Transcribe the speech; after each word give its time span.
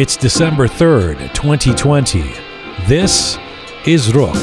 It's 0.00 0.16
December 0.16 0.66
3rd, 0.66 1.34
2020. 1.34 2.22
This 2.88 3.36
is 3.84 4.14
Rook. 4.14 4.34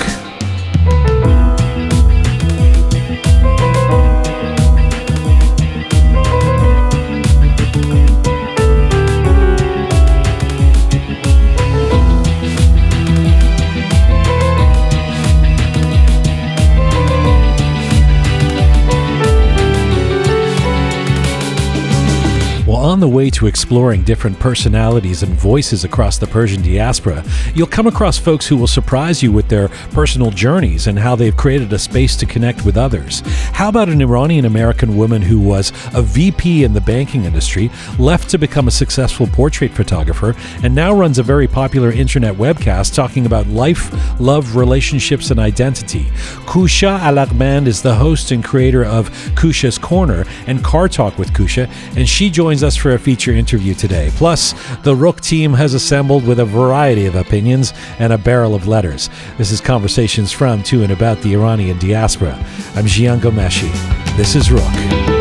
on 22.98 23.02
the 23.02 23.08
way 23.18 23.30
to 23.32 23.48
exploring 23.48 24.04
different 24.04 24.38
personalities 24.40 25.24
and 25.24 25.34
voices 25.34 25.84
across 25.84 26.20
the 26.20 26.28
Persian 26.28 26.62
diaspora, 26.62 27.24
you'll 27.56 27.66
come 27.66 27.88
across 27.88 28.20
folks 28.20 28.46
who 28.46 28.56
will 28.56 28.68
surprise 28.68 29.24
you 29.24 29.32
with 29.32 29.48
their 29.48 29.70
personal 29.92 30.30
journeys 30.30 30.86
and 30.86 31.00
how 31.00 31.16
they've 31.16 31.36
created 31.36 31.74
a 31.74 31.80
space 31.80 32.16
to 32.16 32.28
connect 32.28 32.64
with 32.64 32.78
others. 32.78 33.24
How 33.54 33.70
about 33.70 33.90
an 33.90 34.04
Iranian 34.04 34.46
American 34.46 34.96
woman 34.96 35.24
who 35.24 35.40
was 35.40 35.72
a 35.96 36.02
VP 36.04 36.64
in 36.64 36.74
the 36.74 36.82
banking 36.82 37.24
industry, 37.26 37.72
left 37.98 38.30
to 38.30 38.38
become 38.38 38.68
a 38.68 38.80
successful 38.84 39.26
portrait 39.26 39.72
photographer, 39.72 40.36
and 40.62 40.76
now 40.76 40.94
runs 40.94 41.18
a 41.18 41.24
very 41.24 41.48
popular 41.48 41.92
internet 41.92 42.36
webcast 42.36 42.94
talking 42.94 43.26
about 43.26 43.48
life, 43.48 43.92
love, 44.20 44.56
relationships, 44.56 45.32
and 45.32 45.40
identity? 45.40 46.04
Kusha 46.46 47.00
Alaghband 47.00 47.66
is 47.66 47.82
the 47.82 47.96
host 47.96 48.30
and 48.30 48.44
creator 48.44 48.86
of 48.86 49.10
Kusha's 49.34 49.80
Corner 49.80 50.24
and 50.46 50.64
Car 50.64 50.88
Talk 50.88 51.18
with 51.18 51.34
Kusha, 51.34 51.68
and 51.98 52.08
she 52.08 52.30
joins 52.30 52.62
us 52.62 52.76
for 52.76 52.92
a 52.92 53.00
feature 53.08 53.32
interview 53.32 53.74
today. 53.74 54.12
Plus, 54.16 54.54
the 54.84 54.94
Rook 54.94 55.22
team 55.22 55.54
has 55.54 55.74
assembled 55.74 56.28
with 56.28 56.42
a 56.42 56.46
variety 56.46 57.06
of 57.06 57.16
opinions 57.16 57.72
and 58.00 58.12
a 58.12 58.18
barrel 58.18 58.54
of 58.54 58.68
letters. 58.68 59.10
This 59.38 59.50
is 59.50 59.62
Conversations 59.62 60.34
from, 60.34 60.62
to, 60.64 60.84
and 60.84 60.92
about 60.92 61.22
the 61.22 61.34
Iranian 61.34 61.80
diaspora. 61.80 62.34
I'm 62.76 62.84
Jian 62.84 63.22
Ghomeshi. 63.22 63.72
This 64.18 64.36
is 64.36 64.52
Rook. 64.52 65.17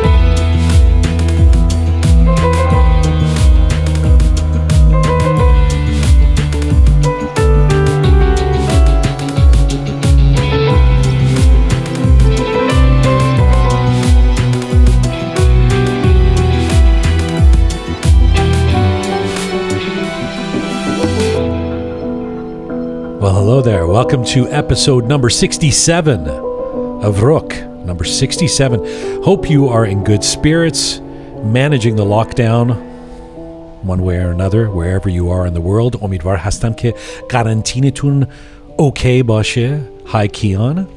Well, 23.27 23.35
hello 23.35 23.61
there. 23.61 23.89
Welcome 23.89 24.25
to 24.27 24.49
episode 24.53 25.07
number 25.07 25.29
67 25.29 26.29
of 26.29 27.23
Rook, 27.25 27.57
number 27.85 28.05
67. 28.05 29.25
Hope 29.25 29.51
you 29.51 29.67
are 29.67 29.85
in 29.85 30.05
good 30.05 30.23
spirits, 30.23 31.01
managing 31.43 31.97
the 31.97 32.05
lockdown 32.05 32.81
one 33.83 34.03
way 34.03 34.19
or 34.19 34.31
another, 34.31 34.71
wherever 34.71 35.09
you 35.09 35.29
are 35.31 35.45
in 35.45 35.55
the 35.55 35.61
world. 35.61 35.95
Omidvar 35.95 36.39
hastam 36.39 36.77
ke 36.77 36.95
okay 38.79 39.23
bashe. 39.25 40.07
Hi, 40.07 40.29
Kian. 40.29 40.89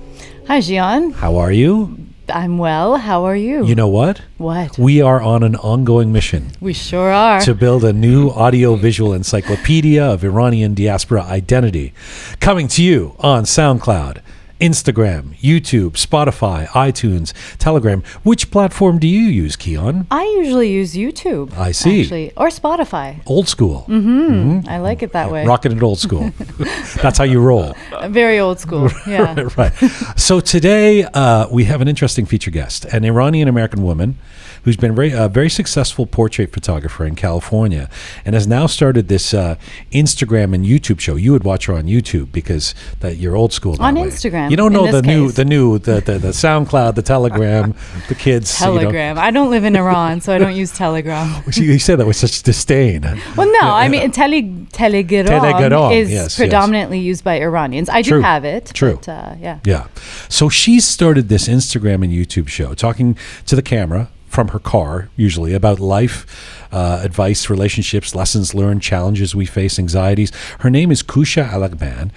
Hi, 0.46 0.60
Jian. 0.60 1.14
How 1.14 1.38
are 1.38 1.52
you? 1.52 1.98
I'm 2.32 2.58
well. 2.58 2.98
How 2.98 3.26
are 3.26 3.36
you? 3.36 3.66
You 3.66 3.76
know 3.76 3.88
what? 3.88 4.22
What? 4.38 4.78
We 4.78 5.02
are 5.02 5.22
on 5.22 5.44
an 5.44 5.56
ongoing 5.56 6.12
mission. 6.12 6.52
We 6.62 6.74
sure 6.74 7.12
are. 7.12 7.42
To 7.42 7.54
build 7.54 7.84
a 7.84 7.94
new 7.94 8.30
audio-visual 8.30 9.14
encyclopedia 9.14 10.04
of 10.04 10.24
Iranian 10.24 10.74
diaspora 10.74 11.24
identity, 11.24 11.94
coming 12.40 12.68
to 12.70 12.84
you 12.84 13.16
on 13.20 13.44
SoundCloud 13.44 14.22
Instagram, 14.60 15.38
YouTube, 15.38 15.92
Spotify, 15.92 16.68
iTunes, 16.68 17.34
Telegram. 17.58 18.04
Which 18.24 18.52
platform 18.52 19.00
do 19.00 19.08
you 19.08 19.28
use, 19.28 19.56
Keon? 19.56 20.08
I 20.12 20.24
usually 20.40 20.72
use 20.72 20.94
YouTube. 20.94 21.58
I 21.58 21.72
see. 21.72 22.02
Actually, 22.02 22.32
or 22.36 22.48
Spotify. 22.50 23.22
Old 23.26 23.48
school. 23.48 23.86
Mm-hmm. 23.88 24.20
mm-hmm. 24.20 24.70
I 24.70 24.80
like 24.80 25.02
it 25.04 25.14
that 25.14 25.32
way. 25.32 25.46
Rocking 25.46 25.72
it 25.72 25.82
old 25.84 26.00
school. 26.00 26.32
That's 27.02 27.18
how 27.18 27.24
you 27.24 27.42
roll. 27.42 27.76
Very 28.08 28.40
old 28.40 28.60
school. 28.60 28.90
Yeah. 29.10 29.48
right. 29.58 29.74
So 30.18 30.40
today 30.40 31.04
uh, 31.04 31.48
we 31.50 31.64
have 31.64 31.82
an 31.82 31.88
interesting 31.88 32.26
feature 32.26 32.52
guest, 32.52 32.86
an 32.86 33.06
Iranian 33.06 33.48
American 33.48 33.82
woman 33.82 34.18
who's 34.64 34.78
been 34.78 34.96
very 34.96 35.12
a 35.12 35.28
very 35.28 35.50
successful 35.50 36.06
portrait 36.06 36.52
photographer 36.52 37.06
in 37.06 37.16
California, 37.16 37.90
and 38.26 38.36
has 38.36 38.48
now 38.48 38.68
started 38.68 39.08
this 39.08 39.34
uh, 39.34 39.56
Instagram 39.92 40.54
and 40.54 40.66
YouTube 40.66 41.00
show. 41.00 41.16
You 41.16 41.32
would 41.32 41.44
watch 41.44 41.66
her 41.66 41.74
on 41.74 41.84
YouTube 41.84 42.32
because 42.32 42.76
that 43.00 43.18
you're 43.18 43.36
old 43.36 43.54
school. 43.54 43.76
on 43.82 43.96
way. 43.96 44.02
Instagram, 44.02 44.52
you 44.52 44.58
don't 44.58 44.74
know 44.74 44.92
the 44.92 45.02
new, 45.02 45.32
the 45.32 45.46
new, 45.46 45.80
the 45.80 46.02
the, 46.02 46.18
the 46.18 46.30
SoundCloud, 46.30 46.96
the 46.96 47.02
Telegram, 47.02 47.76
the 48.08 48.16
kids. 48.16 48.58
Telegram. 48.58 49.10
You 49.10 49.14
know. 49.16 49.22
I 49.22 49.32
don't 49.32 49.50
live 49.50 49.64
in 49.64 49.76
Iran, 49.76 50.22
so 50.22 50.34
I 50.34 50.38
don't 50.38 50.56
use 50.56 50.76
Telegram. 50.76 51.44
you 51.54 51.80
said 51.80 52.00
that 52.00 52.08
with 52.08 52.16
such 52.16 52.44
disdain. 52.44 53.02
Well, 53.36 53.52
no, 53.62 53.70
I 53.70 53.88
mean 53.88 54.12
tele, 54.12 54.66
Telegram, 54.72 55.26
Telegram 55.26 55.92
is 55.92 56.12
yes, 56.12 56.36
predominantly 56.36 57.00
yes. 57.00 57.06
used 57.06 57.24
by 57.24 57.40
Iranians. 57.40 57.90
I 57.90 58.02
do 58.02 58.12
True. 58.12 58.22
have 58.22 58.46
it. 58.46 58.72
True. 58.74 58.96
But, 58.96 59.10
uh, 59.10 59.36
yeah. 59.40 59.60
Yeah. 59.66 59.88
So 60.30 60.50
she 60.50 60.80
started 60.80 61.30
this 61.30 61.48
Instagram 61.48 62.04
and 62.04 62.14
YouTube 62.14 62.48
show, 62.48 62.74
talking 62.74 63.18
to 63.46 63.56
the 63.56 63.62
camera 63.62 64.10
from 64.30 64.50
her 64.50 64.60
car, 64.60 65.10
usually 65.18 65.54
about 65.54 65.80
life, 65.80 66.68
uh, 66.72 67.02
advice, 67.04 67.50
relationships, 67.50 68.16
lessons 68.16 68.54
learned, 68.54 68.82
challenges 68.82 69.36
we 69.36 69.46
face, 69.46 69.80
anxieties. 69.80 70.32
Her 70.60 70.70
name 70.70 70.92
is 70.92 71.04
Kusha 71.04 71.50
Alaghband. 71.50 72.12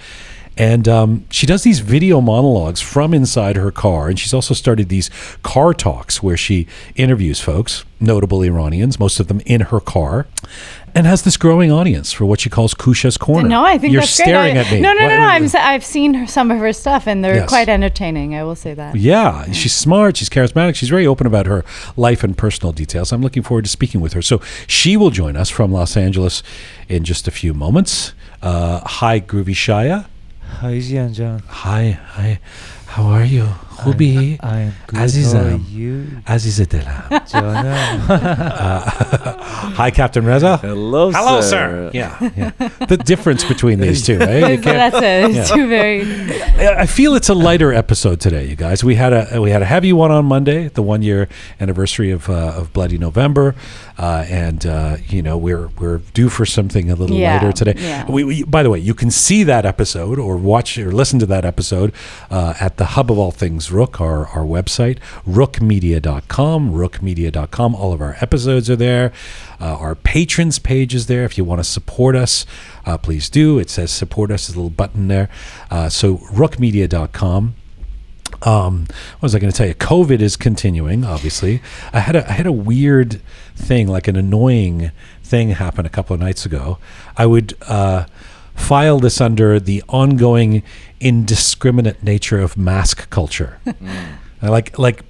And 0.57 0.87
um, 0.87 1.25
she 1.29 1.45
does 1.45 1.63
these 1.63 1.79
video 1.79 2.21
monologues 2.21 2.81
from 2.81 3.13
inside 3.13 3.55
her 3.55 3.71
car. 3.71 4.09
And 4.09 4.19
she's 4.19 4.33
also 4.33 4.53
started 4.53 4.89
these 4.89 5.09
car 5.41 5.73
talks 5.73 6.21
where 6.21 6.37
she 6.37 6.67
interviews 6.95 7.39
folks, 7.39 7.85
notable 7.99 8.41
Iranians, 8.43 8.99
most 8.99 9.19
of 9.19 9.27
them 9.27 9.41
in 9.45 9.61
her 9.61 9.79
car 9.79 10.27
and 10.95 11.07
has 11.07 11.23
this 11.23 11.37
growing 11.37 11.71
audience 11.71 12.11
for 12.11 12.25
what 12.25 12.39
she 12.39 12.49
calls 12.49 12.73
Kusha's 12.73 13.17
Corner. 13.17 13.49
No, 13.49 13.65
I 13.65 13.77
think 13.77 13.93
you're 13.93 14.03
staring 14.03 14.53
great. 14.53 14.67
at 14.67 14.71
me. 14.71 14.79
No, 14.79 14.93
no, 14.93 15.07
no, 15.07 15.17
no. 15.17 15.23
I'm, 15.23 15.47
I've 15.55 15.83
seen 15.83 16.13
her, 16.13 16.27
some 16.27 16.51
of 16.51 16.59
her 16.59 16.71
stuff, 16.71 17.07
and 17.07 17.23
they're 17.23 17.35
yes. 17.35 17.49
quite 17.49 17.67
entertaining. 17.67 18.35
I 18.35 18.43
will 18.43 18.55
say 18.55 18.73
that. 18.73 18.95
Yeah, 18.95 19.51
she's 19.51 19.73
smart. 19.73 20.17
She's 20.17 20.29
charismatic. 20.29 20.75
She's 20.75 20.89
very 20.89 21.07
open 21.07 21.25
about 21.25 21.47
her 21.47 21.65
life 21.97 22.23
and 22.23 22.37
personal 22.37 22.71
details. 22.71 23.11
I'm 23.11 23.21
looking 23.21 23.43
forward 23.43 23.65
to 23.65 23.69
speaking 23.69 24.01
with 24.01 24.13
her. 24.13 24.21
So 24.21 24.39
she 24.67 24.95
will 24.95 25.09
join 25.09 25.35
us 25.35 25.49
from 25.49 25.71
Los 25.71 25.97
Angeles 25.97 26.43
in 26.87 27.03
just 27.03 27.27
a 27.27 27.31
few 27.31 27.53
moments. 27.53 28.13
Uh, 28.41 28.81
hi, 28.85 29.19
Groovy 29.19 29.55
Shaya. 29.55 30.05
Hi, 30.61 30.79
Jian 30.79 31.11
Hi, 31.47 31.97
hi. 32.15 32.39
How 32.87 33.05
are 33.07 33.25
you? 33.25 33.47
خوبی؟ 33.82 34.38
عزیزم 34.94 35.60
عزیز 36.26 36.60
دلم 36.60 37.04
Hi 39.78 39.90
Captain 39.90 40.24
Reza 40.24 40.56
Hello 40.56 41.10
Hello 41.12 41.40
sir, 41.40 41.50
sir. 41.50 41.90
Yeah, 41.94 42.30
yeah 42.36 42.86
The 42.92 42.96
difference 42.96 43.44
between 43.44 43.78
these 43.80 44.04
two 44.06 44.18
right? 44.18 44.60
That's 44.62 44.96
it 44.96 45.30
it's 45.30 45.50
yeah. 45.50 45.56
two 45.56 45.68
very 45.68 45.98
I 46.84 46.86
feel 46.86 47.14
it's 47.14 47.28
a 47.28 47.38
lighter 47.48 47.72
episode 47.72 48.18
today 48.20 48.44
you 48.46 48.56
guys 48.56 48.82
we 48.82 48.96
had 48.96 49.12
a 49.12 49.40
we 49.40 49.50
had 49.50 49.62
a 49.62 49.70
heavy 49.74 49.92
one 49.92 50.10
on 50.10 50.24
Monday 50.24 50.60
the 50.78 50.82
one 50.82 51.02
year 51.02 51.28
anniversary 51.60 52.10
of 52.10 52.28
uh, 52.28 52.60
of 52.60 52.72
Bloody 52.72 52.98
November 52.98 53.54
uh, 53.98 54.24
and 54.44 54.66
uh, 54.66 54.96
you 55.08 55.22
know 55.22 55.36
we're 55.36 55.68
we're 55.80 55.98
due 56.14 56.28
for 56.28 56.46
something 56.46 56.90
a 56.90 56.96
little 56.96 57.16
yeah, 57.16 57.34
lighter 57.34 57.52
today 57.52 57.74
yeah. 57.76 58.10
we, 58.10 58.24
we, 58.24 58.42
by 58.42 58.62
the 58.64 58.70
way 58.70 58.78
you 58.78 58.94
can 58.94 59.10
see 59.10 59.44
that 59.44 59.64
episode 59.64 60.18
or 60.18 60.36
watch 60.36 60.78
or 60.78 60.90
listen 60.92 61.18
to 61.18 61.26
that 61.26 61.44
episode 61.44 61.92
uh, 62.30 62.54
at 62.60 62.76
the 62.76 62.86
hub 62.96 63.10
of 63.12 63.18
all 63.18 63.30
things 63.30 63.70
Rook, 63.73 63.99
our, 63.99 64.27
our 64.27 64.43
website, 64.43 64.99
rookmedia.com, 65.27 66.71
rookmedia.com. 66.73 67.75
All 67.75 67.93
of 67.93 68.01
our 68.01 68.15
episodes 68.21 68.69
are 68.69 68.75
there. 68.75 69.11
Uh, 69.59 69.75
our 69.75 69.95
patrons 69.95 70.59
page 70.59 70.93
is 70.93 71.07
there. 71.07 71.23
If 71.23 71.37
you 71.37 71.43
want 71.43 71.59
to 71.59 71.63
support 71.63 72.15
us, 72.15 72.45
uh, 72.85 72.97
please 72.97 73.29
do. 73.29 73.59
It 73.59 73.69
says 73.69 73.91
support 73.91 74.31
us, 74.31 74.47
there's 74.47 74.55
a 74.55 74.59
little 74.59 74.69
button 74.69 75.07
there. 75.07 75.29
Uh, 75.69 75.89
so 75.89 76.17
rookmedia.com. 76.17 77.55
Um, 78.41 78.87
what 79.19 79.21
was 79.21 79.35
I 79.35 79.39
going 79.39 79.51
to 79.51 79.57
tell 79.57 79.67
you? 79.67 79.75
COVID 79.75 80.19
is 80.19 80.35
continuing. 80.35 81.05
Obviously, 81.05 81.61
I 81.93 81.99
had 81.99 82.15
a 82.15 82.27
I 82.29 82.33
had 82.33 82.47
a 82.47 82.51
weird 82.51 83.21
thing, 83.55 83.87
like 83.87 84.07
an 84.07 84.15
annoying 84.15 84.91
thing, 85.23 85.49
happen 85.49 85.85
a 85.85 85.89
couple 85.89 86.13
of 86.13 86.19
nights 86.19 86.45
ago. 86.45 86.77
I 87.15 87.25
would 87.25 87.53
uh, 87.67 88.05
file 88.55 88.99
this 88.99 89.19
under 89.19 89.59
the 89.59 89.83
ongoing 89.89 90.63
indiscriminate 90.99 92.03
nature 92.03 92.39
of 92.39 92.57
mask 92.57 93.09
culture. 93.09 93.59
Mm. 94.43 94.49
Like 94.49 94.77
like 94.77 95.03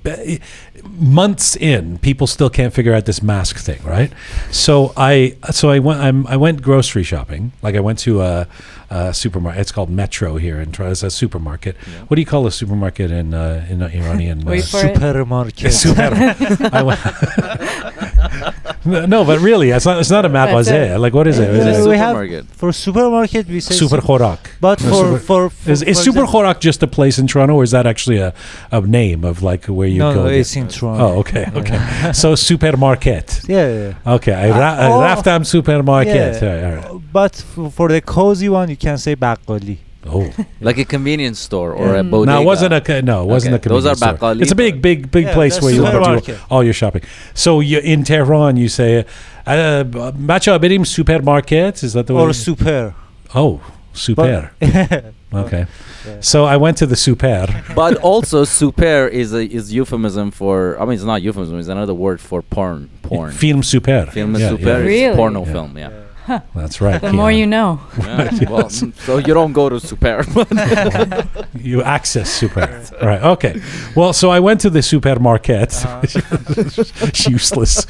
months 0.84 1.56
in, 1.56 1.98
people 1.98 2.28
still 2.28 2.50
can't 2.52 2.72
figure 2.72 2.94
out 2.94 3.06
this 3.06 3.24
mask 3.24 3.58
thing, 3.58 3.82
right? 3.84 4.12
So 4.52 4.94
I 4.96 5.38
so 5.50 5.72
I 5.72 5.80
went 5.80 6.00
I'm, 6.00 6.28
i 6.28 6.38
went 6.38 6.62
grocery 6.62 7.04
shopping. 7.04 7.52
Like 7.64 7.74
I 7.76 7.80
went 7.80 7.98
to 8.00 8.22
a, 8.22 8.48
a 8.92 9.14
supermarket. 9.14 9.62
It's 9.62 9.72
called 9.72 9.90
Metro 9.90 10.38
here 10.38 10.62
in 10.62 10.72
Toronto. 10.72 10.92
It's 10.92 11.02
a 11.04 11.10
supermarket. 11.10 11.76
Yeah. 11.88 12.02
What 12.02 12.16
do 12.16 12.22
you 12.22 12.28
call 12.28 12.46
a 12.46 12.52
supermarket 12.52 13.10
in 13.10 13.34
uh, 13.34 13.66
in 13.70 13.82
Iranian? 13.82 14.42
Wait 14.46 14.64
uh, 14.64 14.68
for 14.68 14.94
supermarket. 15.02 15.74
Super. 15.74 16.70
I 16.72 16.84
went 16.84 17.00
no, 18.86 19.24
but 19.26 19.40
really, 19.40 19.72
it's 19.72 19.86
not. 19.86 20.00
It's 20.00 20.10
not 20.10 20.26
a 20.26 20.30
magasin. 20.30 21.00
Like, 21.00 21.14
what 21.14 21.28
is 21.28 21.40
it? 21.40 21.50
Is 21.50 21.86
it 21.86 21.90
we 21.90 21.98
have 21.98 22.48
for 22.50 22.72
supermarket 22.72 23.48
we 23.48 23.60
say 23.60 23.76
super 23.76 23.98
chorak. 23.98 24.40
But 24.60 24.80
for 24.80 24.90
for, 24.90 25.20
for, 25.20 25.50
for 25.50 25.72
is, 25.72 25.82
is 25.82 26.00
super 26.00 26.24
chorak 26.24 26.60
just 26.60 26.84
a 26.84 26.88
place 26.88 27.18
in 27.18 27.28
Toronto, 27.28 27.56
or 27.56 27.64
is 27.64 27.72
that 27.72 27.86
actually 27.86 28.18
a, 28.18 28.34
a 28.72 28.82
name 28.82 29.24
of 29.24 29.42
like 29.42 29.66
where 29.66 29.88
you 29.88 30.00
no, 30.00 30.14
go? 30.14 30.24
No, 30.24 30.30
it's 30.30 30.56
in 30.56 30.68
Toronto. 30.68 31.04
Oh, 31.06 31.20
okay, 31.20 31.50
okay. 31.56 32.12
so 32.14 32.36
supermarket. 32.36 33.42
Yeah, 33.48 33.68
yeah. 33.68 34.14
Okay, 34.16 34.34
I 34.34 34.50
ra- 34.50 34.80
uh, 34.80 34.90
oh, 34.90 35.00
raftam 35.00 35.46
supermarket. 35.46 36.42
Yeah, 36.42 36.42
yeah, 36.42 36.74
right. 36.76 37.02
But 37.12 37.36
for 37.36 37.88
the 37.90 38.02
cozy 38.02 38.50
one, 38.50 38.70
you 38.70 38.78
can 38.78 38.98
say 38.98 39.16
bakkali. 39.16 39.78
Oh, 40.06 40.34
like 40.62 40.78
a 40.78 40.86
convenience 40.86 41.40
store 41.40 41.74
or 41.74 41.96
a 41.96 42.04
bodega. 42.04 42.34
No, 42.34 42.42
it 42.42 42.46
wasn't 42.46 42.74
a 42.74 43.02
no, 43.02 43.24
it 43.24 43.28
wasn't 43.28 43.54
okay. 43.54 43.60
a 43.60 43.64
convenience 43.64 44.00
Those 44.00 44.04
are 44.04 44.18
store. 44.18 44.42
It's 44.42 44.52
a 44.52 44.56
big, 44.56 44.82
big, 44.82 45.12
big 45.12 45.26
yeah, 45.26 45.34
place 45.34 45.62
where 45.62 45.74
you 45.74 45.84
want 45.84 46.24
to 46.26 46.32
do 46.34 46.40
all 46.50 46.64
your 46.64 46.74
shopping. 46.74 47.04
So 47.34 47.60
you 47.60 47.80
in 47.80 48.04
Tehran, 48.04 48.58
you 48.58 48.70
say, 48.70 49.06
uh, 49.46 49.84
"Bacha 49.84 50.60
berim 50.60 50.86
supermarket." 50.86 51.84
Is 51.84 51.94
that 51.94 52.08
the 52.08 52.14
word 52.14 52.22
or 52.22 52.28
way? 52.28 52.34
super? 52.34 52.96
Oh, 53.34 53.62
super. 53.94 54.52
okay. 55.34 55.66
Yeah. 56.06 56.20
So 56.20 56.46
I 56.46 56.58
went 56.58 56.78
to 56.78 56.86
the 56.86 56.98
super. 56.98 57.48
But 57.76 57.98
also, 57.98 58.44
super 58.44 59.08
is 59.08 59.34
a 59.34 59.46
is 59.46 59.74
euphemism 59.74 60.32
for. 60.32 60.80
I 60.80 60.86
mean, 60.86 60.96
it's 60.96 61.04
not 61.04 61.22
euphemism. 61.22 61.58
It's 61.60 61.70
another 61.70 61.94
word 61.94 62.20
for 62.20 62.42
porn. 62.42 62.90
Porn. 63.04 63.32
Film 63.32 63.64
super. 63.64 64.08
Film 64.08 64.36
yeah, 64.36 64.50
super. 64.50 64.66
Yeah. 64.66 64.78
Really? 64.78 65.16
Porno 65.16 65.46
film. 65.46 65.78
Yeah. 65.78 66.03
Huh. 66.26 66.40
That's 66.56 66.80
right. 66.80 67.02
The 67.02 67.12
more 67.14 67.32
you 67.32 67.46
know. 67.46 67.82
Yeah, 68.04 68.50
well, 68.50 68.70
so 69.06 69.18
you 69.18 69.34
don't 69.34 69.54
go 69.54 69.70
to 69.70 69.80
Super. 69.80 70.26
you 71.58 71.82
access 71.82 72.30
Super. 72.30 72.84
Right. 73.02 73.22
Okay. 73.22 73.62
Well, 73.96 74.14
so 74.14 74.30
I 74.30 74.40
went 74.40 74.62
to 74.62 74.70
the 74.70 74.82
supermarket. 74.82 75.74
Uh-huh. 75.86 77.30
Useless. 77.30 77.86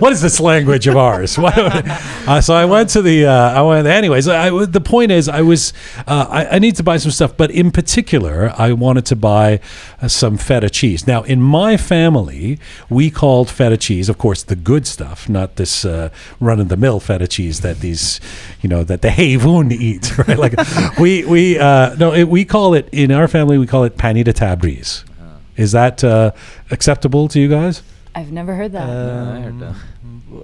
what 0.00 0.12
is 0.12 0.20
this 0.22 0.40
language 0.40 0.86
of 0.86 0.96
ours? 0.96 1.38
Uh, 1.38 2.40
so 2.40 2.54
I 2.54 2.64
went 2.64 2.88
to 2.90 3.02
the. 3.02 3.26
Uh, 3.26 3.32
I 3.32 3.62
went. 3.62 3.86
Anyways, 3.86 4.26
I, 4.26 4.50
the 4.64 4.80
point 4.80 5.12
is, 5.12 5.28
I 5.28 5.42
was. 5.42 5.72
Uh, 6.06 6.26
I, 6.28 6.56
I, 6.56 6.58
need 6.58 6.76
to 6.76 6.82
buy 6.82 6.96
some 6.96 7.10
stuff, 7.10 7.36
but 7.36 7.50
in 7.50 7.70
particular, 7.70 8.52
I 8.56 8.72
wanted 8.72 9.06
to 9.06 9.16
buy 9.16 9.60
uh, 10.00 10.08
some 10.08 10.36
feta 10.38 10.70
cheese. 10.70 11.06
Now, 11.06 11.22
in 11.22 11.40
my 11.42 11.76
family, 11.76 12.58
we 12.88 13.10
called 13.10 13.50
feta 13.50 13.76
cheese, 13.76 14.08
of 14.08 14.18
course, 14.18 14.42
the 14.42 14.56
good 14.56 14.86
stuff, 14.86 15.28
not 15.28 15.56
this 15.56 15.84
uh, 15.84 16.08
run 16.40 16.60
of 16.60 16.68
the 16.68 16.76
mill 16.76 17.00
feta 17.00 17.13
feta 17.14 17.28
cheese 17.28 17.60
that 17.60 17.80
these, 17.80 18.20
you 18.60 18.68
know, 18.68 18.84
that 18.84 19.02
the 19.02 19.08
Havun 19.20 19.72
eats, 19.72 20.18
right? 20.28 20.38
Like 20.38 20.54
we 20.98 21.24
we 21.24 21.58
uh, 21.58 21.94
no, 21.96 22.12
it, 22.12 22.28
we 22.28 22.44
call 22.44 22.74
it 22.74 22.88
in 22.92 23.10
our 23.10 23.28
family 23.28 23.58
we 23.58 23.66
call 23.66 23.84
it 23.84 23.96
panita 23.96 24.24
de 24.24 24.32
Tabriz. 24.32 25.04
Uh-huh. 25.04 25.38
Is 25.56 25.72
that 25.72 26.02
uh, 26.04 26.32
acceptable 26.70 27.28
to 27.28 27.40
you 27.40 27.48
guys? 27.48 27.82
I've 28.14 28.32
never 28.32 28.54
heard 28.54 28.72
that. 28.72 28.88
Um, 28.88 29.42
heard 29.42 29.60
that. 29.60 29.76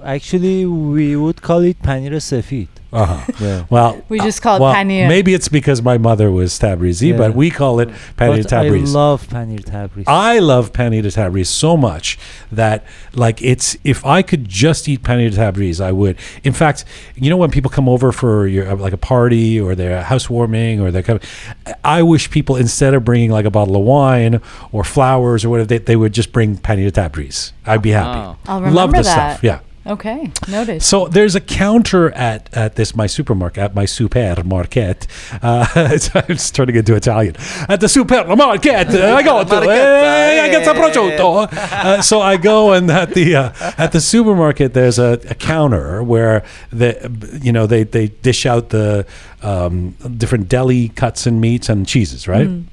Actually, 0.04 0.66
we 0.66 1.16
would 1.16 1.42
call 1.42 1.60
it 1.60 1.80
panir 1.82 2.12
sefit. 2.18 2.68
Uh-huh. 2.92 3.32
Yeah. 3.40 3.66
Well, 3.70 4.02
we 4.08 4.18
just 4.18 4.42
call 4.42 4.56
it 4.56 4.60
well, 4.60 4.74
panir. 4.74 5.08
Maybe 5.08 5.32
it's 5.32 5.48
because 5.48 5.80
my 5.80 5.96
mother 5.96 6.30
was 6.30 6.58
Tabrizi, 6.58 7.10
yeah. 7.10 7.16
but 7.16 7.34
we 7.34 7.50
call 7.50 7.78
it 7.80 7.88
panir 8.16 8.44
Tabriz. 8.44 8.88
I 8.88 8.92
love 8.92 9.28
panir 9.28 9.60
Tabriz. 9.60 10.04
I 10.06 10.38
love 10.40 10.72
panir 10.72 11.02
Tabriz 11.02 11.46
so 11.46 11.76
much 11.76 12.18
that 12.50 12.84
like 13.14 13.40
it's 13.42 13.76
if 13.84 14.04
I 14.04 14.22
could 14.22 14.48
just 14.48 14.88
eat 14.88 15.02
panir 15.02 15.30
Tabriz, 15.32 15.80
I 15.80 15.92
would. 15.92 16.16
In 16.42 16.52
fact, 16.52 16.84
you 17.14 17.30
know 17.30 17.36
when 17.36 17.50
people 17.50 17.70
come 17.70 17.88
over 17.88 18.10
for 18.10 18.46
your 18.46 18.74
like 18.74 18.92
a 18.92 18.98
party 18.98 19.60
or 19.60 19.74
their 19.74 20.02
housewarming 20.02 20.80
or 20.80 20.90
they're 20.90 21.02
coming, 21.02 21.22
I 21.84 22.02
wish 22.02 22.30
people 22.30 22.56
instead 22.56 22.94
of 22.94 23.04
bringing 23.04 23.30
like 23.30 23.44
a 23.44 23.50
bottle 23.50 23.76
of 23.76 23.82
wine 23.82 24.40
or 24.72 24.82
flowers 24.82 25.44
or 25.44 25.50
whatever, 25.50 25.66
they, 25.66 25.78
they 25.78 25.96
would 25.96 26.12
just 26.12 26.32
bring 26.32 26.56
panir 26.56 26.90
Tabriz. 26.90 27.52
I'd 27.66 27.82
be 27.82 27.90
happy. 27.90 28.18
Oh. 28.18 28.36
I'll 28.46 28.60
remember 28.60 28.76
love 28.76 28.90
the 28.90 29.02
that. 29.02 29.34
stuff. 29.34 29.44
Yeah. 29.44 29.60
Okay, 29.86 30.30
noted. 30.46 30.82
So 30.82 31.08
there's 31.08 31.34
a 31.34 31.40
counter 31.40 32.10
at, 32.12 32.54
at 32.54 32.76
this 32.76 32.94
my 32.94 33.06
supermarket 33.06 33.62
at 33.62 33.74
my 33.74 33.86
supermarket. 33.86 35.06
Uh, 35.42 35.66
it's, 35.76 36.50
turning 36.50 36.76
into 36.76 36.94
Italian. 36.94 37.34
At 37.66 37.80
the 37.80 37.88
supermarket, 37.88 38.30
I 38.94 39.22
go 39.22 39.42
to. 39.42 39.60
Hey, 39.62 40.40
I 40.40 40.48
get 40.50 40.64
some 40.64 40.76
prosciutto. 40.76 41.48
Uh, 41.80 42.02
so 42.02 42.20
I 42.20 42.36
go 42.36 42.72
and 42.72 42.90
at 42.90 43.14
the 43.14 43.34
uh, 43.34 43.52
at 43.78 43.92
the 43.92 44.00
supermarket 44.00 44.74
there's 44.74 44.98
a, 44.98 45.18
a, 45.28 45.34
counter 45.34 46.02
where 46.02 46.44
the 46.70 47.38
you 47.40 47.52
know 47.52 47.66
they 47.66 47.84
they 47.84 48.08
dish 48.08 48.44
out 48.44 48.68
the 48.68 49.06
um, 49.42 49.92
different 50.16 50.48
deli 50.48 50.88
cuts 50.90 51.26
and 51.26 51.40
meats 51.40 51.68
and 51.68 51.86
cheeses, 51.86 52.28
right? 52.28 52.48
Mm. 52.48 52.64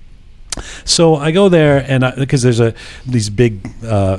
So 0.86 1.15
I 1.15 1.31
go 1.31 1.50
there, 1.50 1.86
and 1.88 2.13
because 2.18 2.42
there's 2.42 2.59
a 2.59 2.74
these 3.06 3.30
big 3.30 3.69
uh, 3.83 4.18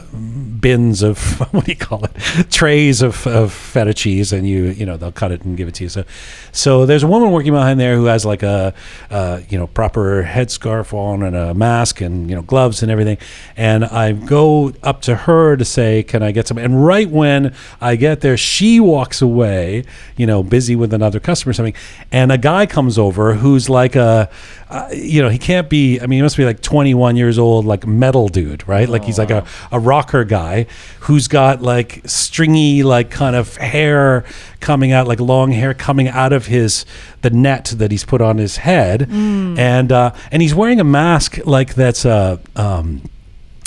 bins 0.61 1.03
of 1.03 1.19
what 1.53 1.65
do 1.65 1.73
you 1.73 1.77
call 1.77 2.05
it, 2.05 2.13
trays 2.51 3.03
of, 3.03 3.27
of 3.27 3.53
feta 3.53 3.95
cheese, 3.95 4.33
and 4.33 4.49
you 4.49 4.67
you 4.67 4.87
know 4.87 4.97
they'll 4.97 5.13
cut 5.13 5.33
it 5.33 5.43
and 5.43 5.57
give 5.57 5.69
it 5.69 5.75
to 5.75 5.85
you. 5.85 5.89
So, 5.89 6.05
so 6.53 6.87
there's 6.87 7.03
a 7.03 7.07
woman 7.07 7.31
working 7.31 7.53
behind 7.53 7.81
there 7.81 7.97
who 7.97 8.07
has 8.07 8.25
like 8.25 8.43
a 8.43 8.75
uh, 9.11 9.41
you 9.49 9.59
know 9.59 9.67
proper 9.67 10.25
headscarf 10.25 10.93
on 10.93 11.23
and 11.23 11.37
a 11.37 11.55
mask 11.55 12.01
and 12.01 12.29
you 12.29 12.37
know 12.37 12.43
gloves 12.43 12.83
and 12.83 12.91
everything. 12.91 13.19
And 13.57 13.85
I 13.85 14.13
go 14.13 14.73
up 14.83 15.03
to 15.03 15.15
her 15.15 15.57
to 15.57 15.65
say, 15.65 16.03
"Can 16.03 16.23
I 16.23 16.33
get 16.33 16.49
some?" 16.49 16.59
And 16.59 16.85
right 16.85 17.09
when 17.09 17.55
I 17.81 17.97
get 17.97 18.21
there, 18.21 18.37
she 18.37 18.81
walks 18.81 19.23
away, 19.23 19.85
you 20.17 20.27
know, 20.27 20.43
busy 20.43 20.77
with 20.77 20.93
another 20.93 21.21
customer 21.21 21.51
or 21.51 21.55
something, 21.55 21.75
and 22.13 22.33
a 22.33 22.39
guy 22.39 22.67
comes 22.67 22.99
over 22.99 23.35
who's 23.35 23.69
like 23.69 23.97
a 23.97 24.31
uh, 24.71 24.89
you 24.93 25.23
know, 25.23 25.31
he 25.31 25.39
can't 25.39 25.71
be. 25.71 25.99
I 26.01 26.07
mean, 26.07 26.23
must 26.29 26.37
be 26.37 26.45
like 26.45 26.61
21 26.61 27.17
years 27.17 27.39
old, 27.39 27.65
like 27.65 27.87
metal 27.87 28.29
dude, 28.29 28.69
right? 28.69 28.87
Like 28.87 29.03
he's 29.05 29.19
like 29.19 29.31
a, 29.31 29.47
a 29.73 29.81
rocker 29.81 30.25
guy 30.25 30.67
who's 31.01 31.27
got 31.27 31.63
like 31.63 32.03
stringy, 32.05 32.83
like 32.83 33.11
kind 33.11 33.35
of 33.35 33.57
hair 33.57 34.27
coming 34.61 34.93
out, 34.93 35.09
like 35.09 35.21
long 35.21 35.53
hair 35.53 35.73
coming 35.73 36.07
out 36.07 36.35
of 36.35 36.45
his 36.45 36.85
the 37.23 37.31
net 37.31 37.73
that 37.79 37.91
he's 37.91 38.05
put 38.05 38.21
on 38.21 38.37
his 38.37 38.59
head, 38.59 39.09
mm. 39.09 39.59
and 39.59 39.91
uh, 39.91 40.13
and 40.31 40.43
he's 40.43 40.55
wearing 40.55 40.81
a 40.81 40.85
mask 40.85 41.39
like 41.47 41.75
that's 41.75 42.05
a. 42.05 42.39
Uh, 42.55 42.61
um, 42.61 43.01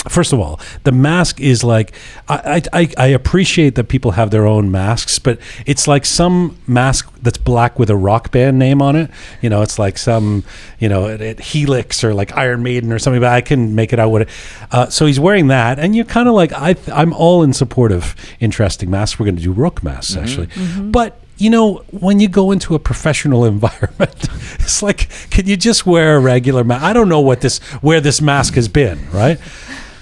First 0.08 0.32
of 0.32 0.40
all, 0.40 0.58
the 0.82 0.90
mask 0.90 1.40
is 1.40 1.62
like 1.62 1.92
I, 2.28 2.62
I 2.72 2.88
I 2.98 3.06
appreciate 3.08 3.76
that 3.76 3.84
people 3.84 4.12
have 4.12 4.30
their 4.30 4.46
own 4.46 4.70
masks, 4.70 5.20
but 5.20 5.38
it's 5.64 5.86
like 5.86 6.04
some 6.04 6.58
mask 6.66 7.12
that's 7.22 7.38
black 7.38 7.78
with 7.78 7.88
a 7.88 7.96
rock 7.96 8.32
band 8.32 8.58
name 8.58 8.82
on 8.82 8.96
it. 8.96 9.10
You 9.42 9.50
know, 9.50 9.62
it's 9.62 9.78
like 9.78 9.98
some 9.98 10.42
you 10.80 10.88
know 10.88 11.06
it, 11.06 11.20
it 11.20 11.40
Helix 11.40 12.02
or 12.02 12.14
like 12.14 12.36
Iron 12.36 12.64
Maiden 12.64 12.92
or 12.92 12.98
something. 12.98 13.20
But 13.20 13.32
I 13.32 13.42
can 13.42 13.76
make 13.76 13.92
it 13.92 14.00
out 14.00 14.10
what 14.10 14.22
it. 14.22 14.28
Uh, 14.72 14.88
so 14.88 15.06
he's 15.06 15.20
wearing 15.20 15.46
that, 15.48 15.78
and 15.78 15.94
you're 15.94 16.04
kind 16.04 16.28
of 16.28 16.34
like 16.34 16.52
I 16.52 16.74
I'm 16.92 17.12
all 17.12 17.44
in 17.44 17.52
support 17.52 17.92
of 17.92 18.16
interesting 18.40 18.90
masks. 18.90 19.20
We're 19.20 19.26
going 19.26 19.36
to 19.36 19.42
do 19.42 19.52
rook 19.52 19.84
masks 19.84 20.14
mm-hmm. 20.14 20.24
actually, 20.24 20.46
mm-hmm. 20.48 20.90
but 20.90 21.16
you 21.38 21.50
know, 21.50 21.84
when 21.90 22.20
you 22.20 22.28
go 22.28 22.52
into 22.52 22.74
a 22.74 22.78
professional 22.78 23.44
environment, 23.54 24.28
it's 24.60 24.82
like, 24.82 25.08
can 25.30 25.46
you 25.46 25.56
just 25.56 25.86
wear 25.86 26.16
a 26.16 26.20
regular 26.20 26.64
mask? 26.64 26.84
I 26.84 26.92
don't 26.92 27.08
know 27.08 27.20
what 27.20 27.40
this 27.40 27.58
where 27.82 28.00
this 28.00 28.20
mask 28.20 28.54
has 28.54 28.68
been, 28.68 29.10
right? 29.10 29.38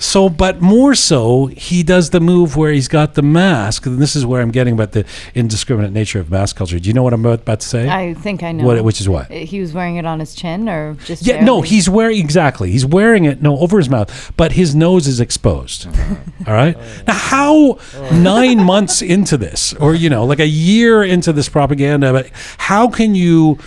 So, 0.01 0.31
but 0.31 0.63
more 0.63 0.95
so, 0.95 1.47
he 1.47 1.83
does 1.83 2.09
the 2.11 2.21
move 2.21 2.57
where 2.57 2.73
he's 2.73 2.89
got 2.89 3.15
the 3.15 3.23
mask. 3.23 3.85
And 3.85 3.99
this 3.99 4.17
is 4.17 4.25
where 4.25 4.41
I'm 4.41 4.51
getting 4.51 4.73
about 4.73 4.93
the 4.93 5.05
indiscriminate 5.35 5.93
nature 5.93 6.19
of 6.19 6.31
mask 6.31 6.57
culture. 6.57 6.79
Do 6.81 6.89
you 6.89 6.95
know 6.95 7.03
what 7.03 7.13
I'm 7.13 7.25
about 7.25 7.61
to 7.61 7.69
say? 7.69 7.89
I 7.89 8.15
think 8.15 8.43
I 8.43 8.53
know. 8.53 8.65
What, 8.65 8.83
which 8.83 9.01
is 9.01 9.09
what? 9.09 9.31
Uh, 9.31 9.35
he 9.35 9.61
was 9.61 9.75
wearing 9.75 9.97
it 9.97 10.07
on 10.07 10.19
his 10.19 10.35
chin 10.35 10.69
or 10.71 10.95
just. 11.05 11.27
Yeah, 11.27 11.35
barely? 11.35 11.47
no, 11.47 11.61
he's 11.61 11.89
wearing, 11.89 12.19
exactly. 12.19 12.71
He's 12.71 12.87
wearing 12.87 13.25
it, 13.25 13.43
no, 13.43 13.59
over 13.59 13.77
his 13.77 13.91
mouth, 13.91 14.33
but 14.39 14.53
his 14.53 14.75
nose 14.75 15.07
is 15.07 15.21
exposed. 15.21 15.87
All 16.47 16.55
right. 16.55 16.77
Now, 17.07 17.15
how 17.15 17.79
nine 18.11 18.65
months 18.65 19.03
into 19.03 19.37
this, 19.37 19.75
or, 19.75 19.95
you 19.95 20.09
know, 20.09 20.25
like 20.25 20.41
a 20.41 20.49
year 20.49 21.05
into 21.05 21.33
this 21.33 21.51
propaganda, 21.51 22.25
how 22.57 22.89
can 22.89 23.15
you 23.15 23.59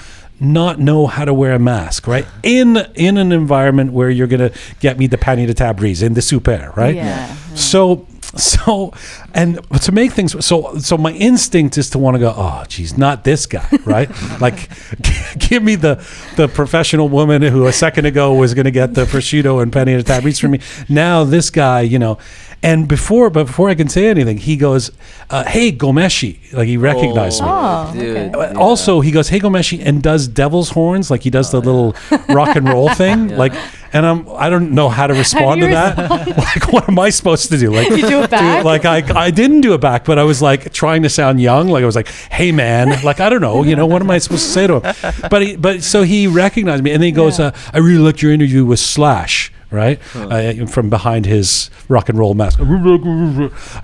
not 0.44 0.80
know 0.80 1.08
how 1.08 1.26
to 1.26 1.34
wear 1.34 1.54
a 1.54 1.60
mask, 1.60 2.08
right? 2.08 2.26
In 2.44 2.78
in 2.96 3.18
an 3.18 3.32
environment 3.32 3.94
where 3.94 4.10
you're 4.10 4.28
gonna 4.28 4.52
get 4.80 4.98
me 4.98 5.08
the 5.08 5.18
pani 5.18 5.46
de 5.46 5.54
Tabriz 5.54 6.04
in 6.04 6.14
the 6.14 6.22
super, 6.22 6.74
right? 6.76 6.96
Yeah. 6.96 7.34
So 7.56 8.08
so 8.36 8.92
and 9.34 9.60
to 9.82 9.92
make 9.92 10.12
things 10.12 10.44
so 10.44 10.76
so 10.80 10.98
my 10.98 11.12
instinct 11.12 11.78
is 11.78 11.90
to 11.92 12.00
want 12.00 12.16
to 12.16 12.20
go 12.20 12.34
oh 12.36 12.64
geez 12.68 12.98
not 12.98 13.24
this 13.24 13.46
guy 13.46 13.68
right 13.86 14.10
like 14.42 14.70
give 15.38 15.62
me 15.62 15.76
the 15.76 16.04
the 16.36 16.48
professional 16.48 17.08
woman 17.08 17.44
who 17.44 17.68
a 17.68 17.74
second 17.74 18.06
ago 18.06 18.34
was 18.34 18.56
going 18.56 18.66
to 18.66 18.72
get 18.72 18.96
the 18.96 19.06
prosciutto 19.06 19.62
and 19.62 19.72
pani 19.72 19.96
de 19.96 20.04
Tabriz 20.04 20.40
for 20.40 20.48
me 20.48 20.60
now 20.90 21.24
this 21.24 21.52
guy 21.52 21.82
you 21.82 22.00
know 22.00 22.18
and 22.64 22.88
before, 22.88 23.30
but 23.30 23.48
before 23.48 23.70
I 23.70 23.76
can 23.76 23.90
say 23.90 24.08
anything, 24.08 24.38
he 24.38 24.56
goes, 24.56 24.90
uh, 25.30 25.44
"Hey 25.44 25.70
Ghomeshi!" 25.70 26.54
Like 26.54 26.70
he 26.70 26.78
recognized 26.78 27.42
oh, 27.44 27.46
me. 27.46 27.52
Oh, 27.52 27.94
dude, 27.94 28.36
okay. 28.36 28.56
Also, 28.56 29.02
he 29.02 29.12
goes, 29.12 29.28
"Hey 29.28 29.40
Ghomeshi," 29.40 29.86
and 29.86 30.02
does 30.02 30.30
devil's 30.30 30.70
horns, 30.70 31.12
like 31.12 31.24
he 31.24 31.30
does 31.30 31.54
oh, 31.54 31.60
the 31.60 31.68
yeah. 31.68 31.74
little 31.74 32.34
rock 32.34 32.56
and 32.56 32.68
roll 32.68 32.90
thing, 32.96 33.30
yeah. 33.30 33.38
like. 33.38 33.54
And 33.96 34.08
I'm 34.08 34.28
I 34.30 34.50
don't 34.50 34.72
know 34.72 34.90
how 34.90 35.06
to 35.06 35.14
respond 35.14 35.62
how 35.62 35.68
to 35.68 35.74
that. 35.76 35.98
like, 36.38 36.74
what 36.74 36.90
am 36.90 36.98
I 36.98 37.12
supposed 37.12 37.52
to 37.52 37.60
do? 37.60 37.70
Like, 37.70 37.92
you 37.92 38.02
do 38.08 38.24
it 38.24 38.32
back? 38.32 38.64
Do, 38.64 38.66
like 38.66 38.86
I 38.86 39.04
I 39.16 39.30
didn't 39.30 39.62
do 39.62 39.76
it 39.76 39.82
back, 39.82 40.04
but 40.04 40.18
I 40.18 40.24
was 40.24 40.42
like 40.42 40.74
trying 40.74 41.04
to 41.04 41.12
sound 41.12 41.40
young. 41.40 41.68
Like 41.68 41.84
I 41.84 41.86
was 41.86 41.96
like, 41.96 42.08
"Hey 42.08 42.52
man," 42.52 43.04
like 43.04 43.20
I 43.20 43.30
don't 43.30 43.42
know, 43.42 43.62
you 43.62 43.76
know, 43.76 43.86
what 43.86 44.02
am 44.02 44.10
I 44.10 44.18
supposed 44.18 44.46
to 44.46 44.50
say 44.50 44.66
to 44.66 44.80
him? 44.80 45.30
But 45.30 45.42
he, 45.44 45.56
but 45.58 45.84
so 45.84 46.02
he 46.02 46.26
recognized 46.26 46.84
me, 46.84 46.90
and 46.90 47.04
then 47.04 47.06
he 47.06 47.12
goes, 47.12 47.38
yeah. 47.38 47.48
uh, 47.48 47.52
"I 47.72 47.78
really 47.78 48.00
liked 48.00 48.24
your 48.24 48.32
interview 48.32 48.66
with 48.66 48.80
Slash." 48.80 49.53
Right? 49.74 50.00
Uh, 50.16 50.66
from 50.68 50.90
behind 50.90 51.26
his 51.26 51.70
rock 51.90 52.10
and 52.10 52.18
roll 52.18 52.34
mask. 52.34 52.60
I 52.60 52.64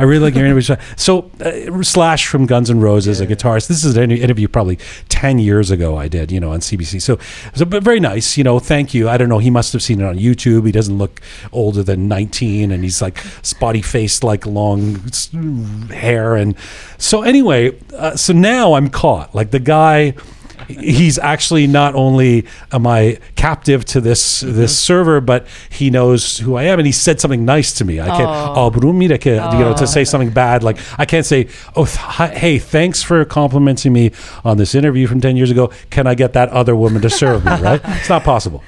really 0.04 0.20
like 0.20 0.36
hearing 0.36 0.56
him. 0.56 0.78
So 0.96 1.32
uh, 1.42 1.84
Slash 1.84 2.28
from 2.28 2.46
Guns 2.46 2.70
N' 2.70 2.80
Roses, 2.80 3.20
yeah. 3.20 3.28
a 3.28 3.30
guitarist. 3.30 3.68
This 3.68 3.84
is 3.84 3.98
an 3.98 4.12
interview 4.12 4.48
probably 4.48 4.78
ten 5.10 5.40
years 5.40 5.72
ago. 5.72 5.98
I 5.98 6.08
did, 6.08 6.32
you 6.32 6.40
know, 6.40 6.52
on 6.52 6.60
CBC. 6.60 7.02
So, 7.02 7.18
so 7.54 7.66
but 7.66 7.84
very 7.84 8.00
nice. 8.00 8.38
You 8.38 8.44
know, 8.44 8.60
thank 8.60 8.94
you. 8.94 9.10
I 9.10 9.18
don't 9.18 9.30
know. 9.30 9.40
He 9.40 9.50
must 9.50 9.74
have 9.74 9.82
seen 9.82 10.00
it 10.00 10.06
on 10.06 10.18
YouTube. 10.18 10.66
He 10.66 10.72
doesn't 10.72 10.98
look 10.98 11.22
older 11.52 11.84
than 11.84 12.08
nineteen, 12.08 12.72
and 12.72 12.84
he's 12.84 13.02
like 13.02 13.18
spotty 13.42 13.82
faced, 13.82 14.24
like 14.24 14.46
long 14.46 15.02
hair, 15.90 16.36
and 16.36 16.56
so 16.98 17.24
anyway. 17.24 17.78
Uh, 17.94 18.16
so 18.16 18.34
now 18.34 18.74
I'm 18.74 18.90
caught. 18.90 19.34
Like 19.34 19.52
the 19.52 19.60
guy 19.60 20.14
he's 20.70 21.18
actually 21.18 21.68
not 21.68 21.96
only 21.96 22.46
am 22.72 22.86
I 22.86 23.20
captive 23.36 23.86
to 23.86 24.02
this 24.02 24.44
mm-hmm. 24.44 24.56
this 24.56 24.78
server, 24.78 25.20
but 25.20 25.48
he 25.70 25.90
knows 25.90 26.38
who 26.38 26.56
I 26.56 26.64
am, 26.64 26.80
and 26.80 26.86
he 26.86 26.92
said 26.92 27.20
something 27.20 27.46
nice 27.46 27.74
to 27.76 27.86
me. 27.86 28.00
I 28.00 28.08
can't, 28.08 28.30
oh, 28.30 28.54
oh 28.56 28.70
you 29.58 29.66
know, 29.66 29.76
to 29.76 29.88
say 29.88 30.06
something 30.06 30.30
bad. 30.30 30.64
Like 30.64 30.78
I 30.98 31.06
can't 31.06 31.26
say, 31.26 31.48
oh, 31.76 31.86
th- 31.86 32.38
hey, 32.38 32.60
thanks 32.60 33.02
for 33.02 33.26
complimenting 33.26 33.94
me 33.94 34.12
on 34.44 34.58
this 34.58 34.76
interview 34.76 35.08
from 35.08 35.22
ten 35.22 35.36
years 35.36 35.52
ago. 35.52 35.72
Can 35.90 36.08
I 36.08 36.16
get 36.16 36.34
that 36.34 36.50
other 36.50 36.76
woman 36.76 37.02
to 37.02 37.10
serve 37.10 37.46
me? 37.46 37.52
Right? 37.60 37.82
It's 37.84 38.10
not 38.10 38.24
possible. 38.24 38.64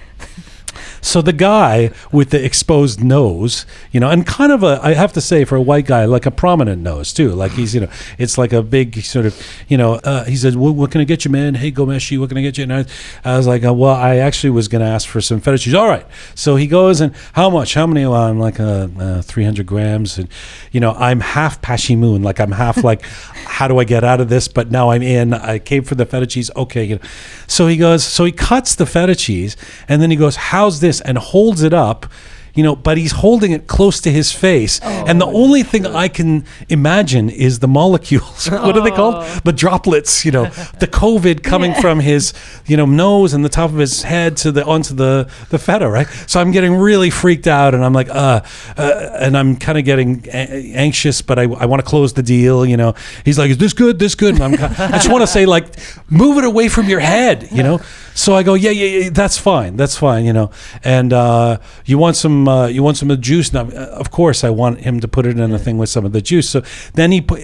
So 1.02 1.22
the 1.22 1.34
guy 1.34 1.92
with 2.12 2.30
the 2.30 2.44
exposed 2.44 3.04
nose, 3.04 3.66
you 3.92 4.00
know, 4.00 4.10
and 4.10 4.26
kind 4.26 4.52
of 4.52 4.62
a, 4.62 4.80
I 4.84 4.94
have 4.94 5.12
to 5.14 5.22
say, 5.22 5.44
for 5.46 5.56
a 5.56 5.62
white 5.62 5.88
guy, 5.88 6.06
like 6.06 6.28
a 6.28 6.32
prominent 6.32 6.84
nose 6.84 7.12
too. 7.12 7.32
Like 7.32 7.54
he's, 7.54 7.74
you 7.74 7.82
know, 7.82 7.90
it's 8.20 8.38
like 8.38 8.54
a 8.54 8.62
big 8.62 9.02
sort 9.04 9.26
of, 9.26 9.42
you 9.68 9.78
know, 9.78 9.96
uh, 9.96 10.26
he 10.26 10.36
said, 10.36 10.56
what, 10.56 10.76
what, 10.76 10.92
can 10.92 11.02
I 11.02 11.04
get 11.04 11.26
you, 11.26 11.32
man? 11.32 11.56
Hey, 11.56 11.72
Ghomeshi, 11.72 12.20
what 12.20 12.30
can 12.30 12.38
I 12.38 12.42
get 12.42 12.58
you? 12.58 12.64
And 12.64 12.74
I, 12.74 12.86
I 13.26 13.38
was 13.38 13.48
like, 13.48 13.66
uh, 13.66 13.74
well, 13.74 13.96
I 13.96 14.18
actually 14.18 14.52
was 14.52 14.68
going 14.68 14.82
to 14.82 14.88
ask 14.88 15.08
for 15.08 15.22
some 15.22 15.42
feta 15.42 15.58
cheese. 15.58 15.74
All 15.74 15.88
right. 15.88 16.06
So 16.36 16.56
he 16.56 16.68
goes 16.68 17.02
and 17.02 17.16
how 17.34 17.50
much? 17.50 17.74
How 17.74 17.88
many? 17.88 18.06
Well, 18.06 18.22
I'm 18.22 18.40
like 18.40 18.60
uh, 18.60 18.88
uh 19.00 19.22
300 19.24 19.66
grams. 19.66 20.20
And, 20.20 20.30
you 20.72 20.80
know, 20.80 20.94
I'm 20.94 21.20
half 21.20 21.62
Pashimun. 21.62 22.24
Like 22.24 22.40
I'm 22.40 22.52
half 22.52 22.84
like, 22.84 23.04
how 23.06 23.68
do 23.68 23.80
I 23.80 23.86
get 23.86 24.04
out 24.04 24.22
of 24.22 24.30
this? 24.30 24.48
But 24.48 24.70
now 24.70 24.92
I'm 24.92 25.02
in. 25.02 25.34
I 25.34 25.58
came 25.58 25.84
for 25.84 25.96
the 25.96 26.06
feta 26.06 26.28
cheese. 26.28 26.52
Okay. 26.56 26.84
You 26.84 26.96
know. 26.96 27.02
So 27.48 27.66
he 27.66 27.78
goes, 27.78 28.04
so 28.04 28.24
he 28.24 28.32
cuts 28.32 28.76
the 28.76 28.86
feta 28.86 29.16
cheese 29.16 29.58
and 29.88 30.02
then 30.02 30.12
he 30.12 30.16
goes, 30.16 30.36
how's 30.36 30.80
this? 30.80 30.91
This 30.92 31.02
and 31.02 31.18
holds 31.18 31.64
it 31.64 31.74
up 31.74 32.06
you 32.54 32.64
know, 32.64 32.76
but 32.76 32.98
he's 32.98 33.14
holding 33.14 33.52
it 33.52 33.68
close 33.68 34.02
to 34.02 34.12
his 34.12 34.32
face. 34.32 34.80
Oh, 34.84 35.06
and 35.08 35.22
the 35.22 35.26
only 35.26 35.64
thing 35.64 35.86
I 35.86 36.08
can 36.08 36.46
imagine 36.70 37.30
is 37.30 37.60
the 37.60 37.68
molecules. 37.68 38.48
what 38.50 38.78
are 38.78 38.84
they 38.84 38.92
called? 38.92 39.16
Oh. 39.18 39.40
The 39.44 39.54
droplets, 39.54 40.26
you 40.26 40.32
know, 40.32 40.46
the 40.80 40.88
COVID 40.88 41.44
coming 41.44 41.72
yeah. 41.72 41.82
from 41.82 42.00
his, 42.00 42.34
you 42.66 42.76
know, 42.76 42.86
nose 42.86 43.34
and 43.34 43.46
the 43.46 43.50
top 43.50 43.72
of 43.72 43.78
his 43.78 44.04
head 44.04 44.36
to 44.38 44.52
the 44.52 44.66
onto 44.66 44.94
the 44.94 45.32
the 45.50 45.60
feta, 45.60 45.90
right? 45.90 46.08
So 46.28 46.42
I'm 46.42 46.52
getting 46.52 46.76
really 46.76 47.10
freaked 47.10 47.48
out 47.48 47.74
and 47.74 47.86
I'm 47.86 47.94
like, 47.94 48.10
uh, 48.10 48.42
uh 48.78 49.18
and 49.20 49.38
I'm 49.38 49.56
kind 49.56 49.78
of 49.78 49.86
getting 49.86 50.26
a- 50.28 50.74
anxious, 50.74 51.22
but 51.22 51.40
I, 51.40 51.44
I 51.44 51.66
want 51.66 51.82
to 51.82 51.88
close 51.88 52.14
the 52.14 52.24
deal, 52.24 52.66
you 52.66 52.78
know. 52.78 52.96
He's 53.24 53.38
like, 53.38 53.52
is 53.52 53.58
this 53.58 53.74
good? 53.74 54.00
This 54.00 54.16
good? 54.16 54.36
And 54.40 54.44
I'm 54.44 54.54
I 54.54 54.98
just 54.98 55.10
want 55.10 55.22
to 55.22 55.28
say 55.28 55.46
like, 55.46 55.68
move 56.10 56.38
it 56.38 56.44
away 56.44 56.68
from 56.68 56.90
your 56.90 57.00
head, 57.00 57.48
you 57.52 57.64
know. 57.64 57.80
So 58.14 58.36
I 58.36 58.44
go, 58.44 58.54
yeah, 58.54 58.72
yeah, 58.72 59.00
yeah, 59.04 59.10
that's 59.10 59.38
fine, 59.38 59.78
that's 59.78 59.98
fine, 59.98 60.26
you 60.26 60.34
know. 60.34 60.52
And 60.84 61.14
uh, 61.14 61.60
you 61.86 61.98
want 61.98 62.16
some, 62.16 62.48
uh, 62.48 62.68
you 62.68 62.84
want 62.84 62.98
some 62.98 63.10
of 63.10 63.18
the 63.18 63.22
juice? 63.22 63.54
Now, 63.54 63.70
of 63.70 64.12
course, 64.12 64.44
I 64.44 64.50
want 64.50 64.82
him 64.82 65.00
to 65.00 65.08
put 65.08 65.26
it 65.26 65.40
in 65.40 65.52
a 65.52 65.60
thing 65.60 65.78
with 65.78 65.90
some 65.90 66.06
of 66.06 66.12
the 66.12 66.22
juice. 66.22 66.50
So 66.50 66.64
then 66.94 67.12
he 67.12 67.22
put. 67.22 67.42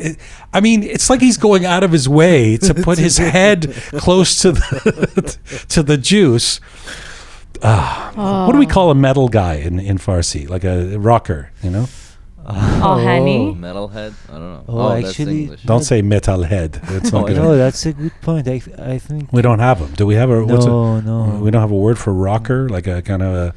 I 0.53 0.61
mean, 0.61 0.83
it's 0.83 1.09
like 1.09 1.21
he's 1.21 1.37
going 1.37 1.65
out 1.65 1.83
of 1.83 1.91
his 1.91 2.09
way 2.09 2.57
to 2.57 2.73
put 2.87 2.97
his 2.97 3.17
head 3.17 3.73
close 3.93 4.41
to 4.41 4.51
the 4.51 5.37
to 5.69 5.83
the 5.83 5.97
juice. 5.97 6.59
Uh, 7.61 8.13
oh. 8.15 8.45
What 8.45 8.53
do 8.53 8.59
we 8.59 8.67
call 8.67 8.91
a 8.91 8.95
metal 8.95 9.29
guy 9.29 9.55
in 9.55 9.79
in 9.79 9.97
Farsi? 9.97 10.47
Like 10.49 10.63
a 10.63 10.97
rocker, 10.97 11.51
you 11.63 11.71
know? 11.71 11.87
Oh, 12.79 12.97
honey. 13.03 13.53
Metalhead? 13.53 14.13
I 14.29 14.31
don't 14.31 14.53
know. 14.53 14.63
Oh, 14.69 14.79
oh 14.79 14.91
actually, 14.91 15.57
don't 15.65 15.83
say 15.83 16.01
metalhead. 16.01 16.79
It's 16.95 17.11
not 17.11 17.27
good. 17.27 17.35
no, 17.35 17.57
that's 17.57 17.85
a 17.85 17.91
good 17.91 18.13
point. 18.21 18.47
I, 18.47 18.61
I 18.77 18.99
think 18.99 19.33
we 19.33 19.41
don't 19.41 19.59
have 19.59 19.79
them. 19.79 19.93
Do 19.93 20.05
we 20.05 20.15
have 20.15 20.29
a? 20.29 20.45
What's 20.45 20.65
no, 20.65 20.95
a, 20.95 21.01
no. 21.01 21.39
We 21.41 21.51
don't 21.51 21.59
have 21.61 21.71
a 21.71 21.75
word 21.75 21.97
for 21.97 22.13
rocker, 22.13 22.69
like 22.69 22.87
a 22.87 23.01
kind 23.01 23.21
of 23.21 23.33
a. 23.33 23.55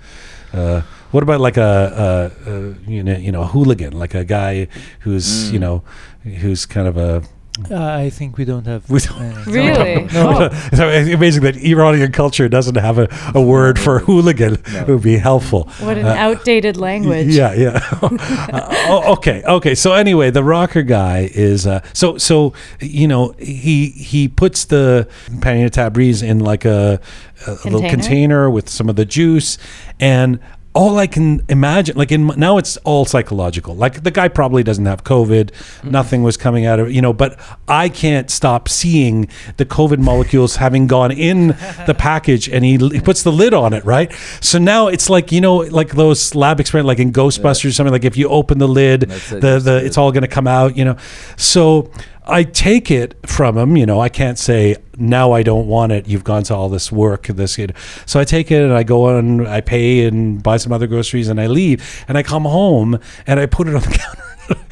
Uh, 0.53 0.83
what 1.13 1.23
about 1.23 1.41
like 1.41 1.57
a, 1.57 2.33
a, 2.47 2.51
a, 2.51 2.75
you 2.91 3.05
know 3.05 3.17
you 3.17 3.31
know 3.31 3.43
a 3.43 3.47
hooligan, 3.47 3.93
like 3.93 4.15
a 4.15 4.25
guy 4.25 4.67
who's 5.01 5.51
mm. 5.51 5.53
you 5.53 5.59
know 5.61 5.85
who's 6.23 6.67
kind 6.67 6.89
of 6.89 6.97
a 6.97 7.23
uh, 7.71 7.85
I 7.85 8.11
think 8.11 8.39
we 8.39 8.45
don't 8.45 8.67
have. 8.67 8.89
We 8.89 9.01
don't, 9.01 9.21
uh, 9.21 9.45
really? 9.47 10.05
No. 10.13 10.33
no. 10.33 10.49
so 10.75 10.89
it's 10.89 11.11
amazing 11.11 11.43
that 11.43 11.57
Iranian 11.57 12.13
culture 12.13 12.49
doesn't 12.49 12.77
have 12.77 12.99
a, 12.99 13.09
a 13.35 13.41
word 13.41 13.79
for 13.79 14.01
hooligan. 14.01 14.59
No. 14.73 14.81
It 14.81 14.89
would 14.89 15.03
be 15.03 15.17
helpful. 15.17 15.65
What 15.81 15.99
an 15.99 16.07
uh, 16.07 16.15
outdated 16.15 16.77
language. 16.77 17.29
Yeah, 17.29 17.53
yeah. 17.55 17.89
uh, 18.03 19.13
okay, 19.13 19.43
okay. 19.45 19.75
So 19.75 19.93
anyway, 19.93 20.31
the 20.31 20.45
rocker 20.45 20.83
guy 20.83 21.31
is 21.33 21.67
uh, 21.67 21.81
so 21.93 22.19
so 22.19 22.53
you 22.81 23.09
know 23.09 23.35
he 23.39 23.91
he 23.91 24.29
puts 24.29 24.65
the 24.65 25.09
paneer 25.41 25.71
tabriz 25.71 26.23
in 26.23 26.41
like 26.41 26.65
a, 26.65 27.01
a 27.47 27.53
little 27.65 27.89
container 27.89 28.51
with 28.51 28.69
some 28.69 28.89
of 28.89 28.97
the 28.97 29.05
juice 29.05 29.59
and 29.99 30.39
all 30.73 30.99
I 30.99 31.09
can 31.09 31.45
imagine, 31.49 31.97
like 31.97 32.13
in 32.13 32.29
now, 32.29 32.57
it's 32.57 32.77
all 32.79 33.05
psychological. 33.05 33.75
Like 33.75 34.05
the 34.05 34.11
guy 34.13 34.29
probably 34.29 34.63
doesn't 34.63 34.87
have 34.87 35.03
COVID, 35.03 35.51
mm-hmm. 35.51 35.91
nothing 35.91 36.23
was 36.23 36.37
coming 36.37 36.65
out 36.65 36.79
of 36.79 36.93
you 36.93 37.03
know, 37.03 37.13
but 37.13 37.41
I 37.67 37.89
can't 37.89 38.31
stop 38.31 38.69
seeing 38.69 39.29
the 39.57 39.67
COVID 39.67 39.99
molecules 39.99 40.57
having 40.57 40.87
gone 40.87 41.11
in 41.11 41.49
the 41.87 41.95
package, 41.99 42.49
and 42.49 42.65
he, 42.65 42.77
he 42.77 43.01
puts 43.01 43.25
the 43.25 43.33
lid 43.33 43.53
on 43.53 43.73
it, 43.73 43.85
right? 43.85 44.13
So 44.41 44.59
now 44.59 44.87
it's 44.87 45.11
like 45.11 45.33
you 45.33 45.41
know, 45.41 45.57
like 45.57 45.91
those 45.91 46.37
lab 46.37 46.61
experiments, 46.61 46.87
like 46.87 47.01
in 47.01 47.13
Ghostbusters, 47.13 47.65
yeah. 47.65 47.71
something 47.73 47.93
like 47.93 48.05
if 48.05 48.17
you 48.17 48.29
open 48.29 48.59
the 48.59 48.69
lid, 48.69 49.05
it, 49.05 49.09
the 49.09 49.59
the 49.59 49.83
it's 49.85 49.99
all 49.99 50.13
going 50.13 50.23
to 50.23 50.29
come 50.29 50.47
out, 50.47 50.77
you 50.77 50.85
know. 50.85 50.97
So 51.37 51.91
I 52.31 52.45
take 52.45 52.91
it 52.91 53.15
from 53.27 53.59
him. 53.59 53.77
You 53.77 53.87
know, 53.87 54.01
I 54.01 54.09
can't 54.09 54.39
say 54.39 54.77
now 54.97 55.33
I 55.33 55.43
don't 55.43 55.67
want 55.67 55.93
it. 55.93 56.07
You've 56.07 56.25
gone 56.25 56.45
to 56.45 56.55
all 56.55 56.69
this 56.69 56.93
work. 56.93 57.27
This, 57.27 57.59
so 58.07 58.21
I 58.21 58.25
take 58.25 58.51
it 58.51 58.63
and 58.63 58.73
I 58.73 58.83
go 58.85 59.17
on. 59.17 59.47
I 59.47 59.61
pay 59.61 60.05
and 60.07 60.43
buy 60.43 60.57
some 60.57 60.73
other 60.73 60.87
groceries 60.87 61.29
and 61.29 61.41
I 61.41 61.49
leave. 61.49 62.05
And 62.09 62.17
I 62.17 62.23
come 62.23 62.45
home 62.45 62.99
and 63.27 63.41
I 63.41 63.47
put 63.47 63.67
it 63.67 63.75
on 63.75 63.83
the 63.83 63.89
counter. 63.99 64.23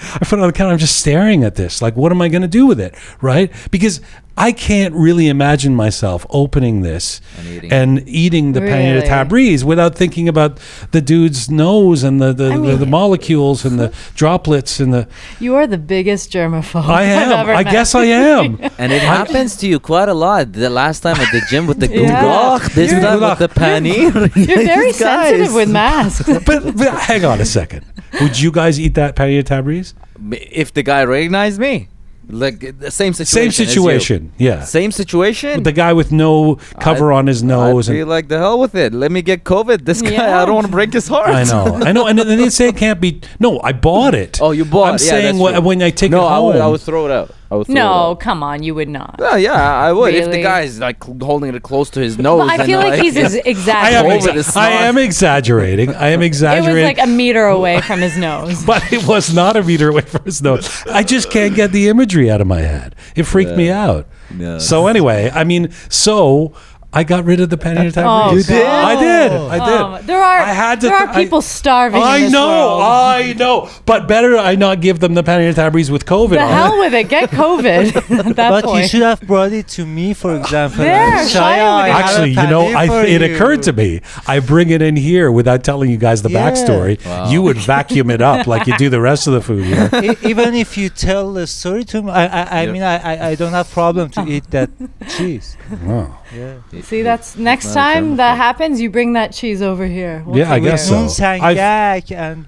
I 0.01 0.19
put 0.21 0.39
it 0.39 0.43
on 0.43 0.47
the 0.49 0.53
counter. 0.53 0.73
I'm 0.73 0.79
just 0.79 0.97
staring 0.97 1.45
at 1.45 1.55
this. 1.55 1.83
Like, 1.83 1.97
what 1.97 2.13
am 2.13 2.23
I 2.23 2.29
going 2.29 2.43
to 2.43 2.49
do 2.49 2.67
with 2.67 2.81
it? 2.81 2.95
Right? 3.21 3.53
Because 3.71 4.01
I 4.39 4.53
can't 4.53 4.95
really 4.95 5.27
imagine 5.27 5.75
myself 5.75 6.25
opening 6.31 6.83
this 6.83 7.21
and 7.37 7.49
eating, 7.49 7.73
and 7.73 8.09
eating 8.09 8.53
the 8.53 8.61
really? 8.61 8.73
paneer 8.73 9.03
tabriz 9.03 9.65
without 9.65 9.97
thinking 9.97 10.29
about 10.29 10.61
the 10.93 11.01
dude's 11.01 11.51
nose 11.51 12.05
and 12.05 12.23
the 12.23 12.33
the, 12.33 12.51
mean, 12.51 12.63
the, 12.63 12.77
the, 12.77 12.87
molecules 12.87 13.65
and 13.65 13.81
the 13.81 13.93
droplets 14.15 14.79
and 14.79 14.95
the. 14.95 15.09
You 15.41 15.57
are 15.57 15.67
the 15.67 15.77
biggest 15.77 16.31
germaphobe. 16.31 16.85
I 16.85 17.03
am. 17.03 17.49
I 17.49 17.65
guess 17.65 17.97
I 17.97 18.05
am. 18.05 18.61
and 18.79 18.93
it 18.93 19.03
happens 19.03 19.57
to 19.57 19.67
you 19.67 19.81
quite 19.81 20.09
a 20.09 20.15
lot. 20.15 20.53
The 20.53 20.71
last 20.71 21.01
time 21.01 21.17
at 21.17 21.33
the 21.33 21.45
gym 21.51 21.67
with 21.67 21.81
the 21.81 21.89
yeah. 21.93 22.59
this 22.75 22.93
you're, 22.93 23.01
time 23.01 23.21
with 23.21 23.41
the 23.41 23.49
paneer. 23.49 24.37
You're, 24.37 24.47
you're 24.47 24.67
very 24.67 24.93
sensitive 24.93 25.53
with 25.53 25.69
masks. 25.69 26.29
but, 26.47 26.77
but 26.77 26.95
hang 26.95 27.25
on 27.25 27.41
a 27.41 27.45
second. 27.45 27.85
Would 28.21 28.39
you 28.39 28.53
guys 28.53 28.79
eat 28.79 28.95
that 28.95 29.17
paneer 29.17 29.43
tabriz? 29.43 29.95
If 30.31 30.73
the 30.75 30.83
guy 30.83 31.05
recognized 31.05 31.61
me. 31.61 31.89
Like 32.31 32.79
the 32.79 32.91
same 32.91 33.15
situation. 33.15 33.53
Same 33.53 33.67
situation. 33.67 34.33
Yeah. 34.37 34.63
Same 34.65 34.93
situation. 34.93 35.63
the 35.63 35.73
guy 35.73 35.95
with 35.95 36.13
no 36.13 36.57
cover 36.79 37.11
I, 37.11 37.19
on 37.19 37.27
his 37.27 37.43
nose. 37.43 37.89
I'd 37.89 37.95
be 37.95 38.05
like 38.05 38.29
the 38.29 38.37
hell 38.37 38.61
with 38.61 38.75
it. 38.75 38.93
Let 38.93 39.11
me 39.11 39.23
get 39.23 39.45
COVID. 39.45 39.87
This 39.87 40.03
guy, 40.03 40.11
yeah. 40.11 40.43
I 40.43 40.45
don't 40.45 40.55
want 40.55 40.67
to 40.67 40.71
break 40.71 40.93
his 40.93 41.09
heart. 41.09 41.31
I 41.31 41.45
know. 41.45 41.81
I 41.83 41.93
know. 41.93 42.07
And 42.07 42.19
then 42.19 42.27
they 42.27 42.51
say 42.51 42.69
it 42.69 42.77
can't 42.77 43.01
be. 43.01 43.23
No, 43.41 43.61
I 43.63 43.73
bought 43.73 44.15
it. 44.15 44.43
Oh, 44.43 44.51
you 44.51 44.67
bought. 44.67 44.89
It. 44.89 44.89
I'm 44.89 44.93
yeah, 44.93 45.33
saying 45.33 45.65
when 45.65 45.83
I 45.83 45.89
take 45.89 46.11
no, 46.11 46.19
it 46.19 46.29
home. 46.29 46.33
I 46.33 46.39
would, 46.41 46.57
I 46.57 46.67
would 46.67 46.81
throw 46.83 47.07
it 47.07 47.11
out 47.11 47.35
Oh, 47.51 47.65
no, 47.67 48.15
come 48.21 48.43
on, 48.43 48.63
you 48.63 48.75
would 48.75 48.91
not. 48.91 49.17
Yeah, 49.19 49.37
yeah, 49.37 49.75
I 49.75 49.91
would. 49.91 50.15
If 50.15 50.31
the 50.31 50.43
guy's 50.43 50.79
like 50.81 51.03
holding 51.03 51.55
it 51.55 51.63
close 51.63 51.89
to 51.91 52.01
his 52.01 52.19
nose, 52.19 52.47
I 52.47 52.67
feel 52.67 52.79
like 52.79 53.01
he's 53.01 53.17
I 53.17 53.21
am, 53.21 53.37
exaggerating. 53.47 54.55
I 54.55 54.71
am 54.71 54.99
exaggerating. 54.99 55.95
I 55.95 56.09
am 56.09 56.21
exaggerating. 56.21 56.77
It 56.77 56.89
was 56.89 56.99
like 56.99 57.07
a 57.07 57.11
meter 57.11 57.45
away 57.45 57.81
from 57.81 58.01
his 58.01 58.19
nose. 58.19 58.65
but 58.67 58.93
it 58.93 59.07
was 59.07 59.33
not 59.33 59.57
a 59.57 59.63
meter 59.63 59.89
away 59.89 60.03
from 60.03 60.25
his 60.25 60.43
nose. 60.43 60.83
I 60.87 61.03
just 61.03 61.31
can't 61.31 61.55
get 61.55 61.73
the 61.73 61.89
imagery 61.89 62.31
out 62.31 62.43
of 62.43 62.47
my 62.47 62.61
head. 62.61 62.95
It 63.17 63.23
freaked 63.23 63.57
me 63.57 63.71
out. 63.71 64.07
No. 64.31 64.59
So 64.59 64.87
anyway, 64.87 65.31
I 65.33 65.45
mean, 65.45 65.71
so 65.89 66.53
I 66.99 67.05
got 67.05 67.25
rid 67.25 67.39
of 67.39 67.49
the 67.49 67.57
paneer 67.57 67.93
tabriz. 67.93 68.33
Oh, 68.33 68.35
you 68.35 68.43
did? 68.43 68.67
I 68.67 68.99
did. 68.99 69.31
I 69.31 69.71
did. 69.71 69.81
Um, 69.81 70.07
there 70.07 70.21
are. 70.21 70.39
I 70.39 70.53
had 70.53 70.81
to. 70.81 70.89
There 70.89 70.97
are 70.97 71.15
people 71.15 71.39
I, 71.39 71.43
starving. 71.43 72.03
I 72.03 72.27
know. 72.27 72.49
World. 72.49 72.83
I 72.83 73.35
know. 73.35 73.71
But 73.87 74.09
better 74.09 74.37
I 74.37 74.57
not 74.57 74.81
give 74.81 74.99
them 74.99 75.15
the 75.15 75.23
paneer 75.23 75.55
tabriz 75.55 75.91
with 75.91 76.05
COVID. 76.07 76.31
The 76.31 76.45
hell 76.45 76.75
it. 76.75 76.79
with 76.81 76.95
it. 76.95 77.09
Get 77.09 77.31
COVID. 77.31 78.35
that 78.35 78.51
but 78.51 78.65
point. 78.65 78.83
you 78.83 78.89
should 78.89 79.03
have 79.03 79.21
brought 79.21 79.53
it 79.53 79.69
to 79.69 79.87
me, 79.87 80.13
for 80.13 80.35
example. 80.35 80.83
There, 80.83 81.19
Shaya, 81.19 81.89
Actually, 81.89 82.31
you 82.31 82.49
know, 82.49 82.67
I, 82.67 83.05
it 83.07 83.23
occurred 83.23 83.63
to 83.63 83.73
me. 83.73 84.01
I 84.27 84.41
bring 84.41 84.71
it 84.71 84.83
in 84.83 84.97
here 84.97 85.31
without 85.31 85.63
telling 85.63 85.91
you 85.91 85.99
guys 85.99 86.23
the 86.23 86.31
yeah. 86.31 86.51
backstory. 86.51 87.05
Wow. 87.07 87.31
You 87.31 87.43
would 87.43 87.59
vacuum 87.59 88.11
it 88.11 88.21
up 88.21 88.49
like 88.49 88.67
you 88.67 88.77
do 88.77 88.91
the 88.91 89.01
rest 89.01 89.29
of 89.29 89.35
the 89.35 89.41
food 89.41 89.65
here. 89.65 89.89
even 90.25 90.57
if 90.57 90.77
you 90.77 90.89
tell 90.89 91.33
the 91.33 91.47
story 91.47 91.85
to 91.85 92.03
me, 92.03 92.11
I, 92.11 92.27
I, 92.27 92.43
I 92.43 92.63
yep. 92.65 92.73
mean, 92.73 92.83
I, 92.83 93.29
I 93.31 93.35
don't 93.37 93.53
have 93.53 93.71
problem 93.71 94.11
to 94.11 94.27
eat 94.27 94.51
that 94.51 94.71
cheese. 95.17 95.57
Oh. 95.87 96.13
Yeah. 96.35 96.59
See, 96.83 97.03
that's 97.03 97.37
next 97.37 97.73
time 97.73 98.17
that 98.17 98.37
happens, 98.37 98.81
you 98.81 98.91
bring 98.91 99.15
that 99.15 99.33
cheese 99.33 99.63
over 99.63 99.87
here. 99.87 100.23
We'll 100.27 100.39
yeah, 100.39 100.53
I 100.53 100.59
guess 100.59 100.89
so. 100.89 100.97
and 100.97 101.09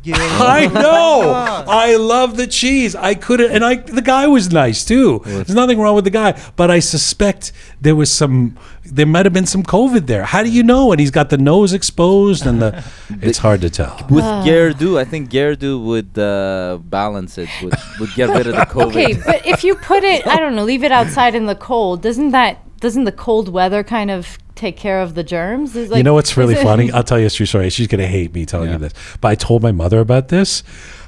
I 0.07 0.67
know. 0.67 1.65
I 1.67 1.97
love 1.97 2.37
the 2.37 2.47
cheese. 2.47 2.95
I 2.95 3.15
couldn't, 3.15 3.53
and 3.53 3.65
I 3.65 3.77
the 3.77 4.03
guy 4.03 4.27
was 4.27 4.53
nice 4.53 4.85
too. 4.85 5.23
There's 5.25 5.55
nothing 5.55 5.79
wrong 5.79 5.95
with 5.95 6.05
the 6.05 6.11
guy, 6.11 6.41
but 6.57 6.71
I 6.71 6.81
suspect 6.81 7.53
there 7.81 7.97
was 7.97 8.11
some. 8.11 8.59
There 8.91 9.07
might 9.07 9.25
have 9.27 9.33
been 9.33 9.47
some 9.47 9.63
COVID 9.63 10.07
there. 10.07 10.25
How 10.25 10.43
do 10.43 10.51
you 10.51 10.63
know? 10.63 10.93
And 10.93 11.01
he's 11.01 11.11
got 11.11 11.31
the 11.31 11.39
nose 11.39 11.73
exposed, 11.73 12.47
and 12.47 12.61
the. 12.61 12.85
it's 13.23 13.39
hard 13.39 13.61
to 13.63 13.71
tell. 13.71 13.97
With 14.11 14.25
uh. 14.25 14.45
Gerdu, 14.45 14.99
I 14.99 15.05
think 15.05 15.31
Gerdu 15.31 15.83
would 15.85 16.19
uh, 16.19 16.79
balance 16.83 17.39
it. 17.39 17.49
Would, 17.63 17.75
would 18.01 18.15
get 18.15 18.29
rid 18.31 18.47
of 18.47 18.55
the 18.57 18.67
COVID. 18.67 18.87
Okay, 18.87 19.15
but 19.15 19.47
if 19.47 19.65
you 19.65 19.75
put 19.77 20.03
it, 20.05 20.27
I 20.27 20.39
don't 20.39 20.57
know, 20.57 20.65
leave 20.65 20.85
it 20.85 20.93
outside 20.93 21.35
in 21.35 21.47
the 21.47 21.55
cold, 21.55 22.03
doesn't 22.03 22.31
that 22.31 22.59
doesn't 22.81 23.05
the 23.05 23.13
cold 23.13 23.49
weather 23.51 23.85
kind 23.85 24.11
of 24.11 24.39
take 24.55 24.77
care 24.77 25.01
of 25.01 25.15
the 25.15 25.23
germs? 25.23 25.75
Like, 25.77 25.99
you 25.99 26.03
know 26.03 26.15
what's 26.15 26.37
really 26.37 26.55
funny? 26.55 26.91
I'll 26.95 27.05
tell 27.05 27.19
you 27.19 27.27
a 27.27 27.31
true 27.31 27.47
story. 27.47 27.71
She's 27.71 27.87
gonna 27.87 28.07
hate 28.07 28.35
me 28.35 28.47
telling 28.47 28.69
yeah. 28.69 28.75
you 28.75 28.81
this, 28.81 28.95
but 29.21 29.29
I 29.29 29.35
told 29.35 29.63
my 29.63 29.73
mother 29.73 30.01
about 30.01 30.29
this, 30.29 30.63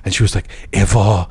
and 0.05 0.15
she 0.15 0.23
was 0.23 0.35
like, 0.35 0.49
"Eva." 0.73 1.29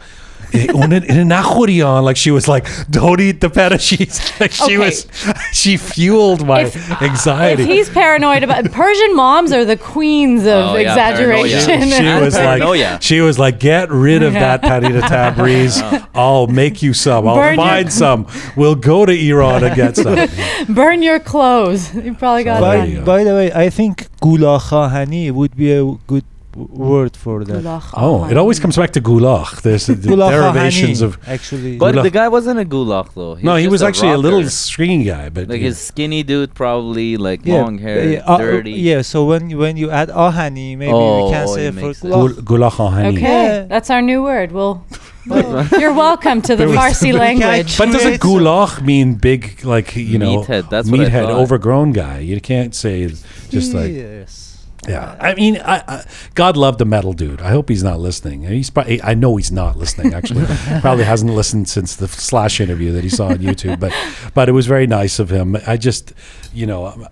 In 0.54 0.94
an 0.94 1.32
accordion, 1.32 2.04
like 2.04 2.18
she 2.18 2.32
was 2.32 2.48
like, 2.48 2.68
"Don't 2.90 3.20
eat 3.20 3.42
the 3.42 3.50
feta 3.50 3.78
cheese." 3.78 4.20
Like 4.42 4.52
she 4.54 4.64
okay. 4.64 4.78
was, 4.78 5.08
she 5.54 5.78
fueled 5.78 6.48
my 6.48 6.62
if, 6.62 7.02
anxiety. 7.02 7.62
If 7.64 7.70
he's 7.70 7.90
paranoid 7.92 8.42
about 8.42 8.72
Persian 8.72 9.16
moms 9.16 9.52
are 9.52 9.66
the 9.66 9.78
queens 9.78 10.42
of 10.42 10.72
oh, 10.72 10.76
yeah, 10.76 10.90
exaggeration. 10.90 11.82
She 11.92 12.24
was 12.24 12.36
like, 12.36 13.02
she 13.04 13.22
was 13.22 13.38
like, 13.38 13.60
"Get 13.60 13.92
rid 13.92 14.24
of 14.24 14.34
yeah. 14.34 14.58
that 14.58 14.62
panita 14.64 15.02
tabriz. 15.02 16.08
I'll 16.16 16.48
make 16.48 16.82
you 16.82 16.94
some. 16.94 17.28
I'll 17.28 17.36
Burn 17.36 17.56
find 17.56 17.86
your- 17.86 17.92
some. 17.92 18.28
We'll 18.56 18.76
go 18.76 19.06
to 19.06 19.14
Iran 19.14 19.64
and 19.64 19.76
get 19.76 19.96
some." 19.96 20.28
Burn 20.74 21.04
your 21.04 21.20
clothes. 21.20 21.94
You 21.94 22.16
probably 22.16 22.44
got 22.44 22.62
by, 22.62 22.86
that. 22.86 23.06
By 23.06 23.24
the 23.24 23.34
way, 23.34 23.52
I 23.54 23.70
think 23.70 24.08
gula 24.22 24.58
khahani 24.60 25.32
would 25.32 25.56
be 25.56 25.72
a 25.72 25.86
good 26.08 26.26
word 26.56 27.16
for 27.16 27.44
that. 27.44 27.92
Oh, 27.96 28.30
it 28.30 28.38
always 28.38 28.60
comes 28.60 28.76
back 28.78 28.92
to 28.92 29.02
gulach. 29.02 29.62
There's 29.62 29.88
the 29.88 29.96
derivations 29.96 31.02
of 31.02 31.18
actually. 31.28 31.78
But 31.78 32.02
the 32.04 32.10
guy 32.10 32.28
wasn't 32.28 32.60
a 32.60 32.66
gulach 32.66 33.14
though. 33.14 33.36
He 33.36 33.46
no, 33.46 33.56
he 33.56 33.68
was 33.68 33.82
actually 33.82 34.12
a, 34.12 34.16
a 34.16 34.18
little 34.18 34.44
stringy 34.50 35.06
guy, 35.06 35.30
but 35.30 35.48
like 35.48 35.62
his 35.62 35.80
skinny 35.80 36.24
dude, 36.24 36.54
probably 36.54 37.18
like 37.18 37.46
yeah, 37.46 37.62
long 37.62 37.78
hair, 37.78 38.10
yeah, 38.10 38.24
uh, 38.26 38.38
dirty. 38.38 38.72
yeah. 38.74 39.02
So 39.02 39.26
when 39.26 39.58
when 39.58 39.78
you 39.78 39.90
add 39.92 40.10
ahani, 40.10 40.78
maybe 40.78 40.92
oh, 40.92 41.26
we 41.26 41.32
can 41.32 41.48
say 41.48 41.72
for 41.72 41.94
gulach. 41.94 42.34
Gulach 42.44 42.78
ahani. 42.78 43.18
Okay, 43.18 43.22
yeah. 43.22 43.64
that's 43.64 43.90
our 43.90 44.02
new 44.02 44.24
word. 44.24 44.52
We'll. 44.52 44.86
You're 45.26 45.94
welcome 45.94 46.42
to 46.42 46.56
the 46.56 46.66
Farsi 46.66 47.14
language. 47.26 47.78
But 47.78 47.92
doesn't 47.92 48.20
gulach 48.20 48.82
mean 48.82 49.14
big, 49.14 49.64
like 49.64 49.96
you 49.96 50.18
know, 50.18 50.42
meathead? 50.42 50.70
That's 50.72 50.90
meathead, 50.90 51.30
overgrown 51.30 51.92
guy. 51.92 52.20
You 52.20 52.42
can't 52.42 52.74
say 52.74 53.08
just 53.50 53.76
like. 53.76 53.92
Yes. 53.92 54.41
Yeah, 54.88 55.16
I 55.20 55.36
mean, 55.36 55.58
I, 55.58 55.84
I, 55.88 56.06
God 56.34 56.58
love 56.58 56.80
the 56.80 56.86
metal 56.86 57.14
dude. 57.14 57.40
I 57.40 57.52
hope 57.52 57.70
he's 57.70 57.84
not 57.84 58.00
listening. 58.00 58.44
He's 58.44 58.72
probably, 58.72 59.02
I 59.04 59.14
know 59.14 59.38
he's 59.38 59.52
not 59.52 59.78
listening. 59.78 60.14
Actually, 60.14 60.46
probably 60.82 61.04
hasn't 61.04 61.32
listened 61.32 61.70
since 61.70 61.96
the 61.96 62.08
Slash 62.08 62.60
interview 62.60 62.92
that 62.94 63.04
he 63.04 63.10
saw 63.10 63.28
on 63.28 63.38
YouTube. 63.38 63.80
But, 63.80 63.94
but 64.34 64.50
it 64.50 64.54
was 64.54 64.66
very 64.66 64.88
nice 64.88 65.20
of 65.20 65.30
him. 65.30 65.56
I 65.68 65.78
just, 65.78 66.14
you 66.52 66.66
know, 66.66 67.08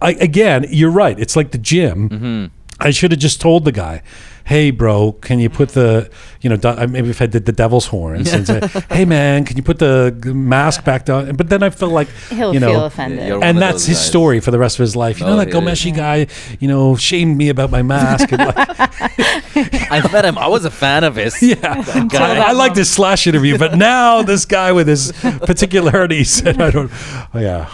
I, 0.00 0.12
again, 0.12 0.64
you're 0.70 0.90
right. 0.90 1.18
It's 1.18 1.36
like 1.36 1.50
the 1.50 1.58
gym. 1.58 2.08
Mm-hmm. 2.08 2.46
I 2.80 2.90
should 2.90 3.10
have 3.10 3.20
just 3.20 3.40
told 3.40 3.66
the 3.66 3.72
guy, 3.72 4.02
hey, 4.44 4.70
bro, 4.70 5.12
can 5.12 5.38
you 5.38 5.48
put 5.48 5.70
the, 5.70 6.10
you 6.40 6.50
know, 6.50 6.86
maybe 6.86 7.10
if 7.10 7.22
I 7.22 7.26
did 7.26 7.46
the 7.46 7.52
devil's 7.52 7.86
horns 7.86 8.32
and 8.32 8.46
say, 8.46 8.60
hey, 8.90 9.04
man, 9.04 9.44
can 9.44 9.56
you 9.56 9.62
put 9.62 9.78
the 9.78 10.12
mask 10.34 10.84
back 10.84 11.04
down? 11.04 11.36
But 11.36 11.48
then 11.48 11.62
I 11.62 11.70
feel 11.70 11.90
like, 11.90 12.08
He'll 12.30 12.52
you 12.52 12.60
know, 12.60 12.72
feel 12.72 12.84
offended. 12.86 13.28
Yeah, 13.28 13.38
and 13.42 13.58
that's 13.58 13.84
his 13.84 13.98
guys. 13.98 14.06
story 14.06 14.40
for 14.40 14.50
the 14.50 14.58
rest 14.58 14.78
of 14.78 14.82
his 14.82 14.96
life. 14.96 15.20
You 15.20 15.26
oh, 15.26 15.30
know, 15.30 15.36
that 15.36 15.48
Ghomeshi 15.48 15.90
yeah. 15.90 15.96
guy, 15.96 16.26
you 16.60 16.68
know, 16.68 16.96
shamed 16.96 17.36
me 17.36 17.48
about 17.48 17.70
my 17.70 17.82
mask. 17.82 18.32
And 18.32 18.40
like, 18.40 18.54
I 18.58 20.08
met 20.12 20.24
him. 20.24 20.38
I 20.38 20.48
was 20.48 20.64
a 20.64 20.70
fan 20.70 21.04
of 21.04 21.16
his. 21.16 21.40
Yeah. 21.52 21.82
So 21.82 22.18
I 22.18 22.52
liked 22.52 22.76
his 22.76 22.88
slash 22.88 23.26
interview, 23.26 23.58
but 23.58 23.76
now 23.76 24.22
this 24.22 24.44
guy 24.46 24.72
with 24.72 24.88
his 24.88 25.12
particularities, 25.12 26.40
and 26.40 26.62
I 26.62 26.70
don't, 26.70 26.90
oh, 27.34 27.38
yeah. 27.38 27.70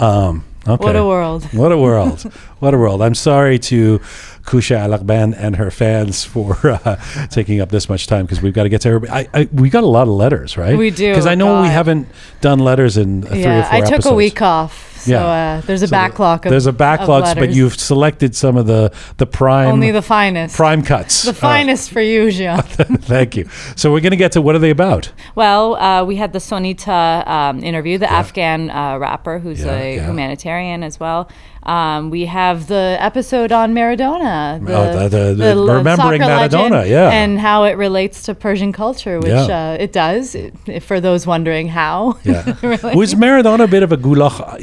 Um, 0.00 0.44
Okay. 0.68 0.84
What 0.84 0.96
a 0.96 1.04
world. 1.04 1.44
What 1.52 1.72
a 1.72 1.78
world. 1.78 2.22
what 2.60 2.74
a 2.74 2.78
world. 2.78 3.02
I'm 3.02 3.14
sorry 3.14 3.58
to 3.70 4.00
Kusha 4.48 4.76
Alaghband 4.78 5.34
and 5.36 5.56
her 5.56 5.70
fans 5.70 6.24
for 6.24 6.56
uh, 6.64 6.96
taking 7.30 7.60
up 7.60 7.68
this 7.68 7.88
much 7.88 8.06
time 8.06 8.24
because 8.24 8.40
we've 8.40 8.54
got 8.54 8.62
to 8.62 8.68
get 8.68 8.80
to 8.82 8.88
everybody. 8.88 9.12
I, 9.12 9.40
I, 9.40 9.48
we 9.52 9.70
got 9.70 9.84
a 9.84 9.88
lot 9.88 10.08
of 10.08 10.14
letters, 10.14 10.56
right? 10.56 10.76
We 10.76 10.90
do. 10.90 11.10
Because 11.10 11.26
I 11.26 11.34
know 11.34 11.46
God. 11.46 11.62
we 11.62 11.68
haven't 11.68 12.08
done 12.40 12.58
letters 12.58 12.96
in 12.96 13.22
three 13.22 13.42
yeah, 13.42 13.60
or 13.60 13.62
four 13.64 13.72
I 13.72 13.80
took 13.80 13.92
episodes. 13.92 14.12
a 14.12 14.14
week 14.14 14.42
off. 14.42 14.97
So 15.08 15.14
yeah. 15.14 15.58
uh, 15.58 15.60
there's 15.62 15.82
a 15.82 15.88
so 15.88 15.90
backlog. 15.90 16.46
Of, 16.46 16.50
there's 16.50 16.66
a 16.66 16.72
backlog, 16.72 17.36
but 17.36 17.50
you've 17.50 17.74
selected 17.74 18.34
some 18.34 18.56
of 18.56 18.66
the 18.66 18.92
the 19.16 19.26
prime, 19.26 19.68
only 19.68 19.90
the 19.90 20.02
finest, 20.02 20.56
prime 20.56 20.82
cuts, 20.82 21.22
the 21.22 21.34
finest 21.34 21.90
for 21.90 22.00
you, 22.00 22.30
Jean. 22.30 22.60
Thank 22.62 23.36
you. 23.36 23.48
So 23.76 23.92
we're 23.92 24.00
going 24.00 24.12
to 24.12 24.16
get 24.16 24.32
to 24.32 24.42
what 24.42 24.54
are 24.54 24.60
they 24.60 24.70
about? 24.70 25.12
Well, 25.34 25.76
uh, 25.76 26.04
we 26.04 26.16
had 26.16 26.32
the 26.32 26.38
Sonita 26.38 27.26
um, 27.26 27.62
interview, 27.62 27.98
the 27.98 28.06
yeah. 28.06 28.18
Afghan 28.18 28.70
uh, 28.70 28.98
rapper 28.98 29.38
who's 29.38 29.64
yeah, 29.64 29.72
a 29.72 29.98
humanitarian 30.00 30.82
as 30.82 31.00
well. 31.00 31.28
Um, 31.68 32.08
we 32.08 32.24
have 32.24 32.66
the 32.66 32.96
episode 32.98 33.52
on 33.52 33.74
Maradona, 33.74 34.64
the, 34.64 34.74
oh, 34.74 35.08
the, 35.10 35.18
the, 35.34 35.54
the 35.54 35.74
remembering 35.74 36.22
Maradona, 36.22 36.88
yeah, 36.88 37.10
and 37.10 37.38
how 37.38 37.64
it 37.64 37.76
relates 37.76 38.22
to 38.22 38.34
Persian 38.34 38.72
culture, 38.72 39.20
which 39.20 39.28
yeah. 39.28 39.72
uh, 39.72 39.76
it 39.78 39.92
does. 39.92 40.34
It, 40.34 40.82
for 40.82 40.98
those 40.98 41.26
wondering 41.26 41.68
how, 41.68 42.18
yeah. 42.24 42.56
really. 42.62 42.96
was 42.96 43.14
Maradona 43.14 43.64
a 43.64 43.68
bit 43.68 43.82
of 43.82 43.92
a 43.92 43.98
gulach, 43.98 44.58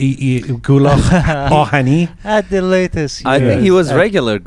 gulach 0.63 0.97
ahani? 1.49 2.09
At 2.23 2.49
the 2.49 2.63
latest, 2.63 3.23
I 3.23 3.37
think 3.39 3.61
he 3.61 3.69
was 3.69 3.93
regular 3.93 4.39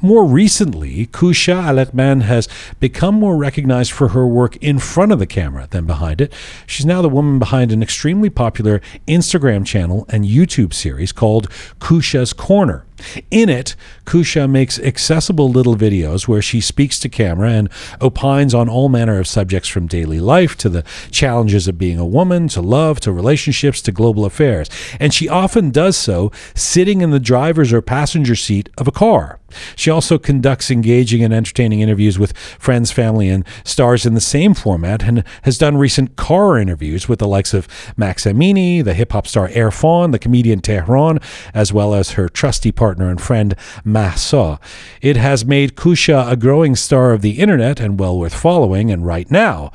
More 0.00 0.24
recently, 0.24 1.06
Kusha 1.06 1.62
Alaghband 1.62 2.22
has 2.22 2.48
become 2.80 3.14
more 3.14 3.36
recognized 3.36 3.92
for 3.92 4.08
her 4.08 4.26
work 4.26 4.56
in 4.56 4.78
front 4.78 5.12
of 5.12 5.18
the 5.18 5.26
camera 5.26 5.68
than 5.70 5.86
behind 5.86 6.20
it. 6.20 6.32
She's 6.66 6.86
now 6.86 7.02
the 7.02 7.08
woman 7.08 7.38
behind 7.38 7.72
an 7.72 7.82
extremely 7.82 8.30
popular 8.30 8.80
Instagram 9.06 9.66
channel 9.66 10.06
and 10.08 10.24
YouTube 10.24 10.72
series 10.72 11.12
called 11.12 11.50
Kusha's 11.80 12.32
Corner. 12.32 12.85
In 13.30 13.48
it, 13.48 13.76
Kusha 14.04 14.48
makes 14.48 14.78
accessible 14.78 15.48
little 15.48 15.76
videos 15.76 16.26
where 16.26 16.42
she 16.42 16.60
speaks 16.60 16.98
to 17.00 17.08
camera 17.08 17.50
and 17.50 17.68
opines 18.00 18.54
on 18.54 18.68
all 18.68 18.88
manner 18.88 19.18
of 19.18 19.26
subjects 19.26 19.68
from 19.68 19.86
daily 19.86 20.20
life 20.20 20.56
to 20.58 20.68
the 20.68 20.84
challenges 21.10 21.68
of 21.68 21.78
being 21.78 21.98
a 21.98 22.06
woman, 22.06 22.48
to 22.48 22.60
love, 22.60 23.00
to 23.00 23.12
relationships, 23.12 23.82
to 23.82 23.92
global 23.92 24.24
affairs. 24.24 24.68
And 24.98 25.12
she 25.12 25.28
often 25.28 25.70
does 25.70 25.96
so 25.96 26.32
sitting 26.54 27.00
in 27.00 27.10
the 27.10 27.20
driver's 27.20 27.72
or 27.72 27.82
passenger 27.82 28.36
seat 28.36 28.68
of 28.78 28.88
a 28.88 28.92
car. 28.92 29.38
She 29.74 29.90
also 29.90 30.18
conducts 30.18 30.70
engaging 30.70 31.22
and 31.22 31.32
entertaining 31.32 31.80
interviews 31.80 32.18
with 32.18 32.36
friends, 32.36 32.90
family, 32.90 33.28
and 33.28 33.46
stars 33.64 34.06
in 34.06 34.14
the 34.14 34.20
same 34.20 34.54
format 34.54 35.02
and 35.04 35.24
has 35.42 35.58
done 35.58 35.76
recent 35.76 36.16
car 36.16 36.58
interviews 36.58 37.08
with 37.08 37.18
the 37.18 37.28
likes 37.28 37.54
of 37.54 37.68
Max 37.96 38.24
Amini, 38.24 38.84
the 38.84 38.94
hip 38.94 39.12
hop 39.12 39.26
star 39.26 39.48
Irfan, 39.48 40.12
the 40.12 40.18
comedian 40.18 40.60
Tehran, 40.60 41.18
as 41.54 41.72
well 41.72 41.94
as 41.94 42.12
her 42.12 42.28
trusty 42.28 42.72
partner 42.72 43.10
and 43.10 43.20
friend 43.20 43.54
Mahsa. 43.84 44.58
It 45.00 45.16
has 45.16 45.44
made 45.44 45.76
Kusha 45.76 46.30
a 46.30 46.36
growing 46.36 46.76
star 46.76 47.12
of 47.12 47.22
the 47.22 47.38
internet 47.38 47.80
and 47.80 47.98
well 47.98 48.18
worth 48.18 48.34
following, 48.34 48.90
and 48.90 49.06
right 49.06 49.30
now, 49.30 49.72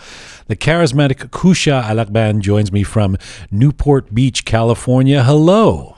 the 0.47 0.55
charismatic 0.55 1.29
Kusha 1.29 1.83
Alaghband 1.83 2.41
joins 2.41 2.71
me 2.71 2.83
from 2.83 3.17
Newport 3.49 4.13
Beach, 4.13 4.43
California. 4.45 5.23
Hello. 5.23 5.97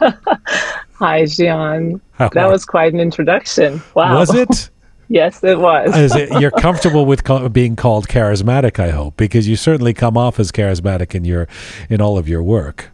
Hi, 0.94 1.22
Jian. 1.22 2.00
that 2.18 2.48
was 2.48 2.64
quite 2.64 2.92
an 2.92 3.00
introduction. 3.00 3.82
Wow. 3.94 4.18
Was 4.18 4.34
it? 4.34 4.70
yes, 5.08 5.42
it 5.42 5.58
was. 5.58 5.90
it, 6.14 6.40
you're 6.40 6.50
comfortable 6.52 7.04
with 7.04 7.24
co- 7.24 7.48
being 7.48 7.76
called 7.76 8.08
charismatic, 8.08 8.78
I 8.78 8.90
hope, 8.90 9.16
because 9.16 9.48
you 9.48 9.56
certainly 9.56 9.92
come 9.92 10.16
off 10.16 10.38
as 10.38 10.52
charismatic 10.52 11.14
in 11.14 11.24
your 11.24 11.48
in 11.88 12.00
all 12.00 12.16
of 12.16 12.28
your 12.28 12.42
work. 12.42 12.90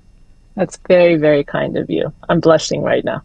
That's 0.57 0.79
very, 0.89 1.17
very 1.17 1.45
kind 1.45 1.77
of 1.77 1.89
you. 1.89 2.13
I'm 2.29 2.41
blushing 2.41 2.83
right 2.83 3.05
now. 3.05 3.23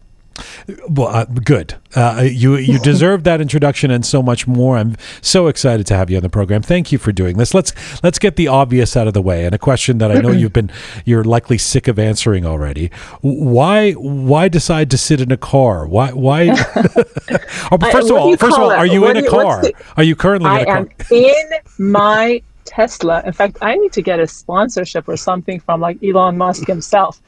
Well, 0.88 1.08
uh, 1.08 1.24
good. 1.24 1.74
Uh, 1.94 2.26
you 2.30 2.56
you 2.56 2.78
deserve 2.82 3.24
that 3.24 3.40
introduction 3.40 3.90
and 3.90 4.04
so 4.04 4.22
much 4.22 4.46
more. 4.46 4.76
I'm 4.76 4.96
so 5.20 5.46
excited 5.46 5.86
to 5.86 5.96
have 5.96 6.10
you 6.10 6.16
on 6.16 6.22
the 6.22 6.28
program. 6.28 6.62
Thank 6.62 6.92
you 6.92 6.98
for 6.98 7.12
doing 7.12 7.36
this. 7.36 7.54
Let's 7.54 7.72
let's 8.02 8.18
get 8.18 8.36
the 8.36 8.48
obvious 8.48 8.96
out 8.96 9.06
of 9.06 9.14
the 9.14 9.22
way 9.22 9.44
and 9.44 9.54
a 9.54 9.58
question 9.58 9.98
that 9.98 10.10
I 10.10 10.20
know 10.20 10.30
you've 10.32 10.52
been 10.52 10.70
you're 11.04 11.24
likely 11.24 11.58
sick 11.58 11.88
of 11.88 11.98
answering 11.98 12.44
already. 12.44 12.90
Why 13.20 13.92
why 13.92 14.48
decide 14.48 14.90
to 14.90 14.98
sit 14.98 15.20
in 15.20 15.32
a 15.32 15.36
car? 15.36 15.86
Why 15.86 16.12
why? 16.12 16.48
oh, 17.70 17.78
first 17.90 18.10
of 18.10 18.16
all, 18.16 18.36
first 18.36 18.56
of 18.56 18.62
all, 18.62 18.70
are 18.70 18.86
you 18.86 19.06
in 19.06 19.16
a 19.16 19.28
car? 19.28 19.62
The, 19.62 19.72
are 19.96 20.04
you 20.04 20.16
currently 20.16 20.50
I 20.50 20.60
in 20.60 20.62
a 20.62 20.66
car? 20.66 20.76
am 20.78 20.88
in 21.10 21.50
my 21.78 22.42
Tesla. 22.66 23.22
In 23.24 23.32
fact, 23.32 23.58
I 23.62 23.76
need 23.76 23.92
to 23.92 24.02
get 24.02 24.20
a 24.20 24.26
sponsorship 24.26 25.08
or 25.08 25.16
something 25.16 25.60
from 25.60 25.80
like 25.80 26.02
Elon 26.02 26.36
Musk 26.36 26.66
himself. 26.66 27.20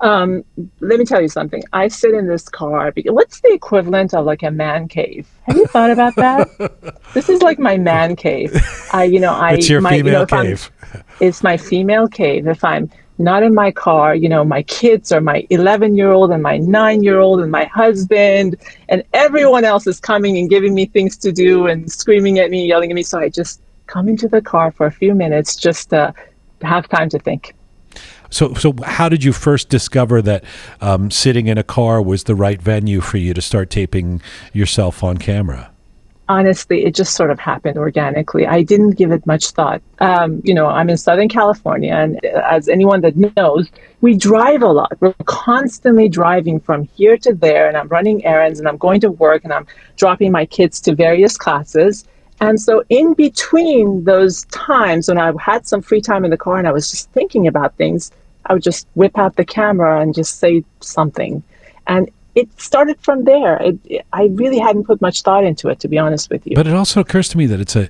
Um, 0.00 0.44
let 0.80 0.98
me 0.98 1.04
tell 1.04 1.20
you 1.20 1.28
something. 1.28 1.62
I 1.72 1.88
sit 1.88 2.14
in 2.14 2.26
this 2.26 2.48
car. 2.48 2.92
What's 3.06 3.40
the 3.40 3.52
equivalent 3.52 4.14
of 4.14 4.26
like 4.26 4.42
a 4.42 4.50
man 4.50 4.88
cave? 4.88 5.26
Have 5.44 5.56
you 5.56 5.66
thought 5.66 5.90
about 5.90 6.14
that? 6.16 7.00
this 7.14 7.28
is 7.28 7.42
like 7.42 7.58
my 7.58 7.76
man 7.78 8.16
cave. 8.16 8.54
I, 8.92 9.04
you 9.04 9.20
know, 9.20 9.32
I. 9.32 9.54
It's 9.54 9.68
your 9.68 9.80
my, 9.80 9.90
female 9.90 10.12
you 10.12 10.18
know, 10.18 10.26
cave. 10.26 10.70
it's 11.20 11.42
my 11.42 11.56
female 11.56 12.08
cave. 12.08 12.46
If 12.46 12.62
I'm 12.62 12.90
not 13.18 13.42
in 13.42 13.54
my 13.54 13.70
car, 13.70 14.14
you 14.14 14.28
know, 14.28 14.44
my 14.44 14.62
kids 14.64 15.10
are 15.12 15.20
my 15.20 15.46
11 15.48 15.96
year 15.96 16.12
old 16.12 16.30
and 16.30 16.42
my 16.42 16.58
nine 16.58 17.02
year 17.02 17.20
old 17.20 17.40
and 17.40 17.50
my 17.50 17.64
husband, 17.64 18.56
and 18.88 19.02
everyone 19.14 19.64
else 19.64 19.86
is 19.86 19.98
coming 19.98 20.36
and 20.36 20.50
giving 20.50 20.74
me 20.74 20.86
things 20.86 21.16
to 21.18 21.32
do 21.32 21.66
and 21.66 21.90
screaming 21.90 22.38
at 22.38 22.50
me, 22.50 22.66
yelling 22.66 22.90
at 22.90 22.94
me. 22.94 23.02
So 23.02 23.18
I 23.18 23.28
just 23.28 23.62
come 23.86 24.08
into 24.08 24.28
the 24.28 24.42
car 24.42 24.70
for 24.70 24.86
a 24.86 24.92
few 24.92 25.14
minutes 25.14 25.56
just 25.56 25.90
to 25.90 26.12
have 26.62 26.88
time 26.88 27.08
to 27.10 27.18
think. 27.18 27.54
So, 28.30 28.54
so 28.54 28.74
how 28.84 29.08
did 29.08 29.24
you 29.24 29.32
first 29.32 29.68
discover 29.68 30.22
that 30.22 30.44
um, 30.80 31.10
sitting 31.10 31.46
in 31.46 31.58
a 31.58 31.62
car 31.62 32.02
was 32.02 32.24
the 32.24 32.34
right 32.34 32.60
venue 32.60 33.00
for 33.00 33.18
you 33.18 33.34
to 33.34 33.42
start 33.42 33.70
taping 33.70 34.20
yourself 34.52 35.02
on 35.04 35.18
camera? 35.18 35.70
honestly, 36.28 36.84
it 36.84 36.94
just 36.94 37.14
sort 37.14 37.30
of 37.30 37.38
happened 37.38 37.78
organically. 37.78 38.46
I 38.46 38.62
didn't 38.62 38.92
give 38.92 39.12
it 39.12 39.26
much 39.26 39.50
thought. 39.50 39.80
Um, 40.00 40.40
you 40.44 40.54
know, 40.54 40.66
I'm 40.66 40.90
in 40.90 40.96
Southern 40.96 41.28
California, 41.28 41.92
and 41.92 42.24
as 42.24 42.68
anyone 42.68 43.00
that 43.02 43.16
knows, 43.36 43.70
we 44.00 44.16
drive 44.16 44.62
a 44.62 44.68
lot. 44.68 44.92
We're 45.00 45.14
constantly 45.24 46.08
driving 46.08 46.60
from 46.60 46.84
here 46.84 47.16
to 47.18 47.34
there, 47.34 47.68
and 47.68 47.76
I'm 47.76 47.88
running 47.88 48.24
errands, 48.24 48.58
and 48.58 48.68
I'm 48.68 48.76
going 48.76 49.00
to 49.00 49.10
work, 49.10 49.44
and 49.44 49.52
I'm 49.52 49.66
dropping 49.96 50.32
my 50.32 50.46
kids 50.46 50.80
to 50.82 50.94
various 50.94 51.36
classes. 51.36 52.04
And 52.40 52.60
so, 52.60 52.84
in 52.88 53.14
between 53.14 54.04
those 54.04 54.44
times 54.46 55.08
when 55.08 55.18
I 55.18 55.32
had 55.40 55.66
some 55.66 55.80
free 55.80 56.00
time 56.00 56.24
in 56.24 56.30
the 56.30 56.36
car 56.36 56.58
and 56.58 56.68
I 56.68 56.72
was 56.72 56.90
just 56.90 57.10
thinking 57.12 57.46
about 57.46 57.74
things, 57.76 58.10
I 58.44 58.52
would 58.52 58.62
just 58.62 58.86
whip 58.94 59.18
out 59.18 59.36
the 59.36 59.44
camera 59.44 60.00
and 60.00 60.14
just 60.14 60.38
say 60.38 60.64
something. 60.80 61.42
And 61.86 62.10
it 62.34 62.48
started 62.60 63.00
from 63.00 63.24
there. 63.24 63.56
It, 63.62 63.78
it, 63.86 64.06
I 64.12 64.26
really 64.32 64.58
hadn't 64.58 64.84
put 64.84 65.00
much 65.00 65.22
thought 65.22 65.44
into 65.44 65.68
it, 65.68 65.80
to 65.80 65.88
be 65.88 65.96
honest 65.98 66.28
with 66.28 66.46
you. 66.46 66.54
But 66.54 66.66
it 66.66 66.74
also 66.74 67.00
occurs 67.00 67.28
to 67.30 67.38
me 67.38 67.46
that 67.46 67.60
it's 67.60 67.74
a, 67.74 67.88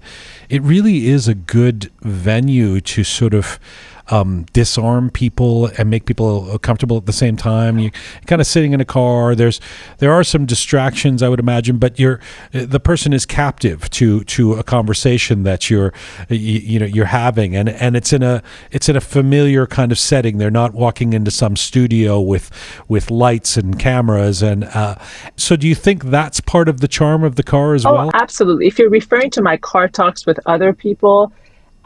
it 0.48 0.62
really 0.62 1.08
is 1.08 1.26
a 1.26 1.34
good 1.34 1.90
venue 2.02 2.80
to 2.80 3.02
sort 3.02 3.34
of 3.34 3.58
um, 4.08 4.44
disarm 4.52 5.10
people 5.10 5.66
and 5.78 5.90
make 5.90 6.06
people 6.06 6.58
comfortable 6.58 6.96
at 6.96 7.06
the 7.06 7.12
same 7.12 7.36
time. 7.36 7.78
You 7.78 7.90
kind 8.26 8.40
of 8.40 8.46
sitting 8.46 8.72
in 8.72 8.80
a 8.80 8.84
car. 8.84 9.34
There's 9.34 9.60
there 9.98 10.12
are 10.12 10.24
some 10.24 10.46
distractions, 10.46 11.22
I 11.22 11.28
would 11.28 11.40
imagine, 11.40 11.78
but 11.78 11.98
you're 11.98 12.20
the 12.52 12.80
person 12.80 13.12
is 13.12 13.26
captive 13.26 13.90
to 13.90 14.24
to 14.24 14.54
a 14.54 14.62
conversation 14.62 15.42
that 15.42 15.70
you're 15.70 15.92
you, 16.28 16.36
you 16.60 16.78
know 16.78 16.86
you're 16.86 17.06
having, 17.06 17.56
and 17.56 17.68
and 17.68 17.96
it's 17.96 18.12
in 18.12 18.22
a 18.22 18.42
it's 18.70 18.88
in 18.88 18.96
a 18.96 19.00
familiar 19.00 19.66
kind 19.66 19.92
of 19.92 19.98
setting. 19.98 20.38
They're 20.38 20.50
not 20.50 20.74
walking 20.74 21.12
into 21.12 21.30
some 21.30 21.56
studio 21.56 22.20
with 22.20 22.50
with 22.88 23.10
lights 23.10 23.56
and 23.56 23.78
cameras, 23.78 24.42
and 24.42 24.64
uh, 24.64 24.96
so 25.36 25.56
do 25.56 25.66
you 25.66 25.74
think 25.74 26.04
that's 26.04 26.40
part 26.40 26.68
of 26.68 26.80
the 26.80 26.88
charm 26.88 27.24
of 27.24 27.36
the 27.36 27.42
car 27.42 27.74
as 27.74 27.84
oh, 27.84 27.92
well? 27.92 28.10
Absolutely. 28.14 28.66
If 28.66 28.78
you're 28.78 28.90
referring 28.90 29.30
to 29.30 29.42
my 29.42 29.56
car 29.56 29.88
talks 29.88 30.26
with 30.26 30.38
other 30.46 30.72
people 30.72 31.32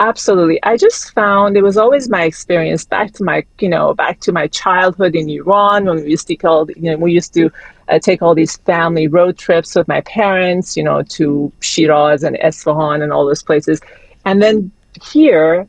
Absolutely. 0.01 0.59
I 0.63 0.79
just 0.79 1.13
found 1.13 1.59
it 1.59 1.63
was 1.63 1.77
always 1.77 2.09
my 2.09 2.23
experience 2.25 2.87
back 2.87 3.13
to 3.13 3.23
my, 3.23 3.45
you 3.59 3.69
know, 3.69 3.93
back 3.93 4.19
to 4.21 4.33
my 4.33 4.47
childhood 4.47 5.15
in 5.15 5.29
Iran 5.29 5.85
when 5.85 5.97
we 6.03 6.11
used 6.11 6.27
to 6.29 6.37
call, 6.37 6.71
you 6.71 6.91
know, 6.91 6.97
we 6.97 7.13
used 7.13 7.35
to 7.35 7.51
uh, 7.89 7.99
take 7.99 8.23
all 8.23 8.35
these 8.35 8.57
family 8.57 9.09
road 9.09 9.37
trips 9.37 9.75
with 9.75 9.87
my 9.89 10.01
parents, 10.03 10.75
you 10.75 10.83
know, 10.83 11.03
to 11.03 11.53
Shiraz 11.61 12.23
and 12.23 12.37
Esfahan 12.39 13.03
and 13.03 13.13
all 13.13 13.27
those 13.27 13.43
places. 13.43 13.83
And 14.25 14.43
then 14.43 14.73
here 15.03 15.69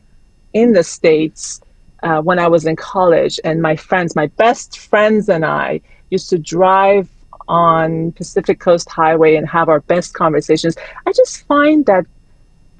in 0.54 0.72
the 0.72 0.82
States, 0.82 1.60
uh, 2.02 2.22
when 2.22 2.38
I 2.38 2.48
was 2.48 2.64
in 2.64 2.74
college 2.74 3.38
and 3.44 3.60
my 3.60 3.76
friends, 3.76 4.16
my 4.16 4.28
best 4.28 4.78
friends 4.78 5.28
and 5.28 5.44
I 5.44 5.82
used 6.08 6.30
to 6.30 6.38
drive 6.38 7.10
on 7.48 8.12
Pacific 8.12 8.60
Coast 8.60 8.88
Highway 8.88 9.36
and 9.36 9.46
have 9.46 9.68
our 9.68 9.80
best 9.80 10.14
conversations. 10.14 10.74
I 11.06 11.12
just 11.12 11.46
find 11.46 11.84
that 11.84 12.06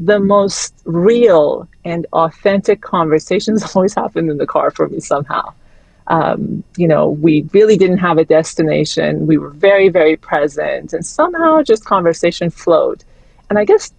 the 0.04 0.18
most 0.18 0.74
real 0.84 1.68
and 1.84 2.06
authentic 2.12 2.80
conversations 2.80 3.62
always 3.74 3.94
happened 3.94 4.30
in 4.30 4.38
the 4.38 4.46
car 4.46 4.70
for 4.70 4.88
me 4.88 5.00
somehow. 5.00 5.52
Um, 6.08 6.64
you 6.76 6.88
know, 6.88 7.10
we 7.10 7.48
really 7.52 7.76
didn't 7.76 7.98
have 7.98 8.18
a 8.18 8.24
destination. 8.24 9.26
We 9.26 9.38
were 9.38 9.50
very, 9.50 9.88
very 9.88 10.16
present, 10.16 10.92
and 10.92 11.06
somehow 11.06 11.62
just 11.62 11.84
conversation 11.84 12.50
flowed. 12.50 13.04
And 13.48 13.58
I 13.58 13.64
guess 13.64 13.92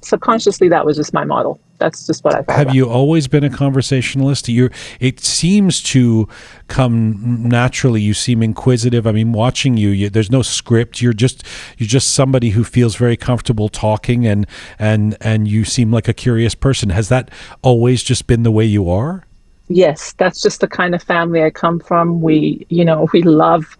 subconsciously 0.00 0.68
that 0.68 0.84
was 0.84 0.96
just 0.96 1.12
my 1.12 1.24
model 1.24 1.60
that's 1.78 2.06
just 2.06 2.24
what 2.24 2.34
I 2.34 2.42
thought. 2.42 2.56
Have 2.56 2.66
about. 2.66 2.74
you 2.74 2.88
always 2.88 3.28
been 3.28 3.44
a 3.44 3.50
conversationalist? 3.50 4.48
You, 4.48 4.70
it 5.00 5.20
seems 5.20 5.82
to 5.84 6.28
come 6.66 7.48
naturally. 7.48 8.00
You 8.00 8.14
seem 8.14 8.42
inquisitive. 8.42 9.06
I 9.06 9.12
mean, 9.12 9.32
watching 9.32 9.76
you, 9.76 9.90
you, 9.90 10.10
there's 10.10 10.30
no 10.30 10.42
script. 10.42 11.00
You're 11.00 11.12
just 11.12 11.44
you're 11.78 11.88
just 11.88 12.12
somebody 12.12 12.50
who 12.50 12.64
feels 12.64 12.96
very 12.96 13.16
comfortable 13.16 13.68
talking, 13.68 14.26
and 14.26 14.46
and 14.78 15.16
and 15.20 15.48
you 15.48 15.64
seem 15.64 15.92
like 15.92 16.08
a 16.08 16.12
curious 16.12 16.54
person. 16.54 16.90
Has 16.90 17.08
that 17.08 17.30
always 17.62 18.02
just 18.02 18.26
been 18.26 18.42
the 18.42 18.52
way 18.52 18.64
you 18.64 18.90
are? 18.90 19.24
Yes, 19.68 20.14
that's 20.14 20.42
just 20.42 20.60
the 20.60 20.68
kind 20.68 20.94
of 20.94 21.02
family 21.02 21.42
I 21.44 21.50
come 21.50 21.78
from. 21.78 22.22
We, 22.22 22.66
you 22.70 22.84
know, 22.84 23.06
we 23.12 23.22
love 23.22 23.76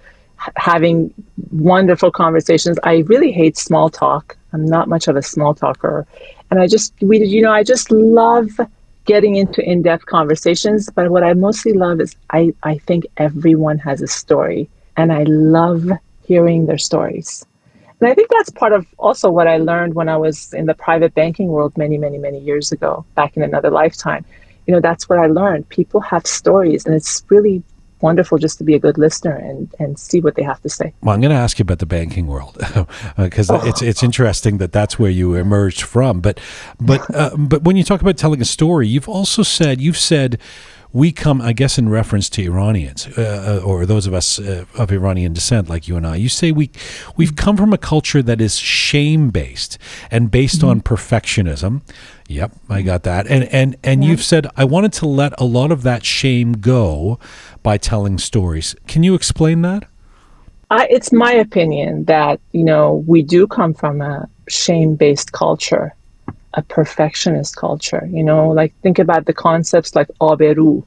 having 0.57 1.12
wonderful 1.50 2.11
conversations. 2.11 2.78
I 2.85 2.98
really 3.07 3.33
hate 3.33 3.57
small 3.57 3.88
talk. 3.88 4.38
I'm 4.52 4.64
not 4.64 4.88
much 4.88 5.08
of 5.08 5.16
a 5.16 5.22
small 5.22 5.54
talker. 5.54 6.06
And 6.50 6.61
I 6.61 6.66
just, 6.66 6.94
we, 7.00 7.24
you 7.24 7.42
know, 7.42 7.52
I 7.52 7.62
just 7.62 7.90
love 7.90 8.48
getting 9.04 9.37
into 9.37 9.62
in-depth 9.62 10.06
conversations. 10.06 10.88
But 10.94 11.11
what 11.11 11.22
I 11.22 11.32
mostly 11.34 11.72
love 11.72 12.00
is 12.00 12.16
I, 12.30 12.54
I 12.62 12.78
think 12.78 13.06
everyone 13.16 13.78
has 13.78 14.02
a 14.02 14.06
story 14.06 14.68
and 14.96 15.12
I 15.12 15.24
love 15.24 15.88
hearing 16.24 16.66
their 16.66 16.78
stories. 16.78 17.44
And 18.00 18.08
I 18.08 18.14
think 18.14 18.28
that's 18.30 18.50
part 18.50 18.72
of 18.72 18.87
also 18.98 19.30
what 19.30 19.48
I 19.48 19.56
learned 19.56 19.94
when 19.94 20.08
I 20.08 20.16
was 20.16 20.52
in 20.52 20.66
the 20.66 20.74
private 20.74 21.14
banking 21.14 21.48
world 21.48 21.76
many, 21.76 21.98
many, 21.98 22.18
many 22.18 22.38
years 22.38 22.70
ago, 22.70 23.04
back 23.14 23.37
in 23.37 23.42
another 23.42 23.70
lifetime. 23.70 24.24
You 24.66 24.74
know, 24.74 24.80
that's 24.80 25.08
what 25.08 25.18
I 25.18 25.26
learned. 25.26 25.68
People 25.70 26.00
have 26.02 26.26
stories, 26.26 26.84
and 26.87 26.94
it's 26.94 27.24
really 27.28 27.62
wonderful 28.00 28.38
just 28.38 28.58
to 28.58 28.64
be 28.64 28.74
a 28.74 28.78
good 28.78 28.98
listener 28.98 29.34
and, 29.34 29.72
and 29.78 29.98
see 29.98 30.20
what 30.20 30.34
they 30.34 30.42
have 30.42 30.61
to 30.62 30.68
say. 30.68 30.92
Well, 31.02 31.14
I'm 31.14 31.20
going 31.20 31.30
to 31.30 31.37
ask 31.37 31.58
you 31.58 31.62
about 31.62 31.78
the 31.78 31.87
banking 31.87 32.26
world 32.26 32.56
because 33.16 33.50
uh, 33.50 33.61
oh. 33.62 33.68
it's 33.68 33.82
it's 33.82 34.02
interesting 34.02 34.58
that 34.58 34.72
that's 34.72 34.98
where 34.98 35.11
you 35.11 35.34
emerged 35.34 35.82
from. 35.82 36.20
But 36.20 36.40
but 36.80 37.14
uh, 37.14 37.37
but 37.37 37.62
when 37.62 37.76
you 37.76 37.84
talk 37.84 38.00
about 38.00 38.16
telling 38.16 38.40
a 38.40 38.46
story, 38.46 38.88
you've 38.88 39.08
also 39.08 39.42
said 39.42 39.80
you've 39.80 39.98
said 39.98 40.40
we 40.92 41.12
come, 41.12 41.40
I 41.40 41.53
guess, 41.53 41.79
in 41.79 41.88
reference 41.88 42.31
to 42.31 42.42
Iranians 42.42 43.07
uh, 43.18 43.61
uh, 43.62 43.66
or 43.66 43.85
those 43.85 44.07
of 44.07 44.14
us 44.14 44.38
uh, 44.38 44.64
of 44.74 44.90
Iranian 44.90 45.33
descent, 45.33 45.68
like 45.68 45.87
you 45.87 45.96
and 45.96 46.07
I. 46.07 46.16
You 46.16 46.29
say 46.29 46.51
we 46.51 46.70
we've 47.16 47.37
come 47.37 47.57
from 47.57 47.72
a 47.72 47.79
culture 47.79 48.22
that 48.22 48.40
is 48.40 48.59
shame 48.59 49.31
based 49.31 49.79
and 50.11 50.31
based 50.31 50.61
mm-hmm. 50.61 50.68
on 50.68 50.81
perfectionism. 50.81 51.83
Yep, 52.29 52.53
I 52.68 52.83
got 52.83 53.03
that. 53.03 53.27
And 53.27 53.44
and 53.44 53.77
and 53.85 54.03
yeah. 54.03 54.11
you've 54.11 54.22
said 54.22 54.46
I 54.57 54.64
wanted 54.64 54.92
to 54.94 55.07
let 55.07 55.38
a 55.38 55.44
lot 55.44 55.70
of 55.72 55.83
that 55.83 56.05
shame 56.05 56.55
go 56.55 57.18
by 57.62 57.77
telling 57.77 58.18
stories. 58.18 58.74
Can 58.87 59.03
you 59.03 59.14
explain 59.14 59.62
that? 59.62 59.85
I, 60.70 60.87
it's 60.90 61.12
my 61.12 61.33
opinion 61.33 62.05
that 62.05 62.40
you 62.53 62.64
know 62.64 63.05
we 63.07 63.22
do 63.22 63.46
come 63.46 63.74
from 63.74 64.01
a 64.01 64.29
shame-based 64.48 65.33
culture, 65.33 65.94
a 66.54 66.62
perfectionist 66.62 67.56
culture. 67.56 68.08
You 68.11 68.22
know, 68.22 68.48
like 68.48 68.74
think 68.82 68.98
about 68.98 69.26
the 69.26 69.34
concepts 69.34 69.94
like 69.94 70.08
aberu, 70.20 70.84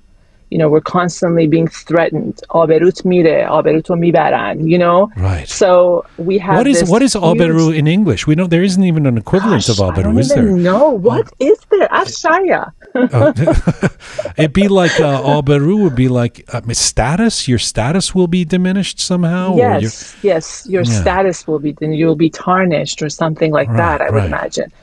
you 0.51 0.57
know, 0.57 0.69
we're 0.69 0.81
constantly 0.81 1.47
being 1.47 1.67
threatened. 1.69 2.41
Aberut 2.49 3.05
mire, 3.05 3.47
aberuto 3.47 3.97
mibaran, 3.97 4.67
you 4.67 4.77
know? 4.77 5.09
Right. 5.15 5.47
So 5.47 6.05
we 6.17 6.37
have 6.39 6.57
What 6.57 6.67
is 6.67 6.83
what 6.89 7.01
is 7.01 7.15
aberu 7.15 7.73
in 7.75 7.87
English? 7.87 8.27
We 8.27 8.35
don't 8.35 8.49
there 8.49 8.61
isn't 8.61 8.83
even 8.83 9.05
an 9.05 9.17
equivalent 9.17 9.65
Gosh, 9.65 9.79
of 9.79 9.85
aberu, 9.87 10.19
is 10.19 10.27
there? 10.27 10.43
No, 10.43 10.89
what 10.89 11.31
oh. 11.41 11.45
is 11.51 11.57
there? 11.71 11.87
Ashaya. 11.87 12.73
oh. 12.95 14.33
It'd 14.37 14.51
be 14.51 14.67
like 14.67 14.99
uh, 14.99 15.23
aberu 15.23 15.83
would 15.83 15.95
be 15.95 16.09
like 16.09 16.43
uh, 16.53 16.61
status. 16.73 17.47
Your 17.47 17.59
status 17.59 18.13
will 18.13 18.27
be 18.27 18.43
diminished 18.43 18.99
somehow. 18.99 19.55
Yes, 19.55 20.17
yes. 20.21 20.67
Your 20.67 20.83
yeah. 20.83 21.01
status 21.01 21.47
will 21.47 21.59
be 21.59 21.71
then 21.71 21.93
you'll 21.93 22.17
be 22.17 22.29
tarnished 22.29 23.01
or 23.01 23.09
something 23.09 23.53
like 23.53 23.69
right, 23.69 23.77
that. 23.77 24.01
I 24.01 24.05
right. 24.05 24.13
would 24.13 24.25
imagine. 24.25 24.73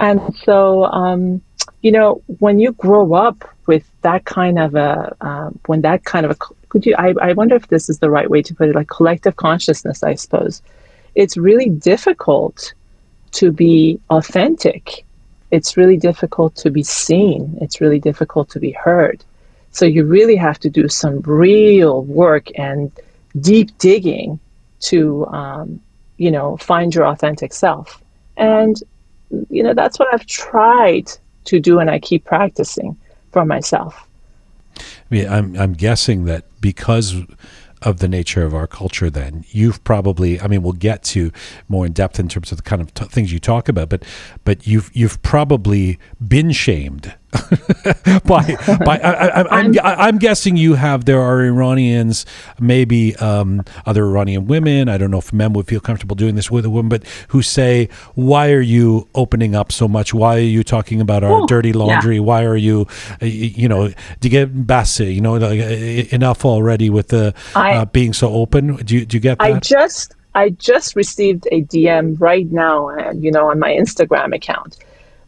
And 0.00 0.34
so, 0.44 0.84
um, 0.86 1.42
you 1.82 1.92
know, 1.92 2.22
when 2.38 2.58
you 2.58 2.72
grow 2.72 3.12
up 3.12 3.48
with 3.66 3.84
that 4.00 4.24
kind 4.24 4.58
of 4.58 4.74
a, 4.74 5.14
uh, 5.20 5.50
when 5.66 5.82
that 5.82 6.04
kind 6.04 6.24
of 6.24 6.32
a, 6.32 6.36
could 6.70 6.86
you, 6.86 6.94
I, 6.96 7.14
I 7.20 7.32
wonder 7.34 7.54
if 7.54 7.68
this 7.68 7.90
is 7.90 7.98
the 7.98 8.10
right 8.10 8.28
way 8.28 8.42
to 8.42 8.54
put 8.54 8.70
it, 8.70 8.74
like 8.74 8.88
collective 8.88 9.36
consciousness, 9.36 10.02
I 10.02 10.14
suppose. 10.14 10.62
It's 11.14 11.36
really 11.36 11.68
difficult 11.68 12.72
to 13.32 13.52
be 13.52 14.00
authentic. 14.08 15.04
It's 15.50 15.76
really 15.76 15.96
difficult 15.96 16.56
to 16.56 16.70
be 16.70 16.82
seen. 16.82 17.58
It's 17.60 17.80
really 17.80 18.00
difficult 18.00 18.48
to 18.50 18.58
be 18.58 18.70
heard. 18.72 19.22
So 19.72 19.84
you 19.84 20.04
really 20.04 20.36
have 20.36 20.58
to 20.60 20.70
do 20.70 20.88
some 20.88 21.20
real 21.20 22.02
work 22.04 22.48
and 22.58 22.90
deep 23.40 23.76
digging 23.78 24.40
to, 24.80 25.26
um, 25.26 25.80
you 26.16 26.30
know, 26.30 26.56
find 26.56 26.94
your 26.94 27.06
authentic 27.06 27.52
self. 27.52 28.02
And, 28.36 28.82
you 29.48 29.62
know, 29.62 29.74
that's 29.74 29.98
what 29.98 30.12
I've 30.12 30.26
tried 30.26 31.10
to 31.44 31.60
do, 31.60 31.78
and 31.78 31.90
I 31.90 31.98
keep 31.98 32.24
practicing 32.24 32.96
for 33.32 33.44
myself. 33.44 34.06
I 34.78 34.82
mean, 35.10 35.28
I'm 35.28 35.56
I'm 35.56 35.72
guessing 35.72 36.24
that 36.26 36.44
because 36.60 37.14
of 37.82 37.98
the 37.98 38.08
nature 38.08 38.44
of 38.44 38.54
our 38.54 38.66
culture 38.66 39.08
then 39.08 39.42
you've 39.48 39.82
probably 39.84 40.38
i 40.42 40.46
mean 40.46 40.62
we'll 40.62 40.72
get 40.72 41.02
to 41.02 41.32
more 41.66 41.86
in 41.86 41.92
depth 41.92 42.20
in 42.20 42.28
terms 42.28 42.52
of 42.52 42.58
the 42.58 42.62
kind 42.62 42.82
of 42.82 42.92
t- 42.92 43.06
things 43.06 43.32
you 43.32 43.38
talk 43.38 43.70
about 43.70 43.88
but 43.88 44.04
but 44.44 44.66
you've 44.66 44.90
you've 44.92 45.20
probably 45.22 45.98
been 46.28 46.52
shamed 46.52 47.14
by 48.24 48.56
by 48.84 48.98
I, 48.98 49.40
am 49.40 49.46
I'm, 49.50 49.78
I'm 49.82 50.18
guessing 50.18 50.56
you 50.56 50.74
have 50.74 51.04
there 51.04 51.20
are 51.20 51.44
Iranians 51.44 52.26
maybe 52.58 53.14
um, 53.16 53.64
other 53.86 54.04
Iranian 54.04 54.46
women. 54.46 54.88
I 54.88 54.98
don't 54.98 55.10
know 55.10 55.18
if 55.18 55.32
men 55.32 55.52
would 55.52 55.66
feel 55.66 55.80
comfortable 55.80 56.16
doing 56.16 56.34
this 56.34 56.50
with 56.50 56.64
a 56.64 56.70
woman 56.70 56.88
but 56.88 57.06
who 57.28 57.42
say 57.42 57.88
why 58.14 58.50
are 58.50 58.60
you 58.60 59.08
opening 59.14 59.54
up 59.54 59.70
so 59.70 59.86
much? 59.86 60.12
Why 60.12 60.36
are 60.36 60.40
you 60.40 60.64
talking 60.64 61.00
about 61.00 61.22
our 61.22 61.46
dirty 61.46 61.72
laundry? 61.72 62.16
Yeah. 62.16 62.22
why 62.22 62.44
are 62.44 62.56
you 62.56 62.86
uh, 63.22 63.26
you 63.26 63.68
know 63.68 63.92
to 64.20 64.28
get 64.28 64.66
basse 64.66 65.00
you 65.00 65.20
know 65.20 65.34
like, 65.34 66.12
enough 66.12 66.44
already 66.44 66.90
with 66.90 67.08
the 67.08 67.34
I, 67.54 67.74
uh, 67.74 67.84
being 67.84 68.12
so 68.12 68.32
open? 68.32 68.76
Do 68.76 68.96
you, 68.96 69.06
do 69.06 69.16
you 69.16 69.20
get 69.20 69.38
that? 69.38 69.44
I 69.44 69.58
just 69.60 70.14
I 70.34 70.50
just 70.50 70.96
received 70.96 71.46
a 71.52 71.62
DM 71.62 72.20
right 72.20 72.50
now 72.50 72.88
and 72.88 73.22
you 73.22 73.30
know 73.30 73.50
on 73.50 73.58
my 73.58 73.70
Instagram 73.70 74.34
account 74.34 74.78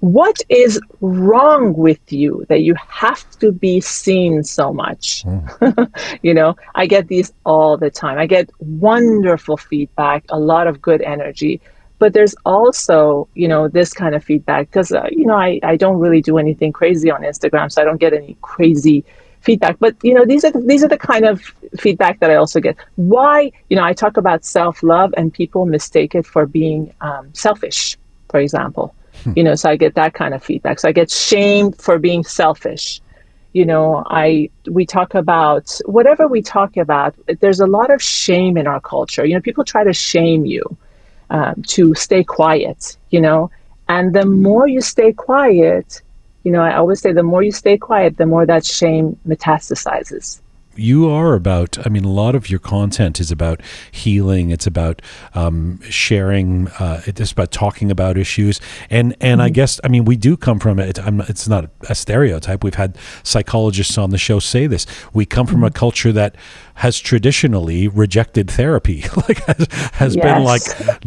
what 0.03 0.43
is 0.49 0.81
wrong 1.01 1.75
with 1.75 2.12
you 2.12 2.45
that 2.49 2.62
you 2.62 2.75
have 2.88 3.23
to 3.38 3.53
be 3.53 3.81
seen 3.81 4.43
so 4.43 4.73
much? 4.73 5.23
Mm. 5.23 5.88
you 6.23 6.35
know, 6.35 6.57
I 6.75 6.87
get 6.87 7.07
these 7.07 7.33
all 7.47 7.77
the 7.77 7.88
time. 7.88 8.19
I 8.19 8.27
get 8.27 8.51
wonderful 8.59 9.57
feedback, 9.57 10.25
a 10.29 10.41
lot 10.41 10.67
of 10.67 10.83
good 10.83 11.03
energy. 11.03 11.61
But 12.01 12.15
there's 12.15 12.35
also, 12.45 13.29
you 13.35 13.47
know, 13.47 13.69
this 13.69 13.93
kind 13.93 14.17
of 14.17 14.25
feedback 14.25 14.71
because, 14.71 14.91
uh, 14.91 15.07
you 15.12 15.25
know, 15.25 15.37
I, 15.37 15.61
I 15.62 15.77
don't 15.77 16.01
really 16.01 16.21
do 16.21 16.37
anything 16.37 16.73
crazy 16.73 17.09
on 17.09 17.23
Instagram, 17.23 17.71
so 17.71 17.81
I 17.81 17.85
don't 17.85 18.01
get 18.01 18.12
any 18.12 18.37
crazy 18.43 19.05
feedback. 19.38 19.77
But 19.79 19.95
you 20.03 20.15
know, 20.15 20.25
these 20.25 20.45
are 20.45 20.51
the, 20.51 20.62
these 20.62 20.83
are 20.83 20.88
the 20.88 20.99
kind 20.99 21.25
of 21.25 21.41
feedback 21.79 22.19
that 22.19 22.29
I 22.29 22.35
also 22.35 22.59
get. 22.59 22.75
Why, 22.97 23.53
you 23.71 23.77
know, 23.77 23.85
I 23.85 23.93
talk 23.93 24.17
about 24.17 24.45
self 24.45 24.83
love 24.83 25.15
and 25.17 25.33
people 25.33 25.65
mistake 25.65 26.17
it 26.17 26.27
for 26.27 26.45
being 26.45 26.93
um, 27.03 27.33
selfish, 27.35 27.97
for 28.31 28.41
example. 28.41 28.97
Hmm. 29.25 29.33
you 29.37 29.44
know 29.44 29.55
so 29.55 29.70
i 29.70 29.77
get 29.77 29.94
that 29.94 30.14
kind 30.14 30.35
of 30.35 30.42
feedback. 30.42 30.79
So 30.81 30.88
i 30.88 30.92
get 30.92 31.11
shamed 31.11 31.81
for 31.81 31.98
being 31.98 32.25
selfish. 32.25 33.01
You 33.53 33.66
know 33.66 34.03
i 34.07 34.51
we 34.66 34.87
talk 34.87 35.14
about 35.14 35.79
whatever 35.85 36.27
we 36.27 36.42
talk 36.42 36.77
about 36.77 37.14
there's 37.40 37.61
a 37.61 37.66
lot 37.66 37.90
of 37.90 38.03
shame 38.03 38.57
in 38.57 38.66
our 38.66 38.81
culture. 38.81 39.25
You 39.25 39.35
know 39.35 39.40
people 39.40 39.64
try 39.64 39.85
to 39.85 39.92
shame 39.92 40.46
you 40.46 40.64
um, 41.31 41.62
to 41.68 41.94
stay 41.94 42.25
quiet 42.25 42.96
you 43.11 43.20
know? 43.20 43.51
And 43.88 44.14
the 44.14 44.25
more 44.25 44.66
you 44.68 44.81
stay 44.81 45.12
quiet 45.12 46.01
you 46.44 46.53
know 46.53 46.62
i 46.62 46.75
always 46.75 47.01
say 47.01 47.12
the 47.12 47.22
more 47.22 47.42
you 47.42 47.53
stay 47.53 47.77
quiet 47.77 48.16
the 48.16 48.27
more 48.27 48.44
that 48.46 48.64
shame 48.64 49.18
metastasizes 49.27 50.40
you 50.77 51.09
are 51.09 51.35
about 51.35 51.85
i 51.87 51.89
mean 51.89 52.05
a 52.05 52.11
lot 52.11 52.35
of 52.35 52.49
your 52.49 52.59
content 52.59 53.21
is 53.21 53.31
about 53.31 53.61
healing. 53.91 54.51
It's 54.51 54.67
about 54.67 55.03
um, 55.35 55.81
sharing 55.83 56.69
uh, 56.79 57.03
it's 57.07 57.33
about 57.33 57.51
talking 57.51 57.91
about 57.91 58.17
issues. 58.17 58.61
And 58.91 59.17
and 59.21 59.41
mm-hmm. 59.41 59.47
i 59.47 59.49
guess 59.51 59.81
i 59.85 59.89
mean 59.89 60.05
we 60.05 60.17
do 60.17 60.37
come 60.37 60.59
from 60.59 60.79
it. 60.79 60.99
It's 61.29 61.49
not 61.49 61.71
a 61.89 61.95
stereotype. 61.95 62.65
We've 62.65 62.75
had 62.75 62.97
psychologists 63.23 63.99
on 63.99 64.11
the 64.11 64.19
show 64.19 64.39
say 64.39 64.67
this. 64.67 64.87
We 65.13 65.27
come 65.27 65.47
from 65.47 65.57
mm-hmm. 65.57 65.65
a 65.67 65.71
culture 65.71 66.13
that 66.13 66.37
has 66.75 66.99
traditionally 66.99 67.89
rejected 67.89 68.51
therapy 68.51 69.03
like 69.29 69.39
has, 69.45 69.67
has 69.93 70.17
yes. 70.17 70.25
been 70.25 70.45
like 70.45 70.63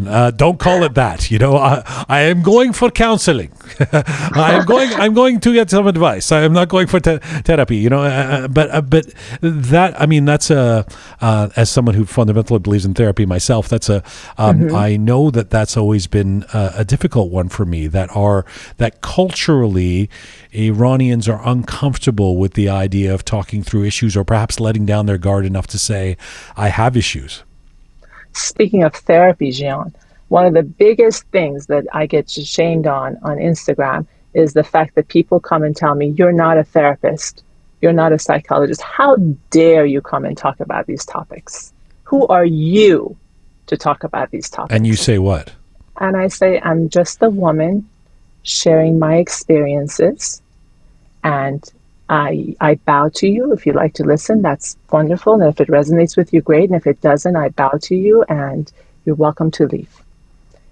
uh, 0.07 0.31
don't 0.31 0.59
call 0.59 0.83
it 0.83 0.93
that 0.93 1.29
you 1.31 1.37
know 1.39 1.57
i, 1.57 2.05
I 2.07 2.21
am 2.21 2.41
going 2.41 2.73
for 2.73 2.89
counseling 2.89 3.51
i 3.91 4.53
am 4.53 4.65
going 4.65 4.91
i'm 4.93 5.13
going 5.13 5.39
to 5.41 5.53
get 5.53 5.69
some 5.69 5.87
advice 5.87 6.31
i 6.31 6.41
am 6.41 6.53
not 6.53 6.69
going 6.69 6.87
for 6.87 6.99
te- 6.99 7.17
therapy 7.17 7.77
you 7.77 7.89
know 7.89 8.03
uh, 8.03 8.45
uh 8.45 8.47
but 8.47 8.71
uh, 8.71 8.81
but 8.81 9.05
that 9.41 9.99
I 9.99 10.05
mean 10.05 10.25
that's 10.25 10.49
a 10.49 10.85
uh, 11.21 11.49
as 11.55 11.69
someone 11.69 11.95
who 11.95 12.05
fundamentally 12.05 12.59
believes 12.59 12.85
in 12.85 12.93
therapy 12.93 13.25
myself. 13.25 13.69
That's 13.69 13.89
a 13.89 14.03
um, 14.37 14.59
mm-hmm. 14.59 14.75
I 14.75 14.97
know 14.97 15.31
that 15.31 15.49
that's 15.49 15.77
always 15.77 16.07
been 16.07 16.45
a, 16.53 16.73
a, 16.77 16.85
difficult 16.85 17.31
one 17.31 17.49
for 17.49 17.65
me. 17.65 17.87
That 17.87 18.15
are 18.15 18.45
that 18.77 19.01
culturally 19.01 20.09
Iranians 20.55 21.27
are 21.27 21.41
uncomfortable 21.47 22.37
with 22.37 22.53
the 22.53 22.69
idea 22.69 23.13
of 23.13 23.25
talking 23.25 23.63
through 23.63 23.83
issues 23.83 24.15
or 24.15 24.23
perhaps 24.23 24.59
letting 24.59 24.85
down 24.85 25.05
their 25.05 25.17
guard 25.17 25.45
enough 25.45 25.67
to 25.67 25.79
say 25.79 26.17
I 26.55 26.69
have 26.69 26.97
issues. 26.97 27.43
Speaking 28.33 28.83
of 28.83 28.93
therapy, 28.93 29.51
Jean, 29.51 29.93
one 30.29 30.45
of 30.45 30.53
the 30.53 30.63
biggest 30.63 31.23
things 31.27 31.67
that 31.67 31.85
I 31.93 32.05
get 32.05 32.29
shamed 32.29 32.87
on 32.87 33.17
on 33.23 33.37
Instagram 33.37 34.07
is 34.33 34.53
the 34.53 34.63
fact 34.63 34.95
that 34.95 35.07
people 35.07 35.39
come 35.39 35.63
and 35.63 35.75
tell 35.75 35.95
me 35.95 36.07
you're 36.17 36.31
not 36.31 36.57
a 36.57 36.63
therapist 36.63 37.43
you're 37.85 37.93
not 37.93 38.11
a 38.11 38.17
psychologist. 38.17 38.81
How 38.81 39.15
dare 39.51 39.85
you 39.85 40.01
come 40.01 40.25
and 40.25 40.35
talk 40.35 40.59
about 40.59 40.87
these 40.87 41.05
topics? 41.05 41.71
Who 42.05 42.25
are 42.27 42.43
you 42.43 43.15
to 43.67 43.77
talk 43.77 44.03
about 44.03 44.31
these 44.31 44.49
topics? 44.49 44.75
And 44.75 44.87
you 44.87 44.95
say 44.95 45.19
what? 45.19 45.53
And 45.99 46.17
I 46.17 46.27
say, 46.27 46.59
I'm 46.61 46.89
just 46.89 47.21
a 47.21 47.29
woman 47.29 47.87
sharing 48.41 48.97
my 48.97 49.17
experiences. 49.17 50.41
And 51.25 51.63
I, 52.07 52.55
I 52.61 52.75
bow 52.75 53.09
to 53.15 53.27
you. 53.27 53.51
If 53.51 53.65
you'd 53.65 53.75
like 53.75 53.95
to 53.95 54.03
listen, 54.03 54.43
that's 54.43 54.77
wonderful. 54.91 55.33
And 55.33 55.43
if 55.43 55.59
it 55.59 55.69
resonates 55.69 56.15
with 56.15 56.31
you, 56.31 56.41
great. 56.41 56.69
And 56.69 56.77
if 56.77 56.85
it 56.85 57.01
doesn't, 57.01 57.35
I 57.35 57.49
bow 57.49 57.71
to 57.81 57.95
you 57.95 58.23
and 58.29 58.71
you're 59.05 59.15
welcome 59.15 59.49
to 59.51 59.65
leave. 59.65 59.89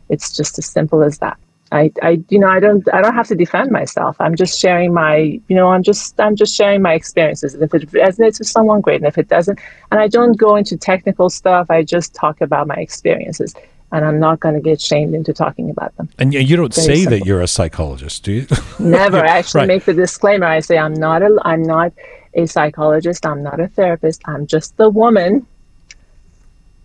It's 0.09 0.31
just 0.31 0.59
as 0.59 0.67
simple 0.67 1.01
as 1.03 1.17
that. 1.17 1.37
I, 1.71 1.91
I, 2.03 2.23
you 2.29 2.37
know, 2.37 2.49
I 2.49 2.59
don't, 2.59 2.87
I 2.93 3.01
don't 3.01 3.15
have 3.15 3.27
to 3.29 3.35
defend 3.35 3.71
myself. 3.71 4.15
I'm 4.19 4.35
just 4.35 4.59
sharing 4.59 4.93
my, 4.93 5.41
you 5.47 5.55
know, 5.55 5.69
I'm 5.69 5.81
just, 5.81 6.19
I'm 6.19 6.35
just 6.35 6.55
sharing 6.55 6.83
my 6.83 6.93
experiences. 6.93 7.55
And 7.55 7.63
if 7.63 7.73
it 7.73 7.89
resonates 7.89 8.37
with 8.37 8.47
someone, 8.47 8.81
great. 8.81 8.97
And 8.97 9.07
if 9.07 9.17
it 9.17 9.27
doesn't, 9.27 9.57
and 9.89 9.99
I 9.99 10.07
don't 10.07 10.37
go 10.37 10.55
into 10.55 10.77
technical 10.77 11.31
stuff, 11.31 11.71
I 11.71 11.81
just 11.81 12.13
talk 12.13 12.41
about 12.41 12.67
my 12.67 12.75
experiences. 12.75 13.55
And 13.93 14.03
I'm 14.03 14.19
not 14.19 14.41
going 14.41 14.55
to 14.55 14.61
get 14.61 14.81
shamed 14.81 15.13
into 15.13 15.31
talking 15.33 15.69
about 15.69 15.95
them. 15.95 16.09
And 16.19 16.33
you 16.33 16.57
don't 16.57 16.73
Very 16.73 16.85
say 16.85 16.95
simple. 17.03 17.19
that 17.19 17.25
you're 17.25 17.41
a 17.41 17.47
psychologist, 17.47 18.23
do 18.23 18.31
you? 18.31 18.47
Never. 18.79 19.17
I 19.17 19.37
actually 19.37 19.59
right. 19.59 19.67
make 19.67 19.85
the 19.85 19.93
disclaimer. 19.93 20.47
I 20.47 20.59
say 20.59 20.77
I'm 20.77 20.95
not 20.95 21.21
a, 21.21 21.39
I'm 21.45 21.63
not 21.63 21.93
a 22.33 22.45
psychologist. 22.45 23.25
I'm 23.25 23.41
not 23.41 23.59
a 23.59 23.67
therapist. 23.67 24.21
I'm 24.25 24.47
just 24.47 24.75
the 24.77 24.89
woman 24.89 25.45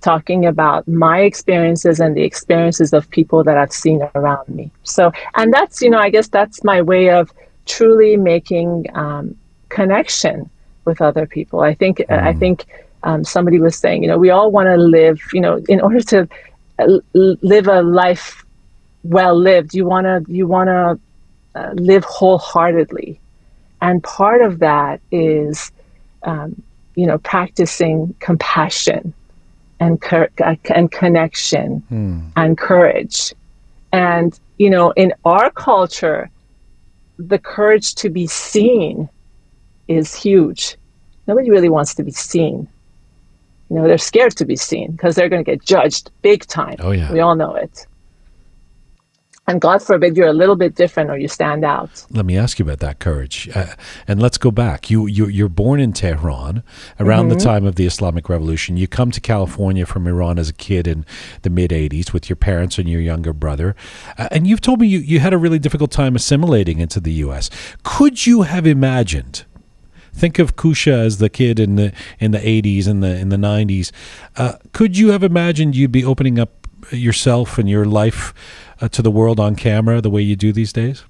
talking 0.01 0.47
about 0.47 0.87
my 0.87 1.21
experiences 1.21 1.99
and 1.99 2.17
the 2.17 2.23
experiences 2.23 2.93
of 2.93 3.11
people 3.11 3.43
that 3.45 3.57
I've 3.57 3.73
seen 3.73 4.09
around 4.15 4.49
me. 4.49 4.71
So, 4.85 5.11
and 5.35 5.53
that's, 5.53 5.83
you 5.83 5.91
know, 5.91 5.99
I 5.99 6.11
guess 6.11 6.29
that's 6.29 6.63
my 6.63 6.81
way 6.83 7.11
of 7.11 7.33
truly 7.67 8.17
making 8.17 8.87
um, 8.95 9.37
connection 9.69 10.49
with 10.85 11.01
other 11.01 11.27
people. 11.27 11.61
I 11.61 11.75
think 11.75 11.99
mm. 11.99 12.23
I 12.23 12.33
think 12.33 12.67
um, 13.03 13.25
somebody 13.25 13.61
was 13.61 13.77
saying, 13.77 14.03
you 14.03 14.09
know, 14.09 14.19
we 14.19 14.31
all 14.31 14.51
want 14.51 14.67
to 14.67 14.77
live, 14.77 15.21
you 15.33 15.41
know, 15.41 15.63
in 15.69 15.81
order 15.81 16.01
to 16.01 16.29
live 17.15 17.69
a 17.69 17.83
life 17.83 18.45
well 19.05 19.37
lived, 19.37 19.75
you 19.75 19.87
want 19.87 20.07
to 20.07 20.33
you 20.33 20.47
want 20.47 20.69
to 20.69 20.99
uh, 21.59 21.73
live 21.75 22.05
wholeheartedly, 22.05 23.21
and 23.81 24.03
part 24.03 24.43
of 24.43 24.59
that 24.61 25.01
is, 25.11 25.73
um, 26.23 26.61
you 26.95 27.07
know, 27.07 27.19
practicing 27.19 28.15
compassion 28.21 29.13
and 29.81 30.03
uh, 30.13 30.27
and 30.75 30.91
connection 30.91 31.83
mm. 31.91 32.33
and 32.37 32.59
courage, 32.59 33.33
and 33.93 34.39
you 34.59 34.71
know, 34.71 34.91
in 34.93 35.13
our 35.25 35.51
culture, 35.51 36.31
the 37.19 37.39
courage 37.39 37.95
to 37.97 38.11
be 38.11 38.27
seen 38.27 39.09
is 39.87 40.15
huge. 40.15 40.77
Nobody 41.27 41.51
really 41.51 41.69
wants 41.69 41.95
to 41.97 42.03
be 42.03 42.11
seen. 42.11 42.69
You 43.71 43.77
know, 43.77 43.87
they're 43.87 43.99
scared 43.99 44.37
to 44.37 44.45
be 44.45 44.57
seen 44.57 44.93
because 44.93 45.15
they're 45.15 45.29
going 45.29 45.45
to 45.45 45.51
get 45.51 45.63
judged 45.65 46.11
big 46.23 46.47
time. 46.47 46.77
Oh, 46.79 46.93
yeah. 46.93 47.13
We 47.13 47.21
all 47.21 47.37
know 47.37 47.55
it. 47.55 47.87
And 49.49 49.63
God 49.63 49.83
forbid 49.83 50.15
you're 50.15 50.29
a 50.29 50.35
little 50.35 50.57
bit 50.57 50.75
different 50.75 51.09
or 51.09 51.17
you 51.17 51.27
stand 51.27 51.65
out. 51.65 52.05
Let 52.11 52.27
me 52.27 52.37
ask 52.37 52.59
you 52.59 52.67
about 52.67 52.81
that 52.81 52.99
courage, 52.99 53.49
uh, 53.55 53.77
and 54.07 54.21
let's 54.21 54.37
go 54.37 54.51
back. 54.51 54.91
You, 54.91 55.07
you 55.07 55.27
you're 55.27 55.49
born 55.49 55.81
in 55.81 55.95
Tehran 55.95 56.63
around 57.01 57.29
mm-hmm. 57.29 57.39
the 57.39 57.45
time 57.45 57.65
of 57.65 57.77
the 57.77 57.87
Islamic 57.87 58.29
Revolution. 58.29 58.77
You 58.77 58.87
come 58.87 59.11
to 59.11 59.23
California 59.23 59.87
from 59.87 60.07
Iran 60.07 60.39
as 60.39 60.51
a 60.51 60.53
kid 60.53 60.87
in 60.87 61.07
the 61.43 61.51
mid 61.51 61.71
'80s 61.71 62.13
with 62.13 62.29
your 62.29 62.37
parents 62.37 62.77
and 62.77 62.91
your 62.91 63.01
younger 63.01 63.33
brother, 63.33 63.75
uh, 64.19 64.29
and 64.31 64.47
you've 64.47 64.61
told 64.61 64.83
me 64.83 64.87
you, 64.87 64.99
you 64.99 65.19
had 65.21 65.33
a 65.33 65.39
really 65.39 65.59
difficult 65.59 65.91
time 65.91 66.15
assimilating 66.15 66.79
into 66.79 67.01
the 67.01 67.13
U.S. 67.25 67.49
Could 67.85 68.27
you 68.27 68.43
have 68.43 68.67
imagined 68.67 69.47
Think 70.19 70.41
of 70.41 70.57
Kusha 70.57 70.93
as 70.93 71.19
the 71.19 71.29
kid 71.29 71.61
in 71.61 71.77
the 71.77 71.93
in 72.19 72.33
the 72.33 72.39
80s 72.39 72.89
and 72.89 73.05
the 73.05 73.17
in 73.17 73.29
the 73.29 73.37
90s. 73.37 73.93
Uh, 74.37 74.55
could 74.73 74.99
you 74.99 75.13
have 75.13 75.23
imagined 75.23 75.77
you'd 75.77 75.93
be 75.93 76.05
opening 76.05 76.41
up 76.41 76.67
yourself 76.91 77.57
and 77.57 77.69
your 77.69 77.85
life 77.85 78.35
uh, 78.81 78.89
to 78.89 79.01
the 79.01 79.13
world 79.13 79.39
on 79.39 79.55
camera 79.55 80.01
the 80.01 80.11
way 80.11 80.21
you 80.21 80.35
do 80.35 80.53
these 80.53 80.73
days? 80.73 81.05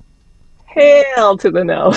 Hell 0.67 1.39
to 1.39 1.51
the 1.51 1.65
no. 1.65 1.91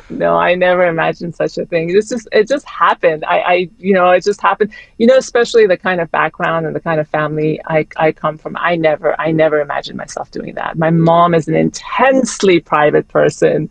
no, 0.10 0.36
I 0.36 0.54
never 0.54 0.86
imagined 0.86 1.34
such 1.34 1.58
a 1.58 1.66
thing. 1.66 1.90
It's 1.90 2.08
just 2.08 2.28
it 2.30 2.46
just 2.46 2.64
happened. 2.66 3.24
I, 3.24 3.38
I 3.40 3.70
you 3.78 3.92
know, 3.92 4.10
it 4.10 4.22
just 4.22 4.40
happened. 4.40 4.72
You 4.98 5.08
know, 5.08 5.16
especially 5.16 5.66
the 5.66 5.76
kind 5.76 6.00
of 6.00 6.10
background 6.12 6.66
and 6.66 6.76
the 6.76 6.80
kind 6.80 7.00
of 7.00 7.08
family 7.08 7.60
I, 7.66 7.88
I 7.96 8.12
come 8.12 8.38
from. 8.38 8.56
I 8.56 8.76
never 8.76 9.20
I 9.20 9.32
never 9.32 9.60
imagined 9.60 9.98
myself 9.98 10.30
doing 10.30 10.54
that. 10.54 10.78
My 10.78 10.90
mom 10.90 11.34
is 11.34 11.48
an 11.48 11.56
intensely 11.56 12.60
private 12.60 13.08
person. 13.08 13.68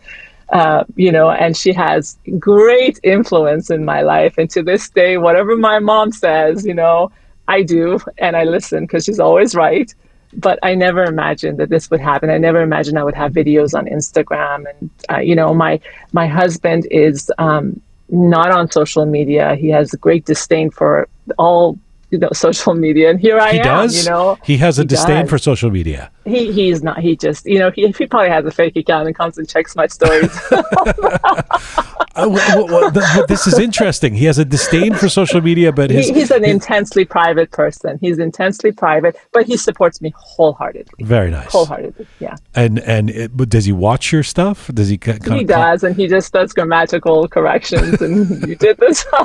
Uh, 0.51 0.83
you 0.95 1.11
know, 1.11 1.29
and 1.29 1.55
she 1.55 1.71
has 1.73 2.17
great 2.39 2.99
influence 3.03 3.69
in 3.69 3.85
my 3.85 4.01
life. 4.01 4.35
And 4.37 4.49
to 4.49 4.63
this 4.63 4.89
day, 4.89 5.17
whatever 5.17 5.55
my 5.55 5.79
mom 5.79 6.11
says, 6.11 6.65
you 6.65 6.73
know, 6.73 7.11
I 7.47 7.63
do 7.63 7.99
and 8.17 8.35
I 8.35 8.43
listen 8.43 8.85
because 8.85 9.05
she's 9.05 9.19
always 9.19 9.55
right. 9.55 9.93
But 10.33 10.59
I 10.61 10.75
never 10.75 11.03
imagined 11.03 11.57
that 11.59 11.69
this 11.69 11.89
would 11.89 11.99
happen. 11.99 12.29
I 12.29 12.37
never 12.37 12.61
imagined 12.61 12.99
I 12.99 13.03
would 13.03 13.15
have 13.15 13.31
videos 13.31 13.77
on 13.77 13.85
Instagram. 13.87 14.65
And 14.69 14.89
uh, 15.11 15.19
you 15.19 15.35
know, 15.35 15.53
my 15.53 15.79
my 16.13 16.27
husband 16.27 16.87
is 16.91 17.31
um, 17.39 17.81
not 18.09 18.51
on 18.51 18.71
social 18.71 19.05
media. 19.05 19.55
He 19.55 19.69
has 19.69 19.93
a 19.93 19.97
great 19.97 20.25
disdain 20.25 20.69
for 20.69 21.07
all 21.37 21.77
you 22.11 22.17
know 22.17 22.29
social 22.33 22.73
media 22.73 23.09
and 23.09 23.19
here 23.19 23.37
i 23.39 23.53
he 23.53 23.59
am 23.59 23.63
does? 23.63 24.03
you 24.03 24.09
know? 24.09 24.37
He 24.43 24.57
has 24.57 24.79
a 24.79 24.83
he 24.83 24.87
disdain 24.87 25.21
does. 25.21 25.29
for 25.29 25.37
social 25.37 25.69
media. 25.71 26.11
He 26.25 26.51
he's 26.51 26.83
not 26.83 26.99
he 26.99 27.15
just 27.15 27.45
you 27.45 27.59
know 27.59 27.71
he, 27.71 27.87
he 27.87 28.07
probably 28.07 28.29
has 28.29 28.45
a 28.45 28.51
fake 28.51 28.75
account 28.75 29.07
and 29.07 29.15
comes 29.15 29.37
and 29.37 29.47
checks 29.47 29.75
my 29.75 29.87
stories. 29.87 30.31
Uh, 32.15 32.27
well, 32.27 32.65
well, 32.65 32.91
well, 32.91 33.25
this 33.27 33.47
is 33.47 33.59
interesting. 33.59 34.13
He 34.13 34.25
has 34.25 34.39
a 34.39 34.43
disdain 34.43 34.93
for 34.95 35.07
social 35.07 35.39
media 35.39 35.71
but 35.71 35.89
his, 35.89 36.07
he, 36.07 36.13
he's 36.15 36.31
an 36.31 36.43
his, 36.43 36.51
intensely 36.51 37.05
private 37.05 37.51
person. 37.51 37.97
He's 38.01 38.19
intensely 38.19 38.71
private 38.71 39.15
but 39.31 39.45
he 39.45 39.55
supports 39.55 40.01
me 40.01 40.11
wholeheartedly. 40.17 41.05
Very 41.05 41.29
nice. 41.31 41.51
Wholeheartedly 41.51 42.07
yeah. 42.19 42.35
And 42.55 42.79
and 42.79 43.09
it, 43.11 43.37
does 43.49 43.65
he 43.65 43.71
watch 43.71 44.11
your 44.11 44.23
stuff? 44.23 44.69
Does 44.73 44.89
he 44.89 44.97
kind 44.97 45.23
he 45.23 45.45
does 45.45 45.83
and 45.83 45.95
he 45.95 46.07
just 46.07 46.33
does 46.33 46.51
grammatical 46.51 47.27
corrections 47.27 48.01
and 48.01 48.29
you 48.47 48.55
did 48.55 48.77
this. 48.77 49.05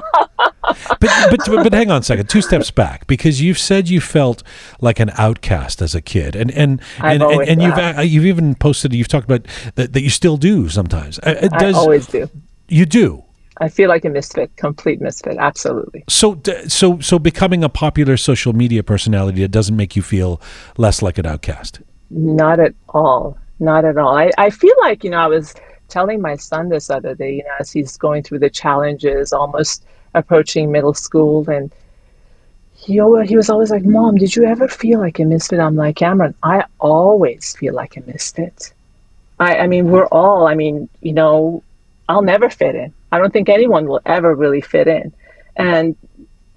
But, 1.00 1.00
but 1.30 1.40
but 1.46 1.72
hang 1.72 1.90
on 1.90 2.00
a 2.00 2.02
second. 2.02 2.28
Two 2.28 2.40
steps 2.40 2.70
back 2.74 3.06
because 3.06 3.40
you've 3.40 3.58
said 3.58 3.88
you 3.88 4.00
felt 4.00 4.42
like 4.80 5.00
an 5.00 5.10
outcast 5.16 5.82
as 5.82 5.94
a 5.94 6.00
kid, 6.00 6.36
and 6.36 6.50
and 6.52 6.80
and, 6.98 7.22
and, 7.22 7.48
and 7.48 7.62
you've 7.62 7.78
uh, 7.78 8.00
you've 8.00 8.26
even 8.26 8.54
posted 8.54 8.92
you've 8.92 9.08
talked 9.08 9.24
about 9.24 9.46
that, 9.74 9.92
that 9.92 10.02
you 10.02 10.10
still 10.10 10.36
do 10.36 10.68
sometimes. 10.68 11.18
Uh, 11.20 11.34
it 11.42 11.52
does, 11.52 11.74
I 11.74 11.78
always 11.78 12.06
do. 12.06 12.28
You 12.68 12.86
do. 12.86 13.24
I 13.58 13.68
feel 13.68 13.88
like 13.88 14.04
a 14.04 14.10
misfit, 14.10 14.56
complete 14.56 15.00
misfit, 15.00 15.36
absolutely. 15.38 16.04
So, 16.08 16.40
so, 16.66 16.98
so, 16.98 17.18
becoming 17.20 17.62
a 17.62 17.68
popular 17.68 18.16
social 18.16 18.52
media 18.52 18.82
personality, 18.82 19.44
it 19.44 19.52
doesn't 19.52 19.76
make 19.76 19.94
you 19.94 20.02
feel 20.02 20.40
less 20.76 21.02
like 21.02 21.18
an 21.18 21.26
outcast. 21.26 21.80
Not 22.10 22.58
at 22.58 22.74
all. 22.88 23.38
Not 23.60 23.84
at 23.84 23.96
all. 23.96 24.16
I, 24.16 24.30
I 24.38 24.50
feel 24.50 24.74
like 24.80 25.04
you 25.04 25.10
know 25.10 25.18
I 25.18 25.28
was 25.28 25.54
telling 25.88 26.20
my 26.20 26.34
son 26.34 26.68
this 26.68 26.90
other 26.90 27.14
day, 27.14 27.36
you 27.36 27.44
know, 27.44 27.54
as 27.60 27.70
he's 27.70 27.96
going 27.96 28.24
through 28.24 28.40
the 28.40 28.50
challenges, 28.50 29.32
almost 29.32 29.84
approaching 30.14 30.72
middle 30.72 30.94
school, 30.94 31.48
and 31.48 31.72
he 32.84 33.00
always, 33.00 33.28
he 33.28 33.36
was 33.36 33.48
always 33.48 33.70
like, 33.70 33.84
"Mom, 33.84 34.16
did 34.16 34.36
you 34.36 34.44
ever 34.44 34.68
feel 34.68 35.00
like 35.00 35.18
a 35.18 35.24
misfit?" 35.24 35.58
I'm 35.58 35.76
like, 35.76 35.96
"Cameron, 35.96 36.34
I 36.42 36.64
always 36.78 37.56
feel 37.56 37.74
like 37.74 37.96
a 37.96 38.02
misfit. 38.02 38.72
I, 39.40 39.58
I 39.58 39.66
mean, 39.66 39.90
we're 39.90 40.06
all. 40.06 40.46
I 40.46 40.54
mean, 40.54 40.88
you 41.00 41.12
know, 41.12 41.62
I'll 42.08 42.22
never 42.22 42.50
fit 42.50 42.74
in. 42.74 42.92
I 43.10 43.18
don't 43.18 43.32
think 43.32 43.48
anyone 43.48 43.86
will 43.86 44.00
ever 44.04 44.34
really 44.34 44.60
fit 44.60 44.86
in, 44.86 45.12
and 45.56 45.96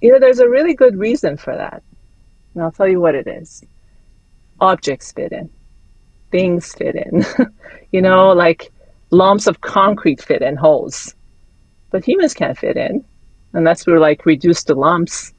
you 0.01 0.11
know, 0.11 0.19
there's 0.19 0.39
a 0.39 0.49
really 0.49 0.73
good 0.73 0.97
reason 0.97 1.37
for 1.37 1.55
that. 1.55 1.81
And 2.53 2.63
I'll 2.63 2.71
tell 2.71 2.87
you 2.87 2.99
what 2.99 3.15
it 3.15 3.27
is. 3.27 3.63
Objects 4.59 5.11
fit 5.13 5.31
in, 5.31 5.49
things 6.31 6.73
fit 6.73 6.95
in. 6.95 7.25
you 7.91 8.01
know, 8.01 8.33
like 8.33 8.71
lumps 9.11 9.47
of 9.47 9.61
concrete 9.61 10.21
fit 10.21 10.41
in 10.41 10.57
holes, 10.57 11.15
but 11.89 12.05
humans 12.05 12.33
can't 12.33 12.57
fit 12.57 12.75
in 12.75 13.05
unless 13.53 13.87
we're 13.87 13.99
like 13.99 14.25
reduced 14.25 14.67
to 14.67 14.75
lumps 14.75 15.31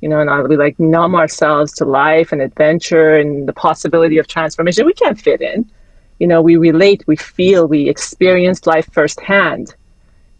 you 0.00 0.08
know, 0.08 0.20
and 0.20 0.48
we 0.48 0.56
like 0.56 0.78
numb 0.80 1.14
ourselves 1.14 1.72
to 1.74 1.84
life 1.84 2.32
and 2.32 2.40
adventure 2.40 3.16
and 3.16 3.46
the 3.46 3.52
possibility 3.52 4.18
of 4.18 4.26
transformation. 4.26 4.86
We 4.86 4.94
can't 4.94 5.20
fit 5.20 5.40
in. 5.40 5.70
You 6.18 6.26
know, 6.26 6.40
we 6.42 6.56
relate, 6.56 7.04
we 7.06 7.16
feel, 7.16 7.66
we 7.66 7.88
experience 7.88 8.66
life 8.66 8.88
firsthand. 8.92 9.74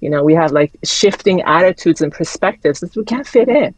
You 0.01 0.09
know, 0.11 0.25
we 0.25 0.35
have 0.35 0.53
like 0.53 0.73
shifting 0.85 1.42
attitudes 1.42 2.01
and 2.01 2.12
perspectives. 2.12 2.81
That 2.81 2.96
we 2.96 3.05
can't 3.05 3.27
fit 3.27 3.49
in. 3.49 3.75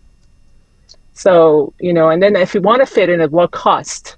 So, 1.15 1.75
you 1.81 1.93
know, 1.93 2.09
and 2.11 2.23
then 2.23 2.37
if 2.37 2.55
we 2.55 2.61
want 2.61 2.81
to 2.81 2.87
fit 2.87 3.09
in, 3.09 3.21
at 3.21 3.31
what 3.31 3.51
cost? 3.51 4.17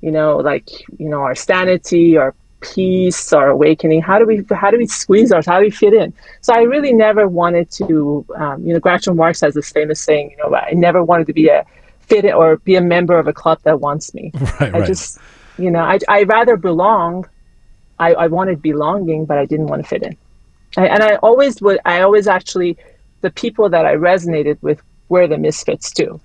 You 0.00 0.10
know, 0.10 0.36
like, 0.36 0.68
you 0.98 1.08
know, 1.08 1.20
our 1.20 1.34
sanity, 1.34 2.16
our 2.16 2.34
peace 2.60 3.32
or 3.32 3.48
awakening? 3.48 4.02
How 4.02 4.18
do 4.18 4.26
we 4.26 4.44
how 4.54 4.70
do 4.70 4.78
we 4.78 4.86
squeeze 4.86 5.32
ourselves 5.32 5.46
how 5.46 5.58
do 5.58 5.64
we 5.64 5.70
fit 5.70 5.94
in? 5.94 6.12
So 6.40 6.54
i 6.54 6.62
really 6.62 6.92
never 6.92 7.28
wanted 7.28 7.70
to 7.72 8.24
um, 8.36 8.64
you 8.66 8.72
know 8.72 8.80
groucho 8.80 9.14
marx 9.14 9.40
has 9.40 9.54
this 9.54 9.70
famous 9.70 10.00
saying 10.00 10.30
you 10.30 10.36
know 10.38 10.54
i 10.54 10.72
never 10.72 11.02
wanted 11.02 11.26
to 11.28 11.32
be 11.32 11.48
a 11.48 11.64
fit 12.00 12.24
in, 12.24 12.32
or 12.32 12.56
be 12.58 12.76
a 12.76 12.80
member 12.80 13.18
of 13.18 13.26
a 13.26 13.32
club 13.32 13.58
that 13.64 13.80
wants 13.80 14.14
me. 14.14 14.32
Right, 14.60 14.74
i 14.74 14.78
right. 14.78 14.86
just 14.86 15.18
you 15.58 15.70
know 15.70 15.80
i 15.80 15.98
i 16.08 16.22
rather 16.22 16.56
belong 16.56 17.28
i 17.98 18.14
i 18.14 18.26
wanted 18.26 18.62
belonging 18.62 19.26
but 19.26 19.38
i 19.38 19.46
didn't 19.46 19.66
want 19.66 19.82
to 19.82 19.88
fit 19.88 20.02
in. 20.02 20.16
I, 20.76 20.86
and 20.86 21.02
i 21.02 21.16
always 21.16 21.60
would 21.62 21.78
i 21.84 22.00
always 22.00 22.26
actually 22.26 22.76
the 23.20 23.30
people 23.30 23.68
that 23.70 23.84
i 23.86 23.94
resonated 23.94 24.58
with 24.62 24.80
were 25.08 25.26
the 25.26 25.38
misfits 25.38 25.92
too 25.92 26.20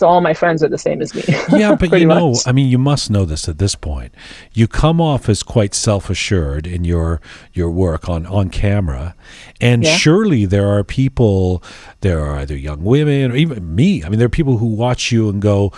so 0.00 0.08
all 0.08 0.22
my 0.22 0.32
friends 0.32 0.62
are 0.62 0.68
the 0.68 0.78
same 0.78 1.02
as 1.02 1.14
me. 1.14 1.22
yeah, 1.52 1.74
but 1.74 1.92
you 2.00 2.06
know, 2.06 2.30
much. 2.30 2.46
I 2.46 2.52
mean, 2.52 2.68
you 2.68 2.78
must 2.78 3.10
know 3.10 3.26
this 3.26 3.50
at 3.50 3.58
this 3.58 3.74
point. 3.74 4.14
You 4.54 4.66
come 4.66 4.98
off 4.98 5.28
as 5.28 5.42
quite 5.42 5.74
self-assured 5.74 6.66
in 6.66 6.84
your 6.84 7.20
your 7.52 7.70
work 7.70 8.08
on 8.08 8.24
on 8.24 8.48
camera, 8.48 9.14
and 9.60 9.84
yeah. 9.84 9.94
surely 9.94 10.46
there 10.46 10.66
are 10.68 10.82
people, 10.82 11.62
there 12.00 12.20
are 12.20 12.38
either 12.38 12.56
young 12.56 12.82
women 12.82 13.30
or 13.30 13.36
even 13.36 13.74
me. 13.74 14.02
I 14.02 14.08
mean, 14.08 14.18
there 14.18 14.26
are 14.26 14.30
people 14.30 14.56
who 14.56 14.68
watch 14.68 15.12
you 15.12 15.28
and 15.28 15.42
go, 15.42 15.70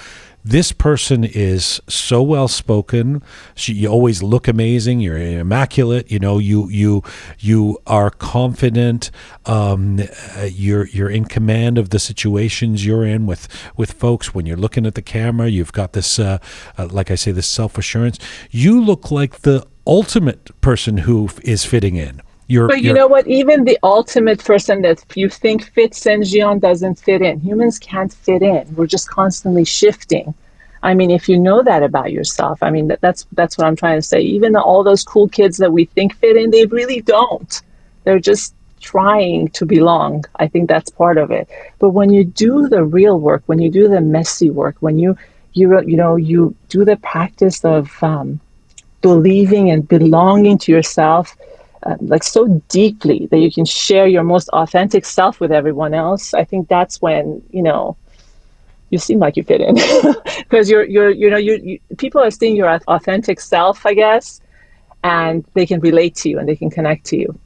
this 0.44 0.72
person 0.72 1.24
is 1.24 1.80
so 1.88 2.22
well 2.22 2.48
spoken. 2.48 3.22
You 3.56 3.88
always 3.88 4.22
look 4.22 4.48
amazing. 4.48 5.00
You're 5.00 5.18
immaculate. 5.18 6.10
You 6.10 6.18
know, 6.18 6.38
you 6.38 6.68
you 6.68 7.02
you 7.38 7.78
are 7.86 8.10
confident. 8.10 9.10
Um, 9.46 10.00
you're 10.44 10.86
you're 10.88 11.10
in 11.10 11.26
command 11.26 11.78
of 11.78 11.90
the 11.90 11.98
situations 11.98 12.84
you're 12.84 13.04
in 13.04 13.26
with 13.26 13.48
with 13.76 13.92
folks. 13.92 14.34
When 14.34 14.46
you're 14.46 14.56
looking 14.56 14.86
at 14.86 14.94
the 14.94 15.02
camera, 15.02 15.48
you've 15.48 15.72
got 15.72 15.92
this, 15.92 16.18
uh, 16.18 16.38
uh, 16.76 16.88
like 16.90 17.10
I 17.10 17.14
say, 17.14 17.30
this 17.30 17.46
self 17.46 17.78
assurance. 17.78 18.18
You 18.50 18.82
look 18.82 19.10
like 19.10 19.40
the 19.40 19.66
ultimate 19.86 20.60
person 20.60 20.98
who 20.98 21.28
is 21.42 21.64
fitting 21.64 21.96
in. 21.96 22.20
You're, 22.48 22.68
but 22.68 22.78
you 22.78 22.88
you're, 22.88 22.94
know 22.94 23.06
what? 23.06 23.26
Even 23.26 23.64
the 23.64 23.78
ultimate 23.82 24.44
person 24.44 24.82
that 24.82 25.04
you 25.14 25.28
think 25.28 25.64
fits 25.64 26.04
in, 26.06 26.20
Jian 26.20 26.60
doesn't 26.60 26.96
fit 26.96 27.22
in. 27.22 27.40
Humans 27.40 27.78
can't 27.78 28.12
fit 28.12 28.42
in. 28.42 28.74
We're 28.74 28.86
just 28.86 29.08
constantly 29.08 29.64
shifting. 29.64 30.34
I 30.82 30.94
mean, 30.94 31.10
if 31.10 31.28
you 31.28 31.38
know 31.38 31.62
that 31.62 31.82
about 31.82 32.10
yourself, 32.10 32.62
I 32.62 32.70
mean, 32.70 32.88
that, 32.88 33.00
that's 33.00 33.26
that's 33.32 33.56
what 33.56 33.66
I'm 33.66 33.76
trying 33.76 33.98
to 33.98 34.02
say. 34.02 34.20
Even 34.20 34.56
all 34.56 34.82
those 34.82 35.04
cool 35.04 35.28
kids 35.28 35.58
that 35.58 35.72
we 35.72 35.84
think 35.84 36.16
fit 36.16 36.36
in, 36.36 36.50
they 36.50 36.66
really 36.66 37.00
don't. 37.00 37.62
They're 38.04 38.18
just 38.18 38.54
trying 38.80 39.48
to 39.50 39.64
belong. 39.64 40.24
I 40.36 40.48
think 40.48 40.68
that's 40.68 40.90
part 40.90 41.18
of 41.18 41.30
it. 41.30 41.48
But 41.78 41.90
when 41.90 42.10
you 42.10 42.24
do 42.24 42.68
the 42.68 42.82
real 42.84 43.18
work, 43.18 43.44
when 43.46 43.60
you 43.60 43.70
do 43.70 43.88
the 43.88 44.00
messy 44.00 44.50
work, 44.50 44.76
when 44.80 44.98
you 44.98 45.16
you 45.52 45.80
you 45.82 45.96
know 45.96 46.16
you 46.16 46.54
do 46.68 46.84
the 46.84 46.96
practice 46.96 47.64
of 47.64 48.02
um, 48.02 48.40
believing 49.02 49.70
and 49.70 49.86
belonging 49.86 50.58
to 50.58 50.72
yourself, 50.72 51.36
uh, 51.84 51.96
like 52.00 52.22
so 52.22 52.62
deeply 52.68 53.26
that 53.30 53.38
you 53.38 53.50
can 53.50 53.64
share 53.64 54.06
your 54.06 54.22
most 54.22 54.48
authentic 54.50 55.04
self 55.04 55.40
with 55.40 55.52
everyone 55.52 55.94
else. 55.94 56.34
I 56.34 56.44
think 56.44 56.68
that's 56.68 57.00
when 57.02 57.42
you 57.50 57.62
know 57.62 57.96
you 58.90 58.98
seem 58.98 59.18
like 59.18 59.36
you 59.36 59.42
fit 59.42 59.60
in 59.60 59.74
because 60.38 60.70
you're 60.70 60.84
you're 60.84 61.10
you 61.10 61.30
know 61.30 61.38
you, 61.38 61.54
you 61.62 61.96
people 61.96 62.20
are 62.20 62.30
seeing 62.30 62.56
your 62.56 62.68
authentic 62.88 63.40
self, 63.40 63.86
I 63.86 63.94
guess, 63.94 64.40
and 65.02 65.44
they 65.54 65.66
can 65.66 65.80
relate 65.80 66.14
to 66.16 66.28
you 66.28 66.38
and 66.38 66.48
they 66.48 66.56
can 66.56 66.70
connect 66.70 67.06
to 67.06 67.16
you. 67.16 67.38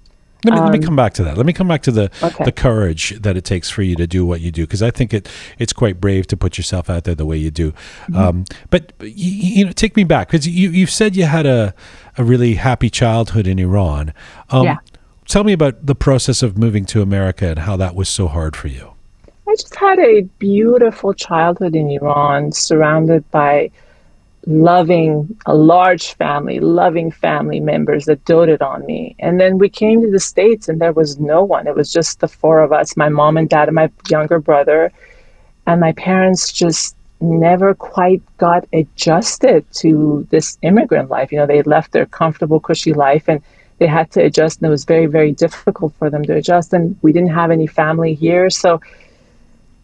Let 0.45 0.55
me, 0.55 0.59
um, 0.61 0.67
let 0.67 0.79
me 0.79 0.85
come 0.85 0.97
back 0.97 1.15
to 1.15 1.25
that. 1.25 1.37
Let 1.37 1.47
me 1.47 1.53
come 1.53 1.67
back 1.67 1.83
to 1.83 1.91
the 1.91 2.11
okay. 2.23 2.45
the 2.45 2.53
courage 2.53 3.19
that 3.21 3.37
it 3.37 3.45
takes 3.45 3.71
for 3.71 3.83
you 3.83 3.97
to 3.97 4.07
do 4.07 4.25
what 4.25 4.41
you 4.41 4.53
do 4.53 4.63
because 4.63 4.83
I 4.83 4.91
think 4.91 5.15
it 5.15 5.29
it's 5.59 5.73
quite 5.73 6.01
brave 6.01 6.27
to 6.29 6.37
put 6.37 6.59
yourself 6.59 6.91
out 6.91 7.05
there 7.05 7.15
the 7.15 7.27
way 7.27 7.37
you 7.37 7.51
do. 7.51 7.73
Mm-hmm. 7.73 8.17
Um, 8.17 8.45
but 8.71 8.93
you, 9.01 9.09
you, 9.09 9.65
know, 9.65 9.73
take 9.73 9.97
me 9.97 10.05
back 10.05 10.29
because 10.29 10.47
you 10.47 10.71
you've 10.71 10.91
said 10.91 11.17
you 11.17 11.25
had 11.25 11.47
a 11.47 11.75
a 12.19 12.25
really 12.25 12.55
happy 12.55 12.91
childhood 12.91 13.47
in 13.47 13.59
Iran. 13.59 14.13
Um, 14.51 14.65
yeah. 14.65 14.77
Tell 15.27 15.43
me 15.43 15.53
about 15.53 15.85
the 15.85 15.97
process 15.97 16.43
of 16.43 16.57
moving 16.57 16.85
to 16.87 17.03
America 17.03 17.49
and 17.49 17.61
how 17.61 17.77
that 17.77 17.97
was 17.97 18.09
so 18.09 18.29
hard 18.29 18.55
for 18.55 18.69
you. 18.69 18.93
I 19.49 19.55
just 19.55 19.75
had 19.75 19.99
a 19.99 20.23
beautiful 20.39 21.15
childhood 21.15 21.75
in 21.75 21.91
Iran, 21.91 22.53
surrounded 22.53 23.29
by 23.31 23.71
loving, 24.47 25.37
a 25.47 25.55
large 25.55 26.15
family, 26.15 26.61
loving 26.61 27.11
family 27.11 27.59
members 27.59 28.05
that 28.05 28.25
doted 28.25 28.63
on 28.63 28.87
me. 28.87 29.17
And 29.19 29.41
then 29.41 29.59
we 29.59 29.69
came 29.69 30.01
to 30.03 30.11
the 30.11 30.21
States 30.21 30.69
and 30.69 30.81
there 30.81 30.93
was 30.93 31.19
no 31.19 31.43
one. 31.43 31.67
It 31.67 31.75
was 31.75 31.93
just 31.93 32.21
the 32.21 32.29
four 32.29 32.61
of 32.61 32.73
us 32.73 32.97
my 32.97 33.09
mom 33.09 33.37
and 33.37 33.49
dad 33.49 33.69
and 33.69 33.75
my 33.75 33.91
younger 34.09 34.39
brother. 34.39 34.93
And 35.67 35.81
my 35.81 35.93
parents 35.93 36.53
just 36.53 36.97
never 37.21 37.75
quite 37.75 38.23
got 38.37 38.69
adjusted 38.73 39.65
to 39.73 40.27
this 40.31 40.59
immigrant 40.63 41.11
life. 41.11 41.33
You 41.33 41.39
know, 41.39 41.47
they 41.47 41.63
left 41.63 41.91
their 41.91 42.07
comfortable, 42.07 42.61
cushy 42.61 42.93
life 42.93 43.25
and 43.27 43.43
they 43.79 43.87
had 43.87 44.11
to 44.13 44.23
adjust, 44.23 44.61
and 44.61 44.69
it 44.69 44.71
was 44.71 44.85
very, 44.85 45.07
very 45.07 45.33
difficult 45.33 45.93
for 45.99 46.09
them 46.09 46.25
to 46.25 46.35
adjust. 46.35 46.73
And 46.73 46.97
we 47.03 47.13
didn't 47.13 47.35
have 47.35 47.51
any 47.51 47.67
family 47.67 48.15
here. 48.15 48.49
So, 48.49 48.81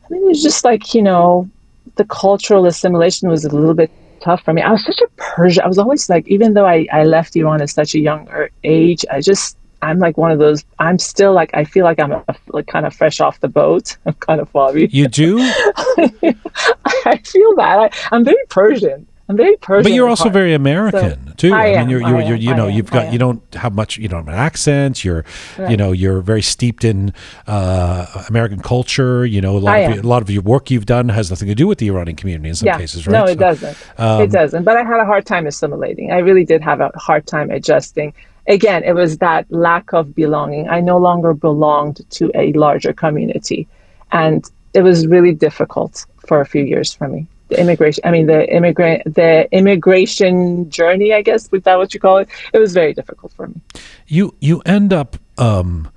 I 0.04 0.06
mean, 0.08 0.22
it 0.22 0.28
was 0.28 0.42
just 0.42 0.64
like, 0.64 0.94
you 0.94 1.02
know, 1.02 1.50
the 1.96 2.04
cultural 2.04 2.64
assimilation 2.66 3.28
was 3.28 3.44
a 3.44 3.54
little 3.54 3.74
bit 3.74 3.90
tough 4.22 4.42
for 4.42 4.52
me. 4.52 4.62
I 4.62 4.70
was 4.72 4.84
such 4.84 5.00
a 5.00 5.08
Persian. 5.16 5.62
I 5.62 5.66
was 5.66 5.78
always 5.78 6.08
like, 6.08 6.26
even 6.28 6.54
though 6.54 6.66
I, 6.66 6.86
I 6.92 7.04
left 7.04 7.36
Iran 7.36 7.60
at 7.62 7.70
such 7.70 7.94
a 7.94 7.98
younger 7.98 8.50
age, 8.64 9.04
I 9.10 9.20
just, 9.20 9.56
I'm 9.82 9.98
like 9.98 10.16
one 10.16 10.30
of 10.30 10.38
those, 10.38 10.64
I'm 10.78 10.98
still 10.98 11.32
like, 11.32 11.50
I 11.54 11.64
feel 11.64 11.84
like 11.84 12.00
I'm 12.00 12.12
a, 12.12 12.24
like 12.48 12.66
kind 12.66 12.86
of 12.86 12.94
fresh 12.94 13.20
off 13.20 13.40
the 13.40 13.48
boat. 13.48 13.96
I'm 14.06 14.14
kind 14.14 14.40
of 14.40 14.48
foggy. 14.50 14.88
You 14.92 15.08
do? 15.08 15.38
I 15.40 17.20
feel 17.24 17.56
that. 17.56 17.78
I, 17.78 17.90
I'm 18.12 18.24
very 18.24 18.44
Persian. 18.48 19.06
I'm 19.32 19.36
very 19.38 19.56
Persian. 19.56 19.84
But 19.84 19.92
you're 19.92 20.08
also 20.08 20.24
heart. 20.24 20.34
very 20.34 20.52
American 20.52 21.26
so, 21.28 21.32
too. 21.34 21.54
I, 21.54 21.74
I 21.74 21.78
mean, 21.78 21.88
you're, 21.88 22.02
you're, 22.02 22.20
you're 22.20 22.36
you 22.36 22.54
know, 22.54 22.68
you've 22.68 22.90
got, 22.90 23.12
you 23.12 23.18
don't 23.18 23.42
have 23.54 23.74
much, 23.74 23.96
you 23.96 24.06
don't 24.06 24.26
have 24.26 24.34
an 24.34 24.38
accent. 24.38 25.04
You're, 25.04 25.24
right. 25.58 25.70
you 25.70 25.76
know, 25.76 25.92
you're 25.92 26.20
very 26.20 26.42
steeped 26.42 26.84
in 26.84 27.14
uh, 27.46 28.24
American 28.28 28.60
culture. 28.60 29.24
You 29.24 29.40
know, 29.40 29.56
a 29.56 29.58
lot 29.58 29.80
of 29.80 30.04
a 30.04 30.06
lot 30.06 30.20
of 30.20 30.30
your 30.30 30.42
work 30.42 30.70
you've 30.70 30.86
done 30.86 31.08
has 31.08 31.30
nothing 31.30 31.48
to 31.48 31.54
do 31.54 31.66
with 31.66 31.78
the 31.78 31.88
Iranian 31.88 32.16
community 32.16 32.50
in 32.50 32.54
some 32.54 32.66
yeah. 32.66 32.78
cases, 32.78 33.06
right? 33.06 33.12
No, 33.12 33.24
it 33.24 33.34
so, 33.34 33.34
doesn't. 33.36 33.76
Um, 33.96 34.22
it 34.22 34.30
doesn't. 34.30 34.64
But 34.64 34.76
I 34.76 34.84
had 34.84 35.00
a 35.00 35.06
hard 35.06 35.24
time 35.24 35.46
assimilating. 35.46 36.12
I 36.12 36.18
really 36.18 36.44
did 36.44 36.60
have 36.60 36.80
a 36.80 36.90
hard 36.96 37.26
time 37.26 37.50
adjusting. 37.50 38.12
Again, 38.48 38.82
it 38.84 38.94
was 38.94 39.18
that 39.18 39.46
lack 39.50 39.94
of 39.94 40.14
belonging. 40.14 40.68
I 40.68 40.80
no 40.80 40.98
longer 40.98 41.32
belonged 41.32 42.00
to 42.10 42.30
a 42.34 42.52
larger 42.52 42.92
community, 42.92 43.66
and 44.10 44.44
it 44.74 44.82
was 44.82 45.06
really 45.06 45.32
difficult 45.32 46.04
for 46.26 46.40
a 46.40 46.46
few 46.46 46.64
years 46.64 46.92
for 46.92 47.08
me 47.08 47.26
the 47.53 47.61
immigration 47.61 48.03
i 48.05 48.11
mean 48.11 48.26
the 48.26 48.48
immigrant 48.55 49.03
the 49.14 49.48
immigration 49.53 50.68
journey 50.70 51.12
i 51.12 51.22
guess 51.22 51.48
is 51.53 51.62
that 51.62 51.76
what 51.76 51.92
you 51.94 52.00
call 52.00 52.18
it 52.18 52.28
it 52.53 52.59
was 52.59 52.72
very 52.72 52.92
difficult 52.92 53.32
for 53.32 53.46
me 53.48 53.61
you 54.07 54.34
you 54.40 54.61
end 54.66 54.92
up 54.92 55.16
um, 55.38 55.90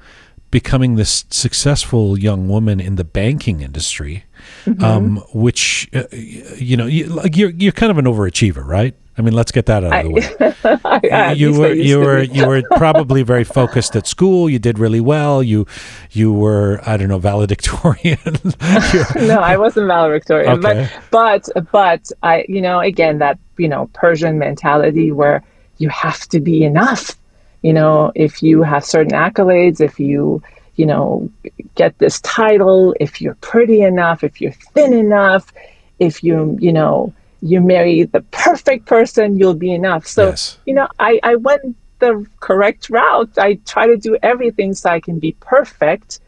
becoming 0.51 0.95
this 0.95 1.25
successful 1.29 2.17
young 2.17 2.47
woman 2.47 2.79
in 2.79 2.95
the 2.95 3.03
banking 3.03 3.61
industry 3.61 4.23
mm-hmm. 4.65 4.83
um, 4.83 5.17
which 5.33 5.89
uh, 5.93 6.03
you 6.11 6.77
know 6.77 6.85
you, 6.85 7.05
like 7.07 7.35
you're 7.35 7.51
you're 7.51 7.71
kind 7.71 7.91
of 7.91 7.97
an 7.97 8.05
overachiever 8.05 8.65
right 8.65 8.95
I 9.17 9.21
mean, 9.21 9.33
let's 9.33 9.51
get 9.51 9.65
that 9.67 9.83
out 9.83 10.05
of 10.05 10.11
the 10.11 10.11
way. 10.11 11.09
I, 11.11 11.31
you 11.31 11.57
were 11.57 11.71
you 11.71 11.99
were 11.99 12.21
you 12.21 12.47
were 12.47 12.61
probably 12.75 13.23
very 13.23 13.45
focused 13.45 13.95
at 13.95 14.07
school. 14.07 14.49
You 14.49 14.59
did 14.59 14.77
really 14.77 14.99
well. 14.99 15.41
You 15.41 15.65
you 16.11 16.33
were 16.33 16.81
I 16.85 16.97
don't 16.97 17.07
know 17.07 17.19
valedictorian. 17.19 18.19
no, 19.15 19.39
I 19.39 19.55
wasn't 19.57 19.87
valedictorian, 19.87 20.65
okay. 20.65 20.89
but 21.11 21.49
but 21.51 21.71
but 21.71 22.11
I 22.23 22.45
you 22.49 22.61
know 22.61 22.81
again 22.81 23.19
that 23.19 23.39
you 23.57 23.69
know 23.69 23.89
Persian 23.93 24.37
mentality 24.37 25.13
where 25.13 25.43
you 25.77 25.87
have 25.89 26.27
to 26.29 26.41
be 26.41 26.63
enough. 26.63 27.15
You 27.61 27.73
know, 27.73 28.11
if 28.15 28.43
you 28.43 28.63
have 28.63 28.83
certain 28.83 29.13
accolades, 29.13 29.79
if 29.79 29.97
you 29.97 30.43
you 30.75 30.85
know 30.85 31.29
get 31.75 31.97
this 31.99 32.19
title, 32.19 32.93
if 32.99 33.21
you're 33.21 33.35
pretty 33.35 33.81
enough, 33.81 34.25
if 34.25 34.41
you're 34.41 34.51
thin 34.73 34.91
enough, 34.91 35.53
if 35.99 36.21
you 36.21 36.57
you 36.59 36.73
know 36.73 37.13
you 37.45 37.61
marry 37.61 38.03
the 38.03 38.21
perfect 38.31 38.85
person, 38.85 39.37
you'll 39.37 39.53
be 39.53 39.71
enough. 39.71 40.07
So, 40.07 40.29
yes. 40.29 40.57
you 40.65 40.73
know, 40.73 40.87
I, 40.99 41.19
I 41.23 41.35
went 41.35 41.75
the 41.99 42.25
correct 42.39 42.89
route. 42.89 43.37
I 43.37 43.55
try 43.65 43.87
to 43.87 43.97
do 43.97 44.17
everything 44.23 44.73
so 44.73 44.89
I 44.89 44.99
can 44.99 45.19
be 45.19 45.33
perfect 45.39 46.19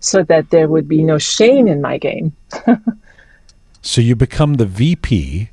so 0.00 0.22
that 0.24 0.50
there 0.50 0.68
would 0.68 0.88
be 0.88 1.02
no 1.02 1.18
shame 1.18 1.66
in 1.66 1.80
my 1.80 1.98
game. 1.98 2.36
so 3.82 4.00
you 4.00 4.14
become 4.14 4.54
the 4.54 4.66
VP 4.66 5.50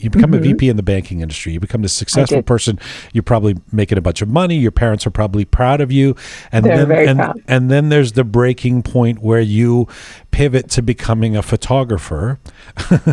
you 0.00 0.10
become 0.10 0.32
mm-hmm. 0.32 0.44
a 0.44 0.52
VP 0.52 0.68
in 0.68 0.76
the 0.76 0.82
banking 0.82 1.20
industry. 1.20 1.52
You 1.52 1.60
become 1.60 1.82
the 1.82 1.88
successful 1.88 2.42
person. 2.42 2.78
You're 3.12 3.22
probably 3.22 3.56
making 3.72 3.98
a 3.98 4.00
bunch 4.00 4.22
of 4.22 4.28
money. 4.28 4.56
Your 4.56 4.70
parents 4.70 5.06
are 5.06 5.10
probably 5.10 5.44
proud 5.44 5.80
of 5.80 5.92
you. 5.92 6.16
And 6.52 6.64
They're 6.64 6.78
then 6.78 6.88
very 6.88 7.06
and, 7.06 7.18
proud. 7.18 7.42
and 7.46 7.70
then 7.70 7.88
there's 7.88 8.12
the 8.12 8.24
breaking 8.24 8.82
point 8.82 9.20
where 9.20 9.40
you 9.40 9.88
pivot 10.34 10.68
to 10.68 10.82
becoming 10.82 11.36
a 11.36 11.42
photographer. 11.42 12.40
uh, 12.90 12.98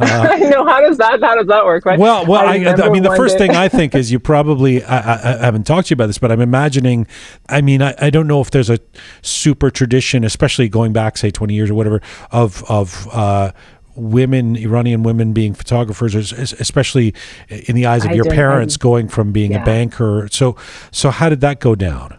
I 0.00 0.38
know 0.50 0.66
how 0.66 0.80
does 0.80 0.98
that 0.98 1.20
how 1.22 1.36
does 1.36 1.46
that 1.46 1.64
work? 1.64 1.86
Right? 1.86 1.98
Well, 1.98 2.26
well, 2.26 2.44
I, 2.44 2.56
I, 2.56 2.86
I 2.86 2.88
mean, 2.90 3.04
the 3.04 3.14
first 3.14 3.38
day. 3.38 3.46
thing 3.46 3.56
I 3.56 3.68
think 3.68 3.94
is 4.00 4.10
you 4.10 4.18
probably 4.18 4.82
I, 4.82 4.98
I, 4.98 5.44
haven't 5.44 5.68
talked 5.68 5.88
to 5.88 5.92
you 5.92 5.94
about 5.94 6.08
this, 6.08 6.18
but 6.18 6.32
I'm 6.32 6.40
imagining. 6.40 7.06
I 7.48 7.60
mean, 7.60 7.80
I, 7.80 7.94
I 7.98 8.10
don't 8.10 8.26
know 8.26 8.40
if 8.40 8.50
there's 8.50 8.70
a 8.70 8.80
super 9.22 9.70
tradition, 9.70 10.24
especially 10.24 10.68
going 10.68 10.92
back, 10.92 11.16
say, 11.16 11.30
20 11.30 11.54
years 11.54 11.70
or 11.70 11.74
whatever, 11.74 12.02
of 12.32 12.64
of 12.68 13.08
uh, 13.12 13.52
women, 13.96 14.56
Iranian 14.56 15.02
women 15.02 15.32
being 15.32 15.54
photographers, 15.54 16.14
especially 16.14 17.14
in 17.48 17.74
the 17.74 17.86
eyes 17.86 18.04
of 18.04 18.10
I 18.10 18.14
your 18.14 18.24
parents, 18.24 18.76
going 18.76 19.08
from 19.08 19.32
being 19.32 19.52
yeah. 19.52 19.62
a 19.62 19.64
banker. 19.64 20.28
So, 20.30 20.56
so 20.90 21.10
how 21.10 21.28
did 21.28 21.40
that 21.40 21.60
go 21.60 21.74
down? 21.74 22.18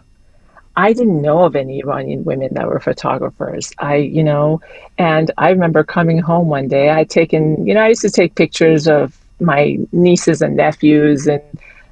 I 0.76 0.92
didn't 0.92 1.22
know 1.22 1.44
of 1.44 1.56
any 1.56 1.80
Iranian 1.80 2.24
women 2.24 2.52
that 2.52 2.66
were 2.68 2.80
photographers. 2.80 3.72
I, 3.78 3.96
you 3.96 4.22
know, 4.22 4.60
and 4.98 5.30
I 5.38 5.48
remember 5.50 5.82
coming 5.82 6.18
home 6.18 6.48
one 6.48 6.68
day. 6.68 6.90
I'd 6.90 7.08
taken, 7.08 7.66
you 7.66 7.72
know, 7.72 7.80
I 7.80 7.88
used 7.88 8.02
to 8.02 8.10
take 8.10 8.34
pictures 8.34 8.86
of 8.86 9.16
my 9.40 9.78
nieces 9.92 10.42
and 10.42 10.56
nephews 10.56 11.26
and 11.26 11.42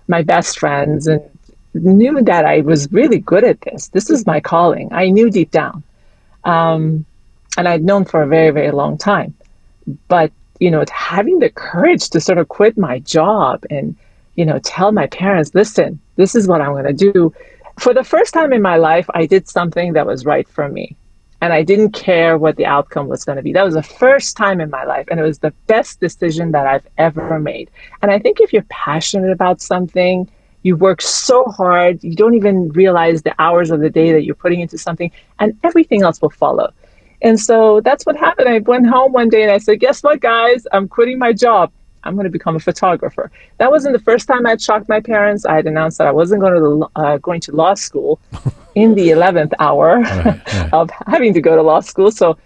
my 0.08 0.22
best 0.22 0.58
friends, 0.58 1.06
and 1.06 1.22
knew 1.72 2.20
that 2.22 2.44
I 2.44 2.60
was 2.60 2.92
really 2.92 3.18
good 3.18 3.42
at 3.42 3.60
this. 3.62 3.88
This 3.88 4.10
is 4.10 4.26
my 4.26 4.38
calling. 4.38 4.92
I 4.92 5.08
knew 5.08 5.30
deep 5.30 5.50
down, 5.50 5.82
um, 6.44 7.06
and 7.56 7.66
I'd 7.66 7.82
known 7.82 8.04
for 8.04 8.22
a 8.22 8.26
very, 8.26 8.50
very 8.50 8.70
long 8.70 8.98
time 8.98 9.34
but 10.08 10.32
you 10.60 10.70
know 10.70 10.84
having 10.92 11.38
the 11.38 11.50
courage 11.50 12.10
to 12.10 12.20
sort 12.20 12.38
of 12.38 12.48
quit 12.48 12.78
my 12.78 12.98
job 13.00 13.64
and 13.70 13.96
you 14.36 14.44
know 14.44 14.58
tell 14.60 14.92
my 14.92 15.06
parents 15.06 15.54
listen 15.54 16.00
this 16.16 16.34
is 16.34 16.46
what 16.46 16.60
i'm 16.60 16.72
going 16.72 16.84
to 16.84 17.12
do. 17.12 17.32
For 17.80 17.92
the 17.92 18.04
first 18.04 18.32
time 18.32 18.52
in 18.52 18.62
my 18.62 18.76
life 18.76 19.08
i 19.14 19.26
did 19.26 19.48
something 19.48 19.94
that 19.94 20.06
was 20.06 20.24
right 20.24 20.48
for 20.48 20.68
me 20.68 20.96
and 21.40 21.52
i 21.52 21.62
didn't 21.62 21.92
care 21.92 22.38
what 22.38 22.56
the 22.56 22.66
outcome 22.66 23.08
was 23.08 23.24
going 23.24 23.36
to 23.36 23.42
be. 23.42 23.52
That 23.52 23.64
was 23.64 23.74
the 23.74 23.82
first 23.82 24.36
time 24.36 24.60
in 24.60 24.70
my 24.70 24.84
life 24.84 25.06
and 25.10 25.18
it 25.18 25.24
was 25.24 25.40
the 25.40 25.52
best 25.66 26.00
decision 26.00 26.52
that 26.52 26.66
i've 26.66 26.86
ever 26.98 27.40
made. 27.40 27.70
And 28.00 28.10
i 28.10 28.18
think 28.18 28.40
if 28.40 28.52
you're 28.52 28.62
passionate 28.68 29.32
about 29.32 29.60
something 29.60 30.28
you 30.62 30.76
work 30.76 31.02
so 31.02 31.44
hard 31.44 32.02
you 32.02 32.14
don't 32.14 32.34
even 32.34 32.70
realize 32.70 33.22
the 33.22 33.34
hours 33.38 33.70
of 33.70 33.80
the 33.80 33.90
day 33.90 34.12
that 34.12 34.24
you're 34.24 34.34
putting 34.34 34.60
into 34.60 34.78
something 34.78 35.10
and 35.38 35.58
everything 35.62 36.02
else 36.02 36.22
will 36.22 36.30
follow 36.30 36.72
and 37.23 37.39
so 37.39 37.81
that's 37.81 38.05
what 38.05 38.15
happened. 38.15 38.47
I 38.49 38.59
went 38.59 38.87
home 38.87 39.11
one 39.11 39.29
day 39.29 39.43
and 39.43 39.51
I 39.51 39.57
said, 39.57 39.79
Guess 39.79 40.03
what, 40.03 40.19
guys? 40.21 40.65
I'm 40.71 40.87
quitting 40.87 41.19
my 41.19 41.33
job. 41.33 41.71
I'm 42.03 42.15
going 42.15 42.25
to 42.25 42.29
become 42.31 42.55
a 42.55 42.59
photographer. 42.59 43.29
That 43.57 43.71
wasn't 43.71 43.93
the 43.93 44.03
first 44.03 44.27
time 44.27 44.47
I'd 44.47 44.61
shocked 44.61 44.87
my 44.87 45.01
parents. 45.01 45.45
I 45.45 45.55
had 45.55 45.67
announced 45.67 45.97
that 45.97 46.07
I 46.07 46.11
wasn't 46.11 46.41
going 46.41 46.53
to 46.53 46.89
uh, 46.95 47.17
going 47.17 47.41
to 47.41 47.51
law 47.51 47.73
school 47.73 48.19
in 48.75 48.95
the 48.95 49.09
11th 49.09 49.53
hour 49.59 49.99
right, 49.99 50.25
right. 50.25 50.73
of 50.73 50.89
having 51.07 51.33
to 51.33 51.41
go 51.41 51.55
to 51.57 51.61
law 51.61 51.81
school. 51.81 52.09
So 52.11 52.37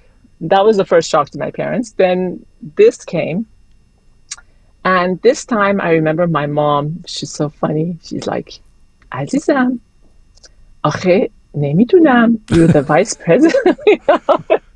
that 0.41 0.65
was 0.65 0.77
the 0.77 0.85
first 0.85 1.09
shock 1.09 1.29
to 1.31 1.37
my 1.37 1.51
parents. 1.51 1.91
Then 1.91 2.43
this 2.75 3.05
came. 3.05 3.45
And 4.85 5.21
this 5.21 5.45
time 5.45 5.79
I 5.79 5.91
remember 5.91 6.27
my 6.27 6.47
mom, 6.47 7.03
she's 7.05 7.31
so 7.31 7.49
funny. 7.49 7.99
She's 8.03 8.27
like, 8.27 8.59
Azizam, 9.11 9.79
آخه 10.83 11.29
نمیدونم 11.55 12.39
you're 12.51 12.67
the 12.67 12.81
vice 12.81 13.13
president 13.13 13.77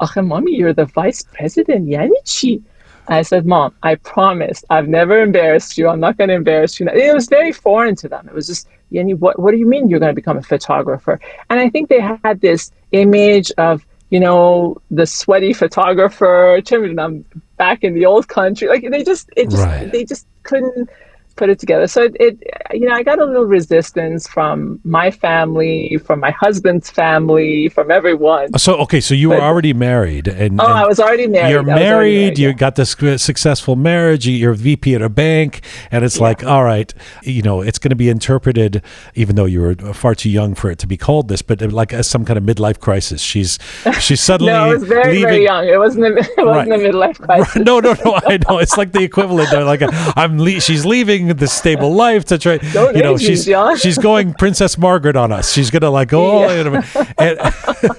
Ach, 0.00 0.16
mommy, 0.16 0.56
you're 0.56 0.72
the 0.72 0.86
vice 0.86 1.22
president, 1.32 1.88
Yanichi. 1.88 2.62
I 3.08 3.22
said, 3.22 3.44
Mom, 3.44 3.74
I 3.82 3.96
promised 3.96 4.64
I've 4.70 4.88
never 4.88 5.20
embarrassed 5.20 5.76
you. 5.76 5.88
I'm 5.88 6.00
not 6.00 6.16
going 6.16 6.28
to 6.28 6.34
embarrass 6.34 6.80
you. 6.80 6.88
It 6.88 7.14
was 7.14 7.28
very 7.28 7.52
foreign 7.52 7.96
to 7.96 8.08
them. 8.08 8.26
It 8.28 8.34
was 8.34 8.46
just, 8.46 8.66
Yanni, 8.90 9.14
what, 9.14 9.38
what 9.38 9.50
do 9.50 9.58
you 9.58 9.66
mean 9.66 9.88
you're 9.88 10.00
going 10.00 10.12
to 10.12 10.14
become 10.14 10.38
a 10.38 10.42
photographer? 10.42 11.20
And 11.50 11.60
I 11.60 11.68
think 11.68 11.90
they 11.90 12.00
had 12.00 12.40
this 12.40 12.72
image 12.92 13.52
of, 13.58 13.84
you 14.08 14.20
know, 14.20 14.80
the 14.90 15.06
sweaty 15.06 15.52
photographer, 15.52 16.62
I'm 16.70 17.24
back 17.56 17.84
in 17.84 17.94
the 17.94 18.06
old 18.06 18.28
country. 18.28 18.68
Like 18.68 18.88
they 18.90 19.04
just, 19.04 19.28
it 19.36 19.50
just, 19.50 19.64
right. 19.64 19.92
they 19.92 20.04
just 20.04 20.26
couldn't 20.42 20.88
put 21.36 21.50
it 21.50 21.58
together. 21.58 21.86
So 21.86 22.04
it, 22.04 22.16
it, 22.20 22.38
you 22.72 22.88
know, 22.88 22.94
I 22.94 23.02
got 23.02 23.18
a 23.18 23.24
little 23.24 23.44
resistance 23.44 24.26
from 24.26 24.80
my 24.84 25.10
family, 25.10 25.98
from 26.04 26.20
my 26.20 26.30
husband's 26.30 26.90
family, 26.90 27.68
from 27.68 27.90
everyone. 27.90 28.56
So 28.58 28.76
okay, 28.80 29.00
so 29.00 29.14
you 29.14 29.28
but, 29.28 29.38
were 29.38 29.44
already 29.44 29.72
married, 29.72 30.28
and 30.28 30.60
oh, 30.60 30.64
and 30.64 30.74
I 30.74 30.86
was 30.86 31.00
already 31.00 31.26
married. 31.26 31.50
You're 31.50 31.62
married. 31.62 31.80
married 31.80 32.38
you 32.38 32.48
yeah. 32.48 32.54
got 32.54 32.76
this 32.76 32.90
successful 33.22 33.76
marriage. 33.76 34.26
You're 34.26 34.54
VP 34.54 34.94
at 34.94 35.02
a 35.02 35.08
bank, 35.08 35.62
and 35.90 36.04
it's 36.04 36.16
yeah. 36.16 36.22
like, 36.22 36.44
all 36.44 36.64
right, 36.64 36.92
you 37.22 37.42
know, 37.42 37.60
it's 37.60 37.78
going 37.78 37.90
to 37.90 37.96
be 37.96 38.08
interpreted, 38.08 38.82
even 39.14 39.36
though 39.36 39.44
you 39.44 39.60
were 39.60 39.74
far 39.94 40.14
too 40.14 40.30
young 40.30 40.54
for 40.54 40.70
it 40.70 40.78
to 40.78 40.86
be 40.86 40.96
called 40.96 41.28
this, 41.28 41.42
but 41.42 41.60
like 41.72 41.92
as 41.92 42.08
some 42.08 42.24
kind 42.24 42.38
of 42.38 42.44
midlife 42.44 42.80
crisis. 42.80 43.20
She's 43.20 43.58
she's 44.00 44.20
suddenly 44.20 44.52
no, 44.52 44.70
it 44.70 44.80
was 44.80 44.88
very 44.88 45.14
leaving. 45.14 45.22
very 45.22 45.44
young. 45.44 45.66
It 45.66 45.78
wasn't 45.78 46.04
a, 46.04 46.16
it 46.38 46.46
wasn't 46.46 46.70
right. 46.70 46.80
a 46.80 46.92
midlife 46.92 47.20
crisis. 47.20 47.56
no, 47.64 47.80
no, 47.80 47.94
no. 48.04 48.20
I 48.24 48.38
know 48.48 48.58
it's 48.58 48.76
like 48.76 48.92
the 48.92 49.02
equivalent. 49.02 49.52
Of 49.52 49.66
like 49.66 49.82
a, 49.82 49.88
I'm 50.16 50.38
le- 50.38 50.60
she's 50.60 50.84
leaving 50.84 51.23
living 51.26 51.38
the 51.38 51.48
stable 51.48 51.92
life 52.04 52.24
to 52.26 52.38
try. 52.38 52.58
Don't 52.58 52.96
you 52.96 53.02
know, 53.02 53.16
she's 53.16 53.46
me, 53.46 53.76
she's 53.76 53.98
going 53.98 54.34
Princess 54.34 54.78
Margaret 54.78 55.16
on 55.16 55.32
us. 55.32 55.52
She's 55.52 55.70
gonna 55.70 55.90
like 55.90 56.12
oh, 56.12 56.42
yeah. 56.42 56.82
and, 57.18 57.38
and, 57.38 57.90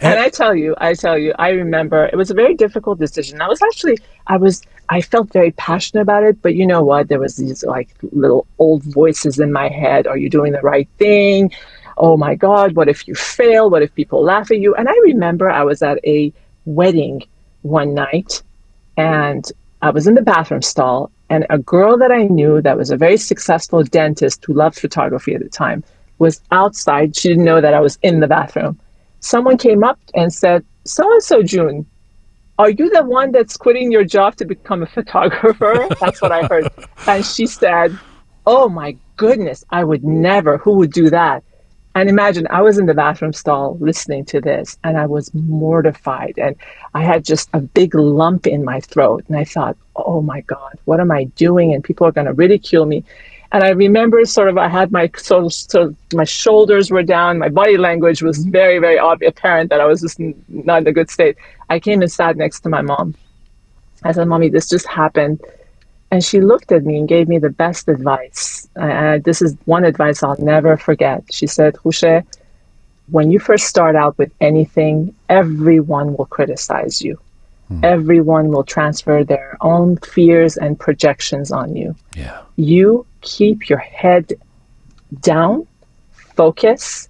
and 0.00 0.20
I 0.20 0.28
tell 0.28 0.54
you, 0.54 0.74
I 0.78 0.94
tell 0.94 1.18
you, 1.18 1.34
I 1.38 1.50
remember 1.50 2.06
it 2.06 2.16
was 2.16 2.30
a 2.30 2.34
very 2.34 2.54
difficult 2.54 2.98
decision. 2.98 3.40
I 3.40 3.48
was 3.48 3.60
actually, 3.62 3.98
I 4.26 4.36
was, 4.36 4.62
I 4.88 5.00
felt 5.00 5.32
very 5.32 5.52
passionate 5.52 6.02
about 6.02 6.22
it, 6.24 6.40
but 6.42 6.54
you 6.54 6.66
know 6.66 6.82
what? 6.82 7.08
There 7.08 7.20
was 7.20 7.36
these 7.36 7.64
like 7.64 7.88
little 8.12 8.46
old 8.58 8.82
voices 8.82 9.38
in 9.38 9.52
my 9.52 9.68
head. 9.68 10.06
Are 10.06 10.16
you 10.16 10.30
doing 10.30 10.52
the 10.52 10.60
right 10.60 10.88
thing? 10.98 11.50
Oh 11.96 12.16
my 12.16 12.34
God! 12.34 12.74
What 12.76 12.88
if 12.88 13.06
you 13.06 13.14
fail? 13.14 13.68
What 13.68 13.82
if 13.82 13.94
people 13.94 14.22
laugh 14.22 14.50
at 14.50 14.58
you? 14.58 14.74
And 14.74 14.88
I 14.88 14.94
remember 15.02 15.50
I 15.50 15.64
was 15.64 15.82
at 15.82 15.98
a 16.04 16.32
wedding 16.64 17.22
one 17.62 17.92
night 17.94 18.42
and 18.96 19.44
I 19.82 19.90
was 19.90 20.06
in 20.06 20.14
the 20.14 20.22
bathroom 20.22 20.62
stall 20.62 21.10
and 21.30 21.46
a 21.48 21.58
girl 21.58 21.96
that 21.96 22.10
I 22.10 22.24
knew 22.24 22.60
that 22.60 22.76
was 22.76 22.90
a 22.90 22.96
very 22.96 23.16
successful 23.16 23.84
dentist 23.84 24.44
who 24.44 24.52
loved 24.52 24.78
photography 24.78 25.34
at 25.34 25.42
the 25.42 25.48
time 25.48 25.84
was 26.18 26.42
outside. 26.50 27.16
She 27.16 27.28
didn't 27.28 27.44
know 27.44 27.60
that 27.60 27.72
I 27.72 27.80
was 27.80 27.98
in 28.02 28.18
the 28.20 28.26
bathroom. 28.26 28.78
Someone 29.20 29.56
came 29.56 29.84
up 29.84 29.98
and 30.14 30.32
said, 30.32 30.64
So 30.84 31.10
and 31.10 31.22
so, 31.22 31.42
June, 31.42 31.86
are 32.58 32.70
you 32.70 32.90
the 32.90 33.04
one 33.04 33.30
that's 33.30 33.56
quitting 33.56 33.92
your 33.92 34.04
job 34.04 34.36
to 34.36 34.44
become 34.44 34.82
a 34.82 34.86
photographer? 34.98 35.86
That's 36.00 36.20
what 36.20 36.32
I 36.32 36.46
heard. 36.46 36.68
and 37.06 37.24
she 37.24 37.46
said, 37.46 37.96
Oh 38.44 38.68
my 38.68 38.96
goodness, 39.16 39.64
I 39.70 39.84
would 39.84 40.02
never. 40.02 40.58
Who 40.58 40.72
would 40.78 40.92
do 40.92 41.10
that? 41.10 41.44
And 41.94 42.08
imagine 42.08 42.46
I 42.50 42.62
was 42.62 42.78
in 42.78 42.86
the 42.86 42.94
bathroom 42.94 43.32
stall 43.32 43.76
listening 43.80 44.24
to 44.26 44.40
this 44.40 44.78
and 44.84 44.96
I 44.96 45.06
was 45.06 45.34
mortified 45.34 46.34
and 46.38 46.54
I 46.94 47.02
had 47.02 47.24
just 47.24 47.50
a 47.52 47.60
big 47.60 47.94
lump 47.94 48.46
in 48.46 48.64
my 48.64 48.80
throat. 48.80 49.24
And 49.26 49.36
I 49.36 49.44
thought, 49.44 49.76
oh 49.96 50.22
my 50.22 50.40
God, 50.42 50.78
what 50.84 51.00
am 51.00 51.10
I 51.10 51.24
doing? 51.24 51.74
And 51.74 51.82
people 51.82 52.06
are 52.06 52.12
going 52.12 52.28
to 52.28 52.32
ridicule 52.32 52.86
me. 52.86 53.04
And 53.52 53.64
I 53.64 53.70
remember 53.70 54.24
sort 54.24 54.48
of 54.48 54.56
I 54.56 54.68
had 54.68 54.92
my 54.92 55.10
sort 55.16 55.74
of 55.74 55.96
my 56.14 56.22
shoulders 56.22 56.92
were 56.92 57.02
down, 57.02 57.38
my 57.38 57.48
body 57.48 57.76
language 57.76 58.22
was 58.22 58.38
mm-hmm. 58.38 58.52
very, 58.52 58.78
very 58.78 58.98
obvious, 58.98 59.30
apparent 59.30 59.70
that 59.70 59.80
I 59.80 59.86
was 59.86 60.00
just 60.00 60.20
not 60.48 60.82
in 60.82 60.86
a 60.86 60.92
good 60.92 61.10
state. 61.10 61.36
I 61.68 61.80
came 61.80 62.02
and 62.02 62.12
sat 62.12 62.36
next 62.36 62.60
to 62.60 62.68
my 62.68 62.82
mom. 62.82 63.16
I 64.04 64.12
said, 64.12 64.28
Mommy, 64.28 64.48
this 64.48 64.68
just 64.68 64.86
happened 64.86 65.40
and 66.10 66.24
she 66.24 66.40
looked 66.40 66.72
at 66.72 66.84
me 66.84 66.98
and 66.98 67.08
gave 67.08 67.28
me 67.28 67.38
the 67.38 67.50
best 67.50 67.88
advice. 67.88 68.68
Uh, 68.76 69.18
this 69.24 69.40
is 69.40 69.56
one 69.64 69.84
advice 69.84 70.22
I'll 70.22 70.36
never 70.38 70.76
forget. 70.76 71.22
She 71.30 71.46
said, 71.46 71.74
Hushe, 71.76 72.24
when 73.10 73.30
you 73.30 73.38
first 73.38 73.66
start 73.66 73.94
out 73.96 74.18
with 74.18 74.32
anything, 74.40 75.14
everyone 75.28 76.16
will 76.16 76.26
criticize 76.26 77.00
you. 77.00 77.18
Hmm. 77.68 77.84
Everyone 77.84 78.50
will 78.50 78.64
transfer 78.64 79.22
their 79.22 79.56
own 79.60 79.96
fears 79.98 80.56
and 80.56 80.78
projections 80.78 81.52
on 81.52 81.76
you. 81.76 81.94
Yeah. 82.16 82.42
You 82.56 83.06
keep 83.20 83.68
your 83.68 83.78
head 83.78 84.32
down, 85.20 85.66
focus, 86.10 87.08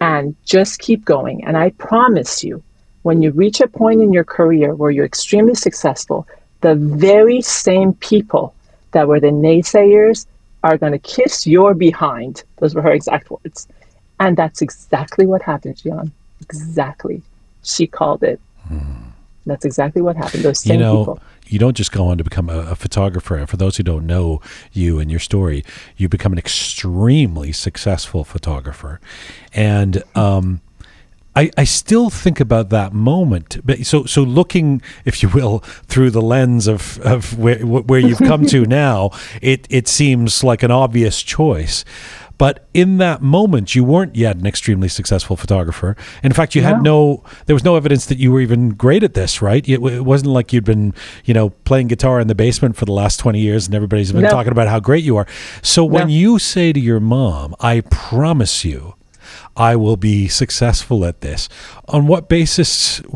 and 0.00 0.36
just 0.44 0.78
keep 0.78 1.04
going. 1.04 1.44
And 1.44 1.56
I 1.56 1.70
promise 1.70 2.44
you, 2.44 2.62
when 3.02 3.20
you 3.22 3.32
reach 3.32 3.60
a 3.60 3.66
point 3.66 4.00
in 4.00 4.12
your 4.12 4.24
career 4.24 4.74
where 4.74 4.92
you're 4.92 5.04
extremely 5.04 5.54
successful, 5.54 6.26
the 6.62 6.74
very 6.74 7.42
same 7.42 7.92
people 7.94 8.54
that 8.92 9.06
were 9.06 9.20
the 9.20 9.28
naysayers 9.28 10.26
are 10.62 10.78
going 10.78 10.92
to 10.92 10.98
kiss 10.98 11.46
your 11.46 11.74
behind. 11.74 12.44
Those 12.58 12.74
were 12.74 12.82
her 12.82 12.92
exact 12.92 13.30
words. 13.30 13.68
And 14.20 14.36
that's 14.36 14.62
exactly 14.62 15.26
what 15.26 15.42
happened, 15.42 15.76
Jian. 15.76 16.12
Exactly. 16.40 17.22
She 17.64 17.86
called 17.86 18.22
it. 18.22 18.40
Hmm. 18.68 19.10
That's 19.46 19.64
exactly 19.64 20.02
what 20.02 20.16
happened. 20.16 20.44
Those 20.44 20.60
same 20.60 20.78
you 20.78 20.86
know, 20.86 20.98
people. 20.98 21.20
You 21.48 21.58
don't 21.58 21.76
just 21.76 21.90
go 21.90 22.06
on 22.06 22.18
to 22.18 22.24
become 22.24 22.48
a, 22.48 22.58
a, 22.70 22.76
photographer. 22.76 23.36
And 23.36 23.48
for 23.48 23.56
those 23.56 23.76
who 23.76 23.82
don't 23.82 24.06
know 24.06 24.40
you 24.72 25.00
and 25.00 25.10
your 25.10 25.20
story, 25.20 25.64
you 25.96 26.08
become 26.08 26.32
an 26.32 26.38
extremely 26.38 27.50
successful 27.52 28.24
photographer. 28.24 29.00
And 29.52 30.02
um, 30.14 30.60
I, 31.34 31.50
I 31.56 31.64
still 31.64 32.10
think 32.10 32.40
about 32.40 32.68
that 32.70 32.92
moment. 32.92 33.58
But 33.64 33.86
so 33.86 34.04
so 34.04 34.22
looking, 34.22 34.82
if 35.04 35.22
you 35.22 35.28
will, 35.28 35.60
through 35.86 36.10
the 36.10 36.22
lens 36.22 36.66
of, 36.66 36.98
of 37.00 37.38
where 37.38 37.58
where 37.60 38.00
you've 38.00 38.18
come 38.18 38.46
to 38.46 38.64
now, 38.66 39.10
it 39.40 39.66
it 39.70 39.88
seems 39.88 40.44
like 40.44 40.62
an 40.62 40.70
obvious 40.70 41.22
choice. 41.22 41.84
But 42.42 42.66
in 42.74 42.98
that 42.98 43.22
moment, 43.22 43.76
you 43.76 43.84
weren't 43.84 44.16
yet 44.16 44.36
an 44.36 44.46
extremely 44.46 44.88
successful 44.88 45.36
photographer. 45.36 45.96
In 46.24 46.32
fact, 46.32 46.56
you 46.56 46.62
had 46.62 46.82
no, 46.82 47.22
there 47.46 47.54
was 47.54 47.62
no 47.62 47.76
evidence 47.76 48.06
that 48.06 48.18
you 48.18 48.32
were 48.32 48.40
even 48.40 48.70
great 48.70 49.04
at 49.04 49.14
this, 49.14 49.40
right? 49.40 49.64
It, 49.68 49.80
it, 49.80 50.04
wasn't 50.04 50.32
like 50.32 50.52
you'd 50.52 50.64
been, 50.64 50.92
you 51.24 51.34
know, 51.34 51.50
playing 51.50 51.86
guitar 51.86 52.18
in 52.18 52.26
the 52.26 52.34
basement 52.34 52.74
for 52.74 52.84
the 52.84 52.92
last 52.92 53.20
20 53.20 53.38
years 53.38 53.66
and 53.66 53.76
everybody's 53.76 54.10
been 54.10 54.22
no. 54.22 54.30
talking 54.30 54.50
about 54.50 54.66
how 54.66 54.80
great 54.80 55.04
you 55.04 55.16
are. 55.18 55.26
So 55.62 55.84
when 55.84 56.08
you 56.08 56.40
say 56.40 56.72
to 56.72 56.80
your 56.80 56.98
mom, 56.98 57.54
I 57.60 57.82
promise 57.82 58.64
you, 58.64 58.94
I 59.56 59.76
will 59.76 59.96
be 59.96 60.28
successful 60.28 61.04
at 61.04 61.20
this. 61.20 61.48
On 61.88 62.06
what 62.06 62.28
basis? 62.28 63.02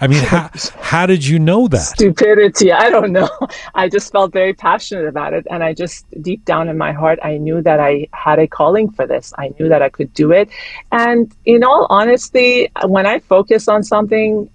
I 0.00 0.06
mean, 0.08 0.22
how, 0.24 0.50
how 0.80 1.06
did 1.06 1.24
you 1.24 1.38
know 1.38 1.68
that? 1.68 1.78
Stupidity. 1.78 2.72
I 2.72 2.90
don't 2.90 3.12
know. 3.12 3.28
I 3.74 3.88
just 3.88 4.10
felt 4.10 4.32
very 4.32 4.52
passionate 4.52 5.06
about 5.06 5.32
it. 5.32 5.46
And 5.50 5.62
I 5.62 5.74
just, 5.74 6.04
deep 6.20 6.44
down 6.44 6.68
in 6.68 6.76
my 6.76 6.92
heart, 6.92 7.18
I 7.22 7.36
knew 7.36 7.62
that 7.62 7.78
I 7.78 8.08
had 8.12 8.38
a 8.38 8.46
calling 8.46 8.90
for 8.90 9.06
this. 9.06 9.32
I 9.38 9.52
knew 9.58 9.68
that 9.68 9.82
I 9.82 9.88
could 9.88 10.12
do 10.14 10.32
it. 10.32 10.50
And 10.90 11.32
in 11.44 11.62
all 11.62 11.86
honesty, 11.88 12.68
when 12.84 13.06
I 13.06 13.20
focus 13.20 13.68
on 13.68 13.84
something, 13.84 14.50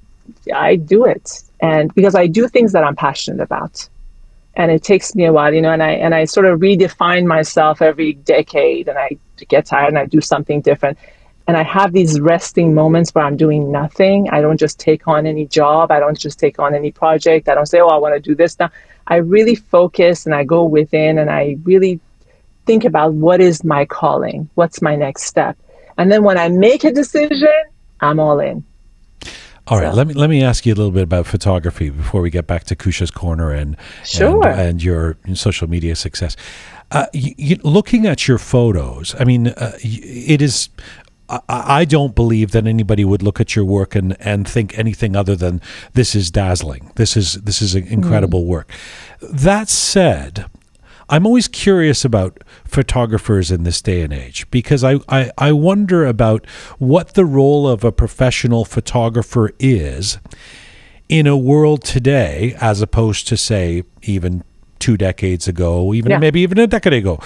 I 0.53 0.75
do 0.75 1.05
it. 1.05 1.43
And 1.61 1.93
because 1.95 2.15
I 2.15 2.27
do 2.27 2.47
things 2.47 2.73
that 2.73 2.83
I'm 2.83 2.95
passionate 2.95 3.41
about 3.41 3.87
and 4.55 4.71
it 4.71 4.83
takes 4.83 5.15
me 5.15 5.25
a 5.25 5.33
while, 5.33 5.53
you 5.53 5.61
know, 5.61 5.71
and 5.71 5.83
I 5.83 5.91
and 5.91 6.15
I 6.15 6.25
sort 6.25 6.45
of 6.45 6.59
redefine 6.59 7.25
myself 7.25 7.81
every 7.81 8.13
decade, 8.13 8.87
and 8.87 8.97
I 8.97 9.17
get 9.47 9.65
tired 9.65 9.89
and 9.89 9.97
I 9.97 10.05
do 10.05 10.21
something 10.21 10.61
different, 10.61 10.97
and 11.47 11.57
I 11.57 11.63
have 11.63 11.93
these 11.93 12.19
resting 12.19 12.73
moments 12.73 13.13
where 13.13 13.25
I'm 13.25 13.37
doing 13.37 13.71
nothing. 13.71 14.29
I 14.31 14.41
don't 14.41 14.59
just 14.59 14.79
take 14.79 15.07
on 15.07 15.25
any 15.25 15.45
job. 15.47 15.91
I 15.91 15.99
don't 15.99 16.17
just 16.17 16.39
take 16.39 16.59
on 16.59 16.73
any 16.73 16.91
project. 16.91 17.49
I 17.49 17.55
don't 17.55 17.65
say, 17.65 17.79
oh, 17.79 17.87
I 17.87 17.97
want 17.97 18.15
to 18.15 18.19
do 18.19 18.35
this 18.35 18.57
now. 18.59 18.71
I 19.07 19.17
really 19.17 19.55
focus 19.55 20.25
and 20.25 20.33
I 20.33 20.43
go 20.43 20.63
within 20.63 21.19
and 21.19 21.29
I 21.29 21.57
really 21.63 21.99
think 22.65 22.85
about 22.85 23.13
what 23.13 23.39
is 23.41 23.63
my 23.63 23.85
calling, 23.85 24.49
what's 24.55 24.81
my 24.81 24.95
next 24.95 25.23
step, 25.23 25.57
and 25.97 26.11
then 26.11 26.23
when 26.23 26.37
I 26.37 26.49
make 26.49 26.83
a 26.83 26.91
decision, 26.91 27.53
I'm 27.99 28.19
all 28.19 28.39
in. 28.39 28.65
All 29.67 29.79
right, 29.79 29.91
so. 29.91 29.95
let 29.95 30.07
me 30.07 30.13
let 30.13 30.29
me 30.29 30.43
ask 30.43 30.65
you 30.65 30.73
a 30.73 30.75
little 30.75 30.91
bit 30.91 31.03
about 31.03 31.25
photography 31.25 31.89
before 31.89 32.21
we 32.21 32.29
get 32.29 32.45
back 32.45 32.65
to 32.65 32.75
Kusha's 32.75 33.09
corner 33.09 33.51
and 33.51 33.75
sure. 34.03 34.47
and, 34.47 34.59
and 34.59 34.83
your 34.83 35.17
social 35.33 35.67
media 35.67 35.95
success. 35.95 36.35
Uh, 36.91 37.07
you, 37.13 37.33
you, 37.37 37.55
looking 37.63 38.05
at 38.05 38.27
your 38.27 38.37
photos, 38.37 39.15
I 39.19 39.23
mean, 39.23 39.47
uh, 39.47 39.77
it 39.81 40.41
is. 40.41 40.69
I, 41.27 41.39
I 41.49 41.85
don't 41.85 42.13
believe 42.13 42.51
that 42.51 42.67
anybody 42.67 43.03
would 43.03 43.23
look 43.23 43.41
at 43.41 43.55
your 43.55 43.65
work 43.65 43.95
and, 43.95 44.15
and 44.19 44.47
think 44.47 44.77
anything 44.77 45.15
other 45.15 45.35
than 45.35 45.59
this 45.93 46.13
is 46.13 46.29
dazzling. 46.29 46.91
This 46.95 47.17
is 47.17 47.33
this 47.33 47.59
is 47.59 47.73
incredible 47.73 48.43
mm. 48.43 48.47
work. 48.47 48.69
That 49.19 49.67
said, 49.67 50.45
I'm 51.09 51.25
always 51.25 51.47
curious 51.47 52.03
about 52.03 52.43
photographers 52.63 53.51
in 53.51 53.63
this 53.63 53.81
day 53.81 54.01
and 54.01 54.11
age 54.11 54.49
because 54.49 54.83
I, 54.83 54.99
I, 55.07 55.31
I, 55.37 55.51
wonder 55.51 56.05
about 56.05 56.47
what 56.79 57.13
the 57.13 57.25
role 57.25 57.67
of 57.67 57.83
a 57.83 57.91
professional 57.91 58.65
photographer 58.65 59.51
is 59.59 60.17
in 61.07 61.27
a 61.27 61.37
world 61.37 61.83
today 61.83 62.55
as 62.59 62.81
opposed 62.81 63.27
to, 63.27 63.37
say, 63.37 63.83
even 64.01 64.43
two 64.79 64.97
decades 64.97 65.47
ago, 65.47 65.93
even 65.93 66.11
yeah. 66.11 66.17
maybe 66.17 66.41
even 66.41 66.57
a 66.57 66.67
decade 66.67 66.93
ago. 66.93 67.19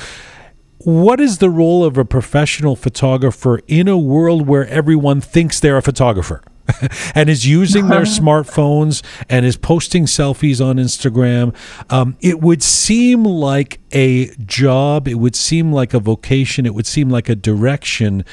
what 0.80 1.19
is 1.19 1.38
the 1.38 1.49
role 1.49 1.84
of 1.84 1.97
a 1.97 2.05
professional 2.05 2.75
photographer 2.75 3.61
in 3.67 3.88
a 3.88 3.97
world 3.97 4.47
where 4.47 4.67
everyone 4.67 5.21
thinks 5.21 5.59
they're 5.59 5.77
a 5.77 5.82
photographer? 5.82 6.41
and 7.15 7.30
is 7.30 7.45
using 7.45 7.88
their 7.88 8.01
smartphones 8.20 9.03
and 9.30 9.45
is 9.45 9.57
posting 9.57 10.05
selfies 10.05 10.63
on 10.63 10.78
Instagram. 10.78 11.55
Um, 11.89 12.17
it 12.22 12.41
would 12.41 12.63
seem 12.63 13.24
like 13.24 13.80
a 13.91 14.28
job, 14.38 15.07
it 15.07 15.15
would 15.15 15.36
seem 15.36 15.72
like 15.72 15.93
a 15.93 15.99
vocation, 15.99 16.65
it 16.65 16.74
would 16.74 16.88
seem 16.88 17.09
like 17.09 17.30
a 17.30 17.36
direction 17.36 18.24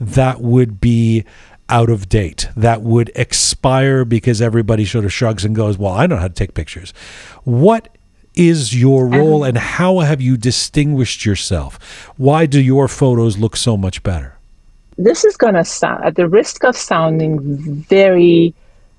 that 0.00 0.40
would 0.40 0.80
be 0.80 1.24
out 1.68 1.88
of 1.88 2.08
date, 2.08 2.48
that 2.56 2.82
would 2.82 3.10
expire 3.14 4.04
because 4.04 4.42
everybody 4.42 4.84
sort 4.84 5.04
of 5.04 5.12
shrugs 5.12 5.44
and 5.44 5.56
goes, 5.56 5.78
Well, 5.78 5.94
I 5.94 6.06
know 6.06 6.16
how 6.16 6.28
to 6.28 6.34
take 6.34 6.54
pictures. 6.54 6.92
What 7.44 7.88
is 8.34 8.78
your 8.78 9.06
role 9.06 9.44
and 9.44 9.56
how 9.56 10.00
have 10.00 10.20
you 10.20 10.36
distinguished 10.36 11.24
yourself? 11.24 11.78
Why 12.16 12.46
do 12.46 12.60
your 12.60 12.88
photos 12.88 13.38
look 13.38 13.56
so 13.56 13.76
much 13.76 14.02
better? 14.02 14.33
This 14.96 15.24
is 15.24 15.36
going 15.36 15.54
to 15.54 15.64
sound, 15.64 16.04
at 16.04 16.14
the 16.14 16.28
risk 16.28 16.64
of 16.64 16.76
sounding 16.76 17.38
very 17.40 18.54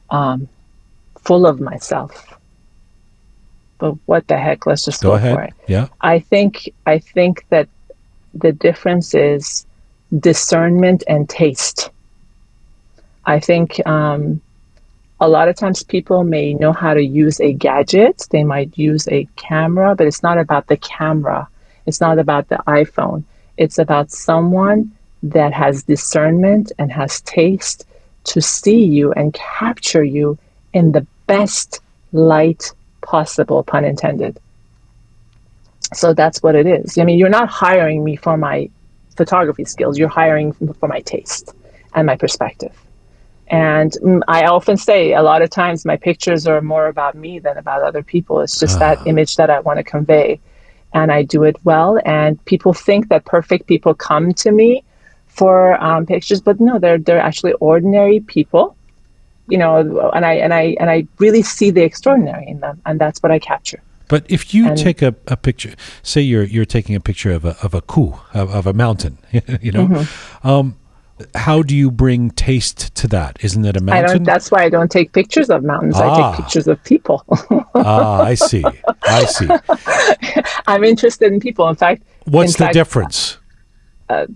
um, 0.09 0.47
full 1.19 1.45
of 1.45 1.59
myself. 1.59 2.33
But 3.77 3.95
what 4.05 4.27
the 4.27 4.37
heck? 4.37 4.65
Let's 4.65 4.85
just 4.85 5.01
go, 5.01 5.09
go 5.09 5.15
ahead. 5.15 5.35
for 5.35 5.43
it. 5.43 5.53
Yeah. 5.67 5.87
I 6.01 6.19
think 6.19 6.69
I 6.85 6.99
think 6.99 7.45
that 7.49 7.67
the 8.33 8.51
difference 8.51 9.13
is 9.13 9.65
discernment 10.17 11.03
and 11.07 11.27
taste. 11.29 11.89
I 13.25 13.39
think 13.39 13.85
um, 13.87 14.41
a 15.19 15.27
lot 15.27 15.47
of 15.47 15.55
times 15.55 15.83
people 15.83 16.23
may 16.23 16.53
know 16.53 16.73
how 16.73 16.93
to 16.93 17.03
use 17.03 17.39
a 17.39 17.53
gadget, 17.53 18.27
they 18.31 18.43
might 18.43 18.77
use 18.77 19.07
a 19.07 19.27
camera, 19.35 19.95
but 19.95 20.07
it's 20.07 20.21
not 20.21 20.37
about 20.37 20.67
the 20.67 20.77
camera. 20.77 21.47
It's 21.85 22.01
not 22.01 22.19
about 22.19 22.49
the 22.49 22.59
iPhone. 22.67 23.23
It's 23.57 23.77
about 23.77 24.11
someone 24.11 24.91
that 25.23 25.53
has 25.53 25.83
discernment 25.83 26.71
and 26.77 26.91
has 26.91 27.21
taste 27.21 27.85
to 28.25 28.41
see 28.41 28.83
you 28.83 29.11
and 29.13 29.33
capture 29.33 30.03
you 30.03 30.37
in 30.73 30.91
the 30.91 31.05
best 31.27 31.81
light 32.11 32.71
possible, 33.01 33.63
pun 33.63 33.85
intended. 33.85 34.39
So 35.93 36.13
that's 36.13 36.41
what 36.41 36.55
it 36.55 36.65
is. 36.65 36.97
I 36.97 37.03
mean, 37.03 37.19
you're 37.19 37.29
not 37.29 37.49
hiring 37.49 38.03
me 38.03 38.15
for 38.15 38.37
my 38.37 38.69
photography 39.15 39.65
skills, 39.65 39.97
you're 39.97 40.09
hiring 40.09 40.51
for 40.51 40.87
my 40.87 40.99
taste 41.01 41.53
and 41.93 42.05
my 42.05 42.17
perspective. 42.17 42.75
And 43.47 43.91
mm, 44.03 44.21
I 44.27 44.45
often 44.45 44.77
say 44.77 45.13
a 45.13 45.21
lot 45.21 45.41
of 45.41 45.49
times 45.49 45.85
my 45.85 45.97
pictures 45.97 46.47
are 46.47 46.61
more 46.61 46.87
about 46.87 47.15
me 47.15 47.39
than 47.39 47.57
about 47.57 47.83
other 47.83 48.01
people. 48.01 48.41
It's 48.41 48.59
just 48.59 48.79
that 48.79 48.97
ah. 48.99 49.03
image 49.05 49.35
that 49.35 49.49
I 49.49 49.59
want 49.59 49.77
to 49.77 49.83
convey. 49.83 50.39
And 50.93 51.11
I 51.11 51.23
do 51.23 51.43
it 51.43 51.57
well. 51.63 51.99
And 52.05 52.43
people 52.45 52.73
think 52.73 53.09
that 53.09 53.25
perfect 53.25 53.67
people 53.67 53.93
come 53.93 54.33
to 54.35 54.51
me 54.51 54.83
for 55.35 55.81
um, 55.83 56.05
pictures, 56.05 56.41
but 56.41 56.59
no, 56.59 56.79
they're 56.79 56.97
they're 56.97 57.19
actually 57.19 57.53
ordinary 57.53 58.19
people, 58.21 58.75
you 59.47 59.57
know. 59.57 60.09
And 60.13 60.25
I 60.25 60.33
and 60.33 60.53
I 60.53 60.75
and 60.79 60.89
I 60.89 61.07
really 61.19 61.41
see 61.41 61.71
the 61.71 61.83
extraordinary 61.83 62.47
in 62.47 62.59
them, 62.59 62.81
and 62.85 62.99
that's 62.99 63.21
what 63.21 63.31
I 63.31 63.39
capture. 63.39 63.81
But 64.07 64.25
if 64.29 64.53
you 64.53 64.67
and, 64.67 64.77
take 64.77 65.01
a, 65.01 65.15
a 65.27 65.35
picture, 65.35 65.73
say 66.03 66.21
you're 66.21 66.43
you're 66.43 66.65
taking 66.65 66.95
a 66.95 66.99
picture 66.99 67.31
of 67.31 67.45
a 67.45 67.57
of 67.61 67.73
a 67.73 67.81
coup 67.81 68.15
of, 68.33 68.53
of 68.53 68.67
a 68.67 68.73
mountain, 68.73 69.17
you 69.61 69.71
know, 69.71 69.87
mm-hmm. 69.87 70.47
um, 70.47 70.77
how 71.33 71.61
do 71.61 71.75
you 71.75 71.89
bring 71.89 72.29
taste 72.31 72.93
to 72.95 73.07
that? 73.07 73.37
Isn't 73.41 73.65
it 73.65 73.77
a 73.77 73.81
mountain? 73.81 74.23
that's 74.23 74.51
why 74.51 74.63
I 74.63 74.69
don't 74.69 74.91
take 74.91 75.13
pictures 75.13 75.49
of 75.49 75.63
mountains. 75.63 75.95
Ah. 75.97 76.03
I 76.03 76.15
take 76.15 76.25
ah. 76.25 76.35
pictures 76.35 76.67
of 76.67 76.83
people. 76.83 77.23
ah, 77.75 78.21
I 78.21 78.35
see. 78.35 78.63
I 79.03 79.25
see. 79.25 79.47
I'm 80.67 80.83
interested 80.83 81.31
in 81.31 81.39
people. 81.39 81.67
In 81.69 81.75
fact, 81.75 82.03
what's 82.25 82.55
in 82.55 82.57
the 82.57 82.65
fact, 82.65 82.73
difference? 82.73 83.37
Uh, 84.09 84.27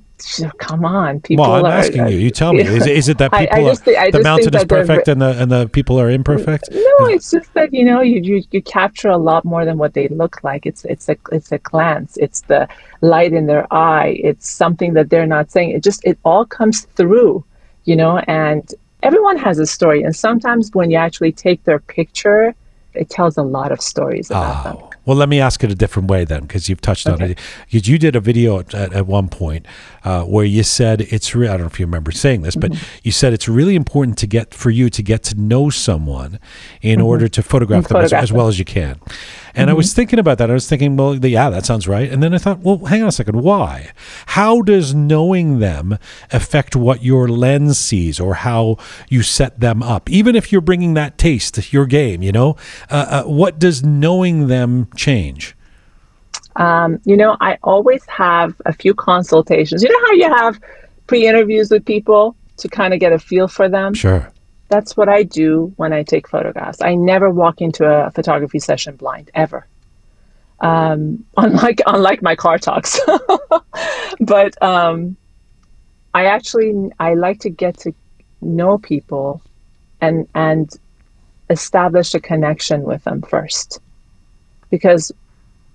come 0.58 0.86
on, 0.86 1.22
people. 1.22 1.44
Well, 1.44 1.56
I'm 1.56 1.66
are, 1.66 1.70
asking 1.70 2.08
you. 2.08 2.18
You 2.18 2.32
tell 2.32 2.54
me. 2.54 2.62
Is, 2.80 2.86
is 2.88 3.10
it 3.10 3.18
that 3.18 3.32
people 3.32 3.68
I, 3.68 3.72
I 3.72 3.76
think, 3.76 3.98
are, 3.98 4.12
the 4.12 4.22
mountain 4.22 4.56
is 4.56 4.66
perfect 4.66 5.08
and 5.08 5.22
the 5.22 5.42
and 5.42 5.52
the 5.52 5.68
people 5.70 6.00
are 6.00 6.10
imperfect? 6.10 6.70
No, 6.72 7.06
it's 7.08 7.32
just 7.32 7.54
that 7.54 7.74
you 7.74 7.84
know 7.84 8.02
you, 8.02 8.20
you 8.22 8.44
you 8.52 8.62
capture 8.62 9.10
a 9.10 9.18
lot 9.18 9.44
more 9.46 9.66
than 9.66 9.78
what 9.78 9.94
they 9.94 10.08
look 10.10 10.44
like. 10.44 10.66
It's 10.66 10.86
it's 10.86 11.10
a 11.10 11.18
it's 11.32 11.52
a 11.52 11.58
glance. 11.60 12.18
It's 12.18 12.42
the 12.42 12.68
light 13.02 13.34
in 13.34 13.48
their 13.48 13.72
eye. 13.74 14.20
It's 14.24 14.50
something 14.50 14.94
that 14.94 15.10
they're 15.10 15.28
not 15.28 15.52
saying. 15.52 15.72
It 15.72 15.84
just 15.84 16.04
it 16.06 16.18
all 16.24 16.46
comes 16.46 16.82
through, 16.96 17.44
you 17.86 17.96
know. 17.96 18.20
And 18.20 18.74
everyone 19.04 19.38
has 19.38 19.60
a 19.60 19.66
story, 19.66 20.04
and 20.04 20.16
sometimes 20.16 20.72
when 20.74 20.92
you 20.92 20.98
actually 20.98 21.32
take 21.32 21.64
their 21.64 21.80
picture, 21.80 22.54
it 22.94 23.10
tells 23.10 23.38
a 23.38 23.44
lot 23.44 23.72
of 23.72 23.82
stories 23.82 24.30
about 24.30 24.66
oh. 24.66 24.70
them. 24.70 24.89
Well, 25.06 25.18
let 25.18 25.30
me 25.30 25.40
ask 25.40 25.64
it 25.64 25.72
a 25.72 25.76
different 25.76 26.10
way 26.10 26.26
then, 26.26 26.42
because 26.42 26.70
you've 26.70 26.82
touched 26.82 27.08
okay. 27.08 27.24
on 27.24 27.32
it. 27.32 27.40
Because 27.66 27.88
You, 27.88 27.98
did 27.98 28.16
a 28.16 28.20
video 28.20 28.60
at, 28.60 28.74
at 28.74 29.08
one 29.08 29.28
point 29.28 29.66
uh, 30.04 30.24
where 30.24 30.46
you 30.46 30.64
said 30.64 31.02
it's. 31.02 31.36
Re- 31.36 31.48
I 31.48 31.52
don't 31.52 31.62
know 31.62 31.68
if 31.68 31.80
you 31.80 31.86
remember 31.86 32.12
saying 32.12 32.42
this, 32.42 32.56
but 32.56 32.72
mm-hmm. 32.72 33.00
you 33.04 33.12
said 33.12 33.34
it's 33.34 33.48
really 33.48 33.76
important 33.76 34.18
to 34.20 34.28
get 34.28 34.54
for 34.54 34.70
you 34.70 34.90
to 34.90 35.02
get 35.02 35.24
to 35.24 35.36
know 35.36 35.70
someone 35.70 36.40
in 36.82 37.00
mm-hmm. 37.00 37.08
order 37.08 37.28
to 37.28 37.42
photograph 37.42 37.84
them 37.84 38.02
photograph 38.02 38.24
as, 38.24 38.30
as, 38.30 38.34
well 38.34 38.48
as 38.48 38.60
you 38.60 38.66
can. 38.66 39.00
And 39.54 39.68
mm-hmm. 39.68 39.70
I 39.70 39.74
was 39.74 39.94
thinking 39.94 40.20
about 40.20 40.38
that. 40.38 40.50
I 40.50 40.54
was 40.54 40.68
thinking, 40.68 40.96
well, 40.96 41.16
yeah, 41.16 41.50
that 41.50 41.66
sounds 41.66 41.88
right. 41.88 42.12
And 42.12 42.22
then 42.22 42.34
I 42.34 42.38
thought, 42.38 42.60
well, 42.60 42.78
hang 42.78 43.02
on 43.02 43.08
a 43.08 43.12
second. 43.12 43.42
Why? 43.42 43.92
How 44.28 44.62
does 44.62 44.94
knowing 44.94 45.60
them 45.60 45.98
affect 46.32 46.76
what 46.76 47.04
your 47.04 47.28
lens 47.28 47.78
sees 47.78 48.20
or 48.20 48.36
how 48.36 48.78
you 49.10 49.24
set 49.24 49.60
them 49.60 49.82
up? 49.82 50.10
Even 50.10 50.36
if 50.36 50.52
you're 50.52 50.62
bringing 50.62 50.94
that 50.96 51.18
taste 51.18 51.56
to 51.56 51.64
your 51.72 51.86
game, 51.86 52.22
you 52.22 52.32
know, 52.32 52.56
uh, 52.90 53.06
uh, 53.10 53.24
what 53.24 53.60
does 53.60 53.84
knowing 53.84 54.48
them 54.48 54.88
change? 54.96 55.56
Um, 56.56 57.00
you 57.06 57.16
know, 57.16 57.38
I 57.40 57.58
always 57.64 58.06
have 58.08 58.54
a 58.66 58.74
few 58.74 58.94
consultations. 58.94 59.82
You 59.84 59.90
know 59.90 60.08
how 60.08 60.14
you 60.14 60.36
have 60.36 60.60
pre 61.08 61.28
interviews 61.28 61.72
with 61.72 61.86
people 61.86 62.36
to 62.58 62.68
kind 62.68 62.94
of 62.94 63.00
get 63.00 63.14
a 63.14 63.20
feel 63.20 63.48
for 63.48 63.70
them? 63.70 63.94
Sure. 63.94 64.32
That's 64.70 64.96
what 64.96 65.10
I 65.10 65.24
do 65.24 65.74
when 65.78 65.94
I 65.94 66.04
take 66.04 66.28
photographs. 66.28 66.82
I 66.82 66.94
never 66.94 67.30
walk 67.30 67.60
into 67.60 67.86
a 67.86 68.12
photography 68.12 68.60
session 68.60 68.96
blind, 68.96 69.32
ever. 69.34 69.66
Um, 70.62 71.26
unlike 71.38 71.82
unlike 71.86 72.22
my 72.22 72.36
car 72.36 72.60
talks, 72.60 73.00
but 74.20 74.62
um, 74.62 75.18
I 76.14 76.26
actually 76.26 76.92
I 77.00 77.16
like 77.16 77.40
to 77.42 77.50
get 77.50 77.78
to 77.80 77.94
know 78.42 78.78
people 78.78 79.42
and 80.02 80.28
and 80.36 80.70
establish 81.50 82.14
a 82.14 82.20
connection 82.20 82.84
with 82.84 83.04
them 83.06 83.24
first, 83.24 83.80
because 84.70 85.12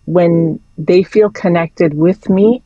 when 0.05 0.61
they 0.78 1.03
feel 1.03 1.30
connected 1.30 1.95
with 1.95 2.28
me, 2.28 2.62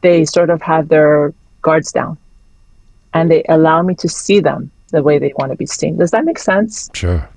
they 0.00 0.24
sort 0.24 0.48
of 0.48 0.62
have 0.62 0.88
their 0.88 1.34
guards 1.60 1.92
down, 1.92 2.16
and 3.12 3.30
they 3.30 3.44
allow 3.50 3.82
me 3.82 3.94
to 3.96 4.08
see 4.08 4.40
them 4.40 4.70
the 4.96 5.02
way 5.02 5.18
they 5.18 5.32
want 5.36 5.52
to 5.52 5.56
be 5.56 5.66
seen. 5.66 5.98
Does 5.98 6.10
that 6.12 6.24
make 6.24 6.38
sense? 6.38 6.88
Sure. 6.94 7.28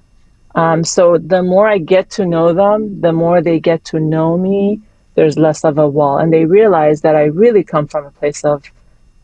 Um, 0.55 0.83
so 0.85 1.17
the 1.17 1.43
more 1.43 1.67
I 1.67 1.77
get 1.77 2.09
to 2.11 2.25
know 2.25 2.53
them, 2.53 3.01
the 3.01 3.11
more 3.11 3.41
they 3.41 3.59
get 3.59 3.83
to 3.91 3.99
know 3.99 4.37
me, 4.37 4.79
there's 5.15 5.37
less 5.37 5.65
of 5.65 5.77
a 5.77 5.87
wall. 5.87 6.17
And 6.17 6.31
they 6.31 6.45
realize 6.45 7.01
that 7.01 7.17
I 7.17 7.25
really 7.25 7.63
come 7.65 7.85
from 7.85 8.05
a 8.05 8.11
place 8.11 8.45
of 8.45 8.63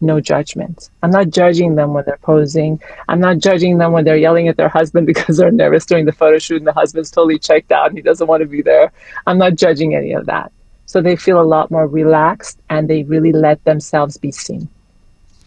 no 0.01 0.19
judgment. 0.19 0.89
I'm 1.01 1.11
not 1.11 1.29
judging 1.29 1.75
them 1.75 1.93
when 1.93 2.03
they're 2.05 2.17
posing. 2.33 2.81
I'm 3.07 3.21
not 3.21 3.37
judging 3.37 3.77
them 3.77 3.93
when 3.93 4.03
they're 4.03 4.17
yelling 4.17 4.49
at 4.49 4.57
their 4.57 4.69
husband 4.69 5.07
because 5.11 5.37
they're 5.37 5.49
nervous 5.63 5.85
during 5.85 6.05
the 6.05 6.11
photo 6.11 6.37
shoot 6.37 6.57
and 6.57 6.67
the 6.67 6.73
husband's 6.73 7.09
totally 7.09 7.39
checked 7.39 7.71
out 7.71 7.87
and 7.87 7.97
he 7.97 8.01
doesn't 8.01 8.27
want 8.27 8.41
to 8.41 8.47
be 8.47 8.61
there. 8.61 8.91
I'm 9.25 9.37
not 9.37 9.55
judging 9.55 9.95
any 9.95 10.11
of 10.11 10.25
that. 10.25 10.51
So 10.87 11.01
they 11.01 11.15
feel 11.15 11.41
a 11.41 11.51
lot 11.55 11.71
more 11.71 11.87
relaxed 11.87 12.59
and 12.69 12.89
they 12.89 13.03
really 13.03 13.31
let 13.31 13.63
themselves 13.63 14.17
be 14.17 14.31
seen 14.31 14.67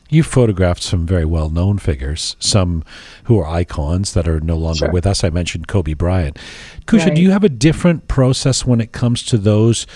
you 0.09 0.23
photographed 0.23 0.83
some 0.83 1.07
very 1.07 1.25
well 1.25 1.51
known 1.51 1.79
figures, 1.79 2.37
some 2.39 2.83
who 3.25 3.39
are 3.39 3.47
icons 3.47 4.15
that 4.15 4.27
are 4.27 4.41
no 4.41 4.57
longer 4.57 4.87
sure. 4.87 4.91
with 4.91 5.07
us. 5.07 5.23
I 5.23 5.31
mentioned 5.31 5.69
Kobe 5.69 5.95
Bryant. 5.95 6.39
Kusha, 6.87 7.07
right. 7.07 7.15
do 7.15 7.23
you 7.23 7.31
have 7.31 7.45
a 7.45 7.49
different 7.49 8.09
process 8.09 8.65
when 8.65 8.81
it 8.81 8.93
comes 8.93 9.23
to 9.25 9.37
those 9.37 9.87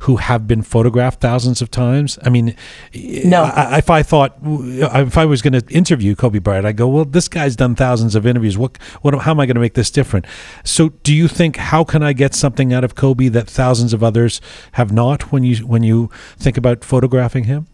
who 0.00 0.16
have 0.16 0.48
been 0.48 0.62
photographed 0.62 1.20
thousands 1.20 1.62
of 1.62 1.70
times? 1.70 2.18
I 2.24 2.30
mean, 2.30 2.56
no. 2.94 3.44
I, 3.44 3.78
if 3.78 3.90
I 3.90 4.02
thought, 4.02 4.36
if 4.42 5.16
I 5.16 5.24
was 5.24 5.42
going 5.42 5.52
to 5.52 5.64
interview 5.72 6.16
Kobe 6.16 6.40
Bryant, 6.40 6.66
I 6.66 6.72
go, 6.72 6.88
well, 6.88 7.04
this 7.04 7.28
guy's 7.28 7.54
done 7.54 7.76
thousands 7.76 8.16
of 8.16 8.26
interviews. 8.26 8.58
What, 8.58 8.76
what, 9.02 9.14
how 9.20 9.30
am 9.30 9.40
I 9.40 9.46
going 9.46 9.54
to 9.54 9.60
make 9.60 9.74
this 9.74 9.90
different? 9.90 10.26
So, 10.64 10.88
do 11.04 11.14
you 11.14 11.28
think 11.28 11.56
how 11.56 11.84
can 11.84 12.02
I 12.02 12.12
get 12.12 12.34
something 12.34 12.72
out 12.72 12.82
of 12.82 12.96
Kobe 12.96 13.28
that 13.28 13.48
thousands 13.48 13.92
of 13.92 14.02
others 14.02 14.40
have 14.72 14.90
not? 14.90 15.30
When 15.30 15.44
you 15.44 15.56
when 15.66 15.84
you 15.84 16.10
think 16.36 16.56
about 16.56 16.84
photographing 16.84 17.44
him. 17.44 17.68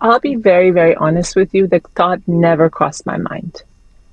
I'll 0.00 0.20
be 0.20 0.36
very, 0.36 0.70
very 0.70 0.94
honest 0.94 1.34
with 1.34 1.54
you. 1.54 1.66
The 1.66 1.80
thought 1.96 2.20
never 2.26 2.70
crossed 2.70 3.04
my 3.06 3.16
mind. 3.16 3.62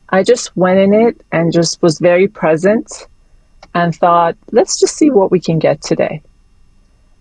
I 0.10 0.24
just 0.24 0.56
went 0.56 0.80
in 0.80 0.94
it 0.94 1.22
and 1.32 1.54
just 1.54 1.82
was 1.82 2.00
very 2.00 2.28
present 2.28 3.08
and 3.74 3.96
thought, 3.96 4.36
let's 4.52 4.80
just 4.80 4.96
see 4.96 5.10
what 5.10 5.32
we 5.32 5.40
can 5.40 5.60
get 5.60 5.82
today. 5.82 6.22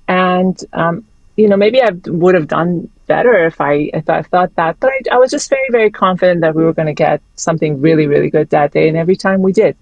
And, 0.08 0.58
um, 0.72 1.04
you 1.36 1.48
know, 1.48 1.56
maybe 1.56 1.82
I 1.82 1.90
would 2.06 2.34
have 2.34 2.48
done 2.48 2.88
better 3.06 3.44
if 3.44 3.60
I, 3.60 3.90
if 3.92 4.08
I 4.08 4.22
thought 4.22 4.54
that, 4.56 4.78
but 4.80 4.90
I, 4.90 5.16
I 5.16 5.18
was 5.18 5.30
just 5.30 5.50
very, 5.50 5.68
very 5.70 5.90
confident 5.90 6.40
that 6.42 6.54
we 6.54 6.64
were 6.64 6.72
going 6.72 6.86
to 6.86 6.94
get 6.94 7.20
something 7.34 7.80
really, 7.80 8.06
really 8.06 8.30
good 8.30 8.50
that 8.50 8.72
day. 8.72 8.88
And 8.88 8.96
every 8.96 9.16
time 9.16 9.42
we 9.42 9.52
did. 9.52 9.76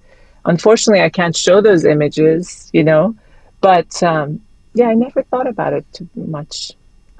Unfortunately, 0.44 1.02
I 1.04 1.10
can't 1.10 1.36
show 1.36 1.60
those 1.60 1.84
images, 1.84 2.68
you 2.72 2.82
know, 2.82 3.14
but 3.60 4.02
um, 4.02 4.40
yeah, 4.74 4.86
I 4.86 4.94
never 4.94 5.22
thought 5.22 5.46
about 5.46 5.72
it 5.72 5.84
too 5.92 6.08
much 6.16 6.72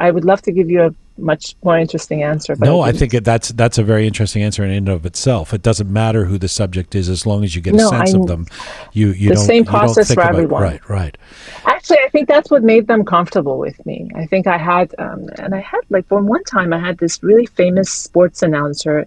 I 0.02 0.10
would 0.10 0.24
love 0.24 0.42
to 0.42 0.52
give 0.52 0.68
you 0.68 0.82
a 0.82 0.94
much 1.18 1.56
more 1.62 1.78
interesting 1.78 2.22
answer. 2.22 2.54
no, 2.58 2.80
I, 2.80 2.88
I 2.88 2.92
think 2.92 3.12
that's 3.12 3.48
that's 3.50 3.78
a 3.78 3.82
very 3.82 4.06
interesting 4.06 4.42
answer 4.42 4.64
in 4.64 4.70
and 4.70 4.88
of 4.88 5.06
itself. 5.06 5.52
It 5.52 5.62
doesn't 5.62 5.92
matter 5.92 6.24
who 6.24 6.38
the 6.38 6.48
subject 6.48 6.94
is 6.94 7.08
as 7.08 7.26
long 7.26 7.44
as 7.44 7.54
you 7.54 7.62
get 7.62 7.74
no, 7.74 7.86
a 7.86 7.90
sense 7.90 8.14
I, 8.14 8.18
of 8.18 8.26
them. 8.26 8.46
You 8.92 9.08
you 9.08 9.30
the 9.30 9.36
same 9.36 9.64
process 9.64 10.12
for 10.12 10.20
about, 10.20 10.34
everyone. 10.34 10.62
Right, 10.62 10.88
right. 10.88 11.18
Actually, 11.64 11.98
I 11.98 12.08
think 12.08 12.28
that's 12.28 12.50
what 12.50 12.62
made 12.62 12.86
them 12.86 13.04
comfortable 13.04 13.58
with 13.58 13.84
me. 13.86 14.10
I 14.14 14.26
think 14.26 14.46
I 14.46 14.58
had, 14.58 14.94
um, 14.98 15.28
and 15.38 15.54
I 15.54 15.60
had 15.60 15.80
like 15.90 16.06
for 16.08 16.20
one 16.20 16.44
time 16.44 16.72
I 16.72 16.78
had 16.78 16.98
this 16.98 17.22
really 17.22 17.46
famous 17.46 17.90
sports 17.90 18.42
announcer. 18.42 19.06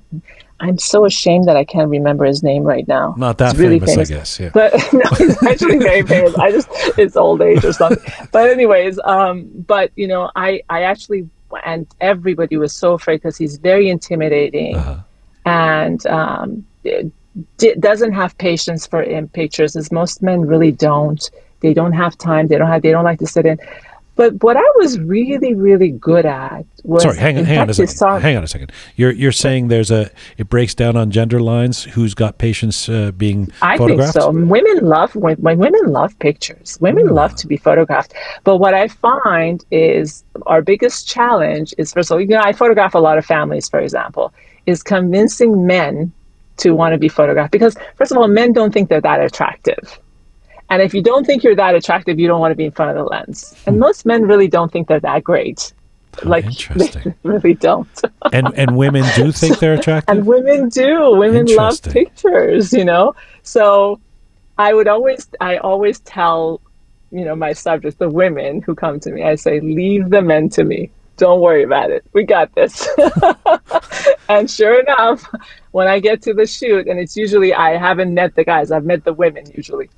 I'm 0.59 0.77
so 0.77 1.05
ashamed 1.05 1.45
that 1.45 1.57
I 1.57 1.65
can't 1.65 1.89
remember 1.89 2.23
his 2.23 2.41
name 2.41 2.63
right 2.63 2.87
now. 2.87 3.13
Not 3.17 3.37
that 3.39 3.57
really 3.57 3.79
famous, 3.79 4.09
famous, 4.09 4.11
I 4.11 4.13
guess. 4.13 4.39
Yeah. 4.39 4.49
But 4.53 4.73
no, 4.93 5.03
he's 5.17 5.43
actually 5.47 5.79
very 5.79 6.03
famous. 6.03 6.35
I 6.35 6.51
just 6.51 6.69
it's 6.97 7.17
old 7.17 7.41
age 7.41 7.65
or 7.65 7.73
something. 7.73 8.01
But 8.31 8.49
anyways, 8.49 8.99
um, 9.03 9.49
but 9.67 9.91
you 9.95 10.07
know, 10.07 10.31
I 10.35 10.61
I 10.69 10.83
actually 10.83 11.29
and 11.65 11.87
everybody 12.01 12.57
was 12.57 12.73
so 12.73 12.93
afraid 12.93 13.17
because 13.17 13.37
he's 13.37 13.57
very 13.57 13.89
intimidating. 13.89 14.75
Uh-huh. 14.75 14.99
and 15.45 16.05
um, 16.07 16.65
d- 17.57 17.75
doesn't 17.79 18.13
have 18.13 18.37
patience 18.37 18.87
for 18.87 19.01
in 19.01 19.27
pictures 19.29 19.75
as 19.75 19.91
most 19.91 20.21
men 20.21 20.41
really 20.41 20.71
don't. 20.71 21.29
They 21.61 21.73
don't 21.73 21.93
have 21.93 22.17
time 22.17 22.47
they 22.47 22.57
don't 22.57 22.67
have 22.67 22.81
they 22.81 22.91
don't 22.91 23.03
like 23.03 23.19
to 23.19 23.27
sit 23.27 23.45
in 23.45 23.59
but 24.15 24.41
what 24.43 24.55
I 24.55 24.63
was 24.77 24.99
really, 24.99 25.53
really 25.53 25.91
good 25.91 26.25
at 26.25 26.65
was 26.83 27.03
sorry. 27.03 27.17
Hang 27.17 27.37
on, 27.37 27.45
hang 27.45 27.59
on 27.59 27.69
a 27.69 27.73
second. 27.73 27.95
Saw, 27.95 28.19
hang 28.19 28.37
on 28.37 28.43
a 28.43 28.47
second. 28.47 28.71
You're 28.95 29.11
you're 29.11 29.31
saying 29.31 29.67
there's 29.67 29.91
a 29.91 30.09
it 30.37 30.49
breaks 30.49 30.73
down 30.73 30.95
on 30.95 31.11
gender 31.11 31.41
lines. 31.41 31.83
Who's 31.83 32.13
got 32.13 32.37
patience 32.37 32.87
uh, 32.87 33.11
being 33.11 33.51
I 33.61 33.77
think 33.77 34.01
so. 34.03 34.31
Women 34.31 34.85
love 34.85 35.15
when, 35.15 35.35
when 35.37 35.57
women 35.57 35.87
love 35.87 36.17
pictures. 36.19 36.77
Women 36.79 37.07
love 37.07 37.35
to 37.35 37.47
be 37.47 37.57
photographed. 37.57 38.13
But 38.43 38.57
what 38.57 38.73
I 38.73 38.87
find 38.87 39.63
is 39.71 40.23
our 40.45 40.61
biggest 40.61 41.07
challenge 41.07 41.73
is 41.77 41.91
first 41.91 42.09
of 42.09 42.15
all, 42.15 42.21
you 42.21 42.27
know, 42.27 42.41
I 42.41 42.53
photograph 42.53 42.95
a 42.95 42.99
lot 42.99 43.17
of 43.17 43.25
families, 43.25 43.67
for 43.67 43.79
example, 43.79 44.33
is 44.65 44.81
convincing 44.81 45.67
men 45.67 46.11
to 46.57 46.71
want 46.71 46.93
to 46.93 46.97
be 46.97 47.09
photographed 47.09 47.51
because 47.51 47.75
first 47.95 48.11
of 48.11 48.17
all, 48.17 48.29
men 48.29 48.53
don't 48.53 48.73
think 48.73 48.87
they're 48.87 49.01
that 49.01 49.19
attractive 49.19 49.99
and 50.69 50.81
if 50.81 50.93
you 50.93 51.01
don't 51.01 51.25
think 51.25 51.43
you're 51.43 51.55
that 51.55 51.75
attractive, 51.75 52.19
you 52.19 52.27
don't 52.27 52.39
want 52.39 52.51
to 52.51 52.55
be 52.55 52.65
in 52.65 52.71
front 52.71 52.97
of 52.97 52.97
the 52.97 53.09
lens. 53.09 53.55
And 53.65 53.75
hmm. 53.75 53.81
most 53.81 54.05
men 54.05 54.23
really 54.23 54.47
don't 54.47 54.71
think 54.71 54.87
they're 54.87 54.99
that 54.99 55.23
great. 55.23 55.73
Oh, 56.23 56.29
like 56.29 56.45
interesting. 56.45 57.13
really 57.23 57.53
don't. 57.53 58.01
and 58.31 58.53
and 58.55 58.75
women 58.75 59.03
do 59.15 59.31
think 59.31 59.59
they're 59.59 59.75
attractive. 59.75 60.17
And 60.17 60.25
women 60.25 60.69
do. 60.69 61.15
Women 61.15 61.45
love 61.47 61.81
pictures, 61.83 62.73
you 62.73 62.85
know. 62.85 63.15
So 63.43 63.99
I 64.57 64.73
would 64.73 64.87
always 64.87 65.27
I 65.39 65.57
always 65.57 65.99
tell, 65.99 66.61
you 67.11 67.25
know, 67.25 67.35
my 67.35 67.53
subjects, 67.53 67.99
the 67.99 68.09
women 68.09 68.61
who 68.61 68.73
come 68.75 68.99
to 69.01 69.11
me, 69.11 69.23
I 69.23 69.35
say, 69.35 69.59
leave 69.59 70.09
the 70.09 70.21
men 70.21 70.49
to 70.49 70.63
me. 70.63 70.89
Don't 71.17 71.39
worry 71.39 71.63
about 71.63 71.91
it. 71.91 72.03
We 72.11 72.25
got 72.25 72.53
this. 72.55 72.89
and 74.27 74.51
sure 74.51 74.81
enough, 74.81 75.25
when 75.71 75.87
I 75.87 75.99
get 75.99 76.21
to 76.23 76.33
the 76.33 76.45
shoot, 76.45 76.87
and 76.87 76.99
it's 76.99 77.15
usually 77.15 77.53
I 77.53 77.77
haven't 77.77 78.13
met 78.13 78.35
the 78.35 78.43
guys, 78.43 78.69
I've 78.69 78.83
met 78.83 79.05
the 79.05 79.13
women 79.13 79.45
usually 79.55 79.89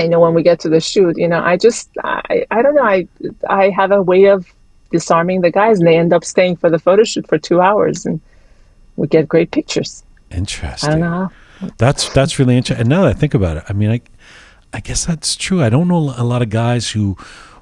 I 0.00 0.06
know 0.06 0.20
when 0.20 0.34
we 0.34 0.42
get 0.42 0.58
to 0.60 0.68
the 0.68 0.80
shoot, 0.80 1.18
you 1.18 1.28
know, 1.28 1.40
I 1.40 1.56
just, 1.56 1.90
I, 2.02 2.46
I 2.50 2.62
don't 2.62 2.74
know, 2.74 2.84
I, 2.84 3.06
I 3.48 3.70
have 3.70 3.90
a 3.92 4.02
way 4.02 4.24
of 4.24 4.52
disarming 4.90 5.42
the 5.42 5.50
guys, 5.50 5.78
and 5.78 5.86
they 5.86 5.96
end 5.96 6.12
up 6.12 6.24
staying 6.24 6.56
for 6.56 6.70
the 6.70 6.78
photo 6.78 7.04
shoot 7.04 7.26
for 7.28 7.38
two 7.38 7.60
hours, 7.60 8.06
and 8.06 8.20
we 8.96 9.06
get 9.06 9.28
great 9.28 9.50
pictures. 9.50 10.02
Interesting. 10.30 10.90
I 10.90 10.92
don't 10.92 11.00
know. 11.00 11.30
That's 11.76 12.08
that's 12.14 12.38
really 12.38 12.56
interesting. 12.56 12.80
And 12.80 12.88
now 12.88 13.02
that 13.02 13.16
I 13.16 13.18
think 13.18 13.34
about 13.34 13.58
it, 13.58 13.64
I 13.68 13.72
mean, 13.74 13.90
I, 13.90 14.00
I 14.72 14.80
guess 14.80 15.04
that's 15.04 15.36
true. 15.36 15.62
I 15.62 15.68
don't 15.68 15.88
know 15.88 16.14
a 16.16 16.24
lot 16.24 16.40
of 16.40 16.48
guys 16.48 16.90
who 16.90 17.16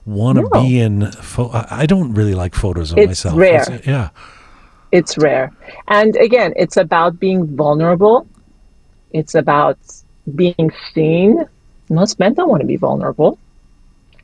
want 0.07 0.39
to 0.39 0.43
no. 0.43 0.63
be 0.63 0.79
in. 0.79 1.11
Fo- 1.11 1.51
I 1.53 1.87
don't 1.87 2.15
really 2.15 2.35
like 2.35 2.55
photos 2.55 2.93
of 2.93 2.99
it's 2.99 3.09
myself. 3.09 3.37
Rare. 3.37 3.61
It's, 3.61 3.69
uh, 3.69 3.81
yeah, 3.85 4.11
it's 4.93 5.19
rare. 5.19 5.53
And 5.89 6.15
again, 6.17 6.53
it's 6.57 6.77
about 6.77 7.19
being 7.19 7.57
vulnerable. 7.57 8.27
It's 9.13 9.35
about 9.35 9.79
being 10.35 10.71
seen 10.95 11.45
most 11.91 12.19
men 12.19 12.35
don't 12.35 12.49
want 12.49 12.61
to 12.61 12.67
be 12.67 12.77
vulnerable. 12.77 13.39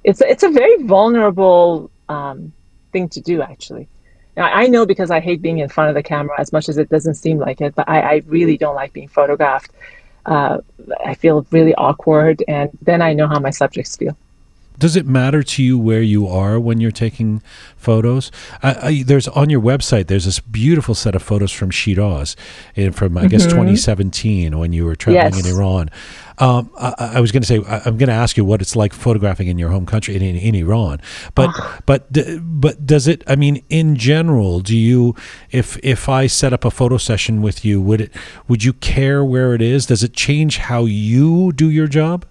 It's 0.03 0.21
a, 0.21 0.31
it's 0.31 0.43
a 0.43 0.51
very 0.51 0.83
vulnerable 0.83 1.91
um, 2.09 2.53
thing 2.93 3.09
to 3.11 3.21
do, 3.21 3.43
actually. 3.43 3.89
Now, 4.37 4.45
I 4.45 4.67
know 4.67 4.85
because 4.85 5.11
I 5.11 5.21
hate 5.21 5.41
being 5.41 5.59
in 5.59 5.69
front 5.69 5.91
of 5.91 5.95
the 5.95 6.03
camera 6.03 6.39
as 6.41 6.53
much 6.53 6.69
as 6.69 6.77
it 6.77 6.89
doesn't 6.89 7.15
seem 7.15 7.39
like 7.39 7.61
it, 7.61 7.75
but 7.75 7.89
I, 7.89 8.01
I 8.01 8.23
really 8.27 8.57
don't 8.57 8.75
like 8.75 8.93
being 8.93 9.09
photographed. 9.09 9.71
Uh, 10.27 10.59
I 11.05 11.15
feel 11.15 11.47
really 11.51 11.75
awkward, 11.75 12.43
and 12.49 12.71
then 12.83 13.01
I 13.03 13.12
know 13.12 13.29
how 13.29 13.39
my 13.39 13.51
subjects 13.51 13.97
feel. 13.97 14.17
Does 14.77 14.97
it 14.97 15.07
matter 15.07 15.43
to 15.45 15.62
you 15.62 15.79
where 15.79 16.03
you 16.03 16.27
are 16.27 16.59
when 16.59 16.81
you're 16.81 16.91
taking 16.91 17.43
photos? 17.77 18.33
I, 18.61 18.89
I, 18.89 19.03
there's 19.05 19.29
on 19.29 19.49
your 19.49 19.61
website. 19.61 20.09
There's 20.09 20.25
this 20.25 20.41
beautiful 20.41 20.97
set 20.97 21.15
of 21.15 21.23
photos 21.23 21.53
from 21.53 21.71
Shiraz, 21.71 22.35
in, 22.75 22.93
from 22.93 23.17
I 23.17 23.23
mm-hmm. 23.23 23.29
guess 23.29 23.45
2017 23.45 24.59
when 24.59 24.73
you 24.73 24.85
were 24.85 24.97
traveling 24.97 25.35
yes. 25.35 25.47
in 25.47 25.55
Iran. 25.55 25.91
Um, 26.39 26.70
I, 26.76 27.12
I, 27.14 27.20
was 27.20 27.30
going 27.30 27.43
to 27.43 27.47
say 27.47 27.62
I, 27.64 27.87
am 27.87 27.97
going 27.97 28.09
to 28.09 28.14
ask 28.14 28.37
you 28.37 28.45
what 28.45 28.61
it's 28.61 28.74
like 28.74 28.93
photographing 28.93 29.47
in 29.47 29.57
your 29.57 29.68
home 29.68 29.87
country 29.87 30.16
in, 30.16 30.22
in, 30.22 30.35
in 30.35 30.55
Iran, 30.57 31.01
but 31.37 31.51
oh. 31.55 31.78
but 31.87 32.09
but 32.61 32.85
does 32.85 33.07
it? 33.07 33.22
I 33.28 33.37
mean, 33.37 33.62
in 33.68 33.95
general, 33.95 34.59
do 34.59 34.76
you 34.76 35.14
if 35.53 35.78
if 35.85 36.09
I 36.09 36.26
set 36.26 36.53
up 36.53 36.64
a 36.64 36.72
photo 36.72 36.97
session 36.97 37.41
with 37.41 37.64
you, 37.64 37.80
would 37.80 38.01
it 38.01 38.12
would 38.49 38.64
you 38.64 38.72
care 38.72 39.24
where 39.24 39.55
it 39.55 39.62
is? 39.62 39.87
Does 39.87 40.03
it 40.03 40.12
change 40.12 40.59
how 40.59 40.87
you 40.87 41.53
do 41.53 41.70
your 41.70 41.87
job? 41.87 42.24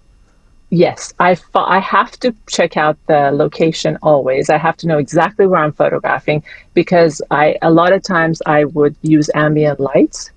Yes, 0.74 1.14
I, 1.20 1.36
I 1.54 1.78
have 1.78 2.12
to 2.18 2.34
check 2.48 2.76
out 2.76 2.98
the 3.06 3.30
location 3.30 3.96
always. 4.02 4.50
I 4.50 4.56
have 4.58 4.76
to 4.78 4.88
know 4.88 4.98
exactly 4.98 5.46
where 5.46 5.60
I'm 5.60 5.72
photographing 5.72 6.42
because 6.74 7.22
I 7.30 7.56
a 7.62 7.70
lot 7.70 7.92
of 7.92 8.02
times 8.02 8.42
I 8.44 8.64
would 8.64 8.96
use 9.02 9.30
ambient 9.34 9.78
light 9.78 10.32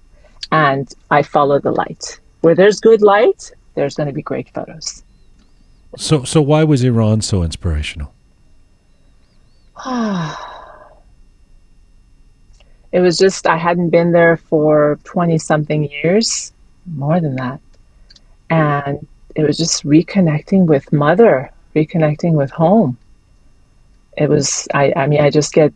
and 0.51 0.93
I 1.09 1.24
follow 1.24 1.59
the 1.59 1.72
light. 1.72 2.20
Where 2.41 2.53
there's 2.53 2.80
good 2.80 3.01
light, 3.01 3.51
there's 3.78 3.95
going 3.95 4.07
to 4.07 4.13
be 4.13 4.23
great 4.23 4.49
photos. 4.49 5.03
So 5.95 6.23
so 6.23 6.41
why 6.41 6.63
was 6.65 6.84
Iran 6.84 7.21
so 7.21 7.43
inspirational? 7.43 8.11
it 12.91 12.99
was 12.99 13.17
just 13.17 13.45
I 13.47 13.55
hadn't 13.55 13.91
been 13.91 14.11
there 14.11 14.36
for 14.36 14.99
20 15.03 15.38
something 15.38 15.89
years, 15.89 16.51
more 16.88 17.19
than 17.21 17.36
that. 17.36 17.61
And 18.49 19.07
it 19.36 19.43
was 19.43 19.57
just 19.57 19.86
reconnecting 19.86 20.65
with 20.65 20.91
mother, 20.91 21.51
reconnecting 21.75 22.34
with 22.34 22.49
home. 22.49 22.97
It 24.17 24.28
was 24.28 24.67
I 24.73 24.91
I 24.95 25.05
mean 25.05 25.21
I 25.21 25.30
just 25.30 25.53
get 25.53 25.71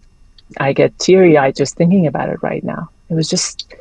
I 0.59 0.73
get 0.73 0.97
teary 0.97 1.37
eyed 1.37 1.55
just 1.55 1.75
thinking 1.75 2.07
about 2.07 2.29
it 2.29 2.41
right 2.41 2.63
now. 2.63 2.89
It 3.09 3.13
was 3.13 3.29
just 3.29 3.75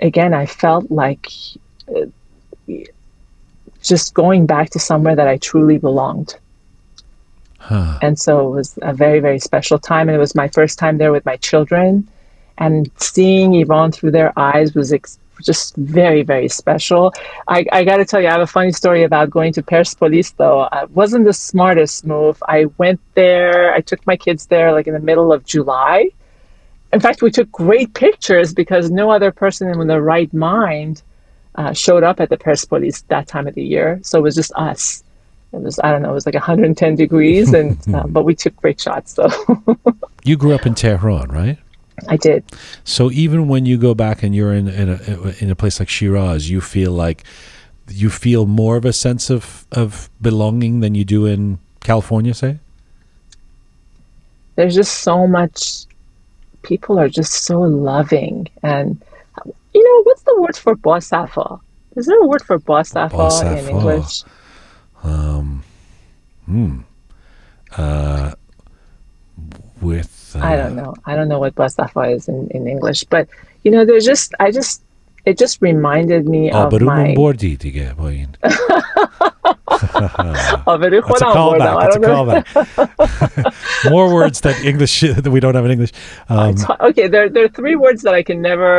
again 0.00 0.32
I 0.32 0.46
felt 0.46 0.90
like 0.92 1.26
uh, 1.88 2.06
just 3.84 4.14
going 4.14 4.46
back 4.46 4.70
to 4.70 4.78
somewhere 4.78 5.14
that 5.14 5.28
I 5.28 5.36
truly 5.36 5.78
belonged. 5.78 6.36
Huh. 7.58 7.98
And 8.02 8.18
so 8.18 8.48
it 8.48 8.50
was 8.50 8.78
a 8.82 8.92
very, 8.92 9.20
very 9.20 9.38
special 9.38 9.78
time. 9.78 10.08
And 10.08 10.16
it 10.16 10.18
was 10.18 10.34
my 10.34 10.48
first 10.48 10.78
time 10.78 10.98
there 10.98 11.12
with 11.12 11.24
my 11.24 11.36
children. 11.36 12.08
And 12.58 12.90
seeing 12.96 13.54
Iran 13.54 13.92
through 13.92 14.12
their 14.12 14.38
eyes 14.38 14.74
was 14.74 14.92
ex- 14.92 15.18
just 15.42 15.74
very, 15.76 16.22
very 16.22 16.48
special. 16.48 17.12
I, 17.48 17.64
I 17.72 17.84
got 17.84 17.96
to 17.96 18.04
tell 18.04 18.20
you, 18.20 18.28
I 18.28 18.32
have 18.32 18.40
a 18.40 18.46
funny 18.46 18.72
story 18.72 19.02
about 19.02 19.30
going 19.30 19.52
to 19.54 19.62
Persepolis, 19.62 20.32
though. 20.32 20.68
It 20.72 20.90
wasn't 20.90 21.24
the 21.24 21.32
smartest 21.32 22.06
move. 22.06 22.42
I 22.46 22.66
went 22.78 23.00
there, 23.14 23.72
I 23.72 23.80
took 23.80 24.06
my 24.06 24.16
kids 24.16 24.46
there 24.46 24.72
like 24.72 24.86
in 24.86 24.94
the 24.94 25.00
middle 25.00 25.32
of 25.32 25.44
July. 25.44 26.10
In 26.92 27.00
fact, 27.00 27.22
we 27.22 27.30
took 27.30 27.50
great 27.50 27.92
pictures 27.94 28.54
because 28.54 28.90
no 28.90 29.10
other 29.10 29.32
person 29.32 29.68
in 29.68 29.86
the 29.88 30.00
right 30.00 30.32
mind 30.32 31.02
uh, 31.56 31.72
showed 31.72 32.02
up 32.02 32.20
at 32.20 32.30
the 32.30 32.36
Persepolis 32.36 33.02
that 33.02 33.28
time 33.28 33.46
of 33.46 33.54
the 33.54 33.64
year. 33.64 34.00
So 34.02 34.18
it 34.18 34.22
was 34.22 34.34
just 34.34 34.52
us. 34.56 35.02
It 35.52 35.60
was, 35.60 35.78
I 35.84 35.92
don't 35.92 36.02
know, 36.02 36.10
it 36.10 36.14
was 36.14 36.26
like 36.26 36.34
110 36.34 36.96
degrees, 36.96 37.52
and 37.52 37.78
uh, 37.94 38.04
but 38.08 38.24
we 38.24 38.34
took 38.34 38.56
great 38.56 38.80
shots. 38.80 39.14
So 39.14 39.28
you 40.24 40.36
grew 40.36 40.52
up 40.52 40.66
in 40.66 40.74
Tehran, 40.74 41.30
right? 41.30 41.58
I 42.08 42.16
did. 42.16 42.44
So 42.82 43.10
even 43.12 43.46
when 43.48 43.66
you 43.66 43.78
go 43.78 43.94
back 43.94 44.22
and 44.22 44.34
you're 44.34 44.52
in 44.52 44.68
in 44.68 44.88
a, 44.88 45.34
in 45.38 45.50
a 45.50 45.54
place 45.54 45.78
like 45.78 45.88
Shiraz, 45.88 46.50
you 46.50 46.60
feel 46.60 46.90
like 46.92 47.24
you 47.88 48.10
feel 48.10 48.46
more 48.46 48.76
of 48.76 48.84
a 48.84 48.92
sense 48.92 49.30
of 49.30 49.66
of 49.70 50.10
belonging 50.20 50.80
than 50.80 50.94
you 50.94 51.04
do 51.04 51.26
in 51.26 51.58
California, 51.80 52.34
say. 52.34 52.58
There's 54.56 54.74
just 54.74 55.02
so 55.02 55.26
much. 55.26 55.86
People 56.62 56.98
are 56.98 57.08
just 57.08 57.44
so 57.44 57.60
loving, 57.60 58.48
and 58.62 59.00
you 59.72 59.84
know 59.84 60.02
the 60.34 60.42
word 60.42 60.56
for 60.56 60.76
bosafa? 60.76 61.60
Is 61.96 62.06
there 62.06 62.20
a 62.20 62.26
word 62.26 62.42
for 62.42 62.58
bosafa 62.58 63.58
in 63.58 63.68
English? 63.68 64.22
Um, 65.02 65.62
hmm. 66.46 66.80
Uh, 67.76 68.32
with 69.80 70.36
I 70.40 70.56
don't 70.56 70.74
know. 70.74 70.94
I 71.04 71.14
don't 71.14 71.28
know 71.28 71.38
what 71.38 71.54
Bastafa 71.54 72.14
is 72.14 72.28
in, 72.28 72.48
in 72.50 72.66
English, 72.66 73.04
but 73.04 73.28
you 73.62 73.70
know, 73.70 73.84
there's 73.84 74.04
just 74.04 74.34
I 74.40 74.50
just 74.50 74.82
it 75.25 75.37
just 75.37 75.61
reminded 75.61 76.27
me 76.27 76.51
of 76.51 76.71
my. 76.81 77.13
دیگه 77.59 77.93
با 77.97 78.09
این 78.09 78.27
آبرو 80.65 81.01
That's 81.01 81.21
a 81.21 81.25
خودم 81.25 81.33
بردم 81.33 81.65
callback. 81.65 81.83
I 81.83 81.87
It's 81.87 81.95
a 81.95 81.99
don't 81.99 82.01
know. 82.01 82.25
callback. 82.25 83.89
More 83.91 84.07
words 84.13 84.41
that 84.41 84.55
English 84.65 85.01
that 85.23 85.31
we 85.35 85.39
don't 85.39 85.55
have 85.55 85.65
in 85.65 85.71
English. 85.71 85.91
Um, 86.29 86.55
okay, 86.89 87.07
there, 87.07 87.29
there 87.29 87.45
are 87.45 87.53
three 87.59 87.75
words 87.75 88.01
that 88.05 88.13
I 88.13 88.23
can 88.29 88.41
never 88.41 88.71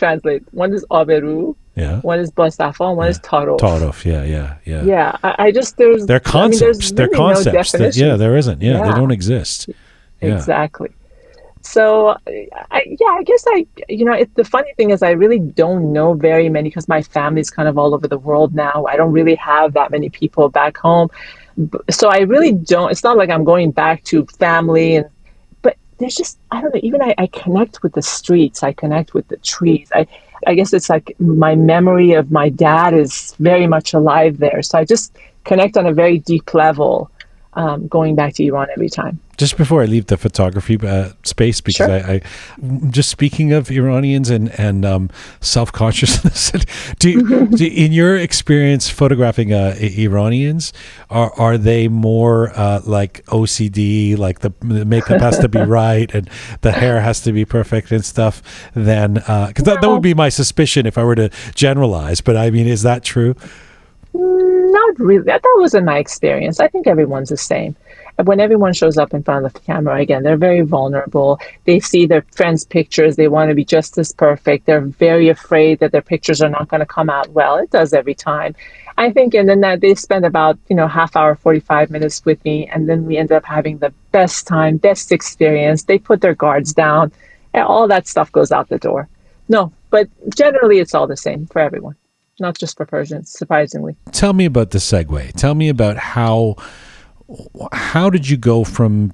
translate. 0.00 0.42
One 0.62 0.72
is 0.78 0.84
aberu, 0.90 1.54
yeah. 1.76 2.00
one 2.12 2.18
is 2.24 2.30
basafa, 2.32 2.82
and 2.88 2.96
one 3.02 3.08
is 3.14 3.18
taro. 3.28 3.56
Tarof. 3.58 3.98
Yeah, 4.12 4.22
yeah, 4.24 4.48
yeah. 4.64 4.82
Yeah, 4.92 5.16
I, 5.28 5.30
I 5.46 5.48
just 5.58 5.76
there's 5.80 6.02
They're 6.06 6.22
I 6.24 6.48
mean, 6.48 6.58
there's 6.58 6.78
concepts. 6.78 6.92
They're 6.96 7.06
really 7.06 7.18
no 7.18 7.24
concepts. 7.26 7.72
that, 7.72 7.78
yeah, 7.78 7.88
definition. 7.88 8.18
there 8.22 8.36
isn't. 8.42 8.58
Yeah, 8.62 8.72
they 8.84 8.88
Yeah. 8.90 9.00
don't 9.00 9.14
exist. 9.20 9.58
Yeah. 10.20 10.34
Exactly. 10.36 10.90
So, 11.65 12.15
I, 12.71 12.83
yeah, 12.85 13.07
I 13.07 13.23
guess 13.23 13.43
I, 13.47 13.65
you 13.89 14.05
know, 14.05 14.13
it, 14.13 14.33
the 14.35 14.43
funny 14.43 14.71
thing 14.77 14.91
is, 14.91 15.01
I 15.01 15.11
really 15.11 15.39
don't 15.39 15.91
know 15.91 16.13
very 16.13 16.47
many 16.47 16.69
because 16.69 16.87
my 16.87 17.01
family's 17.01 17.49
kind 17.49 17.67
of 17.67 17.77
all 17.77 17.95
over 17.95 18.07
the 18.07 18.19
world 18.19 18.53
now. 18.53 18.85
I 18.87 18.95
don't 18.95 19.11
really 19.11 19.35
have 19.35 19.73
that 19.73 19.89
many 19.89 20.09
people 20.09 20.47
back 20.49 20.77
home. 20.77 21.09
So 21.89 22.09
I 22.09 22.19
really 22.19 22.51
don't, 22.51 22.91
it's 22.91 23.03
not 23.03 23.17
like 23.17 23.29
I'm 23.31 23.43
going 23.43 23.71
back 23.71 24.03
to 24.05 24.25
family 24.37 24.97
and, 24.97 25.09
but 25.63 25.75
there's 25.97 26.15
just, 26.15 26.37
I 26.51 26.61
don't 26.61 26.73
know, 26.73 26.81
even 26.83 27.01
I, 27.01 27.15
I 27.17 27.27
connect 27.27 27.81
with 27.81 27.93
the 27.93 28.01
streets, 28.03 28.61
I 28.61 28.71
connect 28.71 29.15
with 29.15 29.27
the 29.27 29.37
trees. 29.37 29.89
I, 29.93 30.05
I 30.45 30.53
guess 30.53 30.71
it's 30.71 30.89
like 30.89 31.15
my 31.19 31.55
memory 31.55 32.13
of 32.13 32.31
my 32.31 32.49
dad 32.49 32.93
is 32.93 33.35
very 33.39 33.65
much 33.65 33.93
alive 33.93 34.37
there. 34.37 34.61
So 34.61 34.77
I 34.77 34.85
just 34.85 35.17
connect 35.45 35.77
on 35.77 35.87
a 35.87 35.93
very 35.93 36.19
deep 36.19 36.53
level 36.53 37.09
um, 37.55 37.87
going 37.87 38.15
back 38.15 38.33
to 38.35 38.45
Iran 38.45 38.67
every 38.71 38.89
time. 38.89 39.19
Just 39.37 39.57
before 39.57 39.81
I 39.81 39.85
leave 39.85 40.07
the 40.07 40.15
photography 40.15 40.77
uh, 40.81 41.09
space, 41.23 41.59
because 41.59 41.75
Sure. 41.75 41.89
I, 41.89 42.13
I, 42.13 42.21
just 42.89 43.09
speaking 43.09 43.51
of 43.51 43.69
Iranians 43.69 44.29
and 44.29 44.49
and 44.57 44.85
um, 44.85 45.09
self 45.41 45.73
consciousness, 45.73 46.51
do, 46.99 47.47
do 47.57 47.65
in 47.65 47.91
your 47.91 48.15
experience 48.15 48.89
photographing 48.89 49.51
uh, 49.51 49.75
Iranians, 49.79 50.71
are 51.09 51.33
are 51.37 51.57
they 51.57 51.89
more 51.89 52.51
uh, 52.55 52.79
like 52.85 53.25
OCD, 53.25 54.17
like 54.17 54.39
the, 54.39 54.53
the 54.61 54.85
makeup 54.85 55.19
has 55.19 55.37
to 55.39 55.49
be 55.49 55.59
right 55.81 56.13
and 56.15 56.29
the 56.61 56.71
hair 56.71 57.01
has 57.01 57.19
to 57.21 57.33
be 57.33 57.43
perfect 57.43 57.91
and 57.91 58.05
stuff? 58.05 58.41
Than 58.73 59.15
because 59.15 59.65
that, 59.65 59.81
that 59.81 59.89
would 59.89 60.01
be 60.01 60.13
my 60.13 60.29
suspicion 60.29 60.85
if 60.85 60.97
I 60.97 61.03
were 61.03 61.15
to 61.15 61.29
generalize. 61.55 62.21
But 62.21 62.37
I 62.37 62.51
mean, 62.51 62.67
is 62.67 62.83
that 62.83 63.03
true? 63.03 63.35
Not 64.17 64.99
really. 64.99 65.23
That, 65.23 65.41
wasn't 65.57 65.85
my 65.85 65.97
experience. 65.97 66.59
I 66.59 66.67
think 66.67 66.87
everyone's 66.87 67.29
the 67.29 67.37
same. 67.37 67.75
When 68.23 68.39
everyone 68.39 68.73
shows 68.73 68.97
up 68.97 69.13
in 69.13 69.23
front 69.23 69.45
of 69.45 69.53
the 69.53 69.59
camera, 69.59 69.99
again, 69.99 70.23
they're 70.23 70.37
very 70.37 70.61
vulnerable. 70.61 71.39
They 71.65 71.79
see 71.79 72.05
their 72.05 72.23
friends' 72.31 72.65
pictures. 72.65 73.15
They 73.15 73.27
want 73.27 73.49
to 73.49 73.55
be 73.55 73.65
just 73.65 73.97
as 73.97 74.13
perfect. 74.13 74.65
They're 74.65 74.81
very 74.81 75.29
afraid 75.29 75.79
that 75.79 75.91
their 75.91 76.01
pictures 76.01 76.41
are 76.41 76.49
not 76.49 76.69
going 76.69 76.79
to 76.79 76.85
come 76.85 77.09
out 77.09 77.29
well. 77.31 77.57
It 77.57 77.71
does 77.71 77.93
every 77.93 78.15
time. 78.15 78.55
I 78.97 79.11
think, 79.11 79.33
and 79.33 79.49
then 79.49 79.59
that 79.61 79.81
they 79.81 79.95
spend 79.95 80.25
about, 80.25 80.57
you 80.69 80.75
know, 80.75 80.87
half 80.87 81.17
hour, 81.17 81.35
45 81.35 81.91
minutes 81.91 82.23
with 82.23 82.43
me. 82.45 82.67
And 82.67 82.87
then 82.87 83.05
we 83.05 83.17
end 83.17 83.33
up 83.33 83.43
having 83.43 83.79
the 83.79 83.93
best 84.11 84.47
time, 84.47 84.77
best 84.77 85.11
experience. 85.11 85.83
They 85.83 85.99
put 85.99 86.21
their 86.21 86.35
guards 86.35 86.73
down 86.73 87.11
and 87.55 87.63
all 87.63 87.87
that 87.87 88.07
stuff 88.07 88.31
goes 88.31 88.51
out 88.51 88.69
the 88.69 88.77
door. 88.77 89.07
No, 89.47 89.71
but 89.89 90.09
generally 90.35 90.79
it's 90.79 90.93
all 90.93 91.07
the 91.07 91.17
same 91.17 91.47
for 91.47 91.59
everyone, 91.59 91.95
not 92.39 92.57
just 92.57 92.77
for 92.77 92.85
Persians, 92.85 93.31
surprisingly. 93.31 93.95
tell 94.11 94.33
me 94.33 94.45
about 94.45 94.71
the 94.71 94.79
segue. 94.79 95.33
Tell 95.33 95.55
me 95.55 95.69
about 95.69 95.97
how 95.97 96.55
how 97.71 98.09
did 98.09 98.29
you 98.29 98.37
go 98.37 98.63
from 98.63 99.13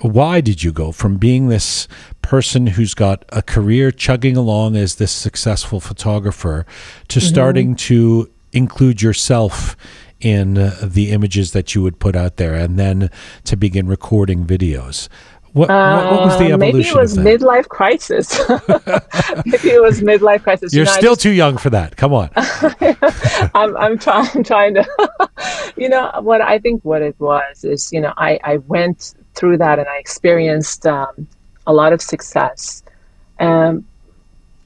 why 0.00 0.40
did 0.40 0.62
you 0.62 0.72
go 0.72 0.92
from 0.92 1.16
being 1.16 1.48
this 1.48 1.88
person 2.20 2.66
who's 2.66 2.92
got 2.92 3.24
a 3.30 3.40
career 3.40 3.90
chugging 3.90 4.36
along 4.36 4.76
as 4.76 4.96
this 4.96 5.12
successful 5.12 5.80
photographer 5.80 6.66
to 7.08 7.20
starting 7.20 7.74
to 7.74 8.30
include 8.52 9.00
yourself 9.00 9.76
in 10.20 10.58
uh, 10.58 10.74
the 10.82 11.10
images 11.10 11.52
that 11.52 11.74
you 11.74 11.82
would 11.82 11.98
put 11.98 12.16
out 12.16 12.36
there 12.36 12.54
and 12.54 12.78
then 12.78 13.10
to 13.44 13.56
begin 13.56 13.86
recording 13.86 14.46
videos 14.46 15.08
what, 15.56 15.70
what, 15.70 16.10
what 16.10 16.20
was 16.26 16.38
the 16.38 16.52
Uh, 16.52 16.58
maybe 16.58 16.80
it 16.86 16.94
was 16.94 17.16
midlife 17.16 17.66
crisis. 17.68 18.38
maybe 19.46 19.70
it 19.70 19.82
was 19.82 20.02
midlife 20.02 20.42
crisis. 20.42 20.74
You 20.74 20.78
you're 20.78 20.86
know, 20.86 20.92
still 20.92 21.14
just- 21.14 21.22
too 21.22 21.30
young 21.30 21.56
for 21.56 21.70
that 21.70 21.96
come 21.96 22.12
on 22.12 22.28
I'm, 23.54 23.74
I'm 23.76 23.98
trying, 23.98 24.28
I'm 24.34 24.44
trying 24.44 24.74
to, 24.74 24.84
you 25.78 25.88
know, 25.88 26.10
what 26.20 26.42
I 26.42 26.58
think 26.58 26.84
what 26.84 27.00
it 27.00 27.18
was 27.18 27.64
is, 27.64 27.90
you 27.90 28.02
know, 28.02 28.12
I, 28.18 28.38
I 28.44 28.58
went 28.58 29.14
through 29.34 29.56
that 29.58 29.78
and 29.78 29.88
I 29.88 29.96
experienced 29.96 30.86
um, 30.86 31.26
a 31.66 31.72
lot 31.72 31.94
of 31.94 32.02
success. 32.02 32.82
Um, 33.40 33.86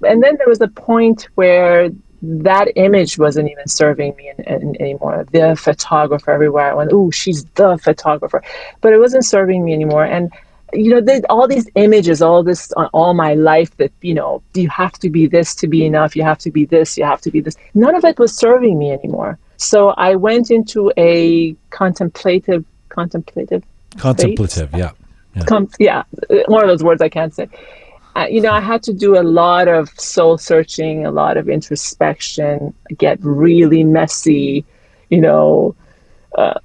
and 0.02 0.22
then 0.22 0.36
there 0.38 0.48
was 0.48 0.60
a 0.60 0.68
point 0.68 1.28
where 1.36 1.90
that 2.22 2.68
image 2.76 3.16
wasn't 3.16 3.48
even 3.48 3.68
serving 3.68 4.16
me 4.16 4.32
in, 4.36 4.44
in, 4.44 4.82
anymore. 4.82 5.24
The 5.30 5.54
photographer 5.56 6.32
everywhere 6.32 6.72
I 6.72 6.74
went, 6.74 6.90
oh, 6.92 7.10
she's 7.10 7.44
the 7.54 7.78
photographer, 7.78 8.42
but 8.80 8.92
it 8.92 8.98
wasn't 8.98 9.24
serving 9.24 9.64
me 9.64 9.72
anymore. 9.72 10.04
And 10.04 10.32
you 10.72 11.00
know, 11.00 11.20
all 11.28 11.48
these 11.48 11.68
images, 11.74 12.22
all 12.22 12.42
this, 12.42 12.72
uh, 12.76 12.88
all 12.92 13.14
my 13.14 13.34
life 13.34 13.76
that 13.78 13.92
you 14.02 14.14
know, 14.14 14.42
you 14.54 14.68
have 14.68 14.92
to 15.00 15.10
be 15.10 15.26
this 15.26 15.54
to 15.56 15.68
be 15.68 15.84
enough. 15.84 16.16
You 16.16 16.22
have 16.22 16.38
to 16.38 16.50
be 16.50 16.64
this. 16.64 16.96
You 16.96 17.04
have 17.04 17.20
to 17.22 17.30
be 17.30 17.40
this. 17.40 17.56
None 17.74 17.94
of 17.94 18.04
it 18.04 18.18
was 18.18 18.36
serving 18.36 18.78
me 18.78 18.90
anymore. 18.92 19.38
So 19.56 19.90
I 19.90 20.16
went 20.16 20.50
into 20.50 20.92
a 20.96 21.54
contemplative, 21.70 22.64
contemplative 22.88 23.62
contemplative 23.98 24.70
yeah 24.72 24.90
yeah 25.34 25.44
com- 25.44 25.70
yeah, 25.78 26.02
one 26.46 26.62
of 26.62 26.68
those 26.68 26.82
words 26.82 27.02
I 27.02 27.08
can't 27.08 27.34
say. 27.34 27.48
Uh, 28.16 28.26
you 28.28 28.40
know, 28.40 28.50
I 28.50 28.60
had 28.60 28.82
to 28.84 28.92
do 28.92 29.16
a 29.18 29.22
lot 29.22 29.68
of 29.68 29.88
soul 29.98 30.36
searching, 30.36 31.06
a 31.06 31.12
lot 31.12 31.36
of 31.36 31.48
introspection, 31.48 32.74
get 32.98 33.18
really 33.22 33.84
messy, 33.84 34.64
you 35.10 35.20
know, 35.20 35.76
uh, 36.36 36.58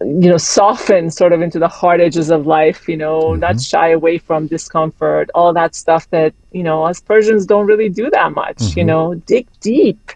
you 0.00 0.28
know, 0.30 0.36
soften 0.38 1.10
sort 1.10 1.32
of 1.32 1.40
into 1.42 1.58
the 1.58 1.68
hard 1.68 2.00
edges 2.00 2.30
of 2.30 2.46
life, 2.46 2.88
you 2.88 2.96
know, 2.96 3.34
not 3.34 3.60
shy 3.60 3.90
away 3.90 4.18
from 4.18 4.46
discomfort, 4.46 5.30
all 5.34 5.52
that 5.52 5.74
stuff 5.74 6.08
that, 6.10 6.34
you 6.52 6.62
know, 6.62 6.84
us 6.84 7.00
Persians 7.00 7.46
don't 7.46 7.66
really 7.66 7.88
do 7.88 8.10
that 8.10 8.32
much, 8.32 8.76
you 8.76 8.84
know, 8.84 9.14
dig 9.26 9.46
deep 9.60 10.12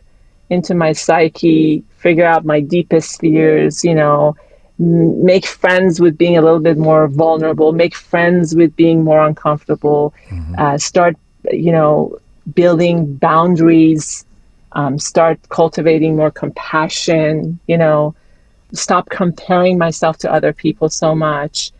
into 0.50 0.74
my 0.74 0.92
psyche, 0.92 1.84
figure 1.96 2.24
out 2.24 2.44
my 2.44 2.60
deepest 2.60 3.20
fears, 3.20 3.84
you 3.84 3.94
know, 3.94 4.34
m- 4.80 5.24
make 5.24 5.44
friends 5.46 6.00
with 6.00 6.16
being 6.16 6.36
a 6.36 6.42
little 6.42 6.60
bit 6.60 6.78
more 6.78 7.06
vulnerable, 7.08 7.72
make 7.72 7.94
friends 7.94 8.54
with 8.54 8.74
being 8.76 9.02
more 9.04 9.24
uncomfortable, 9.24 10.14
uh, 10.56 10.78
start, 10.78 11.16
you 11.50 11.72
know, 11.72 12.16
building 12.54 13.14
boundaries, 13.16 14.24
um, 14.72 14.98
start 14.98 15.38
cultivating 15.48 16.16
more 16.16 16.30
compassion, 16.30 17.58
you 17.66 17.76
know, 17.78 18.14
stop 18.74 19.08
comparing 19.10 19.78
myself 19.78 20.18
to 20.18 20.32
other 20.32 20.52
people 20.52 20.88
so 20.88 21.14
much. 21.14 21.72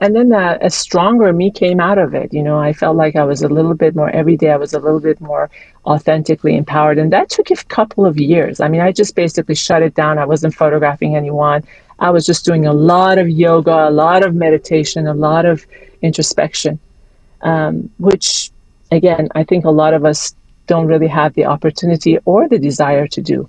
And 0.00 0.14
then 0.14 0.32
a 0.32 0.68
stronger 0.68 1.32
me 1.32 1.50
came 1.50 1.80
out 1.80 1.98
of 1.98 2.14
it. 2.14 2.34
You 2.34 2.42
know, 2.42 2.58
I 2.58 2.72
felt 2.72 2.96
like 2.96 3.16
I 3.16 3.24
was 3.24 3.42
a 3.42 3.48
little 3.48 3.74
bit 3.74 3.94
more 3.94 4.10
every 4.10 4.36
day. 4.36 4.50
I 4.50 4.56
was 4.56 4.74
a 4.74 4.78
little 4.78 5.00
bit 5.00 5.20
more 5.20 5.48
authentically 5.86 6.56
empowered, 6.56 6.98
and 6.98 7.12
that 7.12 7.30
took 7.30 7.50
a 7.50 7.56
couple 7.64 8.04
of 8.04 8.18
years. 8.18 8.60
I 8.60 8.68
mean, 8.68 8.80
I 8.80 8.92
just 8.92 9.14
basically 9.14 9.54
shut 9.54 9.82
it 9.82 9.94
down. 9.94 10.18
I 10.18 10.26
wasn't 10.26 10.54
photographing 10.54 11.16
anyone. 11.16 11.62
I 12.00 12.10
was 12.10 12.26
just 12.26 12.44
doing 12.44 12.66
a 12.66 12.72
lot 12.72 13.18
of 13.18 13.30
yoga, 13.30 13.88
a 13.88 13.90
lot 13.90 14.26
of 14.26 14.34
meditation, 14.34 15.06
a 15.06 15.14
lot 15.14 15.46
of 15.46 15.64
introspection, 16.02 16.78
um, 17.42 17.88
which, 17.98 18.50
again, 18.90 19.28
I 19.34 19.44
think 19.44 19.64
a 19.64 19.70
lot 19.70 19.94
of 19.94 20.04
us 20.04 20.34
don't 20.66 20.86
really 20.86 21.08
have 21.08 21.34
the 21.34 21.46
opportunity 21.46 22.18
or 22.24 22.48
the 22.48 22.58
desire 22.58 23.06
to 23.08 23.22
do. 23.22 23.48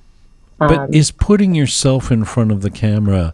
But 0.57 0.79
Um, 0.79 0.93
is 0.93 1.11
putting 1.11 1.53
yourself 1.55 2.11
in 2.11 2.23
front 2.23 2.51
of 2.51 2.61
the 2.61 2.69
camera 2.69 3.33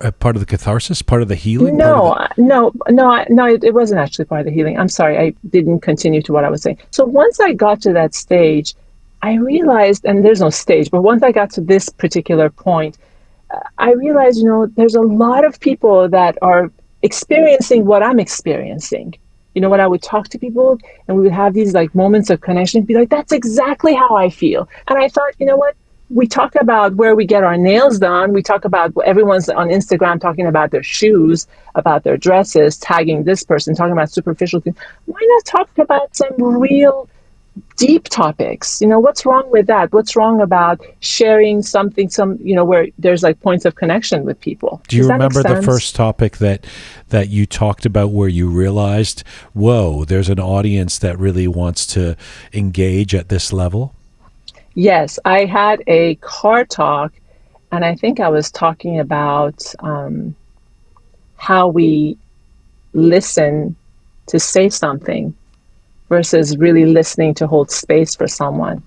a 0.00 0.12
part 0.12 0.36
of 0.36 0.40
the 0.40 0.46
catharsis, 0.46 1.02
part 1.02 1.22
of 1.22 1.28
the 1.28 1.34
healing? 1.34 1.76
No, 1.76 2.12
I- 2.14 2.30
no, 2.36 2.70
no, 2.88 3.24
no. 3.28 3.46
It, 3.46 3.64
it 3.64 3.74
wasn't 3.74 4.00
actually 4.00 4.26
part 4.26 4.40
of 4.40 4.46
the 4.46 4.52
healing. 4.52 4.78
I'm 4.78 4.88
sorry, 4.88 5.18
I 5.18 5.34
didn't 5.50 5.80
continue 5.80 6.22
to 6.22 6.32
what 6.32 6.44
I 6.44 6.50
was 6.50 6.62
saying. 6.62 6.78
So 6.90 7.04
once 7.04 7.40
I 7.40 7.52
got 7.52 7.80
to 7.82 7.92
that 7.94 8.14
stage, 8.14 8.74
I 9.22 9.34
realized, 9.34 10.04
and 10.04 10.24
there's 10.24 10.40
no 10.40 10.50
stage, 10.50 10.90
but 10.90 11.02
once 11.02 11.22
I 11.24 11.32
got 11.32 11.50
to 11.52 11.60
this 11.60 11.88
particular 11.88 12.48
point, 12.50 12.96
uh, 13.52 13.58
I 13.78 13.92
realized, 13.94 14.38
you 14.38 14.44
know, 14.44 14.66
there's 14.66 14.94
a 14.94 15.00
lot 15.00 15.44
of 15.44 15.58
people 15.58 16.08
that 16.10 16.38
are 16.42 16.70
experiencing 17.02 17.84
what 17.84 18.02
I'm 18.02 18.20
experiencing. 18.20 19.14
You 19.54 19.62
know, 19.62 19.70
when 19.70 19.80
I 19.80 19.88
would 19.88 20.02
talk 20.02 20.28
to 20.28 20.38
people 20.38 20.78
and 21.08 21.16
we 21.16 21.24
would 21.24 21.32
have 21.32 21.54
these 21.54 21.74
like 21.74 21.92
moments 21.94 22.30
of 22.30 22.40
connection, 22.40 22.82
be 22.82 22.94
like, 22.94 23.08
that's 23.08 23.32
exactly 23.32 23.94
how 23.94 24.14
I 24.14 24.30
feel. 24.30 24.68
And 24.86 24.96
I 24.98 25.08
thought, 25.08 25.32
you 25.40 25.46
know 25.46 25.56
what? 25.56 25.74
We 26.10 26.26
talk 26.26 26.54
about 26.54 26.94
where 26.94 27.14
we 27.14 27.26
get 27.26 27.44
our 27.44 27.56
nails 27.56 27.98
done. 27.98 28.32
We 28.32 28.42
talk 28.42 28.64
about 28.64 28.92
everyone's 29.04 29.48
on 29.48 29.68
Instagram 29.68 30.20
talking 30.20 30.46
about 30.46 30.70
their 30.70 30.82
shoes, 30.82 31.46
about 31.74 32.04
their 32.04 32.16
dresses, 32.16 32.78
tagging 32.78 33.24
this 33.24 33.44
person, 33.44 33.74
talking 33.74 33.92
about 33.92 34.10
superficial 34.10 34.60
things. 34.60 34.76
Why 35.04 35.20
not 35.20 35.44
talk 35.44 35.78
about 35.78 36.16
some 36.16 36.34
real 36.38 37.08
deep 37.76 38.04
topics? 38.04 38.80
You 38.80 38.88
know, 38.88 39.00
what's 39.00 39.26
wrong 39.26 39.50
with 39.50 39.66
that? 39.66 39.92
What's 39.92 40.16
wrong 40.16 40.40
about 40.40 40.80
sharing 41.00 41.60
something, 41.60 42.08
some, 42.08 42.38
you 42.42 42.54
know, 42.54 42.64
where 42.64 42.86
there's 42.98 43.22
like 43.22 43.40
points 43.40 43.66
of 43.66 43.74
connection 43.74 44.24
with 44.24 44.40
people? 44.40 44.80
Do 44.88 44.96
you 44.96 45.02
Does 45.02 45.10
remember 45.10 45.42
the 45.42 45.62
first 45.62 45.94
topic 45.94 46.38
that 46.38 46.66
that 47.08 47.28
you 47.28 47.44
talked 47.44 47.84
about 47.84 48.10
where 48.12 48.28
you 48.28 48.48
realized, 48.48 49.24
whoa, 49.52 50.04
there's 50.04 50.28
an 50.30 50.40
audience 50.40 50.98
that 50.98 51.18
really 51.18 51.48
wants 51.48 51.86
to 51.88 52.16
engage 52.54 53.14
at 53.14 53.28
this 53.28 53.52
level? 53.52 53.94
Yes, 54.78 55.18
I 55.24 55.44
had 55.44 55.82
a 55.88 56.14
car 56.20 56.64
talk 56.64 57.12
and 57.72 57.84
I 57.84 57.96
think 57.96 58.20
I 58.20 58.28
was 58.28 58.52
talking 58.52 59.00
about 59.00 59.60
um, 59.80 60.36
how 61.36 61.66
we 61.66 62.16
listen 62.92 63.74
to 64.28 64.38
say 64.38 64.68
something 64.68 65.34
versus 66.08 66.56
really 66.58 66.86
listening 66.86 67.34
to 67.34 67.48
hold 67.48 67.72
space 67.72 68.14
for 68.14 68.28
someone. 68.28 68.80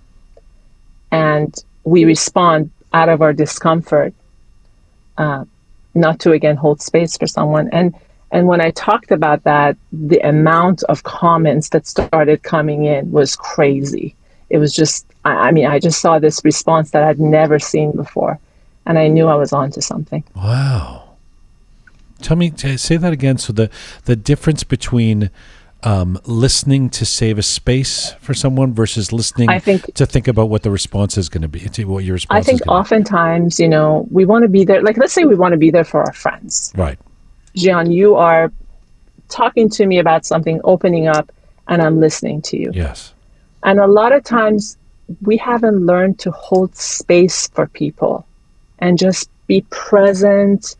And 1.11 1.53
we 1.83 2.05
respond 2.05 2.71
out 2.93 3.09
of 3.09 3.21
our 3.21 3.33
discomfort, 3.33 4.13
uh, 5.17 5.43
not 5.93 6.21
to 6.21 6.31
again 6.31 6.55
hold 6.55 6.81
space 6.81 7.17
for 7.17 7.27
someone. 7.27 7.67
And 7.73 7.93
and 8.31 8.47
when 8.47 8.61
I 8.61 8.71
talked 8.71 9.11
about 9.11 9.43
that, 9.43 9.75
the 9.91 10.19
amount 10.19 10.83
of 10.83 11.03
comments 11.03 11.67
that 11.71 11.85
started 11.85 12.43
coming 12.43 12.85
in 12.85 13.11
was 13.11 13.35
crazy. 13.35 14.15
It 14.51 14.57
was 14.57 14.73
just, 14.73 15.05
I, 15.25 15.47
I 15.47 15.51
mean, 15.51 15.65
I 15.65 15.79
just 15.79 16.01
saw 16.01 16.19
this 16.19 16.43
response 16.43 16.91
that 16.91 17.03
I'd 17.03 17.19
never 17.19 17.57
seen 17.59 17.91
before, 17.93 18.39
and 18.85 18.99
I 18.99 19.07
knew 19.07 19.27
I 19.27 19.35
was 19.35 19.53
onto 19.53 19.81
something. 19.81 20.23
Wow. 20.35 21.15
Tell 22.21 22.37
me, 22.37 22.51
say 22.55 22.97
that 22.97 23.13
again. 23.13 23.37
So 23.37 23.51
the 23.53 23.69
the 24.05 24.15
difference 24.15 24.63
between 24.63 25.31
um, 25.83 26.19
listening 26.25 26.89
to 26.91 27.05
save 27.05 27.39
a 27.39 27.41
space 27.41 28.13
for 28.19 28.33
someone 28.33 28.73
versus 28.73 29.11
listening 29.11 29.49
I 29.49 29.59
think, 29.59 29.93
to 29.95 30.05
think 30.05 30.27
about 30.27 30.49
what 30.49 30.61
the 30.61 30.69
response 30.69 31.17
is 31.17 31.29
going 31.29 31.41
to 31.41 31.47
be, 31.47 31.61
to 31.61 31.85
what 31.85 32.03
your 32.03 32.13
response 32.13 32.47
I 32.47 32.47
think 32.47 32.67
oftentimes, 32.67 33.59
you 33.59 33.67
know, 33.67 34.07
we 34.11 34.25
want 34.25 34.43
to 34.43 34.49
be 34.49 34.63
there. 34.63 34.83
Like, 34.83 34.97
let's 34.97 35.13
say 35.13 35.25
we 35.25 35.35
want 35.35 35.53
to 35.53 35.57
be 35.57 35.71
there 35.71 35.83
for 35.83 36.01
our 36.01 36.13
friends. 36.13 36.71
Right. 36.75 36.99
Jian, 37.55 37.91
you 37.91 38.15
are 38.15 38.51
talking 39.29 39.69
to 39.69 39.85
me 39.85 39.97
about 39.97 40.25
something, 40.25 40.61
opening 40.63 41.07
up, 41.07 41.31
and 41.67 41.81
I'm 41.81 41.99
listening 41.99 42.41
to 42.43 42.57
you. 42.57 42.71
Yes. 42.73 43.13
And 43.63 43.79
a 43.79 43.87
lot 43.87 44.11
of 44.11 44.23
times 44.23 44.77
we 45.21 45.37
haven't 45.37 45.85
learned 45.85 46.19
to 46.19 46.31
hold 46.31 46.75
space 46.75 47.47
for 47.49 47.67
people 47.67 48.25
and 48.79 48.97
just 48.97 49.29
be 49.47 49.61
present 49.69 50.75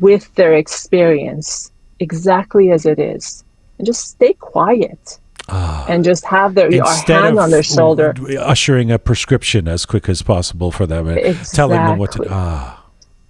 with 0.00 0.34
their 0.34 0.54
experience 0.54 1.70
exactly 2.00 2.70
as 2.70 2.86
it 2.86 2.98
is 2.98 3.44
and 3.78 3.86
just 3.86 4.08
stay 4.08 4.32
quiet. 4.34 5.18
Ah. 5.46 5.84
and 5.90 6.04
just 6.04 6.24
have 6.24 6.54
their 6.54 6.70
our 6.82 6.94
hand 7.04 7.38
on 7.38 7.50
their 7.50 7.62
shoulder, 7.62 8.14
ushering 8.40 8.90
a 8.90 8.98
prescription 8.98 9.68
as 9.68 9.84
quick 9.84 10.08
as 10.08 10.22
possible 10.22 10.70
for 10.70 10.86
them, 10.86 11.06
and 11.06 11.18
exactly. 11.18 11.54
telling 11.54 11.84
them 11.84 11.98
what 11.98 12.12
to. 12.12 12.26
Ah, 12.30 12.82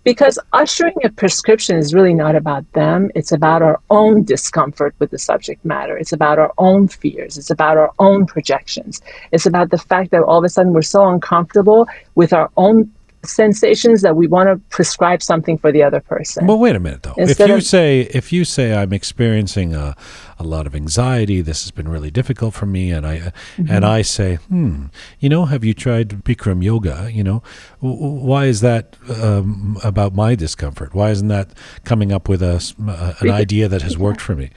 because 0.04 0.38
ushering 0.52 0.94
a 1.02 1.10
prescription 1.10 1.76
is 1.76 1.94
really 1.94 2.14
not 2.14 2.36
about 2.36 2.70
them. 2.72 3.10
It's 3.14 3.32
about 3.32 3.62
our 3.62 3.80
own 3.90 4.22
discomfort 4.24 4.94
with 4.98 5.10
the 5.10 5.18
subject 5.18 5.64
matter. 5.64 5.96
It's 5.96 6.12
about 6.12 6.38
our 6.38 6.52
own 6.58 6.88
fears. 6.88 7.36
It's 7.38 7.50
about 7.50 7.76
our 7.76 7.90
own 7.98 8.26
projections. 8.26 9.00
It's 9.32 9.46
about 9.46 9.70
the 9.70 9.78
fact 9.78 10.10
that 10.12 10.22
all 10.22 10.38
of 10.38 10.44
a 10.44 10.48
sudden 10.48 10.72
we're 10.72 10.82
so 10.82 11.08
uncomfortable 11.08 11.86
with 12.14 12.32
our 12.32 12.50
own 12.56 12.92
sensations 13.24 14.02
that 14.02 14.16
we 14.16 14.26
want 14.26 14.48
to 14.48 14.56
prescribe 14.68 15.22
something 15.22 15.58
for 15.58 15.72
the 15.72 15.82
other 15.82 16.00
person. 16.00 16.46
Well, 16.46 16.58
wait 16.58 16.76
a 16.76 16.80
minute 16.80 17.02
though. 17.02 17.14
Instead 17.16 17.44
if 17.44 17.48
you 17.48 17.56
of, 17.56 17.62
say 17.64 18.00
if 18.00 18.32
you 18.32 18.44
say 18.44 18.74
I'm 18.74 18.92
experiencing 18.92 19.74
a, 19.74 19.96
a 20.38 20.44
lot 20.44 20.66
of 20.66 20.74
anxiety, 20.74 21.40
this 21.40 21.62
has 21.64 21.70
been 21.70 21.88
really 21.88 22.10
difficult 22.10 22.54
for 22.54 22.66
me, 22.66 22.90
and 22.90 23.06
I 23.06 23.18
mm-hmm. 23.18 23.66
and 23.68 23.84
I 23.84 24.02
say, 24.02 24.36
hmm, 24.36 24.86
you 25.20 25.28
know, 25.28 25.44
have 25.46 25.64
you 25.64 25.74
tried 25.74 26.08
Bikram 26.24 26.62
yoga? 26.62 27.10
You 27.12 27.24
know, 27.24 27.42
why 27.80 28.46
is 28.46 28.60
that 28.60 28.96
um, 29.22 29.78
about 29.84 30.14
my 30.14 30.34
discomfort? 30.34 30.94
Why 30.94 31.10
isn't 31.10 31.28
that 31.28 31.50
coming 31.84 32.12
up 32.12 32.28
with 32.28 32.42
a, 32.42 32.74
an 33.20 33.30
idea 33.30 33.68
that 33.68 33.82
has 33.82 33.96
worked 33.96 34.20
for 34.20 34.34
me? 34.34 34.50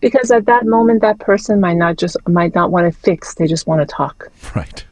Because 0.00 0.30
at 0.30 0.46
that 0.46 0.64
moment, 0.64 1.02
that 1.02 1.18
person 1.18 1.60
might 1.60 1.76
not 1.76 1.98
just 1.98 2.16
might 2.28 2.54
not 2.54 2.70
want 2.70 2.92
to 2.92 3.00
fix; 3.00 3.34
they 3.34 3.46
just 3.46 3.66
want 3.66 3.80
to 3.80 3.86
talk. 3.86 4.30
Right 4.54 4.84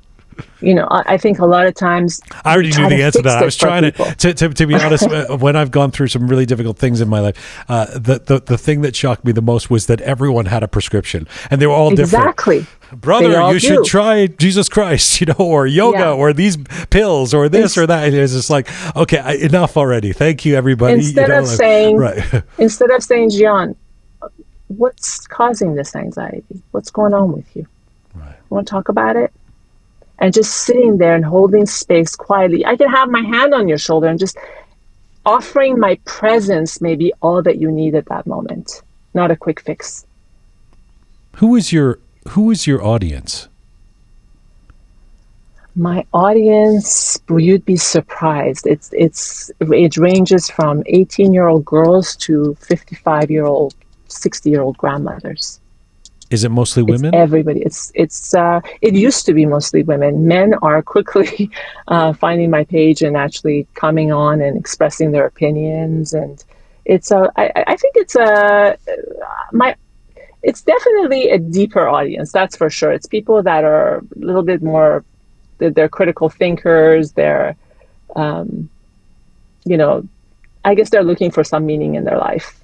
you 0.60 0.74
know, 0.74 0.86
I, 0.90 1.14
I, 1.14 1.18
think 1.18 1.38
a 1.38 1.46
lot 1.46 1.66
of 1.66 1.74
times. 1.74 2.20
I 2.44 2.52
already 2.52 2.70
knew 2.70 2.88
the 2.88 3.02
answer 3.02 3.18
to 3.20 3.22
that. 3.24 3.42
I 3.42 3.44
was 3.44 3.56
trying 3.56 3.82
to, 3.82 3.92
to, 3.92 4.34
to, 4.34 4.48
to, 4.48 4.66
be 4.66 4.74
honest, 4.76 5.08
when 5.40 5.56
I've 5.56 5.70
gone 5.70 5.90
through 5.90 6.08
some 6.08 6.28
really 6.28 6.46
difficult 6.46 6.78
things 6.78 7.00
in 7.00 7.08
my 7.08 7.20
life, 7.20 7.64
uh, 7.68 7.86
the, 7.98 8.20
the, 8.24 8.40
the 8.40 8.58
thing 8.58 8.82
that 8.82 8.96
shocked 8.96 9.24
me 9.24 9.32
the 9.32 9.42
most 9.42 9.70
was 9.70 9.86
that 9.86 10.00
everyone 10.00 10.46
had 10.46 10.62
a 10.62 10.68
prescription 10.68 11.26
and 11.50 11.60
they 11.60 11.66
were 11.66 11.74
all 11.74 11.92
exactly. 11.92 12.60
different. 12.60 12.78
Brother, 12.92 13.52
you 13.52 13.52
do. 13.52 13.58
should 13.58 13.84
try 13.84 14.26
Jesus 14.26 14.68
Christ, 14.68 15.20
you 15.20 15.26
know, 15.26 15.34
or 15.38 15.66
yoga, 15.66 15.98
yeah. 15.98 16.12
or 16.12 16.32
these 16.32 16.56
pills, 16.90 17.34
or 17.34 17.48
this 17.48 17.72
it's, 17.72 17.78
or 17.78 17.86
that. 17.86 18.12
It's 18.12 18.32
just 18.32 18.50
like, 18.50 18.68
okay, 18.96 19.40
enough 19.42 19.76
already. 19.76 20.12
Thank 20.12 20.44
you, 20.44 20.54
everybody. 20.54 20.94
Instead 20.94 21.28
you 21.28 21.34
know, 21.34 21.40
of 21.40 21.46
saying, 21.46 21.96
right. 21.98 22.42
instead 22.58 22.90
of 22.90 23.02
saying, 23.02 23.30
Jian, 23.30 23.76
what's 24.68 25.26
causing 25.26 25.74
this 25.74 25.94
anxiety? 25.94 26.62
What's 26.70 26.90
going 26.90 27.12
on 27.12 27.32
with 27.32 27.54
you? 27.54 27.66
Right. 28.14 28.36
Want 28.50 28.66
to 28.66 28.70
talk 28.70 28.88
about 28.88 29.16
it? 29.16 29.32
And 30.18 30.34
just 30.34 30.52
sitting 30.52 30.98
there 30.98 31.14
and 31.14 31.24
holding 31.24 31.66
space 31.66 32.16
quietly. 32.16 32.64
I 32.66 32.76
can 32.76 32.88
have 32.88 33.08
my 33.08 33.22
hand 33.22 33.54
on 33.54 33.68
your 33.68 33.78
shoulder 33.78 34.08
and 34.08 34.18
just 34.18 34.36
offering 35.24 35.78
my 35.78 35.98
presence 36.04 36.80
may 36.80 36.96
be 36.96 37.12
all 37.20 37.42
that 37.42 37.58
you 37.58 37.70
need 37.70 37.94
at 37.94 38.06
that 38.06 38.26
moment, 38.26 38.82
not 39.14 39.30
a 39.30 39.36
quick 39.36 39.60
fix. 39.60 40.06
Who 41.36 41.54
is 41.54 41.72
your 41.72 42.00
who 42.30 42.50
is 42.50 42.66
your 42.66 42.84
audience? 42.84 43.48
My 45.76 46.04
audience, 46.12 47.16
you'd 47.30 47.64
be 47.64 47.76
surprised. 47.76 48.66
It's 48.66 48.90
it's 48.92 49.50
it 49.60 49.96
ranges 49.96 50.50
from 50.50 50.82
18 50.86 51.32
year 51.32 51.46
old 51.46 51.64
girls 51.64 52.16
to 52.16 52.56
55 52.56 53.30
year 53.30 53.44
old, 53.44 53.74
60 54.08 54.50
year 54.50 54.62
old 54.62 54.76
grandmothers. 54.78 55.60
Is 56.30 56.44
it 56.44 56.50
mostly 56.50 56.82
women? 56.82 57.14
It's 57.14 57.16
everybody. 57.16 57.62
It's 57.62 57.90
it's 57.94 58.34
uh, 58.34 58.60
it 58.82 58.94
used 58.94 59.24
to 59.26 59.32
be 59.32 59.46
mostly 59.46 59.82
women. 59.82 60.26
Men 60.26 60.54
are 60.60 60.82
quickly 60.82 61.50
uh, 61.88 62.12
finding 62.12 62.50
my 62.50 62.64
page 62.64 63.02
and 63.02 63.16
actually 63.16 63.66
coming 63.74 64.12
on 64.12 64.42
and 64.42 64.56
expressing 64.58 65.12
their 65.12 65.26
opinions. 65.26 66.12
And 66.12 66.42
it's 66.84 67.10
a 67.10 67.32
I, 67.36 67.64
I 67.66 67.76
think 67.76 67.96
it's 67.96 68.14
a 68.14 68.76
my 69.52 69.74
it's 70.42 70.62
definitely 70.62 71.30
a 71.30 71.38
deeper 71.38 71.88
audience. 71.88 72.30
That's 72.32 72.56
for 72.56 72.70
sure. 72.70 72.92
It's 72.92 73.06
people 73.06 73.42
that 73.42 73.64
are 73.64 73.98
a 73.98 74.02
little 74.16 74.42
bit 74.42 74.62
more. 74.62 75.04
They're, 75.58 75.70
they're 75.70 75.88
critical 75.88 76.28
thinkers. 76.28 77.12
They're, 77.12 77.56
um, 78.14 78.70
you 79.64 79.76
know, 79.76 80.06
I 80.64 80.74
guess 80.74 80.90
they're 80.90 81.02
looking 81.02 81.30
for 81.30 81.42
some 81.42 81.66
meaning 81.66 81.96
in 81.96 82.04
their 82.04 82.18
life. 82.18 82.60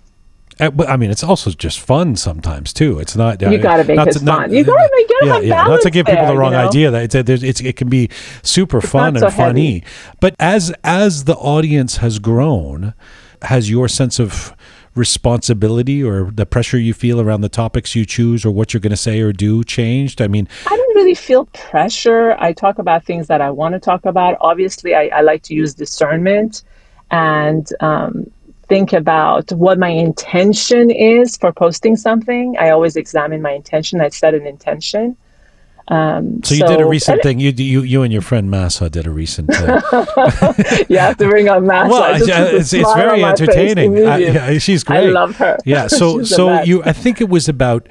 Uh, 0.60 0.70
but 0.70 0.88
I 0.88 0.96
mean, 0.96 1.10
it's 1.10 1.24
also 1.24 1.50
just 1.50 1.80
fun 1.80 2.16
sometimes 2.16 2.72
too. 2.72 2.98
It's 2.98 3.16
not 3.16 3.40
you 3.40 3.58
got 3.58 3.78
to 3.78 3.84
make 3.84 3.98
it 3.98 4.14
fun. 4.14 4.24
Not, 4.24 4.50
you 4.50 4.64
got 4.64 4.76
to 4.76 4.90
make 4.94 5.06
it 5.10 5.26
yeah, 5.26 5.38
yeah. 5.40 5.64
Not 5.64 5.80
to 5.82 5.90
give 5.90 6.06
people 6.06 6.22
there, 6.22 6.32
the 6.32 6.38
wrong 6.38 6.52
you 6.52 6.58
know? 6.58 6.68
idea 6.68 6.90
that 6.90 7.14
it's, 7.14 7.42
it's, 7.42 7.60
it 7.60 7.76
can 7.76 7.88
be 7.88 8.08
super 8.42 8.78
it's 8.78 8.88
fun 8.88 9.16
and 9.16 9.20
so 9.20 9.30
funny. 9.30 9.80
Heavy. 9.80 9.84
But 10.20 10.36
as 10.38 10.72
as 10.84 11.24
the 11.24 11.34
audience 11.34 11.98
has 11.98 12.18
grown, 12.18 12.94
has 13.42 13.68
your 13.70 13.88
sense 13.88 14.18
of 14.18 14.54
responsibility 14.94 16.02
or 16.04 16.30
the 16.30 16.46
pressure 16.46 16.78
you 16.78 16.94
feel 16.94 17.20
around 17.20 17.40
the 17.40 17.48
topics 17.48 17.96
you 17.96 18.06
choose 18.06 18.44
or 18.44 18.50
what 18.50 18.72
you're 18.72 18.80
going 18.80 18.90
to 18.90 18.96
say 18.96 19.20
or 19.20 19.32
do 19.32 19.64
changed? 19.64 20.22
I 20.22 20.28
mean, 20.28 20.48
I 20.66 20.76
don't 20.76 20.96
really 20.96 21.14
feel 21.16 21.46
pressure. 21.46 22.36
I 22.38 22.52
talk 22.52 22.78
about 22.78 23.04
things 23.04 23.26
that 23.26 23.40
I 23.40 23.50
want 23.50 23.74
to 23.74 23.80
talk 23.80 24.06
about. 24.06 24.36
Obviously, 24.40 24.94
I, 24.94 25.08
I 25.08 25.20
like 25.22 25.42
to 25.44 25.54
use 25.54 25.74
discernment 25.74 26.62
and 27.10 27.68
um, 27.80 28.30
think 28.68 28.92
about 28.92 29.50
what 29.52 29.78
my 29.78 29.88
intention 29.88 30.90
is 30.90 31.36
for 31.36 31.52
posting 31.52 31.96
something. 31.96 32.56
I 32.58 32.70
always 32.70 32.96
examine 32.96 33.42
my 33.42 33.52
intention. 33.52 34.00
I 34.00 34.08
set 34.08 34.34
an 34.34 34.46
intention. 34.46 35.16
Um, 35.88 36.42
so 36.42 36.54
you 36.54 36.60
so, 36.60 36.68
did 36.68 36.80
a 36.80 36.86
recent 36.86 37.22
thing. 37.22 37.38
You, 37.38 37.50
you 37.50 37.82
you 37.82 38.02
and 38.02 38.12
your 38.12 38.22
friend 38.22 38.50
Mahsa 38.50 38.88
did 38.88 39.06
a 39.06 39.10
recent. 39.10 39.50
Uh, 39.50 39.82
you 40.88 40.98
have 40.98 41.18
to 41.18 41.28
bring 41.28 41.50
on 41.50 41.66
Mahsa. 41.66 41.90
Well, 41.90 42.22
it's, 42.56 42.72
it's 42.72 42.94
very 42.94 43.22
entertaining. 43.22 44.06
Uh, 44.06 44.16
yeah, 44.16 44.58
she's 44.58 44.82
great. 44.82 45.08
I 45.08 45.10
love 45.10 45.36
her. 45.36 45.58
Yeah. 45.66 45.88
So 45.88 46.22
so 46.36 46.62
you. 46.62 46.82
I 46.84 46.92
think 46.92 47.20
it 47.20 47.28
was 47.28 47.50
about 47.50 47.86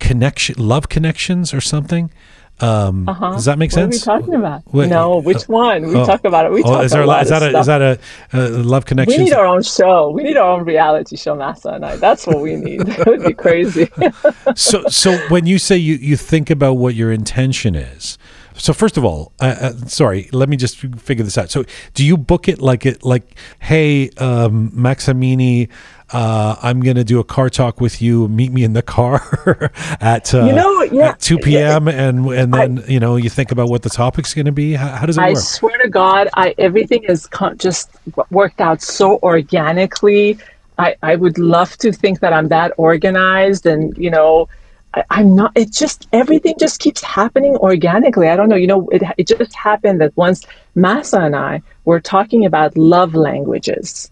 connection, 0.00 0.56
love 0.58 0.88
connections, 0.88 1.54
or 1.54 1.60
something. 1.60 2.10
Um, 2.58 3.06
uh-huh. 3.06 3.32
Does 3.32 3.44
that 3.44 3.58
make 3.58 3.70
sense? 3.70 4.06
What 4.06 4.14
are 4.14 4.16
we 4.16 4.20
talking 4.22 4.34
about? 4.34 4.74
No, 4.74 5.18
which 5.18 5.42
uh, 5.42 5.46
one? 5.48 5.88
We 5.88 5.94
oh, 5.94 6.06
talk 6.06 6.24
about 6.24 6.46
it. 6.46 6.52
We 6.52 6.62
oh, 6.62 6.72
talk 6.72 6.84
is 6.84 6.92
there, 6.92 7.02
a, 7.02 7.20
is 7.20 7.28
that 7.28 7.42
a, 7.42 7.58
is 7.58 7.66
that 7.66 7.82
a, 7.82 7.98
a 8.32 8.40
love 8.62 8.86
connection? 8.86 9.18
We 9.18 9.24
need 9.24 9.34
our 9.34 9.46
own 9.46 9.62
show. 9.62 10.10
We 10.10 10.22
need 10.22 10.38
our 10.38 10.52
own 10.52 10.64
reality 10.64 11.16
show, 11.16 11.34
Mahsa 11.34 11.70
and 11.70 11.84
I. 11.84 11.96
That's 11.96 12.26
what 12.26 12.40
we 12.40 12.56
need. 12.56 12.80
that 12.86 13.06
would 13.06 13.24
be 13.24 13.34
crazy. 13.34 13.88
so, 14.54 14.84
so 14.88 15.16
when 15.28 15.46
you 15.46 15.58
say 15.58 15.76
you 15.76 15.96
you 15.96 16.16
think 16.16 16.48
about 16.48 16.74
what 16.74 16.94
your 16.94 17.12
intention 17.12 17.74
is, 17.74 18.16
so 18.58 18.72
first 18.72 18.96
of 18.96 19.04
all, 19.04 19.32
uh, 19.40 19.56
uh, 19.60 19.72
sorry, 19.86 20.28
let 20.32 20.48
me 20.48 20.56
just 20.56 20.78
figure 20.78 21.24
this 21.24 21.36
out. 21.36 21.50
So 21.50 21.64
do 21.94 22.04
you 22.04 22.16
book 22.16 22.48
it 22.48 22.60
like 22.60 22.86
it 22.86 23.04
like, 23.04 23.36
hey, 23.58 24.10
um, 24.16 24.70
Max 24.72 25.06
Amini, 25.06 25.68
uh, 26.12 26.56
I'm 26.62 26.80
gonna 26.80 27.04
do 27.04 27.18
a 27.18 27.24
car 27.24 27.50
talk 27.50 27.80
with 27.80 28.00
you. 28.00 28.28
Meet 28.28 28.52
me 28.52 28.64
in 28.64 28.72
the 28.74 28.82
car 28.82 29.20
at 30.00 30.32
uh, 30.34 30.44
you 30.44 30.52
know 30.52 30.82
yeah. 30.82 31.08
at 31.10 31.20
2 31.20 31.38
p.m. 31.38 31.88
and 31.88 32.26
and 32.28 32.54
then 32.54 32.78
I, 32.78 32.86
you 32.86 33.00
know 33.00 33.16
you 33.16 33.28
think 33.28 33.50
about 33.50 33.68
what 33.68 33.82
the 33.82 33.90
topic's 33.90 34.32
gonna 34.32 34.52
be. 34.52 34.74
How, 34.74 34.88
how 34.88 35.06
does 35.06 35.18
it 35.18 35.22
I 35.22 35.30
work? 35.30 35.38
I 35.38 35.40
swear 35.40 35.78
to 35.78 35.88
God, 35.88 36.28
I 36.34 36.54
everything 36.58 37.04
is 37.04 37.28
just 37.56 37.90
worked 38.30 38.60
out 38.60 38.82
so 38.82 39.18
organically. 39.22 40.38
I 40.78 40.96
I 41.02 41.16
would 41.16 41.38
love 41.38 41.76
to 41.78 41.92
think 41.92 42.20
that 42.20 42.32
I'm 42.32 42.48
that 42.48 42.72
organized 42.76 43.66
and 43.66 43.96
you 43.98 44.10
know 44.10 44.48
I, 44.96 45.20
am 45.20 45.34
not. 45.34 45.52
It 45.54 45.72
just 45.72 46.08
everything 46.12 46.54
just 46.58 46.80
keeps 46.80 47.02
happening 47.02 47.56
organically. 47.56 48.28
I 48.28 48.36
don't 48.36 48.48
know. 48.48 48.56
You 48.56 48.66
know, 48.66 48.88
it 48.88 49.02
it 49.18 49.26
just 49.26 49.54
happened 49.54 50.00
that 50.00 50.16
once 50.16 50.44
Mahsa 50.74 51.20
and 51.20 51.36
I 51.36 51.62
were 51.84 52.00
talking 52.00 52.46
about 52.46 52.76
love 52.76 53.14
languages, 53.14 54.10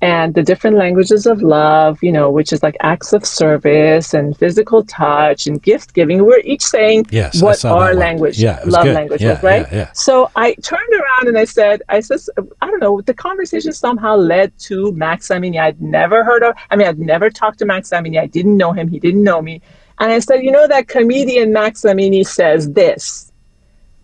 and 0.00 0.34
the 0.34 0.42
different 0.42 0.76
languages 0.76 1.26
of 1.26 1.42
love, 1.42 1.98
you 2.02 2.12
know, 2.12 2.30
which 2.30 2.52
is 2.52 2.62
like 2.62 2.76
acts 2.80 3.12
of 3.12 3.26
service 3.26 4.14
and 4.14 4.36
physical 4.36 4.84
touch 4.84 5.48
and 5.48 5.60
gift 5.60 5.92
giving. 5.92 6.24
We're 6.24 6.38
each 6.40 6.62
saying 6.62 7.06
yes, 7.10 7.42
what 7.42 7.64
our 7.64 7.94
language, 7.94 8.38
yeah, 8.38 8.62
love 8.64 8.84
good. 8.84 8.94
language 8.94 9.22
yeah, 9.22 9.34
was, 9.34 9.42
right? 9.42 9.66
Yeah. 9.72 9.90
So 9.92 10.30
I 10.36 10.54
turned 10.54 10.92
around 10.92 11.28
and 11.28 11.36
I 11.36 11.44
said, 11.44 11.82
I 11.88 11.98
said, 11.98 12.20
I 12.62 12.66
don't 12.66 12.80
know, 12.80 13.00
the 13.00 13.14
conversation 13.14 13.72
somehow 13.72 14.14
led 14.14 14.56
to 14.60 14.92
Max 14.92 15.28
Amini. 15.28 15.60
I'd 15.60 15.82
never 15.82 16.22
heard 16.22 16.44
of, 16.44 16.54
I 16.70 16.76
mean, 16.76 16.86
I'd 16.86 17.00
never 17.00 17.28
talked 17.28 17.58
to 17.58 17.64
Max 17.64 17.90
Amini. 17.90 18.20
I 18.20 18.26
didn't 18.26 18.56
know 18.56 18.72
him. 18.72 18.86
He 18.86 19.00
didn't 19.00 19.24
know 19.24 19.42
me. 19.42 19.62
And 19.98 20.12
I 20.12 20.20
said, 20.20 20.44
you 20.44 20.52
know, 20.52 20.68
that 20.68 20.86
comedian 20.86 21.52
Max 21.52 21.82
Amini 21.82 22.24
says 22.24 22.70
this. 22.72 23.32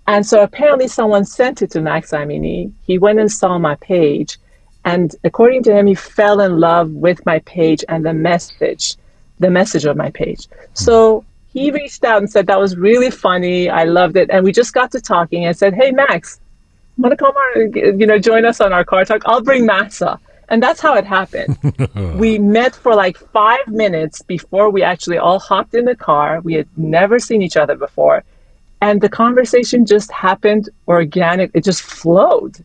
And 0.08 0.26
so 0.26 0.42
apparently 0.42 0.88
someone 0.88 1.24
sent 1.24 1.62
it 1.62 1.70
to 1.70 1.80
Max 1.80 2.10
Amini. 2.10 2.72
He 2.82 2.98
went 2.98 3.20
and 3.20 3.30
saw 3.30 3.58
my 3.58 3.76
page 3.76 4.38
and 4.84 5.14
according 5.24 5.62
to 5.64 5.74
him, 5.74 5.86
he 5.86 5.94
fell 5.94 6.40
in 6.40 6.60
love 6.60 6.90
with 6.90 7.24
my 7.24 7.38
page 7.40 7.84
and 7.88 8.04
the 8.04 8.12
message, 8.12 8.96
the 9.38 9.50
message 9.50 9.84
of 9.84 9.96
my 9.96 10.10
page. 10.10 10.46
Hmm. 10.46 10.54
So 10.74 11.24
he 11.46 11.70
reached 11.70 12.04
out 12.04 12.18
and 12.18 12.30
said, 12.30 12.46
That 12.46 12.60
was 12.60 12.76
really 12.76 13.10
funny. 13.10 13.70
I 13.70 13.84
loved 13.84 14.16
it. 14.16 14.28
And 14.30 14.44
we 14.44 14.52
just 14.52 14.74
got 14.74 14.90
to 14.92 15.00
talking 15.00 15.44
and 15.46 15.56
said, 15.56 15.74
Hey, 15.74 15.90
Max, 15.90 16.40
want 16.98 17.12
to 17.12 17.16
come 17.16 17.34
on, 17.34 17.72
you 17.98 18.06
know, 18.06 18.18
join 18.18 18.44
us 18.44 18.60
on 18.60 18.72
our 18.72 18.84
car 18.84 19.04
talk? 19.04 19.22
I'll 19.26 19.40
bring 19.42 19.64
Mahsa. 19.64 20.20
And 20.50 20.62
that's 20.62 20.80
how 20.80 20.94
it 20.94 21.06
happened. 21.06 21.56
we 22.18 22.38
met 22.38 22.74
for 22.74 22.94
like 22.94 23.16
five 23.16 23.66
minutes 23.66 24.20
before 24.20 24.68
we 24.68 24.82
actually 24.82 25.16
all 25.16 25.38
hopped 25.38 25.74
in 25.74 25.86
the 25.86 25.96
car. 25.96 26.42
We 26.42 26.52
had 26.52 26.68
never 26.76 27.18
seen 27.18 27.40
each 27.40 27.56
other 27.56 27.76
before. 27.76 28.24
And 28.82 29.00
the 29.00 29.08
conversation 29.08 29.86
just 29.86 30.12
happened 30.12 30.68
organic. 30.86 31.50
It 31.54 31.64
just 31.64 31.80
flowed 31.80 32.62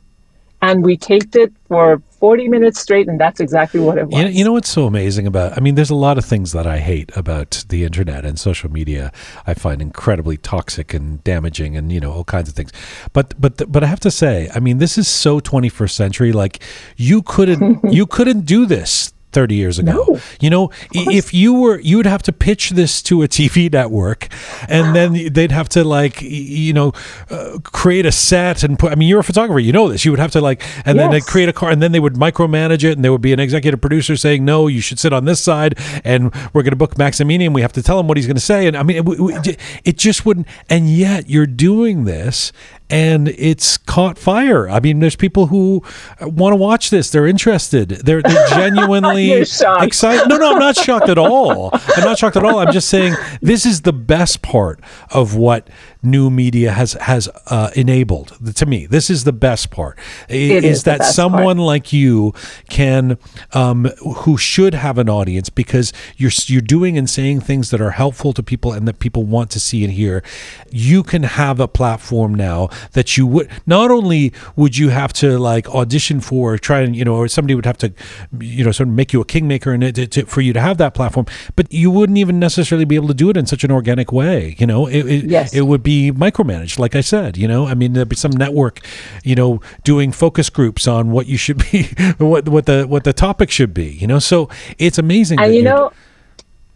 and 0.62 0.84
we 0.84 0.98
taped 0.98 1.36
it 1.36 1.54
for 1.68 2.02
40 2.20 2.50
minutes 2.50 2.80
straight 2.80 3.08
and 3.08 3.20
that's 3.20 3.40
exactly 3.40 3.80
what 3.80 3.98
it 3.98 4.08
was. 4.08 4.18
you 4.18 4.24
know, 4.24 4.30
you 4.30 4.44
know, 4.44 4.52
what's 4.52 4.70
so 4.70 4.86
amazing 4.86 5.26
about 5.26 5.58
i 5.58 5.62
mean 5.62 5.76
there's 5.76 5.90
a 5.90 5.96
lot 5.96 6.18
of 6.18 6.26
things 6.26 6.52
that 6.52 6.68
i 6.68 6.78
hate 6.80 7.16
about 7.16 7.64
the 7.70 7.84
internet 7.84 8.26
and 8.26 8.38
social 8.38 8.70
media 8.70 9.12
i 9.48 9.54
find 9.54 9.82
incredibly 9.82 10.36
toxic 10.36 10.94
and 10.94 11.24
damaging 11.24 11.78
and 11.78 11.92
you 11.92 12.00
know 12.00 12.12
all 12.12 12.24
kinds 12.24 12.50
of 12.50 12.56
things. 12.56 12.72
But 13.14 13.40
but 13.40 13.72
but 13.72 13.84
i 13.84 13.88
have 13.88 14.00
to 14.02 14.12
say 14.12 14.50
i 14.54 14.60
mean 14.60 14.80
this 14.80 14.98
is 14.98 15.08
so 15.08 15.40
21st 15.40 15.92
century 15.92 16.32
like 16.32 16.62
you 16.98 17.22
couldn't 17.22 17.80
you 17.94 18.06
couldn't 18.06 18.42
do 18.42 18.66
this 18.66 19.14
30 19.32 19.56
years 19.56 19.80
ago. 19.80 19.92
No, 19.92 20.20
you 20.40 20.50
know, 20.50 20.72
if 20.92 21.34
you 21.34 21.54
were, 21.54 21.80
you 21.80 21.98
would 21.98 22.06
have 22.06 22.24
to 22.24 22.34
pitch 22.34 22.72
this 22.72 23.02
to 23.04 23.24
a 23.24 23.28
TV 23.28 23.72
network 23.80 24.28
and 24.68 24.96
then 24.96 25.34
they'd 25.34 25.52
have 25.52 25.70
to 25.70 25.84
like, 25.84 26.22
you 26.22 26.74
know, 26.74 26.94
uh, 27.30 27.60
create 27.64 28.06
a 28.06 28.12
set 28.12 28.64
and 28.64 28.78
put, 28.78 28.92
I 28.92 28.96
mean, 28.96 29.08
you're 29.08 29.20
a 29.20 29.24
photographer, 29.24 29.60
you 29.60 29.72
know 29.72 29.90
this. 29.90 30.06
You 30.06 30.12
would 30.12 30.20
have 30.20 30.32
to 30.32 30.42
like, 30.42 30.64
and 30.86 30.96
yes. 30.96 31.04
then 31.04 31.12
they 31.12 31.22
create 31.22 31.50
a 31.50 31.54
car 31.54 31.70
and 31.70 31.82
then 31.82 31.92
they 31.92 32.00
would 32.00 32.16
micromanage 32.16 32.84
it 32.84 32.94
and 32.94 33.04
there 33.04 33.12
would 33.12 33.22
be 33.22 33.34
an 33.34 33.40
executive 33.40 33.82
producer 33.82 34.16
saying, 34.16 34.44
no, 34.46 34.68
you 34.68 34.82
should 34.82 35.00
sit 35.00 35.14
on 35.14 35.26
this 35.26 35.42
side 35.42 35.78
and 36.04 36.34
we're 36.54 36.64
going 36.64 36.72
to 36.72 36.76
book 36.76 36.98
Max 36.98 37.20
and 37.20 37.30
we 37.30 37.62
have 37.62 37.74
to 37.74 37.84
tell 37.84 38.00
him 38.00 38.08
what 38.08 38.18
he's 38.18 38.26
going 38.26 38.36
to 38.36 38.42
say. 38.42 38.68
And 38.68 38.76
I 38.76 38.84
mean, 38.84 39.04
it, 39.08 39.60
it 39.84 39.98
just 39.98 40.26
wouldn't, 40.26 40.48
and 40.70 40.90
yet 40.90 41.30
you're 41.30 41.46
doing 41.46 42.06
this 42.06 42.52
and 42.90 43.28
it's 43.30 43.78
caught 43.78 44.18
fire. 44.18 44.68
I 44.70 44.80
mean, 44.80 45.00
there's 45.00 45.16
people 45.16 45.48
who 45.48 45.84
want 46.22 46.54
to 46.54 46.56
watch 46.58 46.90
this. 46.90 47.12
They're 47.12 47.28
interested. 47.28 47.90
They're, 47.90 48.22
they're 48.22 48.48
genuinely 48.50 49.32
excited. 49.32 50.28
No, 50.28 50.38
no, 50.38 50.54
I'm 50.54 50.60
not 50.60 50.76
shocked 50.76 51.10
at 51.10 51.18
all. 51.18 51.70
I'm 51.74 52.04
not 52.04 52.18
shocked 52.18 52.36
at 52.38 52.44
all. 52.44 52.60
I'm 52.60 52.72
just 52.72 52.90
saying 52.90 53.16
this 53.42 53.66
is 53.66 53.82
the 53.82 53.94
best 53.94 54.42
part 54.42 54.80
of 55.12 55.36
what 55.36 55.70
new 56.02 56.30
media 56.30 56.72
has 56.72 56.94
has 56.94 57.28
uh, 57.48 57.72
enabled 57.76 58.38
to 58.56 58.66
me. 58.66 58.86
This 58.86 59.10
is 59.10 59.24
the 59.24 59.34
best 59.34 59.70
part. 59.70 59.98
It 60.30 60.64
is, 60.64 60.80
is 60.80 60.84
that 60.84 61.04
someone 61.04 61.58
part. 61.58 61.68
like 61.68 61.94
you 61.94 62.34
can, 62.70 63.18
um, 63.54 63.86
who 64.18 64.38
should 64.38 64.74
have 64.74 64.98
an 64.98 65.10
audience 65.10 65.50
because 65.50 65.92
you're 66.18 66.32
you're 66.46 66.62
doing 66.62 66.98
and 66.98 67.10
saying 67.10 67.42
things 67.42 67.70
that 67.72 67.82
are 67.82 67.92
helpful 67.92 68.34
to 68.34 68.44
people 68.44 68.72
and 68.72 68.88
that 68.88 69.00
people 69.00 69.24
want 69.24 69.52
to 69.52 69.60
see 69.60 69.84
and 69.84 69.94
hear. 69.94 70.24
You 70.72 71.04
can 71.04 71.24
have 71.24 71.60
a 71.60 71.68
platform 71.68 72.34
now 72.34 72.70
that 72.94 73.18
you 73.18 73.28
would 73.28 73.50
not 73.66 73.92
only 73.92 74.32
would 74.56 74.78
you 74.78 74.90
have 74.90 75.12
to 75.14 75.38
like 75.38 75.68
audition 75.70 76.22
for, 76.22 76.54
or 76.54 76.58
try 76.58 76.82
and 76.82 76.96
you 76.96 77.04
know, 77.04 77.16
or 77.16 77.28
somebody 77.28 77.56
would 77.56 77.66
have 77.66 77.78
to, 77.80 77.94
you 78.40 78.64
know, 78.64 78.72
sort 78.72 78.88
of 78.88 78.96
make 78.96 79.12
you 79.12 79.22
a 79.22 79.26
kingmaker 79.26 79.74
and 79.74 79.84
it 79.84 80.12
to, 80.12 80.26
for 80.26 80.42
you 80.42 80.54
to 80.54 80.62
have 80.62 80.78
that 80.78 80.94
platform, 80.94 81.26
but 81.56 81.72
you 81.74 81.92
wouldn't 81.92 82.18
even 82.18 82.40
necessarily 82.40 82.86
be 82.86 82.96
able 82.96 83.08
to 83.08 83.14
do 83.14 83.30
it 83.30 83.38
in 83.38 83.46
such 83.46 83.64
an 83.64 83.72
organic 83.72 84.12
way. 84.12 84.56
You 84.58 84.68
know, 84.68 84.88
it, 84.88 85.06
it, 85.06 85.26
yes. 85.26 85.54
it 85.54 85.62
would 85.62 85.84
be 85.84 85.89
be 85.90 86.12
micromanaged, 86.12 86.78
like 86.78 86.96
I 86.96 87.02
said. 87.02 87.36
You 87.36 87.48
know, 87.48 87.66
I 87.66 87.74
mean, 87.74 87.94
there'd 87.94 88.10
be 88.10 88.16
some 88.16 88.32
network, 88.32 88.80
you 89.24 89.34
know, 89.34 89.60
doing 89.84 90.12
focus 90.12 90.48
groups 90.48 90.88
on 90.88 91.10
what 91.10 91.26
you 91.26 91.36
should 91.36 91.58
be, 91.72 91.84
what 92.20 92.48
what 92.48 92.68
the 92.68 92.86
what 92.86 93.04
the 93.06 93.14
topic 93.14 93.50
should 93.50 93.74
be. 93.74 93.90
You 94.02 94.06
know, 94.06 94.20
so 94.20 94.50
it's 94.78 95.00
amazing. 95.00 95.40
And 95.40 95.56
you 95.56 95.64
know. 95.64 95.92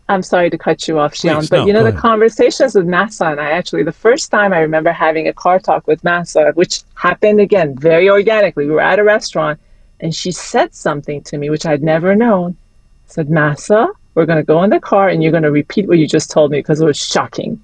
I'm 0.09 0.21
sorry 0.21 0.49
to 0.49 0.57
cut 0.57 0.85
you 0.85 0.99
off, 0.99 1.13
Jian, 1.13 1.49
but 1.49 1.59
no, 1.59 1.65
you 1.65 1.71
know 1.71 1.81
the 1.81 1.89
ahead. 1.89 2.01
conversations 2.01 2.75
with 2.75 2.85
Mahsa 2.85 3.27
and 3.27 3.39
I 3.39 3.51
actually 3.51 3.83
the 3.83 3.93
first 3.93 4.31
time 4.31 4.51
I 4.51 4.59
remember 4.59 4.91
having 4.91 5.29
a 5.29 5.33
car 5.33 5.59
talk 5.59 5.87
with 5.87 6.03
Mahsa, 6.03 6.51
which 6.55 6.81
happened 6.95 7.39
again 7.39 7.77
very 7.77 8.09
organically. 8.09 8.65
We 8.65 8.73
were 8.73 8.81
at 8.81 8.99
a 8.99 9.03
restaurant 9.03 9.61
and 10.01 10.13
she 10.13 10.31
said 10.33 10.75
something 10.75 11.23
to 11.23 11.37
me 11.37 11.49
which 11.49 11.65
I'd 11.65 11.81
never 11.81 12.15
known. 12.15 12.57
I 13.07 13.13
said, 13.13 13.29
Mahsa, 13.29 13.87
we're 14.13 14.25
going 14.25 14.43
to 14.45 14.51
go 14.53 14.61
in 14.63 14.71
the 14.71 14.81
car 14.81 15.07
and 15.07 15.23
you're 15.23 15.31
going 15.31 15.49
to 15.49 15.51
repeat 15.51 15.87
what 15.87 15.99
you 15.99 16.07
just 16.17 16.29
told 16.29 16.51
me 16.51 16.59
because 16.59 16.81
it 16.81 16.85
was 16.85 16.97
shocking. 16.97 17.63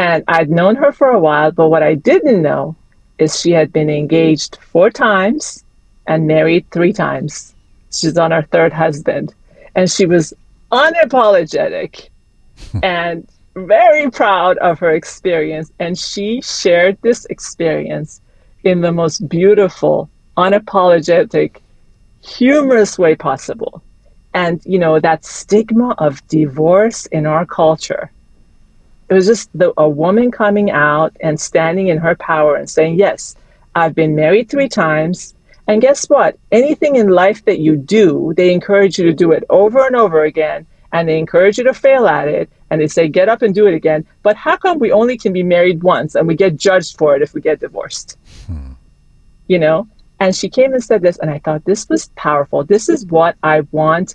And 0.00 0.24
I'd 0.28 0.48
known 0.48 0.76
her 0.76 0.92
for 0.92 1.08
a 1.08 1.20
while, 1.20 1.52
but 1.52 1.68
what 1.68 1.82
I 1.82 1.94
didn't 1.94 2.40
know 2.40 2.74
is 3.18 3.38
she 3.38 3.50
had 3.50 3.70
been 3.70 3.90
engaged 3.90 4.56
four 4.62 4.88
times 4.88 5.62
and 6.06 6.26
married 6.26 6.64
three 6.70 6.94
times. 6.94 7.54
She's 7.92 8.16
on 8.16 8.30
her 8.30 8.40
third 8.40 8.72
husband. 8.72 9.34
And 9.74 9.90
she 9.90 10.06
was 10.06 10.32
unapologetic 10.72 12.08
and 12.82 13.28
very 13.54 14.10
proud 14.10 14.56
of 14.56 14.78
her 14.78 14.90
experience. 14.90 15.70
And 15.78 15.98
she 15.98 16.40
shared 16.40 16.96
this 17.02 17.26
experience 17.26 18.22
in 18.64 18.80
the 18.80 18.92
most 18.92 19.28
beautiful, 19.28 20.08
unapologetic, 20.38 21.56
humorous 22.22 22.98
way 22.98 23.16
possible. 23.16 23.82
And, 24.32 24.62
you 24.64 24.78
know, 24.78 24.98
that 24.98 25.26
stigma 25.26 25.94
of 25.98 26.26
divorce 26.28 27.04
in 27.04 27.26
our 27.26 27.44
culture 27.44 28.10
it 29.10 29.14
was 29.14 29.26
just 29.26 29.50
the, 29.52 29.74
a 29.76 29.88
woman 29.88 30.30
coming 30.30 30.70
out 30.70 31.16
and 31.20 31.38
standing 31.38 31.88
in 31.88 31.98
her 31.98 32.14
power 32.14 32.54
and 32.54 32.70
saying, 32.70 32.96
Yes, 32.96 33.34
I've 33.74 33.94
been 33.94 34.14
married 34.14 34.48
three 34.48 34.68
times. 34.68 35.34
And 35.66 35.80
guess 35.80 36.06
what? 36.06 36.38
Anything 36.52 36.96
in 36.96 37.08
life 37.08 37.44
that 37.44 37.58
you 37.58 37.76
do, 37.76 38.32
they 38.36 38.52
encourage 38.52 38.98
you 38.98 39.04
to 39.06 39.12
do 39.12 39.32
it 39.32 39.44
over 39.50 39.84
and 39.84 39.96
over 39.96 40.24
again. 40.24 40.66
And 40.92 41.08
they 41.08 41.18
encourage 41.18 41.58
you 41.58 41.64
to 41.64 41.74
fail 41.74 42.06
at 42.06 42.28
it. 42.28 42.50
And 42.70 42.80
they 42.80 42.86
say, 42.86 43.08
get 43.08 43.28
up 43.28 43.42
and 43.42 43.54
do 43.54 43.66
it 43.66 43.74
again. 43.74 44.06
But 44.22 44.36
how 44.36 44.56
come 44.56 44.78
we 44.78 44.90
only 44.90 45.18
can 45.18 45.32
be 45.32 45.42
married 45.42 45.82
once 45.82 46.14
and 46.14 46.26
we 46.26 46.34
get 46.34 46.56
judged 46.56 46.96
for 46.96 47.14
it 47.14 47.22
if 47.22 47.34
we 47.34 47.40
get 47.40 47.60
divorced? 47.60 48.16
Hmm. 48.46 48.72
You 49.46 49.58
know? 49.58 49.88
And 50.18 50.34
she 50.34 50.48
came 50.48 50.72
and 50.72 50.82
said 50.82 51.02
this, 51.02 51.18
and 51.18 51.30
I 51.30 51.38
thought 51.38 51.64
this 51.64 51.88
was 51.88 52.10
powerful. 52.16 52.64
This 52.64 52.88
is 52.88 53.06
what 53.06 53.36
I 53.42 53.60
want 53.72 54.14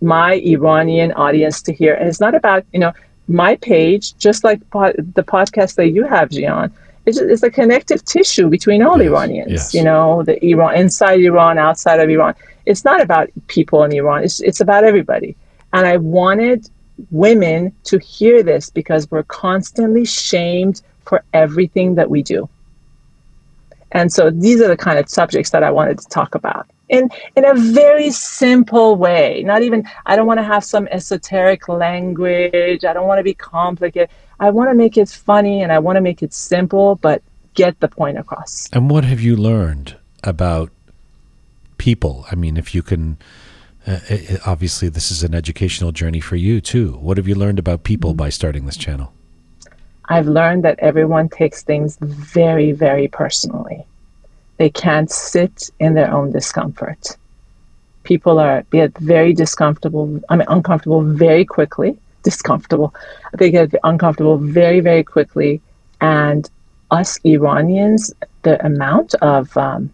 my 0.00 0.34
Iranian 0.34 1.12
audience 1.12 1.62
to 1.62 1.72
hear. 1.72 1.94
And 1.94 2.08
it's 2.08 2.20
not 2.20 2.34
about, 2.34 2.64
you 2.72 2.80
know, 2.80 2.92
my 3.28 3.56
page, 3.56 4.16
just 4.18 4.44
like 4.44 4.68
po- 4.70 4.92
the 4.92 5.22
podcast 5.22 5.74
that 5.76 5.90
you 5.90 6.04
have, 6.04 6.28
Jian, 6.30 6.70
is 7.06 7.18
it's 7.18 7.42
a 7.42 7.50
connective 7.50 8.04
tissue 8.04 8.48
between 8.48 8.82
all 8.82 8.98
yes, 8.98 9.08
Iranians. 9.08 9.52
Yes. 9.52 9.74
You 9.74 9.84
know, 9.84 10.22
the 10.22 10.44
Iran 10.44 10.76
inside 10.76 11.20
Iran, 11.20 11.58
outside 11.58 12.00
of 12.00 12.08
Iran. 12.08 12.34
It's 12.66 12.84
not 12.84 13.00
about 13.00 13.30
people 13.46 13.84
in 13.84 13.92
Iran. 13.92 14.24
It's 14.24 14.40
it's 14.40 14.60
about 14.60 14.84
everybody. 14.84 15.36
And 15.72 15.86
I 15.86 15.96
wanted 15.98 16.68
women 17.10 17.72
to 17.84 17.98
hear 17.98 18.42
this 18.42 18.70
because 18.70 19.10
we're 19.10 19.24
constantly 19.24 20.04
shamed 20.04 20.82
for 21.04 21.22
everything 21.32 21.94
that 21.96 22.10
we 22.10 22.22
do. 22.22 22.48
And 23.92 24.12
so 24.12 24.30
these 24.30 24.60
are 24.60 24.68
the 24.68 24.76
kind 24.76 24.98
of 24.98 25.08
subjects 25.08 25.50
that 25.50 25.62
I 25.62 25.70
wanted 25.70 25.98
to 25.98 26.08
talk 26.08 26.34
about 26.34 26.66
in 26.88 27.10
in 27.34 27.44
a 27.44 27.54
very 27.54 28.10
simple 28.10 28.96
way. 28.96 29.42
Not 29.44 29.62
even 29.62 29.84
i 30.04 30.16
don't 30.16 30.26
want 30.26 30.38
to 30.38 30.44
have 30.44 30.64
some 30.64 30.88
esoteric 30.88 31.68
language. 31.68 32.84
I 32.84 32.92
don't 32.92 33.06
want 33.06 33.18
to 33.18 33.24
be 33.24 33.34
complicated. 33.34 34.10
I 34.38 34.50
want 34.50 34.70
to 34.70 34.74
make 34.74 34.96
it 34.96 35.08
funny 35.08 35.62
and 35.62 35.72
i 35.72 35.78
want 35.78 35.96
to 35.96 36.00
make 36.00 36.22
it 36.22 36.32
simple 36.32 36.96
but 36.96 37.22
get 37.54 37.80
the 37.80 37.88
point 37.88 38.18
across. 38.18 38.68
And 38.72 38.90
what 38.90 39.04
have 39.04 39.20
you 39.20 39.36
learned 39.36 39.96
about 40.22 40.70
people? 41.78 42.26
I 42.30 42.34
mean 42.34 42.56
if 42.56 42.74
you 42.74 42.82
can 42.82 43.16
uh, 43.86 44.00
it, 44.08 44.40
obviously 44.46 44.88
this 44.88 45.10
is 45.10 45.22
an 45.22 45.34
educational 45.34 45.92
journey 45.92 46.20
for 46.20 46.36
you 46.36 46.60
too. 46.60 46.92
What 47.00 47.16
have 47.16 47.28
you 47.28 47.34
learned 47.34 47.58
about 47.58 47.84
people 47.84 48.10
mm-hmm. 48.10 48.18
by 48.18 48.30
starting 48.30 48.66
this 48.66 48.76
channel? 48.76 49.12
I've 50.08 50.28
learned 50.28 50.62
that 50.62 50.78
everyone 50.78 51.28
takes 51.28 51.62
things 51.64 51.98
very 52.00 52.70
very 52.72 53.08
personally 53.08 53.86
they 54.58 54.70
can't 54.70 55.10
sit 55.10 55.70
in 55.78 55.94
their 55.94 56.12
own 56.12 56.32
discomfort. 56.32 57.16
People 58.04 58.38
are 58.38 58.62
get 58.70 58.96
very 58.98 59.32
discomfortable, 59.32 60.20
I 60.28 60.36
mean 60.36 60.46
uncomfortable 60.48 61.02
very 61.02 61.44
quickly. 61.44 61.98
discomfortable. 62.26 62.92
They 63.38 63.50
get 63.52 63.72
uncomfortable 63.84 64.36
very, 64.36 64.80
very 64.80 65.04
quickly. 65.04 65.60
And 66.00 66.42
us 66.90 67.10
Iranians, 67.24 68.12
the 68.42 68.54
amount 68.66 69.14
of, 69.34 69.56
um, 69.56 69.92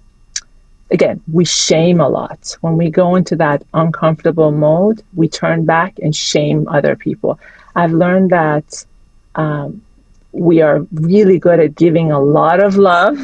again, 0.90 1.20
we 1.30 1.44
shame 1.44 2.00
a 2.00 2.08
lot. 2.08 2.56
When 2.62 2.76
we 2.82 2.88
go 3.02 3.16
into 3.16 3.36
that 3.36 3.62
uncomfortable 3.74 4.50
mode, 4.50 4.98
we 5.14 5.28
turn 5.28 5.66
back 5.66 5.92
and 6.02 6.16
shame 6.16 6.66
other 6.76 6.96
people. 6.96 7.38
I've 7.76 7.92
learned 8.04 8.30
that 8.30 8.68
um, 9.34 9.82
we 10.32 10.62
are 10.62 10.78
really 10.92 11.38
good 11.38 11.60
at 11.60 11.74
giving 11.84 12.10
a 12.10 12.20
lot 12.38 12.58
of 12.60 12.76
love, 12.76 13.18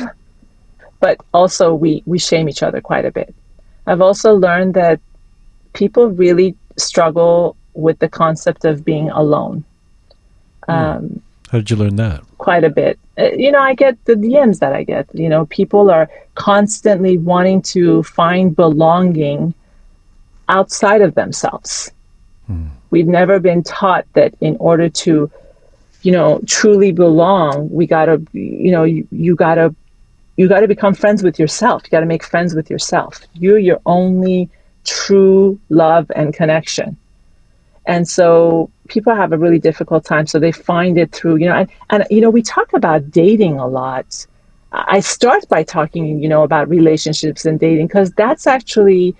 but 1.00 1.20
also 1.32 1.74
we, 1.74 2.02
we 2.06 2.18
shame 2.18 2.48
each 2.48 2.62
other 2.62 2.80
quite 2.80 3.04
a 3.04 3.10
bit. 3.10 3.34
I've 3.86 4.00
also 4.00 4.34
learned 4.34 4.74
that 4.74 5.00
people 5.72 6.08
really 6.08 6.56
struggle 6.76 7.56
with 7.74 7.98
the 8.00 8.08
concept 8.08 8.64
of 8.64 8.84
being 8.84 9.10
alone. 9.10 9.64
Hmm. 10.66 10.72
Um, 10.72 11.22
How 11.50 11.58
did 11.58 11.70
you 11.70 11.76
learn 11.76 11.96
that? 11.96 12.22
Quite 12.38 12.64
a 12.64 12.70
bit. 12.70 12.98
Uh, 13.18 13.30
you 13.30 13.50
know, 13.50 13.60
I 13.60 13.74
get 13.74 14.04
the 14.04 14.14
DMs 14.14 14.58
that 14.58 14.72
I 14.72 14.82
get. 14.82 15.08
You 15.14 15.28
know, 15.28 15.46
people 15.46 15.90
are 15.90 16.10
constantly 16.34 17.18
wanting 17.18 17.62
to 17.62 18.02
find 18.02 18.54
belonging 18.54 19.54
outside 20.48 21.02
of 21.02 21.14
themselves. 21.14 21.90
Hmm. 22.46 22.68
We've 22.90 23.06
never 23.06 23.38
been 23.38 23.62
taught 23.62 24.06
that 24.14 24.34
in 24.40 24.56
order 24.58 24.88
to, 24.88 25.30
you 26.02 26.12
know, 26.12 26.40
truly 26.46 26.92
belong, 26.92 27.70
we 27.70 27.86
gotta, 27.86 28.22
you 28.32 28.70
know, 28.70 28.84
you, 28.84 29.06
you 29.10 29.34
gotta, 29.34 29.74
you 30.38 30.48
gotta 30.48 30.68
become 30.68 30.94
friends 30.94 31.22
with 31.22 31.38
yourself. 31.38 31.82
You 31.84 31.90
gotta 31.90 32.06
make 32.06 32.22
friends 32.22 32.54
with 32.54 32.70
yourself. 32.70 33.20
You're 33.34 33.58
your 33.58 33.80
only 33.84 34.48
true 34.84 35.58
love 35.68 36.10
and 36.14 36.32
connection. 36.32 36.96
And 37.86 38.06
so 38.06 38.70
people 38.86 39.14
have 39.14 39.32
a 39.32 39.36
really 39.36 39.58
difficult 39.58 40.04
time. 40.04 40.28
So 40.28 40.38
they 40.38 40.52
find 40.52 40.96
it 40.96 41.10
through, 41.10 41.36
you 41.36 41.46
know, 41.46 41.56
and, 41.56 41.68
and 41.90 42.04
you 42.08 42.20
know, 42.20 42.30
we 42.30 42.42
talk 42.42 42.72
about 42.72 43.10
dating 43.10 43.58
a 43.58 43.66
lot. 43.66 44.26
I 44.70 45.00
start 45.00 45.48
by 45.48 45.64
talking, 45.64 46.22
you 46.22 46.28
know, 46.28 46.44
about 46.44 46.68
relationships 46.68 47.44
and 47.44 47.58
dating 47.58 47.88
because 47.88 48.12
that's 48.12 48.46
actually 48.46 49.16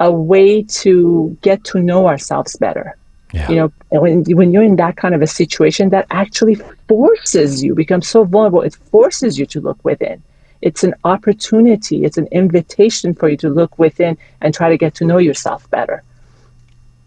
a 0.00 0.10
way 0.10 0.62
to 0.62 1.36
get 1.42 1.64
to 1.64 1.80
know 1.80 2.06
ourselves 2.06 2.56
better. 2.56 2.96
Yeah. 3.34 3.48
You 3.50 3.56
know, 3.56 3.72
when 3.90 4.24
when 4.24 4.52
you're 4.52 4.62
in 4.62 4.76
that 4.76 4.96
kind 4.96 5.14
of 5.14 5.20
a 5.20 5.26
situation, 5.26 5.90
that 5.90 6.06
actually 6.10 6.56
forces 6.88 7.62
you 7.62 7.74
become 7.74 8.00
so 8.00 8.24
vulnerable. 8.24 8.62
It 8.62 8.74
forces 8.90 9.38
you 9.38 9.44
to 9.46 9.60
look 9.60 9.78
within 9.84 10.22
it's 10.62 10.84
an 10.84 10.94
opportunity, 11.04 12.04
it's 12.04 12.16
an 12.16 12.28
invitation 12.32 13.14
for 13.14 13.28
you 13.28 13.36
to 13.38 13.50
look 13.50 13.78
within 13.78 14.16
and 14.40 14.54
try 14.54 14.70
to 14.70 14.78
get 14.78 14.94
to 14.94 15.04
know 15.04 15.18
yourself 15.18 15.68
better. 15.70 16.02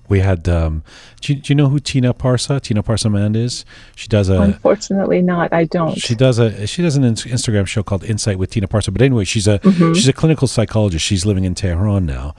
We 0.07 0.19
had, 0.19 0.47
um, 0.47 0.83
do, 1.21 1.33
you, 1.33 1.39
do 1.39 1.51
you 1.51 1.55
know 1.55 1.69
who 1.69 1.79
Tina 1.79 2.13
Parsa, 2.13 2.61
Tina 2.61 2.83
Parsa 2.83 3.11
Mand 3.11 3.35
is? 3.35 3.65
She 3.95 4.07
does 4.07 4.29
a. 4.29 4.39
Unfortunately, 4.39 5.21
not. 5.21 5.51
I 5.51 5.63
don't. 5.63 5.99
She 5.99 6.13
does 6.13 6.37
a. 6.37 6.67
She 6.67 6.83
does 6.83 6.95
an 6.95 7.03
Instagram 7.03 7.65
show 7.65 7.81
called 7.81 8.03
Insight 8.03 8.37
with 8.37 8.51
Tina 8.51 8.67
Parsa. 8.67 8.93
But 8.93 9.01
anyway, 9.01 9.23
she's 9.23 9.47
a 9.47 9.57
mm-hmm. 9.59 9.93
she's 9.93 10.07
a 10.07 10.13
clinical 10.13 10.47
psychologist. 10.47 11.03
She's 11.03 11.25
living 11.25 11.43
in 11.43 11.55
Tehran 11.55 12.05
now, 12.05 12.35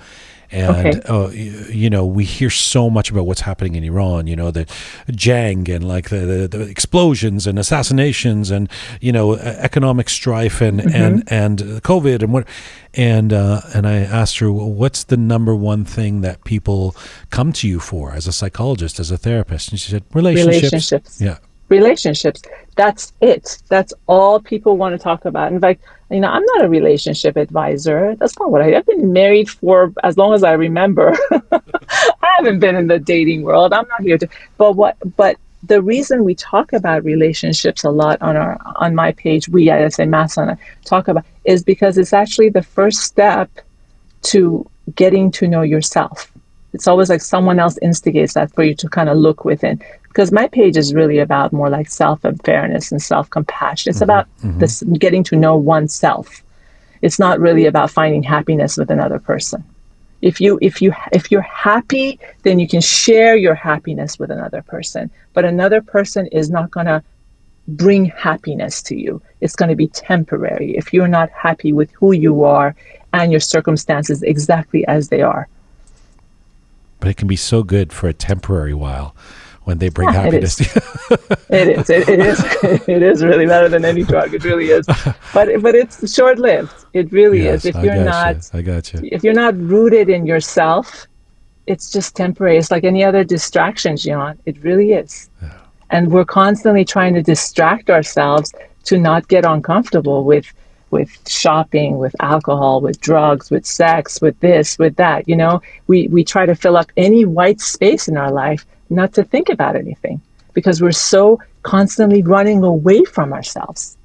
and 0.50 1.00
okay. 1.00 1.00
uh, 1.08 1.28
you, 1.28 1.90
know 1.90 2.04
we 2.04 2.24
hear 2.24 2.50
so 2.50 2.88
much 2.90 3.10
about 3.10 3.26
what's 3.26 3.42
happening 3.42 3.74
in 3.74 3.84
Iran. 3.84 4.26
You 4.26 4.36
know 4.36 4.50
the 4.50 4.66
Jang 5.10 5.68
and 5.70 5.86
like 5.86 6.10
the, 6.10 6.18
the, 6.18 6.48
the 6.48 6.60
explosions 6.62 7.46
and 7.46 7.58
assassinations 7.58 8.50
and 8.50 8.68
you 9.00 9.12
know 9.12 9.34
economic 9.34 10.08
strife 10.08 10.60
and 10.60 10.80
mm-hmm. 10.80 10.94
and 10.94 11.24
and 11.26 11.58
COVID 11.82 12.22
and 12.22 12.32
what 12.32 12.48
and 12.94 13.32
uh, 13.32 13.60
and 13.74 13.86
I 13.86 13.96
asked 13.96 14.38
her 14.38 14.52
well, 14.52 14.70
what's 14.70 15.04
the 15.04 15.16
number 15.16 15.54
one 15.54 15.84
thing 15.84 16.20
that 16.22 16.44
people 16.44 16.94
come 17.30 17.52
to 17.54 17.68
you 17.68 17.80
for 17.80 18.12
as 18.12 18.26
a 18.26 18.32
psychologist 18.32 19.00
as 19.00 19.10
a 19.10 19.18
therapist 19.18 19.70
and 19.70 19.80
she 19.80 19.90
said 19.90 20.04
relationships. 20.12 20.62
Relationships. 20.62 21.20
Yeah 21.20 21.38
relationships. 21.68 22.42
That's 22.76 23.12
it. 23.22 23.58
That's 23.68 23.92
all 24.06 24.38
people 24.38 24.76
want 24.76 24.94
to 24.94 25.02
talk 25.02 25.24
about. 25.24 25.52
In 25.52 25.60
fact, 25.60 25.82
you 26.10 26.20
know, 26.20 26.28
I'm 26.28 26.44
not 26.44 26.64
a 26.64 26.68
relationship 26.68 27.36
advisor. 27.36 28.14
That's 28.16 28.38
not 28.38 28.50
what 28.50 28.62
I. 28.62 28.76
I've 28.76 28.86
been 28.86 29.12
married 29.12 29.48
for 29.48 29.92
as 30.04 30.16
long 30.16 30.34
as 30.34 30.44
I 30.44 30.52
remember. 30.52 31.16
I 31.52 32.28
haven't 32.36 32.60
been 32.60 32.76
in 32.76 32.86
the 32.86 32.98
dating 32.98 33.42
world. 33.42 33.72
I'm 33.72 33.88
not 33.88 34.02
here 34.02 34.18
to. 34.18 34.28
But 34.58 34.76
what? 34.76 34.96
But 35.16 35.36
the 35.64 35.82
reason 35.82 36.22
we 36.22 36.34
talk 36.34 36.72
about 36.72 37.02
relationships 37.02 37.82
a 37.82 37.90
lot 37.90 38.20
on 38.22 38.36
our 38.36 38.58
on 38.76 38.94
my 38.94 39.12
page, 39.12 39.48
we 39.48 39.70
at 39.70 39.92
SA 39.92 40.04
Masana 40.04 40.58
talk 40.84 41.08
about, 41.08 41.24
is 41.44 41.64
because 41.64 41.98
it's 41.98 42.12
actually 42.12 42.50
the 42.50 42.62
first 42.62 43.00
step 43.00 43.50
to 44.22 44.68
getting 44.94 45.30
to 45.32 45.48
know 45.48 45.62
yourself. 45.62 46.30
It's 46.72 46.86
always 46.86 47.08
like 47.08 47.22
someone 47.22 47.58
else 47.58 47.78
instigates 47.80 48.34
that 48.34 48.52
for 48.52 48.62
you 48.62 48.74
to 48.74 48.88
kind 48.88 49.08
of 49.08 49.16
look 49.16 49.44
within 49.44 49.82
because 50.16 50.32
my 50.32 50.48
page 50.48 50.78
is 50.78 50.94
really 50.94 51.18
about 51.18 51.52
more 51.52 51.68
like 51.68 51.90
self 51.90 52.22
fairness 52.42 52.90
and 52.90 53.02
self 53.02 53.28
compassion. 53.28 53.90
It's 53.90 53.98
mm-hmm, 53.98 54.04
about 54.04 54.26
mm-hmm. 54.38 54.58
this 54.60 54.82
getting 54.98 55.22
to 55.24 55.36
know 55.36 55.56
oneself. 55.56 56.42
It's 57.02 57.18
not 57.18 57.38
really 57.38 57.66
about 57.66 57.90
finding 57.90 58.22
happiness 58.22 58.78
with 58.78 58.90
another 58.90 59.18
person. 59.18 59.62
If 60.22 60.40
you 60.40 60.58
if 60.62 60.80
you 60.80 60.94
if 61.12 61.30
you're 61.30 61.42
happy, 61.42 62.18
then 62.44 62.58
you 62.58 62.66
can 62.66 62.80
share 62.80 63.36
your 63.36 63.54
happiness 63.54 64.18
with 64.18 64.30
another 64.30 64.62
person. 64.62 65.10
But 65.34 65.44
another 65.44 65.82
person 65.82 66.28
is 66.28 66.48
not 66.48 66.70
going 66.70 66.86
to 66.86 67.02
bring 67.68 68.06
happiness 68.06 68.82
to 68.84 68.96
you. 68.96 69.20
It's 69.42 69.54
going 69.54 69.68
to 69.68 69.76
be 69.76 69.88
temporary 69.88 70.78
if 70.78 70.94
you're 70.94 71.08
not 71.08 71.28
happy 71.28 71.74
with 71.74 71.90
who 71.90 72.12
you 72.12 72.42
are 72.42 72.74
and 73.12 73.30
your 73.30 73.40
circumstances 73.40 74.22
exactly 74.22 74.86
as 74.86 75.10
they 75.10 75.20
are. 75.20 75.46
But 77.00 77.10
it 77.10 77.18
can 77.18 77.28
be 77.28 77.36
so 77.36 77.62
good 77.62 77.92
for 77.92 78.08
a 78.08 78.14
temporary 78.14 78.72
while 78.72 79.14
when 79.66 79.78
they 79.78 79.88
bring 79.88 80.08
yeah, 80.08 80.22
happiness. 80.22 80.60
It 80.60 80.68
is. 80.68 80.76
it 81.48 81.68
is. 81.68 81.90
It, 81.90 82.08
it 82.08 82.20
is. 82.20 82.88
It 82.96 83.02
is 83.02 83.24
really 83.24 83.46
better 83.46 83.68
than 83.68 83.84
any 83.84 84.04
drug. 84.04 84.32
It 84.32 84.44
really 84.44 84.68
is. 84.70 84.86
But 85.34 85.60
but 85.60 85.74
it's 85.74 86.14
short 86.14 86.38
lived. 86.38 86.76
It 86.92 87.10
really 87.10 87.42
yes, 87.42 87.64
is. 87.64 87.74
If 87.74 87.84
you're 87.84 88.04
not, 88.04 88.36
you. 88.36 88.58
I 88.58 88.62
got 88.62 88.92
you. 88.92 89.00
If 89.10 89.24
you're 89.24 89.40
not 89.44 89.56
rooted 89.56 90.08
in 90.08 90.24
yourself, 90.24 91.08
it's 91.66 91.90
just 91.90 92.14
temporary. 92.14 92.58
It's 92.58 92.70
like 92.70 92.84
any 92.84 93.02
other 93.02 93.24
distraction, 93.24 93.96
Jian. 93.96 94.38
It 94.46 94.62
really 94.62 94.92
is. 94.92 95.28
Yeah. 95.42 95.58
And 95.90 96.12
we're 96.12 96.30
constantly 96.42 96.84
trying 96.84 97.14
to 97.14 97.22
distract 97.22 97.90
ourselves 97.90 98.54
to 98.84 98.98
not 98.98 99.26
get 99.26 99.44
uncomfortable 99.44 100.22
with 100.24 100.46
with 100.92 101.10
shopping, 101.28 101.98
with 101.98 102.14
alcohol, 102.20 102.80
with 102.80 103.00
drugs, 103.00 103.50
with 103.50 103.66
sex, 103.66 104.20
with 104.20 104.38
this, 104.38 104.78
with 104.78 104.94
that. 104.96 105.28
You 105.28 105.34
know, 105.34 105.60
we, 105.88 106.06
we 106.06 106.22
try 106.22 106.46
to 106.46 106.54
fill 106.54 106.76
up 106.76 106.92
any 106.96 107.24
white 107.24 107.60
space 107.60 108.06
in 108.06 108.16
our 108.16 108.30
life 108.30 108.64
not 108.90 109.12
to 109.14 109.24
think 109.24 109.48
about 109.48 109.76
anything 109.76 110.20
because 110.52 110.80
we're 110.80 110.92
so 110.92 111.40
constantly 111.62 112.22
running 112.22 112.62
away 112.62 113.04
from 113.04 113.32
ourselves. 113.32 113.96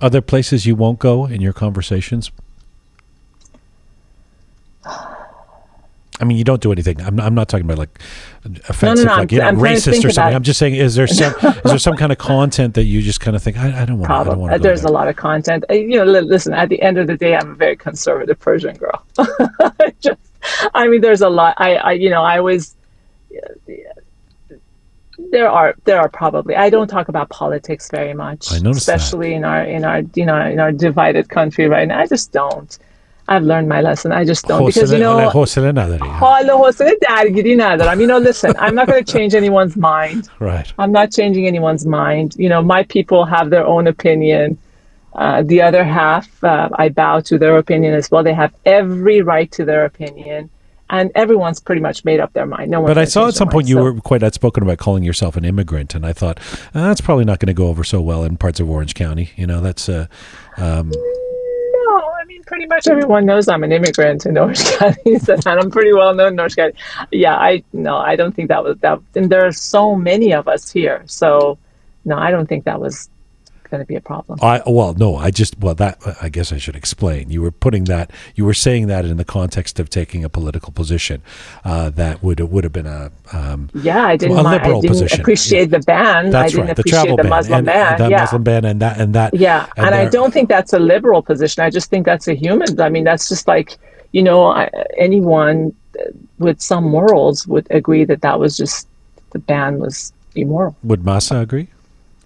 Are 0.00 0.10
there 0.10 0.20
places 0.20 0.66
you 0.66 0.74
won't 0.74 0.98
go 0.98 1.26
in 1.26 1.40
your 1.40 1.52
conversations? 1.52 2.30
I 6.18 6.24
mean, 6.24 6.38
you 6.38 6.44
don't 6.44 6.62
do 6.62 6.72
anything. 6.72 7.00
I'm, 7.02 7.20
I'm 7.20 7.34
not 7.34 7.48
talking 7.48 7.66
about 7.66 7.78
like 7.78 7.98
offensive, 8.68 9.04
no, 9.04 9.10
no, 9.10 9.16
no, 9.16 9.20
like 9.20 9.32
you 9.32 9.38
know, 9.38 9.52
racist 9.52 10.02
or 10.04 10.10
something. 10.10 10.34
I'm 10.34 10.42
just 10.42 10.58
saying, 10.58 10.74
is 10.74 10.94
there 10.94 11.06
some 11.06 11.34
is 11.42 11.62
there 11.62 11.78
some 11.78 11.96
kind 11.96 12.10
of 12.10 12.16
content 12.16 12.74
that 12.74 12.84
you 12.84 13.02
just 13.02 13.20
kind 13.20 13.36
of 13.36 13.42
think 13.42 13.58
I, 13.58 13.82
I 13.82 13.84
don't 13.84 13.98
want? 13.98 14.10
I 14.10 14.24
don't 14.24 14.38
want. 14.38 14.62
There's 14.62 14.82
there. 14.82 14.90
a 14.90 14.92
lot 14.92 15.08
of 15.08 15.16
content. 15.16 15.64
Uh, 15.68 15.74
you 15.74 15.98
know, 15.98 16.04
listen. 16.04 16.54
At 16.54 16.70
the 16.70 16.80
end 16.80 16.96
of 16.96 17.06
the 17.06 17.16
day, 17.16 17.36
I'm 17.36 17.50
a 17.50 17.54
very 17.54 17.76
conservative 17.76 18.38
Persian 18.38 18.76
girl. 18.76 19.04
just, 20.00 20.18
I 20.74 20.88
mean, 20.88 21.02
there's 21.02 21.20
a 21.20 21.28
lot. 21.28 21.54
I, 21.58 21.76
I, 21.76 21.92
you 21.92 22.08
know, 22.08 22.22
I 22.22 22.40
was 22.40 22.76
there 25.30 25.50
are 25.50 25.74
there 25.84 25.98
are 25.98 26.08
probably 26.08 26.56
I 26.56 26.70
don't 26.70 26.88
talk 26.88 27.08
about 27.08 27.28
politics 27.30 27.90
very 27.90 28.14
much. 28.14 28.50
Especially 28.50 29.30
that. 29.30 29.36
in 29.36 29.44
our 29.44 29.64
in 29.64 29.84
our 29.84 30.02
you 30.14 30.26
know 30.26 30.40
in 30.40 30.60
our 30.60 30.72
divided 30.72 31.28
country 31.28 31.68
right 31.68 31.88
now. 31.88 32.00
I 32.00 32.06
just 32.06 32.32
don't. 32.32 32.78
I've 33.28 33.42
learned 33.42 33.68
my 33.68 33.80
lesson. 33.80 34.12
I 34.12 34.24
just 34.24 34.46
don't 34.46 34.64
because 34.64 34.92
you 34.92 34.98
know 34.98 35.16
You 38.00 38.06
know, 38.06 38.18
listen, 38.18 38.54
I'm 38.58 38.74
not 38.74 38.86
going 38.86 39.04
to 39.04 39.12
change 39.12 39.34
anyone's 39.34 39.76
mind. 39.76 40.28
Right. 40.38 40.70
I'm 40.78 40.92
not 40.92 41.10
changing 41.12 41.46
anyone's 41.46 41.86
mind. 41.86 42.36
You 42.36 42.48
know, 42.48 42.62
my 42.62 42.84
people 42.84 43.24
have 43.24 43.50
their 43.50 43.66
own 43.66 43.86
opinion. 43.86 44.58
Uh, 45.14 45.42
the 45.42 45.62
other 45.62 45.82
half, 45.82 46.44
uh, 46.44 46.68
I 46.74 46.90
bow 46.90 47.20
to 47.20 47.38
their 47.38 47.56
opinion 47.56 47.94
as 47.94 48.10
well. 48.10 48.22
They 48.22 48.34
have 48.34 48.54
every 48.64 49.22
right 49.22 49.50
to 49.52 49.64
their 49.64 49.86
opinion 49.86 50.50
and 50.90 51.10
everyone's 51.14 51.60
pretty 51.60 51.80
much 51.80 52.04
made 52.04 52.20
up 52.20 52.32
their 52.32 52.46
mind. 52.46 52.70
No 52.70 52.80
one. 52.80 52.90
But 52.90 52.98
I 52.98 53.04
saw 53.04 53.28
at 53.28 53.34
some 53.34 53.48
point 53.48 53.64
mind, 53.64 53.68
you 53.68 53.76
so. 53.76 53.82
were 53.82 53.94
quite 54.00 54.22
outspoken 54.22 54.62
about 54.62 54.78
calling 54.78 55.02
yourself 55.02 55.36
an 55.36 55.44
immigrant, 55.44 55.94
and 55.94 56.06
I 56.06 56.12
thought 56.12 56.38
uh, 56.74 56.86
that's 56.86 57.00
probably 57.00 57.24
not 57.24 57.38
going 57.38 57.48
to 57.48 57.54
go 57.54 57.68
over 57.68 57.84
so 57.84 58.00
well 58.00 58.24
in 58.24 58.36
parts 58.36 58.60
of 58.60 58.70
Orange 58.70 58.94
County. 58.94 59.30
You 59.36 59.46
know, 59.46 59.60
that's. 59.60 59.88
Uh, 59.88 60.06
um, 60.56 60.90
no, 60.90 62.12
I 62.20 62.24
mean, 62.26 62.42
pretty 62.44 62.66
much 62.66 62.86
everyone 62.88 63.26
knows 63.26 63.48
I'm 63.48 63.64
an 63.64 63.72
immigrant 63.72 64.26
in 64.26 64.38
Orange 64.38 64.64
County, 64.78 65.16
and 65.28 65.46
I'm 65.46 65.70
pretty 65.70 65.92
well 65.92 66.14
known 66.14 66.34
in 66.34 66.40
Orange 66.40 66.56
County. 66.56 66.74
Yeah, 67.10 67.34
I 67.34 67.62
no, 67.72 67.96
I 67.96 68.16
don't 68.16 68.34
think 68.34 68.48
that 68.48 68.62
was 68.62 68.78
that. 68.78 69.00
And 69.14 69.30
there 69.30 69.46
are 69.46 69.52
so 69.52 69.96
many 69.96 70.32
of 70.32 70.48
us 70.48 70.70
here, 70.70 71.02
so 71.06 71.58
no, 72.04 72.16
I 72.16 72.30
don't 72.30 72.46
think 72.46 72.64
that 72.64 72.80
was 72.80 73.08
going 73.66 73.80
to 73.80 73.86
be 73.86 73.96
a 73.96 74.00
problem. 74.00 74.38
I 74.42 74.62
well, 74.66 74.94
no, 74.94 75.16
I 75.16 75.30
just 75.30 75.58
well 75.58 75.74
that 75.74 75.98
I 76.20 76.28
guess 76.28 76.52
I 76.52 76.58
should 76.58 76.76
explain. 76.76 77.30
You 77.30 77.42
were 77.42 77.50
putting 77.50 77.84
that, 77.84 78.10
you 78.34 78.44
were 78.44 78.54
saying 78.54 78.86
that 78.88 79.04
in 79.04 79.16
the 79.16 79.24
context 79.24 79.78
of 79.80 79.90
taking 79.90 80.24
a 80.24 80.28
political 80.28 80.72
position 80.72 81.22
uh, 81.64 81.90
that 81.90 82.22
would 82.22 82.40
would 82.40 82.64
have 82.64 82.72
been 82.72 82.86
a 82.86 83.10
um, 83.32 83.70
yeah. 83.74 84.06
I 84.06 84.16
didn't, 84.16 84.38
a 84.38 84.42
mind, 84.42 84.48
I 84.48 84.62
liberal 84.64 84.80
didn't 84.82 84.94
position. 84.94 85.20
appreciate 85.20 85.70
the 85.70 85.80
ban. 85.80 86.30
That's 86.30 86.52
I 86.52 86.56
didn't 86.56 86.66
right, 86.66 86.76
the 86.76 86.80
appreciate 86.82 87.00
travel 87.00 87.16
the 87.16 87.22
ban, 87.24 87.30
Muslim 87.30 87.58
and, 87.58 87.66
ban. 87.66 87.92
and 87.92 88.00
that 88.00 88.10
yeah. 88.10 88.20
Muslim 88.20 88.42
ban, 88.42 88.64
and 88.64 88.80
that 88.82 89.00
and 89.00 89.14
that. 89.14 89.34
Yeah, 89.34 89.66
and, 89.76 89.94
I 89.94 90.08
don't 90.08 90.32
think 90.32 90.48
that's 90.48 90.72
a 90.72 90.78
liberal 90.78 91.22
position. 91.22 91.62
I 91.62 91.70
just 91.70 91.90
think 91.90 92.06
that's 92.06 92.28
a 92.28 92.34
human. 92.34 92.80
I 92.80 92.88
mean, 92.88 93.04
that's 93.04 93.28
just 93.28 93.48
like 93.48 93.78
you 94.12 94.22
know, 94.22 94.46
I, 94.46 94.70
anyone 94.96 95.74
with 96.38 96.60
some 96.60 96.84
morals 96.84 97.46
would 97.46 97.66
agree 97.70 98.04
that 98.04 98.22
that 98.22 98.38
was 98.38 98.56
just 98.56 98.88
the 99.32 99.38
ban 99.38 99.78
was 99.78 100.12
immoral. 100.34 100.76
Would 100.82 101.04
Mahsa 101.04 101.38
agree? 101.38 101.68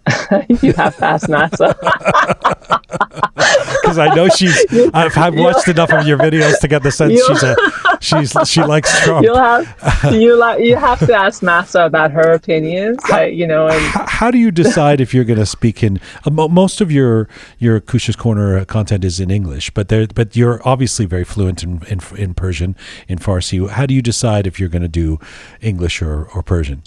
you 0.62 0.72
have 0.74 0.97
to 0.97 1.05
ask 1.05 1.28
Mahsa. 1.28 1.77
Because 3.82 3.98
I 3.98 4.14
know 4.14 4.28
she's. 4.28 4.56
I've, 4.94 5.16
I've 5.16 5.35
watched 5.35 5.66
enough 5.68 5.90
of 5.90 6.06
your 6.06 6.18
videos 6.18 6.59
to 6.60 6.68
get 6.68 6.82
the 6.82 6.90
sense 6.90 7.24
she's 7.27 7.43
a. 7.43 7.56
She's 8.01 8.36
she 8.48 8.62
likes 8.62 9.05
Trump. 9.05 9.24
You'll 9.24 9.36
have 9.36 9.66
you 10.12 10.36
like 10.36 10.62
you 10.62 10.77
have 10.77 10.98
to 11.01 11.14
ask 11.14 11.43
Mahsa 11.43 11.86
about 11.86 12.10
her 12.12 12.32
opinions. 12.32 12.98
You 13.10 13.47
know, 13.47 13.68
and 13.68 13.82
how 14.09 14.31
do 14.31 14.39
you 14.39 14.51
decide 14.51 15.01
if 15.01 15.14
you're 15.14 15.24
going 15.24 15.39
to 15.39 15.47
speak 15.47 15.82
in 15.82 15.98
uh, 16.24 16.31
most 16.31 16.81
of 16.81 16.93
your 16.93 17.28
your 17.59 17.81
Kusha's 17.81 18.16
corner 18.16 18.64
content 18.64 19.05
is 19.05 19.18
in 19.18 19.31
English 19.31 19.70
but 19.70 19.89
there 19.89 20.06
but 20.06 20.36
you're 20.36 20.60
obviously 20.68 21.06
very 21.06 21.24
fluent 21.24 21.62
in, 21.62 21.82
in 21.89 22.01
in 22.16 22.35
Persian 22.35 22.77
in 23.09 23.18
Farsi 23.18 23.68
how 23.68 23.86
do 23.86 23.94
you 23.94 24.02
decide 24.02 24.47
if 24.47 24.60
you're 24.60 24.68
going 24.68 24.82
to 24.82 24.89
do 24.89 25.18
English 25.60 26.02
or, 26.02 26.24
or 26.35 26.43
Persian 26.43 26.82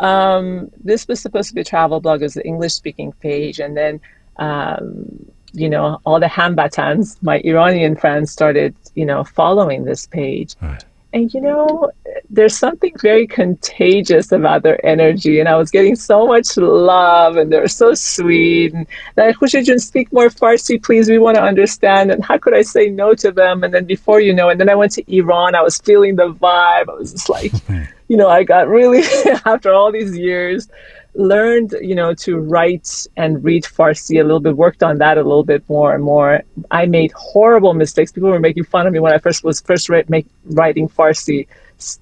um, 0.00 0.70
this 0.82 1.06
was 1.06 1.20
supposed 1.20 1.48
to 1.50 1.54
be 1.54 1.60
a 1.60 1.64
travel 1.64 2.00
blog 2.00 2.22
as 2.22 2.34
the 2.34 2.44
English 2.44 2.74
speaking 2.74 3.12
page, 3.20 3.60
and 3.60 3.76
then 3.76 4.00
um, 4.36 5.30
you 5.52 5.68
know 5.68 6.00
all 6.04 6.18
the 6.18 6.26
Hambatans, 6.26 7.22
my 7.22 7.40
Iranian 7.44 7.96
friends, 7.96 8.32
started 8.32 8.74
you 8.94 9.04
know 9.04 9.24
following 9.24 9.84
this 9.84 10.06
page. 10.06 10.56
Right. 10.60 10.84
And 11.12 11.32
you 11.34 11.40
know, 11.40 11.90
there's 12.28 12.56
something 12.56 12.94
very 13.00 13.26
contagious 13.26 14.30
about 14.30 14.62
their 14.62 14.84
energy, 14.86 15.40
and 15.40 15.48
I 15.48 15.56
was 15.56 15.70
getting 15.70 15.96
so 15.96 16.26
much 16.26 16.56
love, 16.56 17.36
and 17.36 17.52
they're 17.52 17.66
so 17.66 17.94
sweet. 17.94 18.72
And 18.72 18.86
like, 19.16 19.36
Khushaijun, 19.36 19.80
speak 19.80 20.12
more 20.12 20.28
Farsi, 20.28 20.80
please. 20.80 21.10
We 21.10 21.18
want 21.18 21.36
to 21.36 21.42
understand. 21.42 22.12
And 22.12 22.24
how 22.24 22.38
could 22.38 22.54
I 22.54 22.62
say 22.62 22.90
no 22.90 23.14
to 23.14 23.32
them? 23.32 23.64
And 23.64 23.74
then 23.74 23.86
before 23.86 24.20
you 24.20 24.32
know, 24.32 24.48
and 24.50 24.60
then 24.60 24.70
I 24.70 24.76
went 24.76 24.92
to 24.92 25.14
Iran. 25.14 25.56
I 25.56 25.62
was 25.62 25.78
feeling 25.78 26.14
the 26.14 26.32
vibe. 26.32 26.88
I 26.88 26.94
was 26.94 27.12
just 27.12 27.28
like, 27.28 27.52
you 28.08 28.16
know, 28.16 28.28
I 28.28 28.44
got 28.44 28.68
really 28.68 29.02
after 29.44 29.72
all 29.72 29.90
these 29.90 30.16
years 30.16 30.68
learned, 31.14 31.74
you 31.80 31.94
know, 31.94 32.14
to 32.14 32.38
write 32.38 33.06
and 33.16 33.42
read 33.42 33.64
Farsi 33.64 34.20
a 34.20 34.24
little 34.24 34.40
bit, 34.40 34.56
worked 34.56 34.82
on 34.82 34.98
that 34.98 35.18
a 35.18 35.22
little 35.22 35.44
bit 35.44 35.68
more 35.68 35.94
and 35.94 36.02
more. 36.02 36.42
I 36.70 36.86
made 36.86 37.12
horrible 37.12 37.74
mistakes. 37.74 38.12
People 38.12 38.30
were 38.30 38.40
making 38.40 38.64
fun 38.64 38.86
of 38.86 38.92
me 38.92 39.00
when 39.00 39.12
I 39.12 39.18
first 39.18 39.44
was 39.44 39.60
first 39.60 39.90
make, 40.08 40.26
writing 40.44 40.88
Farsi, 40.88 41.46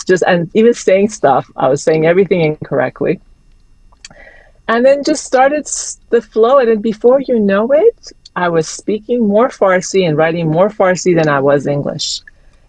just 0.06 0.22
and 0.26 0.50
even 0.54 0.74
saying 0.74 1.08
stuff. 1.08 1.50
I 1.56 1.68
was 1.68 1.82
saying 1.82 2.06
everything 2.06 2.40
incorrectly. 2.40 3.20
And 4.66 4.84
then 4.84 5.02
just 5.02 5.24
started 5.24 5.66
the 6.10 6.20
flow, 6.20 6.58
and 6.58 6.68
then 6.68 6.80
before 6.82 7.20
you 7.20 7.40
know 7.40 7.72
it, 7.72 8.12
I 8.36 8.50
was 8.50 8.68
speaking 8.68 9.26
more 9.26 9.48
Farsi 9.48 10.06
and 10.06 10.16
writing 10.16 10.50
more 10.50 10.68
Farsi 10.68 11.14
than 11.14 11.28
I 11.28 11.40
was 11.40 11.66
English. 11.66 12.20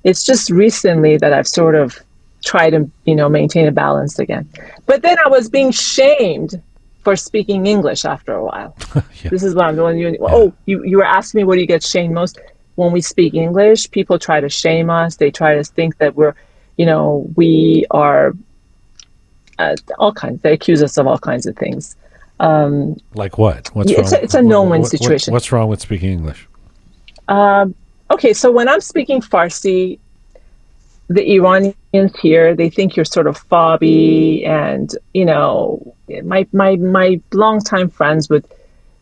It's 0.06 0.24
just 0.24 0.50
recently 0.50 1.18
that 1.18 1.34
I've 1.34 1.48
sort 1.48 1.76
of 1.76 2.02
try 2.44 2.70
to 2.70 2.90
you 3.06 3.16
know 3.16 3.28
maintain 3.30 3.68
a 3.68 3.72
balance 3.72 4.18
again. 4.20 4.48
But 4.86 5.02
then 5.02 5.18
i 5.26 5.30
was 5.30 5.50
being 5.50 5.72
shamed 5.72 6.62
for 7.04 7.16
speaking 7.16 7.66
english 7.68 8.06
after 8.06 8.34
a 8.34 8.44
while. 8.44 8.76
Yeah. 9.24 9.30
this 9.32 9.44
is 9.44 9.54
what 9.56 9.66
i'm 9.66 9.76
doing. 9.76 9.98
You, 9.98 10.18
oh 10.22 10.54
you, 10.66 10.84
you 10.86 10.98
were 10.98 11.06
asking 11.06 11.40
me 11.40 11.44
what 11.44 11.56
do 11.56 11.62
you 11.62 11.68
get 11.68 11.84
shamed 11.84 12.14
most? 12.14 12.40
When 12.76 12.92
we 12.94 13.02
speak 13.02 13.34
english 13.34 13.92
people 13.92 14.18
try 14.20 14.40
to 14.40 14.50
shame 14.50 14.90
us. 14.90 15.18
They 15.18 15.32
try 15.32 15.56
to 15.56 15.64
think 15.64 15.98
that 15.98 16.16
we're 16.16 16.34
you 16.78 16.86
know 16.86 17.28
we 17.36 17.86
are 17.92 18.34
uh, 19.58 19.76
all 19.98 20.14
kinds. 20.14 20.42
They 20.42 20.54
accuse 20.54 20.82
us 20.82 20.98
of 20.98 21.06
all 21.08 21.18
kinds 21.20 21.46
of 21.46 21.56
things. 21.58 21.98
Um, 22.40 22.96
like 23.16 23.38
what? 23.38 23.68
What's 23.76 23.92
Yeah, 23.92 23.98
wrong 23.98 24.04
it's 24.06 24.14
a- 24.14 24.24
it's 24.24 24.34
a 24.34 24.42
no-win 24.42 24.70
what- 24.70 24.80
what- 24.84 24.90
situation. 24.92 25.34
what's 25.34 25.52
wrong 25.52 25.68
with 25.68 25.82
speaking 25.82 26.12
English? 26.12 26.48
Um, 27.28 27.76
okay, 28.10 28.32
so 28.34 28.50
when 28.52 28.70
I'm 28.70 28.80
speaking 28.80 29.20
Farsi, 29.22 30.00
the 31.10 31.34
Iranians 31.34 32.18
here 32.22 32.56
they 32.56 32.70
think 32.70 32.96
you're 32.96 33.06
sort 33.06 33.28
of 33.28 33.36
fobby, 33.50 34.48
and 34.48 34.96
you 35.14 35.26
know, 35.26 35.96
my 36.24 36.48
my 36.54 36.76
my 36.78 37.20
longtime 37.34 37.90
friends 37.90 38.30
would 38.30 38.46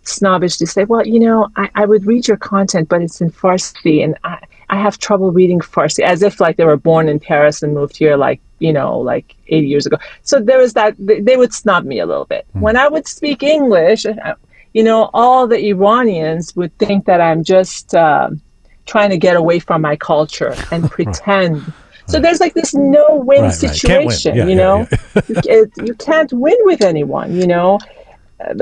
snobbishly 0.03 0.65
say, 0.67 0.85
"Well, 0.85 1.05
you 1.05 1.19
know, 1.19 1.49
I, 1.57 1.69
I 1.75 1.85
would 1.85 2.05
read 2.05 2.27
your 2.27 2.37
content, 2.37 2.87
but 2.89 3.01
it's 3.01 3.19
in 3.19 3.29
Farsi, 3.29 4.03
and 4.03 4.17
I 4.23 4.39
I 4.69 4.77
have 4.81 4.97
trouble 4.97 5.31
reading 5.31 5.59
Farsi," 5.59 5.99
as 6.03 6.23
if 6.23 6.39
like 6.39 6.55
they 6.55 6.65
were 6.65 6.77
born 6.77 7.09
in 7.09 7.19
Paris 7.19 7.61
and 7.61 7.73
moved 7.73 7.97
here 7.97 8.15
like 8.15 8.39
you 8.59 8.71
know 8.71 8.97
like 8.97 9.35
80 9.49 9.67
years 9.67 9.85
ago. 9.85 9.97
So 10.23 10.39
there 10.39 10.57
was 10.59 10.73
that 10.73 10.95
they, 10.97 11.19
they 11.19 11.35
would 11.35 11.53
snub 11.53 11.83
me 11.83 11.99
a 11.99 12.05
little 12.05 12.25
bit 12.25 12.47
when 12.53 12.77
I 12.77 12.87
would 12.87 13.07
speak 13.07 13.43
English. 13.43 14.05
uh, 14.05 14.35
You 14.73 14.83
know, 14.83 15.09
all 15.13 15.47
the 15.47 15.59
Iranians 15.73 16.55
would 16.55 16.73
think 16.77 17.05
that 17.05 17.19
I'm 17.19 17.43
just. 17.43 17.93
Um, 17.93 18.41
trying 18.85 19.09
to 19.09 19.17
get 19.17 19.35
away 19.35 19.59
from 19.59 19.81
my 19.81 19.97
culture 19.97 20.55
and 20.71 20.89
pretend. 20.95 21.73
So 22.07 22.19
there's 22.19 22.39
like 22.39 22.53
this 22.53 22.73
no-win 22.73 23.41
Right, 23.41 23.41
right. 23.41 23.41
Win. 23.41 23.51
situation, 23.51 24.35
Yeah, 24.35 24.43
you 24.45 24.49
yeah, 24.51 24.55
know. 24.55 24.87
you, 25.27 25.35
it, 25.45 25.71
you 25.83 25.93
can't 25.95 26.31
win 26.33 26.55
with 26.61 26.81
anyone, 26.81 27.35
you 27.35 27.47
know. 27.47 27.79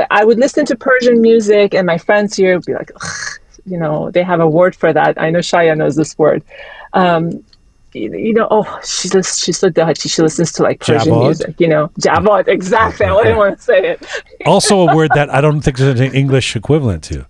I 0.10 0.24
would 0.24 0.40
listen 0.40 0.66
to 0.68 0.76
Persian 0.76 1.22
music, 1.22 1.74
and 1.74 1.86
my 1.86 1.98
friends 1.98 2.36
here 2.36 2.56
would 2.56 2.66
be 2.66 2.74
like, 2.74 2.92
"Ugh," 2.96 3.40
you 3.66 3.78
know, 3.78 4.10
they 4.12 4.24
have 4.24 4.40
a 4.40 4.48
word 4.48 4.74
for 4.76 4.94
that. 4.94 5.22
I 5.22 5.30
know 5.30 5.40
Shaya 5.40 5.76
knows 5.78 5.96
this 5.96 6.18
word. 6.18 6.44
Um, 6.94 7.44
you, 7.94 8.34
know, 8.34 8.48
oh, 8.52 8.80
she 8.84 9.10
lis- 9.10 9.38
she's 9.38 9.58
so 9.60 9.70
Dutchy. 9.70 10.10
She 10.10 10.22
listens 10.22 10.52
to 10.54 10.64
like 10.64 10.80
Persian 10.80 11.14
Javad? 11.14 11.24
music, 11.24 11.60
you 11.60 11.68
know. 11.68 11.90
Javad, 12.00 12.48
exactly. 12.48 13.06
I 13.06 13.14
wouldn't 13.14 13.38
want 13.38 13.58
to 13.58 13.64
say 13.64 13.92
it. 13.92 14.06
also 14.46 14.88
a 14.88 14.96
word 15.00 15.12
that 15.16 15.30
I 15.30 15.40
don't 15.42 15.62
think 15.62 15.78
there's 15.78 16.00
an 16.00 16.14
English 16.14 16.56
equivalent 16.56 17.04
to 17.06 17.26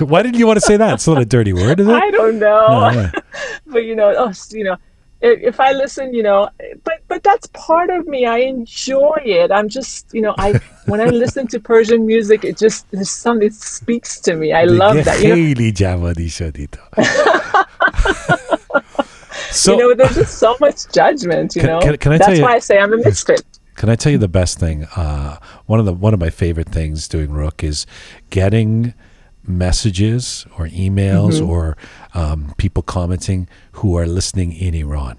why 0.00 0.22
did 0.22 0.36
you 0.36 0.46
want 0.46 0.58
to 0.58 0.60
say 0.60 0.76
that? 0.76 0.94
It's 0.94 1.06
not 1.06 1.20
a 1.20 1.24
dirty 1.24 1.52
word, 1.52 1.80
is 1.80 1.88
it? 1.88 1.92
I 1.92 2.10
don't 2.10 2.38
know. 2.38 2.68
No, 2.68 2.90
yeah. 2.90 3.10
but 3.66 3.84
you 3.84 3.94
know, 3.94 4.14
oh, 4.16 4.32
you 4.50 4.64
know, 4.64 4.76
if 5.20 5.58
I 5.58 5.72
listen, 5.72 6.12
you 6.12 6.22
know, 6.22 6.50
but 6.84 7.00
but 7.08 7.22
that's 7.22 7.46
part 7.48 7.90
of 7.90 8.06
me. 8.06 8.26
I 8.26 8.38
enjoy 8.38 9.16
it. 9.24 9.50
I'm 9.50 9.68
just, 9.68 10.12
you 10.12 10.20
know, 10.20 10.34
I 10.36 10.60
when 10.86 11.00
I 11.00 11.06
listen 11.06 11.46
to 11.48 11.60
Persian 11.60 12.06
music, 12.06 12.44
it 12.44 12.58
just 12.58 12.90
there's 12.90 13.10
something 13.10 13.48
that 13.48 13.54
speaks 13.54 14.20
to 14.20 14.34
me. 14.34 14.52
I 14.52 14.64
love 14.64 14.96
that. 15.04 15.22
You 15.22 15.28
know? 15.28 15.34
so, 19.50 19.72
you 19.72 19.78
know, 19.78 19.94
there's 19.94 20.14
just 20.14 20.38
so 20.38 20.56
much 20.60 20.92
judgment. 20.92 21.56
You 21.56 21.62
can, 21.62 21.70
know, 21.70 21.80
can, 21.80 21.96
can 21.96 22.12
I 22.12 22.18
that's 22.18 22.40
why 22.40 22.54
I 22.54 22.58
say 22.58 22.78
I'm 22.78 22.92
a 22.92 22.98
misfit. 22.98 23.42
Can 23.74 23.88
I 23.88 23.96
tell 23.96 24.12
you 24.12 24.18
the 24.18 24.28
best 24.28 24.58
thing? 24.58 24.84
Uh, 24.96 25.38
one 25.66 25.80
of 25.80 25.86
the 25.86 25.92
one 25.92 26.14
of 26.14 26.20
my 26.20 26.30
favorite 26.30 26.68
things 26.68 27.08
doing 27.08 27.30
Rook 27.32 27.62
is 27.64 27.86
getting 28.30 28.94
messages 29.46 30.46
or 30.58 30.66
emails 30.68 31.34
Mm-hmm. 31.34 31.50
or 31.50 31.76
um, 32.14 32.54
people 32.56 32.82
commenting 32.82 33.48
who 33.72 33.96
are 33.96 34.06
listening 34.06 34.52
in 34.52 34.74
Iran. 34.74 35.18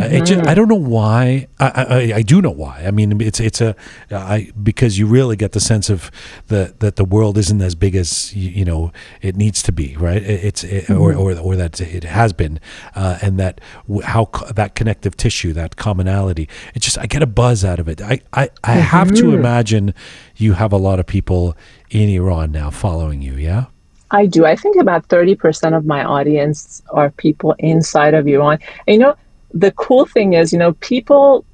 Uh, 0.00 0.04
it 0.06 0.24
Mm-hmm. 0.24 0.24
just, 0.24 0.46
I 0.48 0.54
don't 0.54 0.68
know 0.68 0.74
why. 0.74 1.46
I, 1.60 1.68
I, 2.12 2.12
I 2.16 2.22
do 2.22 2.42
know 2.42 2.50
why. 2.50 2.82
I 2.86 2.90
mean, 2.90 3.20
it's 3.20 3.38
it's 3.40 3.60
a 3.60 3.76
I 4.10 4.50
because 4.62 4.98
you 4.98 5.06
really 5.06 5.36
get 5.36 5.52
the 5.52 5.60
sense 5.60 5.88
of 5.88 6.10
the 6.48 6.74
that 6.80 6.96
the 6.96 7.04
world 7.04 7.38
isn't 7.38 7.62
as 7.62 7.74
big 7.74 7.94
as 7.94 8.34
you, 8.34 8.50
you 8.50 8.64
know 8.64 8.92
it 9.22 9.36
needs 9.36 9.62
to 9.62 9.72
be, 9.72 9.96
right? 9.96 10.22
It, 10.22 10.44
it's 10.44 10.64
it, 10.64 10.90
or, 10.90 11.12
Mm-hmm. 11.12 11.20
or 11.20 11.38
or 11.38 11.56
that 11.56 11.80
it 11.80 12.04
has 12.04 12.32
been, 12.32 12.58
uh, 12.96 13.18
and 13.22 13.38
that 13.38 13.60
how 14.04 14.24
that 14.54 14.74
connective 14.74 15.16
tissue, 15.16 15.52
that 15.52 15.76
commonality. 15.76 16.48
It 16.74 16.80
just 16.80 16.98
I 16.98 17.06
get 17.06 17.22
a 17.22 17.26
buzz 17.26 17.64
out 17.64 17.78
of 17.78 17.88
it. 17.88 18.00
I 18.02 18.20
I, 18.32 18.50
I 18.64 18.72
have 18.74 19.08
to 19.14 19.22
Mm-hmm. 19.24 19.34
imagine 19.38 19.94
you 20.36 20.54
have 20.54 20.72
a 20.72 20.76
lot 20.78 20.98
of 20.98 21.06
people 21.06 21.56
in 21.90 22.08
Iran 22.08 22.50
now 22.52 22.70
following 22.70 23.22
you. 23.22 23.34
Yeah. 23.34 23.66
I 24.10 24.26
do. 24.26 24.44
I 24.46 24.54
think 24.54 24.76
about 24.76 25.08
30% 25.08 25.76
of 25.76 25.86
my 25.86 26.04
audience 26.04 26.82
are 26.90 27.10
people 27.10 27.54
inside 27.58 28.14
of 28.14 28.28
Iran. 28.28 28.58
And, 28.86 28.94
you 28.94 28.98
know, 29.00 29.14
the 29.54 29.70
cool 29.72 30.04
thing 30.04 30.34
is, 30.34 30.52
you 30.52 30.58
know, 30.58 30.72
people, 30.74 31.44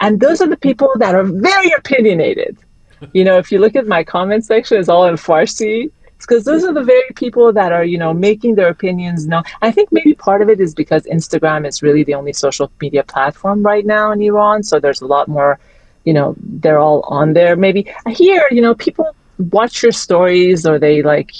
and 0.00 0.20
those 0.20 0.40
are 0.40 0.48
the 0.48 0.56
people 0.56 0.90
that 0.96 1.14
are 1.14 1.24
very 1.24 1.70
opinionated. 1.72 2.56
You 3.12 3.24
know, 3.24 3.36
if 3.38 3.52
you 3.52 3.58
look 3.58 3.76
at 3.76 3.86
my 3.86 4.02
comment 4.04 4.44
section, 4.44 4.78
it's 4.78 4.88
all 4.88 5.06
in 5.06 5.16
Farsi. 5.16 5.90
It's 6.16 6.26
because 6.26 6.44
those 6.44 6.64
are 6.64 6.72
the 6.72 6.82
very 6.82 7.10
people 7.14 7.52
that 7.52 7.70
are, 7.70 7.84
you 7.84 7.98
know, 7.98 8.12
making 8.12 8.56
their 8.56 8.68
opinions 8.68 9.26
known. 9.26 9.44
I 9.62 9.70
think 9.70 9.92
maybe 9.92 10.14
part 10.14 10.42
of 10.42 10.48
it 10.48 10.60
is 10.60 10.74
because 10.74 11.04
Instagram 11.04 11.66
is 11.66 11.82
really 11.82 12.02
the 12.02 12.14
only 12.14 12.32
social 12.32 12.72
media 12.80 13.04
platform 13.04 13.62
right 13.62 13.86
now 13.86 14.10
in 14.10 14.20
Iran. 14.22 14.64
So 14.64 14.80
there's 14.80 15.00
a 15.00 15.06
lot 15.06 15.28
more, 15.28 15.60
you 16.04 16.12
know, 16.12 16.34
they're 16.38 16.80
all 16.80 17.02
on 17.02 17.34
there. 17.34 17.54
Maybe 17.54 17.92
here, 18.08 18.44
you 18.50 18.60
know, 18.60 18.74
people 18.74 19.14
watch 19.38 19.82
your 19.82 19.92
stories 19.92 20.66
or 20.66 20.80
they 20.80 21.02
like, 21.02 21.30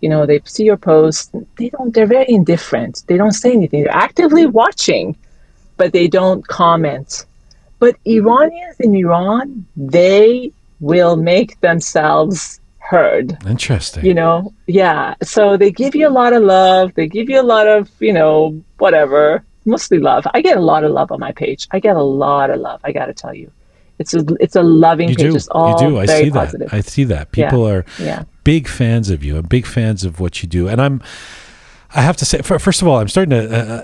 you 0.00 0.08
know, 0.08 0.24
they 0.24 0.40
see 0.44 0.64
your 0.64 0.76
posts. 0.76 1.32
They 1.56 1.70
don't, 1.70 1.92
they're 1.92 2.06
very 2.06 2.26
indifferent. 2.28 3.02
They 3.08 3.16
don't 3.16 3.32
say 3.32 3.50
anything. 3.52 3.82
They're 3.82 3.92
actively 3.92 4.46
watching, 4.46 5.16
but 5.78 5.92
they 5.92 6.06
don't 6.08 6.46
comment. 6.46 7.24
But 7.78 7.96
Iranians 8.04 8.76
in 8.80 8.94
Iran, 8.94 9.64
they 9.76 10.52
will 10.80 11.16
make 11.16 11.60
themselves 11.60 12.60
heard. 12.78 13.36
Interesting. 13.46 14.04
You 14.04 14.14
know, 14.14 14.52
yeah. 14.66 15.14
So 15.22 15.56
they 15.56 15.70
give 15.70 15.94
you 15.94 16.08
a 16.08 16.10
lot 16.20 16.32
of 16.32 16.42
love. 16.42 16.92
They 16.94 17.06
give 17.06 17.28
you 17.30 17.40
a 17.40 17.42
lot 17.54 17.66
of, 17.68 17.90
you 18.00 18.12
know, 18.12 18.60
whatever. 18.78 19.44
Mostly 19.64 19.98
love. 19.98 20.26
I 20.34 20.40
get 20.40 20.56
a 20.56 20.60
lot 20.60 20.82
of 20.84 20.90
love 20.92 21.12
on 21.12 21.20
my 21.20 21.32
page. 21.32 21.68
I 21.70 21.78
get 21.78 21.94
a 21.96 22.02
lot 22.02 22.50
of 22.50 22.60
love. 22.60 22.80
I 22.84 22.92
got 22.92 23.06
to 23.06 23.12
tell 23.14 23.34
you, 23.34 23.50
it's 23.98 24.14
a 24.14 24.24
it's 24.40 24.56
a 24.56 24.62
loving 24.62 25.10
you 25.10 25.16
page. 25.16 25.30
do. 25.30 25.36
It's 25.36 25.48
all 25.48 25.72
you 25.82 25.88
do. 25.90 25.98
I 25.98 26.06
see 26.06 26.30
positive. 26.30 26.70
that. 26.70 26.76
I 26.76 26.80
see 26.80 27.04
that. 27.04 27.32
People 27.32 27.66
Yeah. 27.68 27.74
are 27.74 27.84
Yeah. 28.00 28.22
big 28.44 28.66
fans 28.66 29.10
of 29.10 29.22
you 29.22 29.36
and 29.36 29.46
big 29.48 29.66
fans 29.66 30.04
of 30.04 30.20
what 30.20 30.42
you 30.42 30.48
do. 30.48 30.68
And 30.68 30.80
I'm, 30.80 31.02
I 31.94 32.02
have 32.02 32.18
to 32.18 32.26
say, 32.26 32.42
first 32.42 32.82
of 32.82 32.88
all, 32.88 32.98
I'm 33.00 33.08
starting 33.08 33.30
to, 33.30 33.50
uh, 33.50 33.82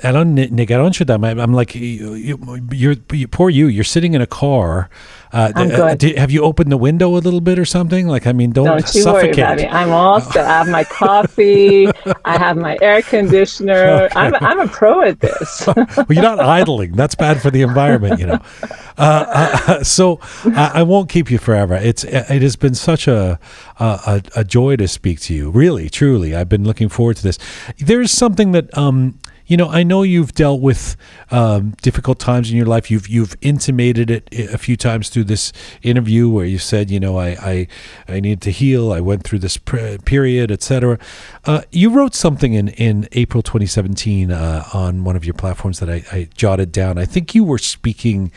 dam. 1.06 1.24
I'm 1.24 1.40
I'm 1.40 1.54
like, 1.54 1.74
you, 1.74 2.14
you, 2.14 2.60
you're, 2.70 2.96
you, 3.12 3.26
poor 3.28 3.48
you, 3.48 3.66
you're 3.66 3.82
sitting 3.82 4.12
in 4.12 4.20
a 4.20 4.26
car. 4.26 4.90
Uh, 5.34 5.52
uh, 5.56 5.94
di- 5.96 6.14
have 6.14 6.30
you 6.30 6.42
opened 6.42 6.70
the 6.70 6.76
window 6.76 7.08
a 7.16 7.18
little 7.18 7.40
bit 7.40 7.58
or 7.58 7.64
something? 7.64 8.06
Like, 8.06 8.24
I 8.24 8.32
mean, 8.32 8.52
don't, 8.52 8.66
Don't 8.66 8.94
you 8.94 9.04
worry 9.04 9.34
suffocate. 9.34 9.38
about 9.38 9.56
me. 9.58 9.66
I'm 9.66 9.90
all 9.90 10.20
set. 10.20 10.44
I 10.44 10.58
have 10.58 10.68
my 10.68 10.84
coffee. 11.00 11.88
I 12.24 12.38
have 12.38 12.56
my 12.56 12.78
air 12.80 13.02
conditioner. 13.02 14.08
I'm 14.14 14.32
I'm 14.36 14.60
a 14.60 14.68
pro 14.68 15.02
at 15.02 15.18
this. 15.18 15.66
well, 15.76 16.06
you're 16.08 16.22
not 16.22 16.38
idling. 16.38 16.92
That's 16.92 17.16
bad 17.16 17.42
for 17.42 17.50
the 17.50 17.62
environment, 17.62 18.20
you 18.20 18.26
know. 18.26 18.38
Uh, 18.96 19.60
uh, 19.66 19.82
so 19.82 20.20
I, 20.44 20.70
I 20.74 20.82
won't 20.84 21.08
keep 21.08 21.28
you 21.28 21.36
forever. 21.38 21.74
It's 21.74 22.04
it 22.04 22.42
has 22.42 22.54
been 22.54 22.76
such 22.76 23.08
a, 23.08 23.40
a 23.80 24.22
a 24.36 24.44
joy 24.44 24.76
to 24.76 24.86
speak 24.86 25.18
to 25.22 25.34
you. 25.34 25.50
Really, 25.50 25.90
truly, 25.90 26.32
I've 26.32 26.48
been 26.48 26.62
looking 26.62 26.88
forward 26.88 27.16
to 27.16 27.24
this. 27.24 27.36
There's 27.78 28.12
something 28.12 28.52
that 28.52 28.72
um, 28.78 29.18
you 29.46 29.56
know. 29.56 29.68
I 29.68 29.82
know 29.82 30.02
you've 30.02 30.32
dealt 30.32 30.60
with 30.60 30.96
um, 31.30 31.74
difficult 31.82 32.18
times 32.18 32.50
in 32.50 32.56
your 32.56 32.66
life. 32.66 32.90
You've 32.90 33.08
you've 33.08 33.36
intimated 33.40 34.10
it 34.10 34.28
a 34.32 34.58
few 34.58 34.76
times 34.76 35.08
through 35.08 35.24
this 35.24 35.52
interview 35.82 36.28
where 36.28 36.44
you 36.44 36.58
said, 36.58 36.90
you 36.90 37.00
know, 37.00 37.18
I 37.18 37.28
I, 37.28 37.68
I 38.08 38.20
need 38.20 38.40
to 38.42 38.50
heal. 38.50 38.92
I 38.92 39.00
went 39.00 39.24
through 39.24 39.40
this 39.40 39.56
period, 39.56 40.50
etc. 40.50 40.98
Uh, 41.44 41.62
you 41.70 41.90
wrote 41.90 42.14
something 42.14 42.54
in 42.54 42.68
in 42.68 43.08
April 43.12 43.42
2017 43.42 44.30
uh, 44.30 44.64
on 44.72 45.04
one 45.04 45.16
of 45.16 45.24
your 45.24 45.34
platforms 45.34 45.80
that 45.80 45.90
I, 45.90 46.04
I 46.10 46.28
jotted 46.34 46.72
down. 46.72 46.98
I 46.98 47.04
think 47.04 47.34
you 47.34 47.44
were 47.44 47.58
speaking 47.58 48.32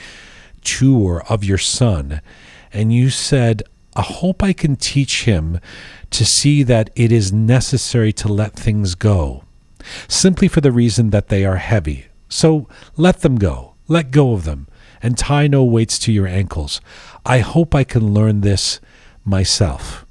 to 0.64 0.98
or 0.98 1.24
of 1.32 1.44
your 1.44 1.58
son, 1.58 2.22
and 2.74 2.94
you 2.94 3.10
said, 3.10 3.64
"I 3.96 4.02
hope 4.02 4.44
I 4.44 4.54
can 4.54 4.76
teach 4.76 5.24
him 5.24 5.60
to 6.10 6.26
see 6.26 6.64
that 6.64 6.90
it 6.96 7.12
is 7.12 7.32
necessary 7.32 8.12
to 8.14 8.28
let 8.28 8.54
things 8.54 8.96
go." 8.96 9.44
Simply 10.08 10.48
for 10.48 10.62
the 10.62 10.72
reason 10.72 11.10
that 11.12 11.28
they 11.30 11.46
are 11.46 11.58
heavy. 11.58 12.06
So 12.30 12.68
let 12.96 13.22
them 13.22 13.38
go. 13.38 13.74
Let 13.88 14.12
go 14.12 14.34
of 14.34 14.44
them 14.44 14.68
and 15.02 15.18
tie 15.18 15.48
no 15.48 15.64
weights 15.64 16.00
to 16.00 16.12
your 16.12 16.28
ankles. 16.28 16.82
I 17.26 17.40
hope 17.40 17.76
I 17.76 17.84
can 17.84 18.14
learn 18.14 18.42
this 18.42 18.80
myself. 19.24 20.06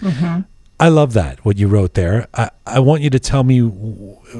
Mm-hmm. 0.00 0.42
I 0.80 0.88
love 0.88 1.12
that, 1.12 1.44
what 1.44 1.58
you 1.58 1.68
wrote 1.68 1.94
there. 1.94 2.26
I, 2.34 2.50
I 2.66 2.80
want 2.80 3.02
you 3.02 3.10
to 3.10 3.20
tell 3.20 3.44
me, 3.44 3.70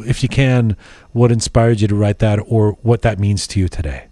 if 0.07 0.23
you 0.25 0.29
can, 0.29 0.77
what 1.13 1.31
inspired 1.31 1.81
you 1.81 1.89
to 1.89 1.95
write 1.95 2.19
that 2.19 2.41
or 2.47 2.73
what 2.83 3.03
that 3.03 3.21
means 3.21 3.47
to 3.49 3.61
you 3.61 3.69
today. 3.69 4.07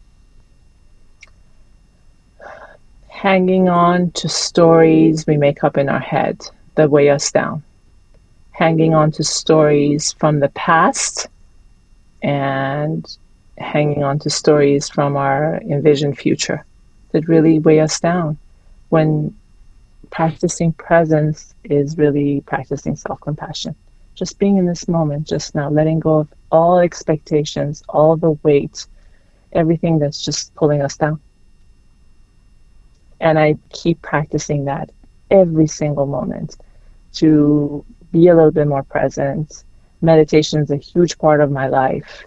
Hanging 3.08 3.68
on 3.68 4.12
to 4.12 4.28
stories 4.28 5.26
we 5.26 5.36
make 5.36 5.64
up 5.64 5.76
in 5.76 5.88
our 5.88 5.98
head 5.98 6.40
that 6.76 6.90
weigh 6.90 7.10
us 7.10 7.32
down. 7.32 7.62
Hanging 8.60 8.92
on 8.92 9.10
to 9.12 9.24
stories 9.24 10.12
from 10.12 10.40
the 10.40 10.50
past 10.50 11.28
and 12.22 13.16
hanging 13.56 14.04
on 14.04 14.18
to 14.18 14.28
stories 14.28 14.86
from 14.86 15.16
our 15.16 15.56
envisioned 15.62 16.18
future 16.18 16.66
that 17.12 17.26
really 17.26 17.58
weigh 17.58 17.80
us 17.80 17.98
down. 17.98 18.36
When 18.90 19.34
practicing 20.10 20.74
presence 20.74 21.54
is 21.64 21.96
really 21.96 22.42
practicing 22.42 22.96
self 22.96 23.18
compassion. 23.22 23.74
Just 24.14 24.38
being 24.38 24.58
in 24.58 24.66
this 24.66 24.88
moment, 24.88 25.26
just 25.26 25.54
now, 25.54 25.70
letting 25.70 25.98
go 25.98 26.18
of 26.18 26.28
all 26.52 26.80
expectations, 26.80 27.82
all 27.88 28.14
the 28.16 28.32
weight, 28.42 28.86
everything 29.52 29.98
that's 29.98 30.22
just 30.22 30.54
pulling 30.54 30.82
us 30.82 30.98
down. 30.98 31.18
And 33.20 33.38
I 33.38 33.56
keep 33.72 34.02
practicing 34.02 34.66
that 34.66 34.90
every 35.30 35.66
single 35.66 36.06
moment 36.06 36.58
to 37.14 37.84
be 38.12 38.28
a 38.28 38.34
little 38.34 38.50
bit 38.50 38.66
more 38.66 38.82
present. 38.82 39.64
Meditation 40.02 40.60
is 40.60 40.70
a 40.70 40.76
huge 40.76 41.18
part 41.18 41.40
of 41.40 41.50
my 41.50 41.68
life. 41.68 42.24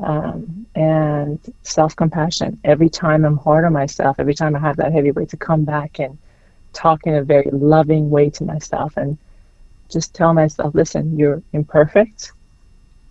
Um, 0.00 0.66
and 0.74 1.38
self 1.62 1.94
compassion. 1.94 2.58
Every 2.64 2.88
time 2.88 3.24
I'm 3.24 3.36
hard 3.36 3.64
on 3.64 3.72
myself, 3.72 4.16
every 4.18 4.34
time 4.34 4.56
I 4.56 4.58
have 4.58 4.76
that 4.78 4.92
heavy 4.92 5.12
weight, 5.12 5.28
to 5.28 5.36
come 5.36 5.64
back 5.64 6.00
and 6.00 6.18
talk 6.72 7.06
in 7.06 7.14
a 7.14 7.22
very 7.22 7.48
loving 7.52 8.10
way 8.10 8.28
to 8.30 8.44
myself 8.44 8.96
and 8.96 9.16
just 9.88 10.12
tell 10.12 10.34
myself, 10.34 10.74
listen, 10.74 11.16
you're 11.16 11.42
imperfect, 11.52 12.32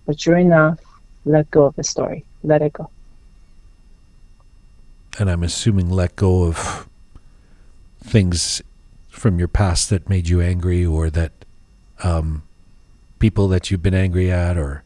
but 0.05 0.25
you're 0.25 0.37
enough. 0.37 0.79
Let 1.25 1.49
go 1.51 1.63
of 1.63 1.75
the 1.77 1.83
story. 1.83 2.25
Let 2.43 2.61
it 2.61 2.73
go. 2.73 2.89
And 5.17 5.29
I'm 5.29 5.43
assuming 5.43 5.89
let 5.89 6.15
go 6.15 6.43
of 6.43 6.89
things 8.03 8.61
from 9.09 9.39
your 9.39 9.47
past 9.47 9.89
that 9.89 10.09
made 10.09 10.27
you 10.27 10.41
angry 10.41 10.85
or 10.85 11.09
that 11.11 11.42
um, 12.03 12.43
people 13.19 13.47
that 13.49 13.71
you've 13.71 13.81
been 13.83 13.93
angry 13.93 14.31
at 14.31 14.57
or 14.57 14.83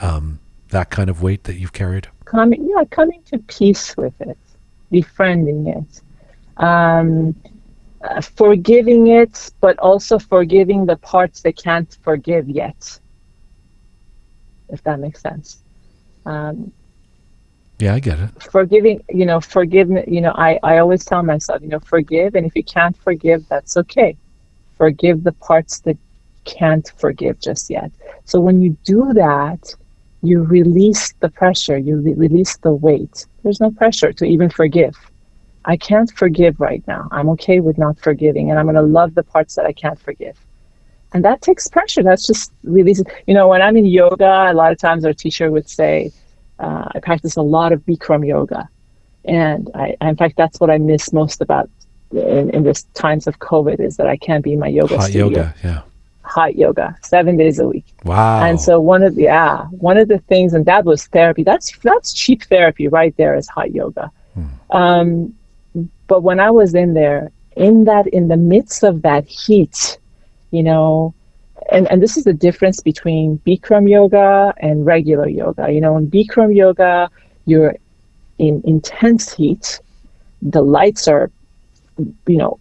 um, 0.00 0.38
that 0.70 0.90
kind 0.90 1.08
of 1.10 1.22
weight 1.22 1.44
that 1.44 1.56
you've 1.56 1.72
carried. 1.72 2.08
Coming, 2.24 2.68
yeah, 2.68 2.84
coming 2.90 3.22
to 3.30 3.38
peace 3.38 3.96
with 3.96 4.18
it, 4.20 4.38
befriending 4.90 5.66
it, 5.68 6.00
um, 6.62 7.34
uh, 8.02 8.20
forgiving 8.20 9.08
it, 9.08 9.50
but 9.60 9.78
also 9.78 10.18
forgiving 10.18 10.86
the 10.86 10.96
parts 10.96 11.42
they 11.42 11.52
can't 11.52 11.96
forgive 12.02 12.48
yet. 12.48 12.98
If 14.70 14.82
that 14.84 14.98
makes 14.98 15.20
sense. 15.20 15.58
Um, 16.26 16.72
Yeah, 17.78 17.94
I 17.94 18.00
get 18.00 18.18
it. 18.18 18.30
forgiving 18.50 19.02
you 19.10 19.26
know 19.26 19.40
forgiveness 19.40 20.04
you 20.08 20.20
know 20.20 20.32
I, 20.34 20.58
I 20.62 20.78
always 20.78 21.04
tell 21.04 21.22
myself 21.22 21.60
you 21.60 21.68
know 21.68 21.80
forgive 21.80 22.34
and 22.34 22.46
if 22.46 22.54
you 22.56 22.64
can't 22.64 22.96
forgive 22.96 23.46
that's 23.48 23.76
okay 23.76 24.16
forgive 24.78 25.22
the 25.22 25.32
parts 25.32 25.80
that 25.80 25.98
can't 26.44 26.92
forgive 26.96 27.38
just 27.40 27.70
yet 27.70 27.90
so 28.24 28.40
when 28.40 28.60
you 28.60 28.76
do 28.84 29.12
that 29.12 29.74
you 30.22 30.42
release 30.42 31.12
the 31.20 31.28
pressure 31.28 31.78
you 31.78 31.96
re- 31.96 32.14
release 32.14 32.56
the 32.58 32.72
weight 32.72 33.26
there's 33.42 33.60
no 33.60 33.70
pressure 33.70 34.12
to 34.12 34.24
even 34.24 34.48
forgive 34.48 34.94
i 35.64 35.76
can't 35.76 36.10
forgive 36.12 36.58
right 36.60 36.82
now 36.86 37.08
i'm 37.12 37.28
okay 37.28 37.60
with 37.60 37.78
not 37.78 37.98
forgiving 37.98 38.50
and 38.50 38.58
i'm 38.58 38.66
going 38.66 38.74
to 38.74 38.82
love 38.82 39.14
the 39.14 39.22
parts 39.22 39.54
that 39.54 39.66
i 39.66 39.72
can't 39.72 40.00
forgive 40.00 40.38
and 41.12 41.24
that 41.24 41.40
takes 41.42 41.68
pressure 41.68 42.02
that's 42.02 42.26
just 42.26 42.52
releasing 42.62 43.06
you 43.26 43.34
know 43.34 43.48
when 43.48 43.60
i'm 43.60 43.76
in 43.76 43.86
yoga 43.86 44.50
a 44.50 44.54
lot 44.54 44.72
of 44.72 44.78
times 44.78 45.04
our 45.04 45.12
teacher 45.12 45.50
would 45.50 45.68
say 45.68 46.12
uh, 46.58 46.88
I 46.94 47.00
practice 47.00 47.36
a 47.36 47.42
lot 47.42 47.72
of 47.72 47.80
Bikram 47.80 48.26
yoga, 48.26 48.68
and 49.24 49.70
I, 49.74 49.96
in 50.00 50.16
fact, 50.16 50.36
that's 50.36 50.60
what 50.60 50.70
I 50.70 50.78
miss 50.78 51.12
most 51.12 51.40
about 51.40 51.68
in, 52.12 52.50
in 52.50 52.62
this 52.62 52.84
times 52.94 53.26
of 53.26 53.38
COVID 53.40 53.80
is 53.80 53.96
that 53.96 54.06
I 54.06 54.16
can't 54.16 54.44
be 54.44 54.52
in 54.52 54.60
my 54.60 54.68
yoga 54.68 54.96
Hot 54.96 55.10
studio. 55.10 55.28
yoga. 55.28 55.54
Yeah. 55.64 55.82
Hot 56.34 56.56
yoga, 56.56 56.96
seven 57.02 57.36
days 57.36 57.58
a 57.60 57.66
week. 57.68 57.86
Wow. 58.04 58.44
And 58.44 58.60
so 58.60 58.80
one 58.80 59.02
of 59.02 59.14
the 59.14 59.22
yeah, 59.22 59.66
one 59.90 59.96
of 59.96 60.08
the 60.08 60.18
things, 60.30 60.52
and 60.54 60.64
that 60.66 60.84
was 60.84 61.06
therapy. 61.06 61.44
That's 61.44 61.76
that's 61.78 62.12
cheap 62.12 62.42
therapy 62.44 62.88
right 62.88 63.14
there 63.16 63.34
is 63.36 63.46
hot 63.48 63.70
yoga. 63.72 64.10
Um, 64.70 65.34
but 66.06 66.22
when 66.22 66.40
I 66.40 66.50
was 66.50 66.74
in 66.74 66.94
there, 66.94 67.30
in 67.56 67.84
that, 67.84 68.06
in 68.08 68.28
the 68.28 68.36
midst 68.36 68.82
of 68.82 69.02
that 69.02 69.26
heat, 69.26 69.98
you 70.50 70.62
know, 70.62 71.14
and, 71.70 71.90
and 71.90 72.02
this 72.02 72.16
is 72.16 72.24
the 72.24 72.32
difference 72.32 72.80
between 72.80 73.38
Bikram 73.46 73.88
yoga 73.88 74.52
and 74.58 74.84
regular 74.84 75.28
yoga. 75.28 75.72
You 75.72 75.80
know, 75.80 75.96
in 75.96 76.10
Bikram 76.10 76.54
yoga, 76.54 77.10
you're 77.46 77.76
in 78.38 78.60
intense 78.64 79.32
heat. 79.32 79.80
The 80.42 80.62
lights 80.62 81.08
are, 81.08 81.30
you 82.26 82.36
know, 82.36 82.58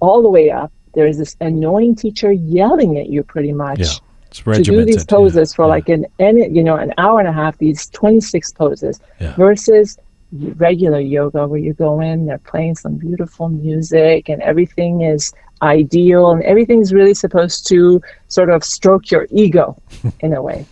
all 0.00 0.22
the 0.22 0.30
way 0.30 0.50
up. 0.50 0.72
There 0.94 1.06
is 1.06 1.18
this 1.18 1.36
annoying 1.40 1.94
teacher 1.96 2.32
yelling 2.32 2.98
at 2.98 3.08
you 3.08 3.22
pretty 3.22 3.52
much 3.52 3.80
yeah. 3.80 3.86
To 4.30 4.62
do 4.62 4.84
these 4.84 5.06
poses 5.06 5.52
yeah. 5.52 5.56
for 5.56 5.62
yeah. 5.62 5.68
like 5.68 5.88
an 5.88 6.06
any 6.18 6.48
you 6.48 6.62
know 6.62 6.76
an 6.76 6.92
hour 6.98 7.18
and 7.18 7.28
a 7.28 7.32
half 7.32 7.56
these 7.58 7.86
26 7.88 8.52
poses 8.52 9.00
Yeah. 9.20 9.34
versus 9.36 9.98
regular 10.32 11.00
yoga 11.00 11.46
where 11.46 11.58
you 11.58 11.72
go 11.72 12.00
in 12.00 12.26
they're 12.26 12.36
playing 12.36 12.74
some 12.74 12.96
beautiful 12.96 13.48
music 13.48 14.28
and 14.28 14.42
everything 14.42 15.00
is 15.00 15.32
ideal 15.62 16.30
and 16.30 16.42
everything's 16.42 16.92
really 16.92 17.14
supposed 17.14 17.66
to 17.68 18.02
sort 18.28 18.50
of 18.50 18.62
stroke 18.62 19.10
your 19.10 19.26
ego 19.30 19.80
in 20.20 20.34
a 20.34 20.42
way 20.42 20.66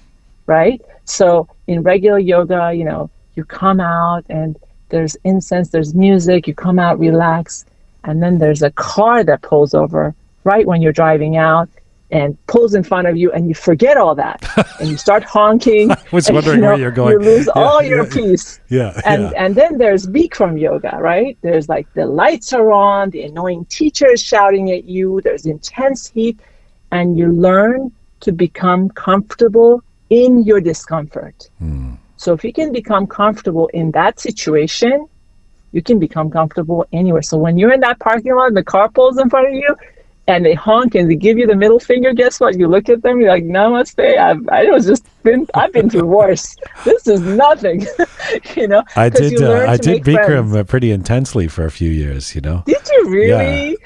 right 0.45 0.83
so 1.07 1.49
in 1.67 1.83
regular 1.83 2.19
yoga 2.19 2.73
you 2.75 2.85
know 2.85 3.09
you 3.35 3.45
come 3.45 3.81
out 3.81 4.25
and 4.29 4.59
there's 4.91 5.17
incense 5.25 5.71
there's 5.71 5.95
music 5.95 6.47
you 6.47 6.55
come 6.55 6.79
out 6.79 6.99
relax 6.99 7.65
and 8.07 8.23
then 8.23 8.39
there's 8.39 8.63
a 8.63 8.71
car 8.71 9.23
that 9.25 9.43
pulls 9.43 9.75
over 9.75 10.15
right 10.45 10.67
when 10.67 10.81
you're 10.81 10.93
driving 10.93 11.37
out 11.37 11.69
and 12.13 12.39
pulls 12.47 12.73
in 12.75 12.85
front 12.85 13.09
of 13.09 13.17
you 13.17 13.33
and 13.33 13.49
you 13.49 13.55
forget 13.55 13.97
all 13.97 14.15
that 14.15 14.41
and 14.81 14.89
you 14.89 14.97
start 14.97 15.25
honking. 15.25 15.91
I 15.91 15.97
was 16.13 16.27
and, 16.29 16.37
wondering 16.37 16.59
you 16.59 16.63
know, 16.63 16.69
where 16.69 16.79
you're 16.79 16.93
going. 16.93 17.13
You 17.15 17.19
lose 17.19 17.47
Yeah, 17.47 17.63
all 17.63 17.83
your 17.83 18.05
yeah. 18.05 18.15
peace. 18.15 18.61
Yeah. 18.69 19.01
And 19.05 19.23
yeah. 19.23 19.33
and 19.37 19.55
then 19.57 19.79
there's 19.79 20.07
Bikram 20.07 20.59
yoga, 20.61 20.97
right? 21.01 21.37
There's 21.43 21.69
like 21.69 21.93
the 21.95 22.07
lights 22.07 22.53
are 22.53 22.73
on, 22.73 23.11
the 23.11 23.23
annoying 23.23 23.65
teacher 23.67 24.09
is 24.11 24.23
shouting 24.23 24.71
at 24.71 24.85
you, 24.85 25.21
there's 25.25 25.47
intense 25.47 26.09
heat, 26.09 26.39
and 26.93 27.19
you 27.19 27.27
learn 27.33 27.91
to 28.21 28.31
become 28.33 28.89
comfortable 28.91 29.83
in 30.11 30.45
your 30.45 30.61
discomfort. 30.61 31.51
Hmm. 31.59 31.95
So 32.19 32.33
if 32.33 32.45
you 32.45 32.53
can 32.53 32.73
become 32.73 33.07
comfortable 33.09 33.67
in 33.75 33.91
that 33.91 34.21
situation, 34.21 35.09
you 35.77 35.83
can 35.83 35.99
become 35.99 36.31
comfortable 36.31 36.87
anywhere. 36.95 37.21
So 37.21 37.37
when 37.37 37.59
you're 37.59 37.71
in 37.71 37.81
that 37.81 37.99
parking 38.01 38.35
lot 38.35 38.47
and 38.47 38.57
the 38.57 38.65
car 38.65 38.89
pulls 38.89 39.19
in 39.19 39.29
front 39.29 39.49
of 39.49 39.53
you 39.53 39.77
and 40.27 40.43
they 40.43 40.55
honk 40.55 40.95
and 40.95 41.11
they 41.11 41.17
give 41.17 41.37
you 41.37 41.47
the 41.47 41.55
middle 41.55 41.79
finger, 41.79 42.15
guess 42.15 42.41
what? 42.41 42.59
You 42.59 42.67
look 42.67 42.89
at 42.89 43.03
them, 43.03 43.21
you're 43.21 43.29
like, 43.29 43.45
Namaste. 43.45 44.19
I've 44.19 44.49
I 44.49 44.65
was 44.71 44.87
just 44.87 45.05
been 45.23 45.47
I've 45.53 45.75
been 45.75 45.91
through 45.91 46.07
worse. 46.07 46.57
This 46.87 47.07
is 47.07 47.21
nothing. 47.21 47.87
you 48.57 48.69
know? 48.69 48.83
I 48.97 49.11
did. 49.11 49.43
Uh, 49.43 49.67
I 49.69 49.77
did 49.77 50.07
make 50.07 50.17
friends. 50.17 50.51
Bikram 50.51 50.61
uh, 50.61 50.65
pretty 50.65 50.91
intensely 50.93 51.47
for 51.47 51.67
a 51.67 51.71
few 51.71 51.91
years. 51.91 52.35
You 52.35 52.41
know. 52.41 52.63
Did 52.65 52.89
you 52.91 53.11
really? 53.11 53.77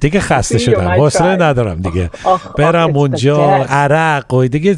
دیگه 0.00 0.20
خسته 0.30 0.58
شدم. 0.58 0.88
حوصله 0.88 1.36
ندارم 1.36 1.80
دیگه. 1.80 2.10
برم 2.58 2.96
اونجا 2.96 3.46
عرق 3.54 4.34
و 4.34 4.46
دیگه 4.46 4.74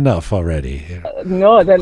enough 0.00 0.32
already. 0.32 0.80
No 1.24 1.62
then 1.64 1.80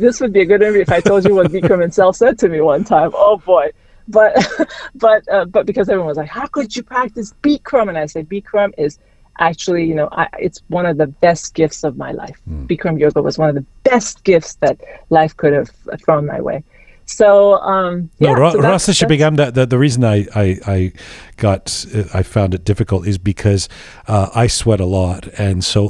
this 0.00 0.20
would 0.20 0.32
be 0.32 0.40
a 0.40 0.44
good 0.44 0.62
interview 0.62 0.82
if 0.82 0.92
I 0.92 1.00
told 1.00 1.24
you 1.26 1.34
what 1.34 1.46
Bikram 1.52 1.80
himself 1.80 2.16
said 2.16 2.38
to 2.38 2.48
me 2.48 2.60
one 2.60 2.84
time. 2.84 3.10
Oh 3.14 3.36
boy. 3.46 3.66
But 4.08 4.32
but 5.06 5.20
uh, 5.34 5.44
but 5.54 5.66
because 5.66 5.88
everyone 5.88 6.08
was 6.08 6.20
like 6.22 6.32
how 6.40 6.46
could 6.46 6.70
you 6.76 6.82
practice 6.82 7.28
Bikram? 7.42 7.88
And 7.90 7.98
I 7.98 8.06
said 8.06 8.28
Bikram 8.28 8.70
is 8.78 8.92
actually 9.48 9.84
you 9.90 9.96
know 9.98 10.08
I, 10.12 10.24
it's 10.46 10.58
one 10.78 10.86
of 10.86 10.96
the 11.02 11.08
best 11.26 11.54
gifts 11.60 11.80
of 11.88 11.92
my 12.04 12.12
life. 12.22 12.38
Mm. 12.48 12.66
Bikram 12.70 12.96
yoga 13.04 13.20
was 13.28 13.36
one 13.42 13.48
of 13.52 13.56
the 13.60 13.66
best 13.90 14.14
gifts 14.30 14.52
that 14.62 14.76
life 15.10 15.32
could 15.40 15.52
have 15.58 15.70
thrown 16.04 16.24
my 16.26 16.40
way. 16.40 16.58
So 17.06 17.54
um, 17.58 18.10
yeah, 18.18 18.32
no, 18.32 18.40
ra- 18.40 18.50
so 18.50 18.60
that's, 18.60 18.86
that's. 18.86 18.98
The, 18.98 19.50
the, 19.54 19.66
the 19.66 19.78
reason 19.78 20.02
I, 20.04 20.26
I, 20.34 20.58
I 20.66 20.92
got 21.36 21.84
I 22.14 22.22
found 22.22 22.54
it 22.54 22.64
difficult 22.64 23.06
is 23.06 23.18
because 23.18 23.68
uh, 24.08 24.30
I 24.34 24.46
sweat 24.46 24.80
a 24.80 24.86
lot. 24.86 25.26
And 25.38 25.64
so 25.64 25.88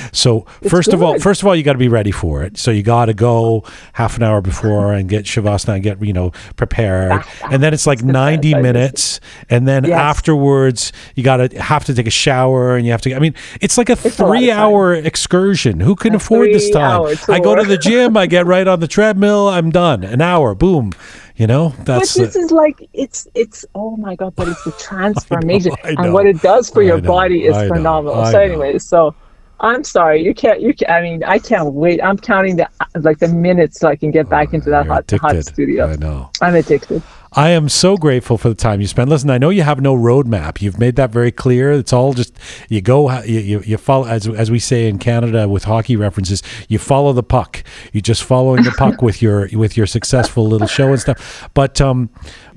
so 0.12 0.40
first 0.68 0.92
of 0.92 1.02
all 1.02 1.18
first 1.18 1.42
of 1.42 1.48
all 1.48 1.54
you 1.56 1.62
got 1.62 1.74
to 1.74 1.78
be 1.78 1.88
ready 1.88 2.10
for 2.10 2.42
it. 2.42 2.58
So 2.58 2.70
you 2.70 2.82
got 2.82 3.06
to 3.06 3.14
go 3.14 3.64
half 3.94 4.16
an 4.16 4.22
hour 4.22 4.40
before 4.40 4.92
and 4.98 5.08
get 5.08 5.24
shavasana 5.24 5.74
and 5.74 5.82
get 5.82 6.02
you 6.02 6.12
know 6.12 6.32
prepared. 6.56 7.22
And 7.50 7.62
then 7.62 7.72
it's 7.74 7.86
like 7.86 8.02
90 8.02 8.54
I 8.54 8.58
miss 8.58 8.58
it. 8.58 8.62
minutes. 8.62 9.20
And 9.48 9.66
then 9.68 9.84
Yes. 9.84 9.98
afterwards 9.98 10.92
you 11.14 11.22
got 11.22 11.36
to 11.38 11.60
have 11.62 11.84
to 11.84 11.94
take 11.94 12.06
a 12.06 12.10
shower 12.10 12.76
and 12.76 12.84
you 12.84 12.92
have 12.92 13.00
to 13.02 13.14
I 13.14 13.18
mean 13.18 13.34
it's 13.60 13.78
like 13.78 13.88
a 13.88 13.92
a 13.92 13.94
lot 13.94 14.06
of 14.06 14.14
3 14.14 14.50
hour 14.50 14.94
excursion. 14.94 15.80
Who 15.80 15.94
can 15.94 16.14
afford 16.14 16.48
this 16.48 16.70
time? 16.70 17.16
I 17.28 17.40
go 17.40 17.54
to 17.54 17.64
the 17.64 17.78
gym 17.78 18.16
I 18.16 18.26
get 18.26 18.46
right 18.54 18.66
on 18.66 18.80
the 18.80 18.88
treadmill 18.88 19.48
I'm 19.48 19.70
done. 19.70 20.04
An 20.04 20.20
hour 20.20 20.54
boom 20.54 20.92
you 21.38 21.46
know 21.46 21.72
But 21.84 22.00
this 22.00 22.36
is 22.36 22.50
like 22.50 22.88
it's 22.92 23.28
it's 23.34 23.64
oh 23.74 23.96
my 23.96 24.16
god! 24.16 24.34
But 24.36 24.48
it's 24.48 24.64
the 24.64 24.72
transformation 24.88 25.72
I 25.84 25.92
know. 25.92 26.02
and 26.04 26.12
what 26.12 26.26
it 26.26 26.42
does 26.42 26.68
for 26.68 26.82
I 26.82 26.86
your 26.86 27.00
know, 27.00 27.08
body 27.16 27.44
is 27.46 27.56
I 27.56 27.68
phenomenal. 27.68 28.20
I 28.20 28.32
so, 28.32 28.40
anyway, 28.40 28.78
so 28.78 29.14
I'm 29.60 29.84
sorry 29.84 30.22
you 30.22 30.34
can't 30.34 30.60
you 30.60 30.74
can 30.74 30.90
I 30.90 31.02
mean 31.02 31.24
I 31.24 31.38
can't 31.38 31.72
wait. 31.74 32.02
I'm 32.02 32.16
counting 32.16 32.56
the 32.56 32.68
like 32.96 33.18
the 33.18 33.28
minutes 33.28 33.80
so 33.80 33.88
I 33.88 33.96
can 33.96 34.10
get 34.10 34.28
back 34.28 34.54
into 34.54 34.70
that 34.70 34.86
hot 34.86 35.10
hot 35.20 35.44
studio. 35.44 35.88
I 35.88 35.96
know. 35.96 36.30
I'm 36.40 36.54
addicted. 36.54 37.02
I 37.32 37.50
am 37.50 37.68
so 37.68 37.96
grateful 37.96 38.38
for 38.38 38.48
the 38.48 38.54
time 38.54 38.80
you 38.80 38.86
spend. 38.86 39.10
Listen, 39.10 39.28
I 39.28 39.36
know 39.36 39.50
you 39.50 39.62
have 39.62 39.80
no 39.82 39.94
roadmap. 39.94 40.62
You've 40.62 40.78
made 40.78 40.96
that 40.96 41.10
very 41.10 41.30
clear. 41.30 41.72
It's 41.72 41.92
all 41.92 42.14
just 42.14 42.34
you 42.70 42.80
go, 42.80 43.20
you 43.22 43.40
you, 43.40 43.60
you 43.60 43.76
follow 43.76 44.06
as 44.06 44.26
as 44.26 44.50
we 44.50 44.58
say 44.58 44.88
in 44.88 44.98
Canada 44.98 45.46
with 45.48 45.64
hockey 45.64 45.94
references. 45.94 46.42
You 46.68 46.78
follow 46.78 47.12
the 47.12 47.22
puck. 47.22 47.62
You're 47.92 48.00
just 48.00 48.24
following 48.24 48.64
the 48.64 48.70
puck 48.72 49.02
with 49.02 49.20
your 49.20 49.48
with 49.52 49.76
your 49.76 49.86
successful 49.86 50.48
little 50.48 50.66
show 50.66 50.88
and 50.88 51.00
stuff. 51.00 51.50
But 51.52 51.80
um, 51.80 52.08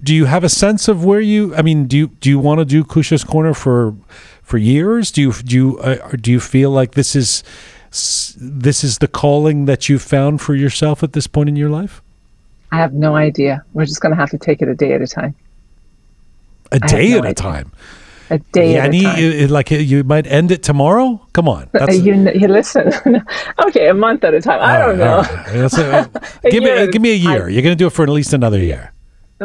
do 0.02 0.16
you 0.16 0.26
have 0.26 0.44
a 0.44 0.50
sense 0.50 0.88
of 0.88 1.04
where 1.04 1.22
you? 1.22 1.54
I 1.56 1.62
mean, 1.62 1.86
do 1.86 1.98
you 1.98 2.08
do 2.08 2.30
you 2.30 2.40
want 2.40 2.60
to 2.60 2.66
do 2.66 2.84
Kusha's 2.84 3.26
Corner 3.26 3.54
for 3.54 3.96
for 4.52 4.58
years? 4.58 5.12
Do 5.12 5.22
you 5.22 5.32
do 5.34 5.56
you 5.56 5.80
uh, 5.80 5.98
or 6.12 6.18
do 6.18 6.30
you 6.32 6.40
feel 6.42 6.72
like 6.72 6.92
this 6.92 7.16
is 7.16 7.44
this 8.38 8.84
is 8.84 8.98
the 9.00 9.08
calling 9.08 9.66
that 9.66 9.88
you've 9.88 10.02
found 10.02 10.42
for 10.42 10.56
yourself 10.56 11.04
at 11.04 11.14
this 11.14 11.26
point 11.28 11.48
in 11.50 11.56
your 11.56 11.70
life? 11.70 12.02
I 12.72 12.78
have 12.78 12.94
no 12.94 13.16
idea. 13.16 13.64
We're 13.74 13.86
just 13.86 14.02
gonna 14.02 14.16
have 14.24 14.30
to 14.32 14.38
take 14.38 14.62
it 14.62 14.68
a 14.68 14.76
day 14.76 14.92
at 14.94 15.02
a 15.02 15.08
time. 15.08 15.34
A 16.72 16.80
day 16.80 17.10
no 17.12 17.20
at 17.20 17.26
a 17.26 17.34
time. 17.34 17.72
A 18.30 18.40
day 18.54 18.78
at 18.78 18.94
a 18.94 19.02
time. 19.02 19.20
you- 19.20 19.48
like 19.48 19.72
you 19.72 20.04
might 20.04 20.28
end 20.28 20.52
it 20.52 20.64
tomorrow. 20.64 21.20
Come 21.34 21.48
on, 21.50 21.64
Uh, 21.74 21.86
that's 21.86 22.00
you, 22.00 22.14
you 22.32 22.48
listen. 22.48 22.92
okay, 23.66 23.88
a 23.90 23.94
month 23.94 24.24
at 24.24 24.34
a 24.34 24.42
time. 24.42 24.60
I 24.62 24.78
don't 24.80 24.98
know. 24.98 25.18
all 25.18 25.24
right. 25.24 26.10
A- 26.46 26.50
give 26.50 26.64
me 26.64 26.88
give 26.92 27.02
me 27.02 27.12
a 27.12 27.22
year. 27.28 27.50
You're 27.50 27.64
going 27.68 27.78
to 27.78 27.84
do 27.84 27.88
it 27.88 27.94
for 27.94 28.04
at 28.04 28.10
least 28.10 28.32
another 28.34 28.60
year 28.60 28.92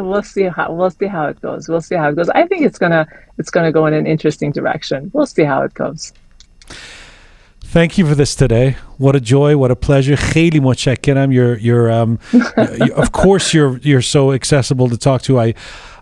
we'll 0.04 0.22
see 0.22 0.44
how 0.44 0.72
we'll 0.72 0.90
see 0.90 1.06
how 1.06 1.26
it 1.26 1.40
goes. 1.40 1.68
We'll 1.68 1.80
see 1.80 1.94
how 1.94 2.08
it 2.10 2.16
goes. 2.16 2.28
I 2.30 2.46
think 2.46 2.62
it's 2.62 2.78
gonna 2.78 3.06
it's 3.38 3.50
gonna 3.50 3.72
go 3.72 3.86
in 3.86 3.94
an 3.94 4.06
interesting 4.06 4.52
direction. 4.52 5.10
We'll 5.14 5.26
see 5.26 5.44
how 5.44 5.62
it 5.62 5.74
goes. 5.74 6.12
Thank 7.60 7.98
you 7.98 8.06
for 8.06 8.14
this 8.14 8.34
today. 8.34 8.76
What 8.96 9.16
a 9.16 9.20
joy! 9.20 9.56
What 9.56 9.70
a 9.70 9.76
pleasure. 9.76 10.14
Kheli 10.14 10.60
Mochekinam, 10.60 11.34
you're 11.60 11.90
um, 11.90 12.18
of 12.96 13.12
course 13.12 13.52
you're 13.52 13.78
you're 13.78 14.02
so 14.02 14.32
accessible 14.32 14.88
to 14.88 14.96
talk 14.96 15.22
to. 15.22 15.38
I 15.38 15.54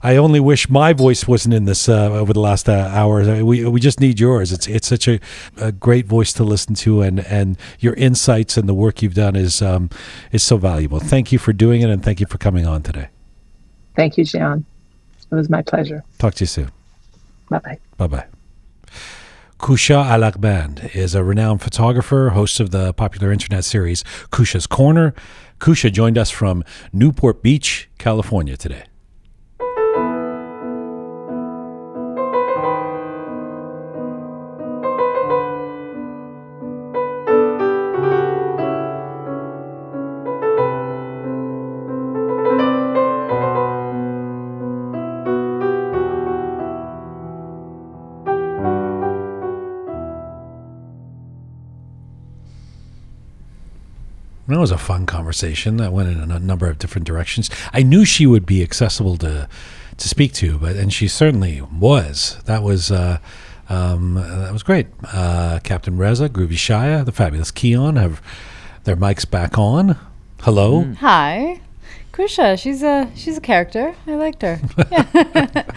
I 0.03 0.17
only 0.17 0.39
wish 0.39 0.69
my 0.69 0.93
voice 0.93 1.27
wasn't 1.27 1.55
in 1.55 1.65
this 1.65 1.89
uh, 1.89 2.11
over 2.13 2.35
the 2.35 2.41
last 2.41 2.69
uh, 2.69 2.91
hours. 2.93 3.27
We 3.43 3.65
we 3.65 3.81
just 3.81 3.99
need 3.99 4.21
yours. 4.21 4.53
It's 4.53 4.67
it's 4.69 4.87
such 4.87 5.09
a, 5.09 5.19
a, 5.57 5.73
great 5.73 6.05
voice 6.07 6.35
to 6.35 6.45
listen 6.45 6.75
to, 6.75 7.01
and 7.01 7.21
and 7.21 7.57
your 7.81 7.95
insights 7.95 8.59
and 8.59 8.69
the 8.69 8.75
work 8.75 9.01
you've 9.01 9.15
done 9.15 9.35
is 9.35 9.63
um, 9.63 9.89
is 10.31 10.43
so 10.43 10.59
valuable. 10.59 11.01
Thank 11.01 11.33
you 11.33 11.39
for 11.39 11.55
doing 11.55 11.81
it, 11.81 11.89
and 11.89 12.05
thank 12.05 12.21
you 12.21 12.27
for 12.27 12.37
coming 12.37 12.67
on 12.67 12.83
today. 12.83 13.09
Thank 13.95 14.19
you, 14.19 14.25
Jian. 14.25 14.65
It 15.31 15.35
was 15.35 15.49
my 15.49 15.63
pleasure. 15.63 16.05
Talk 16.19 16.35
to 16.35 16.43
you 16.43 16.47
soon. 16.47 16.71
Bye 17.49 17.59
bye. 17.59 17.79
Bye 17.97 18.07
bye. 18.07 18.27
Kusha 19.59 20.05
Alaghband 20.05 20.95
is 20.95 21.15
a 21.15 21.25
renowned 21.25 21.63
photographer, 21.63 22.31
host 22.31 22.61
of 22.61 22.71
the 22.71 22.93
popular 22.93 23.33
internet 23.33 23.65
series 23.65 24.03
Kusha's 24.31 24.67
Corner. 24.67 25.15
Kusha 25.59 25.91
joined 25.91 26.19
us 26.19 26.31
from 26.31 26.65
Newport 26.93 27.43
Beach, 27.43 27.89
California 27.99 28.57
today. 28.57 28.85
Was 54.65 54.71
a 54.71 54.79
fun 54.79 55.05
conversation. 55.05 55.77
That 55.77 55.93
went 55.93 56.09
in 56.09 56.31
a 56.31 56.39
number 56.39 56.71
of 56.71 56.79
different 56.79 57.07
directions. 57.07 57.51
I 57.75 57.83
knew 57.83 58.07
she 58.07 58.25
would 58.25 58.47
be 58.47 58.63
accessible 58.63 59.19
to 59.19 59.47
to 59.99 60.09
speak 60.09 60.33
to, 60.35 60.57
but 60.57 60.75
and 60.75 60.91
she 60.91 61.07
certainly 61.07 61.61
was. 61.61 62.39
That 62.47 62.63
was 62.63 62.91
uh, 62.91 63.19
um, 63.69 64.15
that 64.15 64.55
was 64.55 64.63
great. 64.63 64.87
Uh, 65.13 65.61
Captain 65.63 65.99
Reza, 65.99 66.31
Groovy 66.31 66.55
Shaya, 66.55 67.05
the 67.05 67.13
fabulous 67.13 67.51
Keon 67.51 67.97
have 67.97 68.23
their 68.85 68.97
mics 68.97 69.31
back 69.31 69.59
on. 69.59 69.99
Hello. 70.41 70.95
Hi. 71.01 71.61
Kusha, 72.13 72.59
she's 72.59 72.83
a 72.83 73.11
she's 73.15 73.37
a 73.37 73.43
character. 73.43 73.95
I 74.07 74.15
liked 74.15 74.41
her. 74.41 74.59
Yeah. 74.91 75.73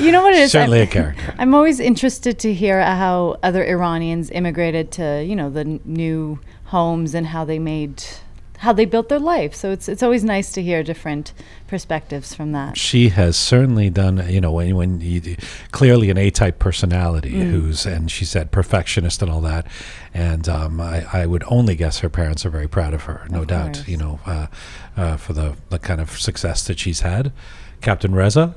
you 0.00 0.10
know 0.10 0.22
what 0.24 0.34
it 0.34 0.40
is? 0.40 0.50
Certainly 0.50 0.80
I'm, 0.80 0.88
a 0.88 0.90
character. 0.90 1.34
I'm 1.38 1.54
always 1.54 1.78
interested 1.78 2.40
to 2.40 2.52
hear 2.52 2.82
how 2.82 3.36
other 3.44 3.64
Iranians 3.64 4.32
immigrated 4.32 4.90
to 4.92 5.22
you 5.24 5.36
know 5.36 5.48
the 5.48 5.60
n- 5.60 5.80
new 5.84 6.40
homes 6.72 7.14
and 7.14 7.26
how 7.26 7.44
they 7.44 7.58
made 7.58 8.02
how 8.62 8.72
they 8.72 8.84
built 8.84 9.08
their 9.08 9.18
life. 9.18 9.54
So 9.54 9.70
it's 9.72 9.88
it's 9.88 10.02
always 10.02 10.22
nice 10.24 10.52
to 10.52 10.62
hear 10.62 10.82
different 10.84 11.32
perspectives 11.66 12.34
from 12.34 12.52
that. 12.52 12.76
She 12.76 13.08
has 13.10 13.36
certainly 13.36 13.90
done, 13.90 14.24
you 14.28 14.40
know, 14.40 14.52
when, 14.52 14.76
when 14.76 15.00
you 15.00 15.36
clearly 15.72 16.10
an 16.10 16.18
A-type 16.18 16.58
personality 16.58 17.32
Mm. 17.32 17.50
who's, 17.50 17.86
and 17.86 18.10
she 18.10 18.24
said 18.24 18.50
perfectionist 18.50 19.22
and 19.22 19.30
all 19.30 19.40
that. 19.42 19.66
And 20.14 20.48
um, 20.48 20.80
I, 20.80 21.06
I 21.12 21.26
would 21.26 21.44
only 21.48 21.74
guess 21.76 22.00
her 22.00 22.08
parents 22.10 22.44
are 22.46 22.50
very 22.50 22.68
proud 22.68 22.94
of 22.94 23.02
her, 23.04 23.26
no 23.30 23.40
Of 23.42 23.46
doubt, 23.48 23.74
course. 23.74 23.88
you 23.88 23.96
know, 23.96 24.20
uh, 24.26 24.46
uh, 24.96 25.16
for 25.16 25.32
the, 25.32 25.56
the 25.70 25.78
kind 25.78 26.00
of 26.00 26.10
success 26.10 26.66
that 26.66 26.78
she's 26.78 27.00
had. 27.00 27.32
Captain 27.80 28.14
Reza, 28.14 28.54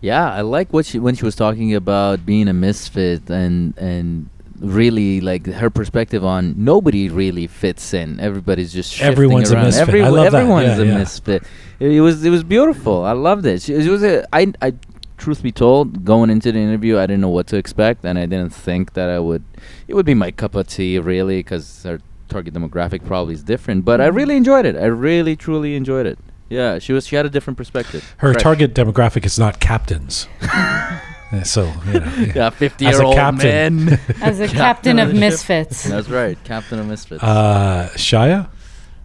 Yeah, 0.00 0.32
I 0.32 0.40
like 0.40 0.72
what 0.72 0.86
she 0.86 0.98
when 0.98 1.14
she 1.14 1.24
was 1.24 1.36
talking 1.36 1.74
about 1.74 2.24
being 2.24 2.48
a 2.48 2.52
misfit 2.52 3.28
and 3.30 3.76
and 3.76 4.28
really 4.62 5.20
like 5.20 5.46
her 5.46 5.68
perspective 5.70 6.24
on 6.24 6.54
nobody 6.56 7.08
really 7.08 7.46
fits 7.46 7.92
in. 7.94 8.20
Everybody's 8.20 8.72
just 8.72 8.92
shifting 8.92 9.12
Everyone's 9.12 9.50
a 9.50 9.56
around. 9.56 9.64
misfit. 9.66 9.94
I 10.02 10.08
love 10.08 10.32
that. 10.32 10.38
everyone 10.40 10.62
Yeah, 10.64 10.72
is 10.74 10.78
a 10.78 10.86
yeah. 10.86 10.98
misfit. 10.98 11.42
It, 11.80 11.92
it 11.92 12.00
was 12.00 12.24
it 12.24 12.30
was 12.30 12.44
beautiful. 12.44 13.04
I 13.04 13.12
loved 13.12 13.44
it. 13.46 13.62
She, 13.62 13.74
it 13.74 13.88
was 13.88 14.02
a 14.04 14.24
I 14.34 14.52
I 14.62 14.74
truth 15.18 15.42
be 15.42 15.52
told, 15.52 16.04
going 16.04 16.30
into 16.30 16.50
the 16.50 16.58
interview, 16.58 16.98
I 16.98 17.06
didn't 17.06 17.20
know 17.20 17.28
what 17.28 17.46
to 17.48 17.56
expect, 17.56 18.04
and 18.04 18.18
I 18.18 18.26
didn't 18.26 18.50
think 18.52 18.94
that 18.94 19.08
I 19.08 19.18
would. 19.20 19.44
It 19.86 19.94
would 19.94 20.06
be 20.06 20.14
my 20.14 20.30
cup 20.32 20.54
of 20.56 20.66
tea, 20.66 20.98
really, 20.98 21.38
because 21.40 21.86
our 21.86 22.00
target 22.28 22.54
demographic 22.54 23.04
probably 23.06 23.34
is 23.34 23.42
different. 23.44 23.84
But 23.84 24.00
I 24.00 24.06
really 24.06 24.36
enjoyed 24.36 24.66
it. 24.66 24.74
I 24.74 24.86
really, 24.86 25.36
truly 25.36 25.76
enjoyed 25.76 26.06
it. 26.06 26.18
Yeah, 26.48 26.78
she 26.80 26.92
was. 26.92 27.06
She 27.06 27.14
had 27.16 27.24
a 27.24 27.30
different 27.30 27.56
perspective. 27.56 28.14
Her 28.18 28.32
Fresh. 28.32 28.42
target 28.42 28.74
demographic 28.74 29.24
is 29.24 29.38
not 29.38 29.60
captains. 29.60 30.26
Uh, 31.32 31.42
so, 31.42 31.72
you 31.86 32.00
know. 32.00 32.12
Yeah, 32.34 32.46
As 32.46 32.52
a 32.52 32.56
fifty-year-old 32.56 33.14
captain. 33.14 33.84
men. 33.86 34.00
As 34.22 34.38
a 34.40 34.46
Captain 34.48 34.56
captain 34.56 34.98
of 34.98 35.08
of 35.10 35.14
misfits. 35.16 35.84
That's 35.84 36.08
right, 36.08 36.36
Captain 36.44 36.78
of 36.78 36.86
Misfits. 36.86 37.22
Uh, 37.22 37.88
Shaya? 37.96 38.48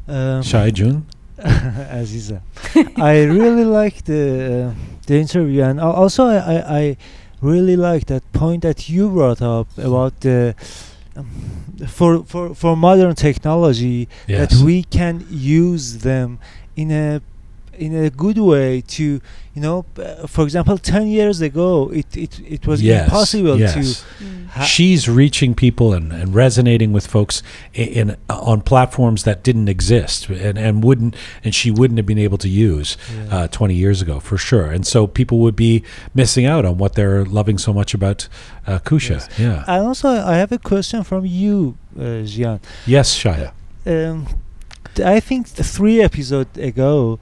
Um, 0.08 0.42
Shaya 0.44 0.74
June? 0.74 1.06
Aziza. 1.38 2.42
I 2.98 3.24
really 3.24 3.64
like 3.66 4.04
the 4.06 4.74
uh, 4.74 4.74
the 5.06 5.20
interview, 5.20 5.64
and 5.64 5.80
al- 5.80 5.92
also 5.94 6.26
I, 6.26 6.38
I, 6.38 6.78
I 6.80 6.98
really 7.42 7.76
like 7.76 8.06
that 8.08 8.24
point 8.34 8.64
that 8.64 8.90
you 8.90 9.10
brought 9.10 9.42
up 9.42 9.68
about 9.78 10.20
the 10.22 10.56
um, 11.16 11.28
for 11.88 12.24
for 12.26 12.56
for 12.56 12.76
modern 12.76 13.14
technology 13.16 14.08
Yes. 14.28 14.40
that 14.52 14.66
we 14.66 14.84
can 14.84 15.26
use 15.30 16.00
them 16.00 16.40
in 16.76 16.92
a 16.92 17.22
in 17.78 17.96
a 17.96 18.10
good 18.10 18.38
way 18.38 18.82
to 18.82 19.04
you 19.54 19.62
know 19.62 19.86
uh, 19.98 20.28
for 20.28 20.44
example 20.44 20.78
10 20.78 21.08
years 21.08 21.42
ago 21.42 21.90
it 21.94 22.16
it, 22.18 22.40
it 22.40 22.68
was 22.68 22.82
Yes, 22.82 23.06
impossible 23.06 23.60
yes. 23.60 23.74
to 23.74 23.80
Mm. 24.24 24.48
ha- 24.50 24.64
She's 24.64 25.08
reaching 25.08 25.54
people 25.56 25.94
and, 25.94 26.12
and 26.12 26.34
resonating 26.34 26.92
with 26.94 27.06
folks 27.08 27.44
in, 27.74 27.88
in 27.88 28.10
uh, 28.30 28.40
on 28.52 28.62
platforms 28.62 29.24
that 29.24 29.44
didn't 29.44 29.70
exist 29.70 30.30
and, 30.30 30.58
and 30.58 30.84
wouldn't 30.84 31.16
and 31.44 31.54
she 31.54 31.70
wouldn't 31.72 31.98
have 32.00 32.06
been 32.06 32.18
able 32.28 32.38
to 32.40 32.50
use 32.50 32.98
Yeah. 33.16 33.36
uh, 33.36 33.48
20 33.48 33.74
years 33.76 34.02
ago 34.02 34.20
for 34.20 34.38
sure. 34.38 34.72
And 34.76 34.86
so 34.88 35.08
people 35.08 35.38
would 35.40 35.56
be 35.56 35.84
missing 36.16 36.46
out 36.46 36.66
on 36.66 36.78
what 36.78 36.94
they're 36.94 37.26
loving 37.26 37.58
so 37.60 37.74
much 37.74 37.94
about 37.94 38.28
uh, 38.66 38.80
Kusha. 38.80 39.10
Yes. 39.10 39.30
Yeah. 39.40 39.64
and 39.68 39.86
also 39.88 40.10
I 40.10 40.36
have 40.38 40.52
a 40.52 40.58
question 40.60 41.04
from 41.04 41.26
you 41.26 41.78
uh, 41.98 42.24
Jian 42.26 42.60
yes, 42.86 43.16
Shaya. 43.22 43.52
um, 43.86 44.26
I 45.06 45.20
think 45.20 45.48
three 45.48 46.02
episodes 46.02 46.58
ago, 46.58 47.20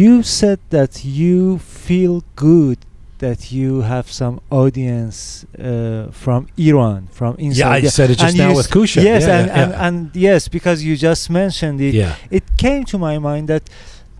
you 0.00 0.22
said 0.22 0.58
that 0.76 0.92
you 1.20 1.58
feel 1.58 2.14
good 2.36 2.78
that 3.18 3.40
you 3.58 3.70
have 3.92 4.06
some 4.20 4.36
audience 4.50 5.44
uh, 5.58 6.08
from 6.22 6.40
Iran, 6.68 7.00
from 7.18 7.32
inside. 7.46 7.82
Yeah, 7.82 7.88
I 7.88 7.90
said 7.98 8.08
it 8.10 8.18
just 8.18 8.36
and 8.36 8.38
now 8.44 8.56
with 8.60 8.68
Kusha. 8.76 9.00
Yes, 9.10 9.22
Yeah, 9.22 9.38
and, 9.38 9.46
yeah, 9.46 9.62
and, 9.62 9.70
yeah. 9.72 9.86
and 9.86 9.96
yes, 10.28 10.40
because 10.48 10.78
you 10.86 10.96
just 10.96 11.30
mentioned 11.30 11.78
it. 11.88 11.94
Yeah. 11.94 12.16
It 12.38 12.44
came 12.64 12.82
to 12.92 12.96
my 12.98 13.16
mind 13.28 13.44
that 13.52 13.64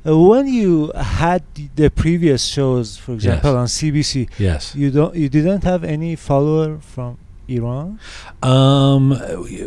uh, 0.07 0.17
when 0.31 0.47
you 0.61 0.93
had 1.23 1.43
the- 1.57 1.71
the 1.83 1.89
previous 2.03 2.43
shows, 2.57 2.87
for 3.05 3.13
example, 3.19 3.53
on 3.63 3.67
CBC, 3.79 4.15
Yes. 4.49 4.63
you 4.81 4.89
don't, 4.97 5.15
you 5.23 5.29
didn't 5.37 5.65
have 5.73 5.83
any 5.97 6.13
follower 6.29 6.79
from 6.95 7.11
Iran. 7.49 7.99
Um, 8.43 9.19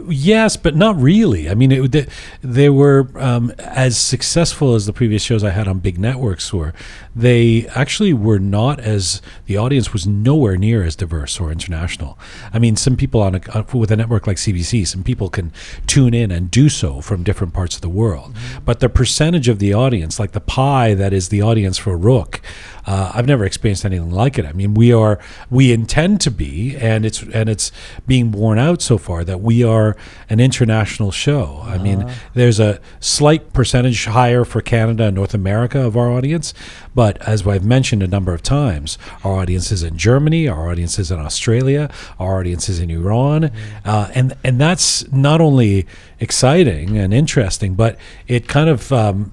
yes, 0.10 0.58
but 0.58 0.76
not 0.76 0.96
really. 0.98 1.50
I 1.50 1.56
mean, 1.56 1.72
it, 1.72 1.92
they, 1.92 2.08
they 2.42 2.70
were 2.70 3.10
um, 3.16 3.52
as 3.60 3.98
successful 3.98 4.76
as 4.76 4.86
the 4.86 4.94
previous 4.94 5.24
shows 5.24 5.44
I 5.44 5.50
had 5.52 5.68
on 5.68 5.80
big 5.80 5.98
networks 6.00 6.54
were. 6.54 6.74
They 7.16 7.68
actually 7.68 8.14
were 8.14 8.40
not 8.40 8.80
as 8.80 9.22
the 9.46 9.58
audience 9.58 9.94
was 9.94 10.06
nowhere 10.06 10.58
near 10.58 10.84
as 10.84 10.96
diverse 10.96 11.40
or 11.40 11.52
international. 11.52 12.18
I 12.54 12.60
mean, 12.60 12.76
some 12.76 12.96
people 12.98 13.22
on 13.22 13.36
a 13.36 13.42
uh, 13.54 13.64
with 13.74 13.92
a 13.92 13.96
network 13.96 14.28
like 14.28 14.38
CBC, 14.38 14.88
some 14.88 15.04
people 15.04 15.30
can 15.30 15.52
tune 15.88 16.14
in 16.14 16.32
and 16.32 16.52
do 16.52 16.70
so 16.70 17.02
from 17.02 17.24
different 17.24 17.54
parts 17.54 17.76
of 17.76 17.82
the 17.82 17.90
world, 17.90 18.36
but 18.66 18.80
the 18.80 18.90
percentage 18.90 19.48
of 19.48 19.60
the 19.60 19.74
audience, 19.74 20.20
like 20.20 20.32
the 20.32 20.42
pie 20.42 20.94
that 20.94 21.14
is 21.14 21.30
the 21.30 21.42
audience 21.42 21.78
for 21.78 21.98
Rook, 21.98 22.42
uh, 22.86 23.12
I've 23.14 23.26
never 23.28 23.46
experienced 23.46 23.86
anything 23.86 24.12
like 24.12 24.38
it. 24.38 24.46
I 24.46 24.54
mean, 24.54 24.74
we 24.76 24.94
are 24.94 25.20
we 25.50 25.72
intend 25.72 26.22
to 26.22 26.32
be, 26.32 26.76
and 26.78 27.06
it's 27.06 27.24
and 27.24 27.50
it's 27.50 27.72
being 28.08 28.30
borne 28.30 28.60
out 28.60 28.82
so 28.82 28.98
far 28.98 29.24
that 29.24 29.42
we 29.42 29.64
are 29.64 29.96
an 30.30 30.40
international 30.40 31.12
show. 31.12 31.62
I 31.66 31.78
mean, 31.78 32.04
Uh-huh. 32.04 32.14
there's 32.34 32.60
a 32.60 32.80
slight 33.00 33.54
percentage 33.54 34.06
higher 34.06 34.46
for 34.46 34.62
Canada 34.62 35.06
and 35.06 35.16
North 35.16 35.34
America 35.34 35.80
of 35.80 35.96
our 35.98 36.10
audience, 36.12 36.54
but 36.94 37.20
as 37.28 37.46
I've 37.48 37.66
mentioned 37.66 38.04
a 38.04 38.08
number 38.08 38.34
of 38.34 38.42
times, 38.44 38.98
our 39.24 39.34
audience 39.42 39.72
is 39.72 39.82
in 39.84 39.98
Germany, 39.98 40.48
our 40.48 40.70
audience 40.70 41.00
is 41.00 41.12
in 41.12 41.20
Australia, 41.20 41.90
our 42.20 42.40
audience 42.40 42.70
is 42.70 42.80
in 42.80 42.90
Iran, 42.92 43.52
uh, 43.84 44.10
and 44.14 44.34
and 44.44 44.60
that's 44.62 45.12
not 45.12 45.42
only 45.42 45.86
exciting 46.20 46.98
and 46.98 47.14
interesting, 47.14 47.74
but 47.76 47.98
it 48.28 48.48
kind 48.48 48.70
of 48.70 48.92
um, 48.92 49.32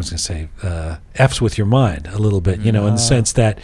I 0.00 0.02
was 0.02 0.10
going 0.10 0.16
to 0.18 0.22
say 0.22 0.48
uh, 0.62 0.96
f's 1.14 1.40
with 1.42 1.58
your 1.58 1.66
mind 1.66 2.08
a 2.08 2.18
little 2.18 2.40
bit, 2.40 2.60
you 2.60 2.72
know, 2.72 2.86
in 2.86 2.94
the 2.94 3.00
Ah. 3.00 3.12
sense 3.14 3.32
that 3.34 3.58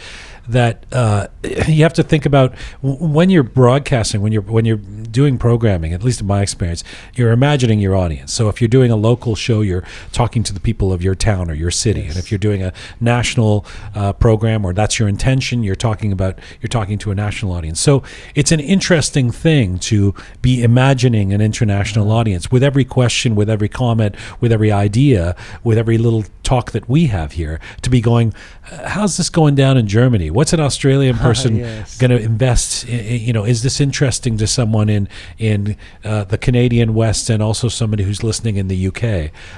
that 0.47 0.85
uh, 0.91 1.27
you 1.43 1.83
have 1.83 1.93
to 1.93 2.03
think 2.03 2.25
about 2.25 2.55
when 2.81 3.29
you're 3.29 3.43
broadcasting, 3.43 4.21
when 4.21 4.31
you're 4.31 4.41
when 4.41 4.65
you're 4.65 4.77
doing 4.77 5.37
programming. 5.37 5.93
At 5.93 6.03
least 6.03 6.21
in 6.21 6.27
my 6.27 6.41
experience, 6.41 6.83
you're 7.15 7.31
imagining 7.31 7.79
your 7.79 7.95
audience. 7.95 8.33
So 8.33 8.49
if 8.49 8.61
you're 8.61 8.67
doing 8.67 8.91
a 8.91 8.95
local 8.95 9.35
show, 9.35 9.61
you're 9.61 9.83
talking 10.11 10.43
to 10.43 10.53
the 10.53 10.59
people 10.59 10.93
of 10.93 11.01
your 11.01 11.15
town 11.15 11.49
or 11.49 11.53
your 11.53 11.71
city, 11.71 12.05
and 12.07 12.17
if 12.17 12.31
you're 12.31 12.37
doing 12.37 12.63
a 12.63 12.73
national 12.99 13.65
uh, 13.95 14.13
program 14.13 14.65
or 14.65 14.73
that's 14.73 14.99
your 14.99 15.07
intention, 15.07 15.63
you're 15.63 15.75
talking 15.75 16.11
about 16.11 16.39
you're 16.61 16.69
talking 16.69 16.97
to 16.99 17.11
a 17.11 17.15
national 17.15 17.51
audience. 17.51 17.79
So 17.79 18.03
it's 18.35 18.51
an 18.51 18.59
interesting 18.59 19.31
thing 19.31 19.79
to 19.79 20.13
be 20.41 20.63
imagining 20.63 21.33
an 21.33 21.41
international 21.41 22.11
audience 22.11 22.51
with 22.51 22.63
every 22.63 22.85
question, 22.85 23.35
with 23.35 23.49
every 23.49 23.69
comment, 23.69 24.15
with 24.39 24.51
every 24.51 24.71
idea, 24.71 25.35
with 25.63 25.77
every 25.77 25.97
little 25.97 26.23
talk 26.43 26.71
that 26.71 26.87
we 26.87 27.07
have 27.07 27.33
here 27.33 27.59
to 27.81 27.89
be 27.89 27.99
going, 27.99 28.33
"Uh, 28.71 28.89
how's 28.89 29.17
this 29.17 29.29
going 29.29 29.55
down 29.55 29.77
in 29.77 29.87
Germany? 29.87 30.29
What's 30.37 30.53
an 30.53 30.59
Australian 30.59 31.17
person 31.17 31.55
Yes. 31.55 31.97
going 31.97 32.11
to 32.11 32.19
invest? 32.31 32.85
i 32.87 32.91
i- 32.93 33.23
you 33.27 33.33
know, 33.33 33.43
is 33.53 33.59
this 33.63 33.81
interesting 33.81 34.37
to 34.37 34.45
someone 34.45 34.87
in 34.97 35.03
in 35.39 35.75
uh, 36.05 36.25
the 36.25 36.37
Canadian 36.37 36.93
West 36.93 37.29
and 37.31 37.41
also 37.41 37.67
somebody 37.69 38.03
who's 38.03 38.21
listening 38.23 38.55
in 38.57 38.67
the 38.67 38.79
UK? 38.89 39.03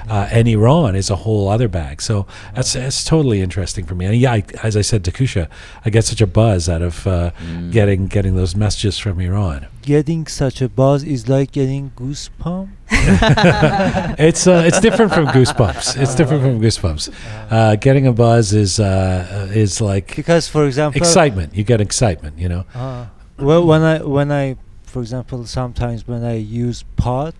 Uh, 0.08 0.36
and 0.36 0.48
Iran 0.48 0.96
is 0.96 1.10
a 1.10 1.16
whole 1.24 1.48
other 1.54 1.68
bag. 1.68 2.00
So 2.00 2.26
that's 2.54 2.72
that's 2.72 3.04
totally 3.04 3.40
interesting 3.42 3.84
for 3.84 3.94
me. 3.94 4.06
And 4.06 4.16
yeah, 4.16 4.32
I, 4.38 4.42
as 4.62 4.74
I 4.74 4.80
said 4.90 5.04
to 5.04 5.12
Kusha, 5.12 5.44
I 5.84 5.90
get 5.90 6.04
such 6.06 6.22
a 6.22 6.26
buzz 6.26 6.66
out 6.74 6.80
of 6.82 7.06
uh, 7.06 7.30
getting 7.70 8.06
getting 8.06 8.34
those 8.36 8.56
messages 8.56 8.96
from 8.98 9.20
Iran. 9.20 9.66
Getting 9.90 10.28
such 10.28 10.62
a 10.62 10.68
buzz 10.68 11.02
is 11.02 11.28
like 11.28 11.50
getting 11.50 11.90
goosebumps. 11.96 12.68
it's 14.20 14.46
uh, 14.46 14.62
it's 14.64 14.78
different 14.78 15.12
from 15.12 15.26
Goosebumps. 15.26 16.00
It's 16.00 16.14
different 16.14 16.42
from 16.44 16.60
Goosebumps. 16.60 17.04
Uh, 17.50 17.74
getting 17.74 18.06
a 18.06 18.12
buzz 18.12 18.52
is 18.52 18.78
uh, 18.78 19.48
is 19.52 19.80
like 19.80 20.14
Because, 20.14 20.46
for 20.46 20.64
example, 20.66 20.96
excitement. 21.02 21.56
You 21.56 21.64
get 21.64 21.80
excitement. 21.80 22.38
You 22.38 22.48
know. 22.50 22.64
Uh, 22.72 23.06
well, 23.36 23.66
when 23.66 23.82
I 23.82 23.98
when 24.16 24.30
I, 24.30 24.56
for 24.84 25.00
example, 25.02 25.44
sometimes 25.46 26.06
when 26.06 26.22
I 26.22 26.36
use 26.36 26.84
pot, 26.96 27.34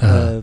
uh, 0.00 0.06
Uh-huh. 0.06 0.42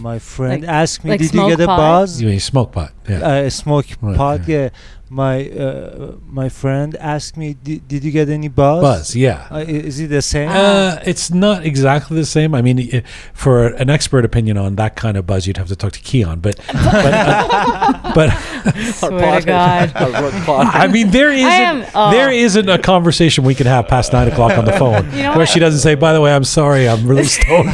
my 0.00 0.18
friend 0.20 0.62
Like- 0.62 0.70
asked 0.82 1.02
me, 1.02 1.10
like 1.10 1.20
"Did 1.20 1.34
you 1.34 1.40
smoke 1.40 1.50
get 1.58 1.60
a 1.60 1.66
pot? 1.66 1.76
buzz?" 1.76 2.20
You 2.22 2.28
mean 2.28 2.38
smoke 2.40 2.70
pot? 2.70 2.92
Yeah. 3.10 3.18
Uh, 3.28 3.50
smoke 3.50 3.86
Right, 4.00 4.16
pot. 4.16 4.40
yeah. 4.46 4.56
Yeah. 4.56 4.68
My 5.10 5.48
uh, 5.50 6.12
my 6.26 6.48
friend 6.48 6.96
asked 6.96 7.36
me, 7.36 7.54
"Did 7.62 7.86
did 7.86 8.02
you 8.04 8.10
get 8.10 8.28
any 8.30 8.48
buzz?" 8.48 8.82
buzz. 8.82 9.14
Yeah. 9.14 9.46
Uh, 9.50 9.58
is 9.58 10.00
it 10.00 10.08
the 10.08 10.22
same? 10.22 10.48
Uh, 10.48 10.98
it's 11.04 11.30
not 11.30 11.62
exactly 11.64 12.16
the 12.16 12.24
same. 12.26 12.54
I 12.54 12.62
mean, 12.62 12.80
i- 12.80 13.02
for 13.34 13.66
an 13.66 13.90
expert 13.90 14.24
opinion 14.24 14.56
on 14.56 14.76
that 14.76 14.96
kind 14.96 15.16
of 15.18 15.26
buzz, 15.26 15.46
you'd 15.46 15.58
have 15.58 15.68
to 15.68 15.76
talk 15.76 15.92
to 15.92 16.00
Keon. 16.00 16.40
But, 16.40 16.56
but, 16.72 17.12
uh, 17.14 18.12
but 18.14 18.30
Swear 18.94 19.40
to 19.40 19.46
God. 19.46 19.92
I 19.94 20.86
mean, 20.88 21.10
there 21.10 21.30
isn't 21.30 21.46
am- 21.50 21.86
oh. 21.94 22.10
there 22.10 22.32
isn't 22.32 22.68
a 22.68 22.78
conversation 22.78 23.44
we 23.44 23.54
can 23.54 23.66
have 23.66 23.86
past 23.86 24.12
nine 24.14 24.26
o'clock 24.28 24.56
on 24.56 24.64
the 24.64 24.72
phone 24.72 25.04
You 25.12 25.24
know 25.24 25.30
where 25.30 25.38
what? 25.40 25.48
she 25.50 25.60
doesn't 25.60 25.80
say, 25.80 25.94
"By 25.96 26.14
the 26.14 26.20
way, 26.22 26.34
I'm 26.34 26.44
sorry, 26.44 26.88
I'm 26.88 27.06
really 27.06 27.24
stoned." 27.24 27.68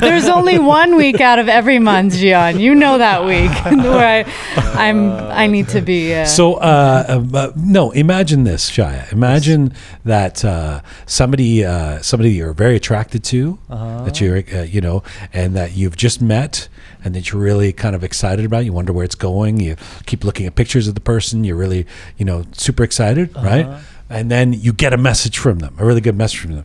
There's 0.00 0.28
only 0.28 0.58
one 0.60 0.94
week 0.94 1.20
out 1.20 1.40
of 1.40 1.48
every 1.48 1.80
month, 1.80 2.14
Jian. 2.14 2.60
You 2.60 2.76
know 2.76 2.96
that 2.98 3.24
week 3.24 3.50
where 3.84 4.24
I, 4.24 4.88
I'm. 4.88 5.10
I 5.30 5.46
need 5.48 5.68
to 5.70 5.80
be. 5.82 6.14
Uh, 6.14 6.26
So, 6.26 6.59
uh, 6.60 7.04
um, 7.08 7.34
uh, 7.34 7.50
no, 7.56 7.90
imagine 7.90 8.44
this, 8.44 8.70
Shia. 8.70 9.10
Imagine 9.12 9.72
that 10.04 10.44
uh, 10.44 10.80
somebody, 11.06 11.64
uh, 11.64 12.00
somebody 12.02 12.30
you're 12.32 12.52
very 12.52 12.76
attracted 12.76 13.24
to, 13.24 13.58
Uh-huh. 13.68 14.04
that 14.04 14.20
you're, 14.20 14.42
uh, 14.54 14.62
you 14.62 14.80
know, 14.80 15.02
and 15.32 15.56
that 15.56 15.72
you've 15.76 15.96
just 15.96 16.20
met, 16.22 16.68
and 17.04 17.14
that 17.14 17.30
you're 17.32 17.40
really 17.40 17.72
kind 17.72 17.94
of 17.96 18.04
excited 18.04 18.44
about. 18.44 18.64
You 18.64 18.72
wonder 18.72 18.92
where 18.92 19.04
it's 19.04 19.14
going. 19.14 19.58
You 19.60 19.76
keep 20.06 20.22
looking 20.24 20.46
at 20.46 20.54
pictures 20.54 20.86
of 20.88 20.94
the 20.94 21.00
person. 21.00 21.44
You're 21.44 21.56
really, 21.56 21.86
you 22.18 22.24
know, 22.24 22.44
super 22.52 22.82
excited, 22.84 23.34
right? 23.36 23.66
Uh-huh. 23.66 23.80
And 24.08 24.30
then 24.30 24.52
you 24.52 24.72
get 24.72 24.92
a 24.92 24.96
message 24.98 25.38
from 25.38 25.60
them, 25.60 25.74
a 25.78 25.84
really 25.84 26.00
good 26.00 26.16
message 26.16 26.40
from 26.40 26.54
them. 26.56 26.64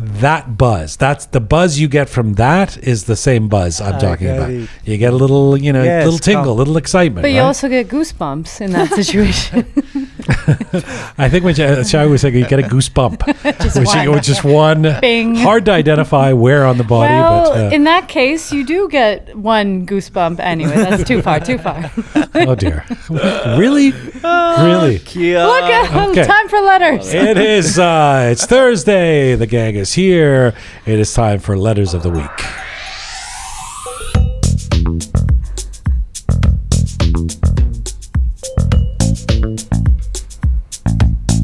That 0.00 0.56
buzz, 0.56 0.96
that's 0.96 1.26
the 1.26 1.40
buzz 1.40 1.78
you 1.80 1.88
get 1.88 2.08
from 2.08 2.34
that 2.34 2.76
is 2.78 3.04
the 3.04 3.16
same 3.16 3.48
buzz 3.48 3.80
I'm 3.80 3.98
talking 3.98 4.28
about. 4.28 4.50
it. 4.50 4.68
You 4.84 4.96
get 4.96 5.12
a 5.12 5.16
little, 5.16 5.56
you 5.56 5.72
know, 5.72 5.82
Yes, 5.82 6.04
little 6.04 6.20
tingle, 6.20 6.44
com- 6.44 6.56
little 6.56 6.76
excitement. 6.76 7.22
but 7.24 7.32
you 7.32 7.38
right? 7.40 7.46
also 7.46 7.68
get 7.68 7.88
goosebumps 7.88 8.60
in 8.60 8.70
that 8.72 8.90
situation. 8.92 9.66
I 11.18 11.28
think 11.30 11.44
when 11.44 11.54
Sh- 11.54 11.88
Shai 11.90 12.06
was 12.06 12.20
saying 12.20 12.34
you 12.34 12.46
get 12.46 12.58
a 12.58 12.62
goosebump, 12.62 13.24
Just 13.62 13.78
which, 13.78 13.86
one. 13.86 14.10
which 14.12 14.24
just 14.24 14.44
one. 14.44 14.82
Bing. 15.00 15.34
Hard 15.36 15.64
to 15.66 15.72
identify 15.72 16.32
where 16.32 16.66
on 16.66 16.76
the 16.78 16.84
body, 16.84 17.14
well, 17.14 17.50
but 17.52 17.72
uh, 17.72 17.74
in 17.74 17.84
that 17.84 18.08
case, 18.08 18.52
you 18.52 18.64
do 18.66 18.88
get 18.88 19.36
one 19.36 19.86
goosebump 19.86 20.38
anyway. 20.40 20.74
That's 20.76 21.04
too 21.04 21.22
far, 21.22 21.40
too 21.40 21.58
far. 21.58 21.90
oh 22.34 22.54
dear, 22.54 22.84
really, 23.08 23.92
really. 23.92 24.98
Look 24.98 25.64
at 25.64 25.94
Uh, 25.94 26.08
Okay. 26.10 26.24
time 26.24 26.48
for 26.48 26.60
letters. 26.60 27.12
It 27.14 27.38
is. 27.38 27.78
Uh, 27.78 28.28
it's 28.32 28.44
Thursday. 28.46 29.34
The 29.34 29.46
gang 29.46 29.74
is 29.76 29.92
here. 29.94 30.54
It 30.86 30.98
is 30.98 31.12
time 31.12 31.38
for 31.38 31.56
letters 31.56 31.94
of 31.94 32.02
the 32.02 32.10
week. 32.10 32.30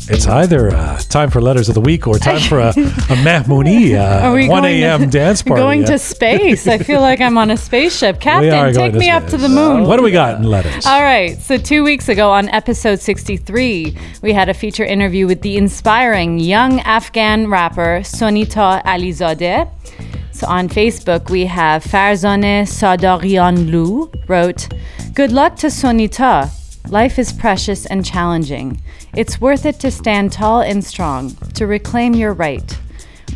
It's 0.07 0.27
either 0.27 0.69
uh, 0.75 0.99
time 0.99 1.31
for 1.31 1.41
letters 1.41 1.69
of 1.71 1.75
the 1.75 1.81
week 1.81 2.07
or 2.07 2.19
time 2.19 2.41
for 2.41 2.59
a, 2.59 2.69
a 2.69 3.17
Mahmoudi 3.25 3.95
uh, 3.99 4.27
Are 4.27 4.35
we 4.35 4.49
1 4.49 4.63
going 4.63 4.81
to- 4.81 4.87
a.m. 4.87 5.09
dance 5.11 5.43
party. 5.43 5.61
Going 5.63 5.81
Yeah. 5.81 5.87
to 5.87 5.99
space. 5.99 6.67
I 6.67 6.77
feel 6.79 7.01
like 7.01 7.21
I'm 7.23 7.39
on 7.39 7.51
a 7.51 7.57
spaceship. 7.57 8.21
Captain, 8.21 8.75
take 8.75 8.95
me 8.95 9.09
up 9.09 9.27
to 9.29 9.39
the 9.39 9.49
moon. 9.49 9.85
What 9.87 9.97
do 9.97 10.03
we 10.03 10.11
got 10.11 10.37
in 10.39 10.45
letters? 10.45 10.85
All 10.85 11.01
right. 11.03 11.39
So, 11.39 11.57
two 11.57 11.83
weeks 11.85 12.09
ago 12.11 12.31
on 12.31 12.49
episode 12.51 13.01
63, 13.01 13.97
we 14.21 14.33
had 14.35 14.49
a 14.51 14.55
feature 14.55 14.85
interview 14.85 15.27
with 15.27 15.41
the 15.41 15.57
inspiring 15.57 16.39
young 16.39 16.81
Afghan 16.81 17.49
rapper 17.49 18.01
Sonita 18.03 18.83
Alizadeh. 18.85 19.71
So, 20.33 20.47
on 20.49 20.69
Facebook, 20.69 21.31
we 21.31 21.47
have 21.47 21.83
Farzaneh 21.83 22.65
Sadarianlu 22.67 24.29
wrote, 24.29 24.69
Good 25.15 25.33
luck 25.33 25.57
to 25.57 25.69
Sonita. 25.69 26.51
Life 26.91 27.19
is 27.19 27.33
precious 27.33 27.87
and 27.87 28.05
challenging. 28.05 28.81
It's 29.17 29.41
worth 29.41 29.65
it 29.65 29.81
to 29.81 29.91
stand 29.91 30.33
tall 30.33 30.61
and 30.61 30.85
strong, 30.85 31.35
to 31.55 31.67
reclaim 31.67 32.15
your 32.15 32.35
right. 32.35 32.79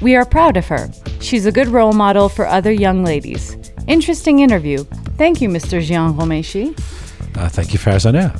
We 0.03 0.15
are 0.17 0.27
proud 0.27 0.59
of 0.59 0.67
her. 0.69 0.91
She's 1.21 1.47
a 1.47 1.53
good 1.53 1.69
role 1.69 1.95
model 1.95 2.29
for 2.29 2.47
other 2.47 2.71
young 2.71 3.05
ladies. 3.05 3.57
Interesting 3.87 4.41
interview. 4.41 4.85
Thank 5.17 5.41
you, 5.41 5.49
Mr. 5.49 5.81
Jian 5.81 6.15
Ghomeshi. 6.15 6.79
Uh, 7.37 7.49
thank 7.49 7.73
you, 7.73 7.79
Farzaneh. 7.79 8.39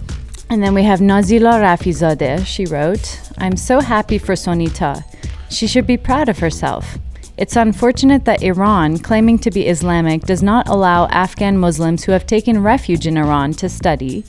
And 0.51 0.63
then 0.63 0.75
we 0.75 0.83
have 0.83 1.01
Nazila 1.01 1.61
Rafizadeh. 1.63 2.47
She 2.47 2.67
wrote, 2.67 3.21
I'm 3.39 3.57
so 3.57 3.81
happy 3.81 4.19
for 4.19 4.35
Sonita. 4.35 5.03
She 5.51 5.67
should 5.67 5.87
be 5.87 5.97
proud 5.97 6.29
of 6.29 6.39
herself. 6.39 6.99
It's 7.39 7.57
unfortunate 7.57 8.25
that 8.25 8.43
Iran, 8.43 8.99
claiming 8.99 9.39
to 9.39 9.51
be 9.51 9.69
Islamic, 9.69 10.23
does 10.23 10.43
not 10.43 10.69
allow 10.69 11.07
Afghan 11.07 11.57
Muslims 11.57 12.05
who 12.05 12.13
have 12.13 12.27
taken 12.27 12.63
refuge 12.63 13.07
in 13.07 13.17
Iran 13.17 13.53
to 13.55 13.69
study, 13.69 14.25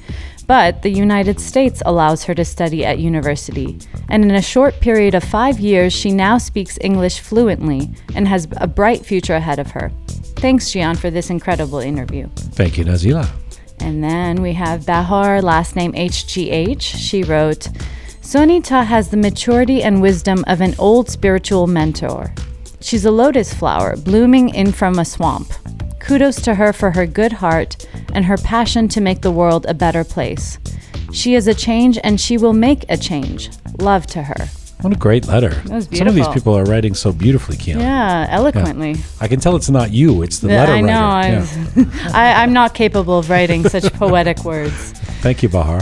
but 0.50 0.82
the 0.82 0.90
United 0.90 1.40
States 1.40 1.80
allows 1.86 2.24
her 2.24 2.34
to 2.34 2.44
study 2.44 2.84
at 2.84 2.98
university. 2.98 3.78
And 4.10 4.26
in 4.26 4.32
a 4.32 4.42
short 4.42 4.80
period 4.80 5.14
of 5.14 5.24
five 5.24 5.60
years, 5.60 5.94
she 5.94 6.12
now 6.12 6.40
speaks 6.40 6.76
English 6.82 7.20
fluently 7.20 7.92
and 8.16 8.28
has 8.28 8.48
a 8.58 8.66
bright 8.66 9.06
future 9.06 9.36
ahead 9.36 9.60
of 9.60 9.70
her. 9.70 9.92
Thanks, 10.42 10.72
Jian, 10.72 10.98
for 10.98 11.12
this 11.12 11.30
incredible 11.30 11.78
interview. 11.78 12.30
Thank 12.36 12.80
you, 12.80 12.86
Nazila. 12.86 13.30
And 13.80 14.04
then 14.04 14.42
we 14.42 14.54
have 14.54 14.88
Bahar, 14.88 15.40
last 15.44 15.76
name 15.76 15.94
HGH. 15.94 16.82
She 16.82 17.22
wrote, 17.22 17.70
Sonita 18.24 18.84
has 18.84 19.10
the 19.10 19.18
maturity 19.18 19.84
and 19.84 20.02
wisdom 20.02 20.44
of 20.48 20.62
an 20.62 20.74
old 20.80 21.12
spiritual 21.12 21.68
mentor. 21.68 22.34
She's 22.82 23.06
a 23.06 23.12
lotus 23.12 23.54
flower 23.54 23.96
blooming 23.98 24.50
in 24.50 24.72
from 24.72 24.98
a 24.98 25.06
swamp. 25.06 25.54
Kudos 26.10 26.42
to 26.42 26.56
her 26.56 26.74
for 26.74 26.90
her 26.90 27.06
good 27.06 27.34
heart 27.34 27.86
and 28.16 28.26
her 28.26 28.36
passion 28.36 28.88
to 28.88 29.00
make 29.00 29.22
the 29.22 29.30
world 29.30 29.68
a 29.68 29.76
better 29.76 30.04
place. 30.04 30.58
She 31.14 31.36
is 31.36 31.46
a 31.46 31.54
change 31.54 32.00
and 32.04 32.20
she 32.20 32.36
will 32.36 32.52
make 32.52 32.84
a 32.90 32.98
change. 32.98 33.52
Love 33.80 34.08
to 34.08 34.24
her. 34.24 34.48
What 34.82 34.92
a 34.92 34.96
great 34.96 35.28
letter. 35.28 35.62
was 35.70 35.88
Some 35.96 36.08
of 36.08 36.16
these 36.16 36.28
people 36.30 36.58
are 36.58 36.64
writing 36.64 36.96
so 36.96 37.12
beautifully, 37.12 37.58
Keon. 37.58 37.82
Yeah, 37.82 38.26
eloquently. 38.32 38.96
I 39.22 39.28
can 39.28 39.40
tell 39.40 39.56
it's 39.56 39.70
not 39.70 39.92
you, 39.92 40.24
it's 40.24 40.40
the 40.40 40.48
letter 40.48 40.72
I 40.72 40.82
know. 40.82 40.88
writer. 40.88 41.48
I'm, 41.76 41.92
Yeah. 41.92 42.12
I, 42.12 42.42
I'm 42.42 42.54
not 42.54 42.74
capable 42.74 43.20
of 43.20 43.30
writing 43.30 43.70
such 43.70 43.94
poetic 43.94 44.44
words. 44.44 44.94
Thank 45.22 45.44
you, 45.44 45.50
Bahar. 45.50 45.82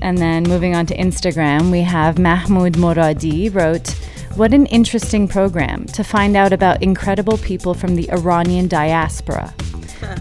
And 0.00 0.16
then 0.16 0.44
moving 0.44 0.74
on 0.74 0.86
to 0.86 0.96
Instagram, 0.96 1.70
we 1.70 1.82
have 1.82 2.18
Mahmoud 2.18 2.78
Moradi 2.78 3.54
wrote, 3.54 3.94
What 4.36 4.54
an 4.54 4.66
interesting 4.66 5.26
program 5.26 5.86
to 5.86 6.04
find 6.04 6.36
out 6.36 6.52
about 6.52 6.82
incredible 6.82 7.36
people 7.38 7.74
from 7.74 7.96
the 7.96 8.10
Iranian 8.12 8.68
diaspora. 8.68 9.52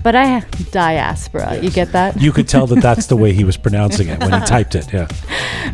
But 0.03 0.13
I, 0.15 0.41
diaspora, 0.71 1.57
you 1.61 1.71
get 1.71 1.93
that? 1.93 2.19
You 2.19 2.33
could 2.33 2.49
tell 2.49 2.67
that 2.67 2.81
that's 2.81 3.07
the 3.07 3.15
way 3.15 3.31
he 3.31 3.45
was 3.45 3.55
pronouncing 3.65 4.09
it 4.09 4.19
when 4.19 4.33
he 4.33 4.45
typed 4.45 4.75
it. 4.75 4.91
Yeah. 4.91 5.07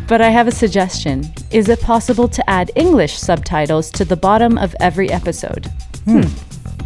But 0.06 0.20
I 0.20 0.28
have 0.28 0.46
a 0.46 0.52
suggestion. 0.52 1.24
Is 1.50 1.68
it 1.68 1.80
possible 1.80 2.28
to 2.28 2.48
add 2.48 2.70
English 2.76 3.18
subtitles 3.18 3.90
to 3.90 4.04
the 4.04 4.16
bottom 4.16 4.58
of 4.58 4.76
every 4.78 5.10
episode? 5.10 5.66
Hmm. 6.04 6.18
English. 6.18 6.32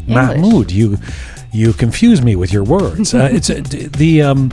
Mahmoud, 0.08 0.72
you 0.72 0.98
you 1.52 1.72
confuse 1.74 2.22
me 2.22 2.36
with 2.36 2.52
your 2.52 2.64
words. 2.64 3.12
Uh, 3.12 3.28
it's 3.30 3.50
uh, 3.50 3.62
the 3.98 4.22
um. 4.22 4.50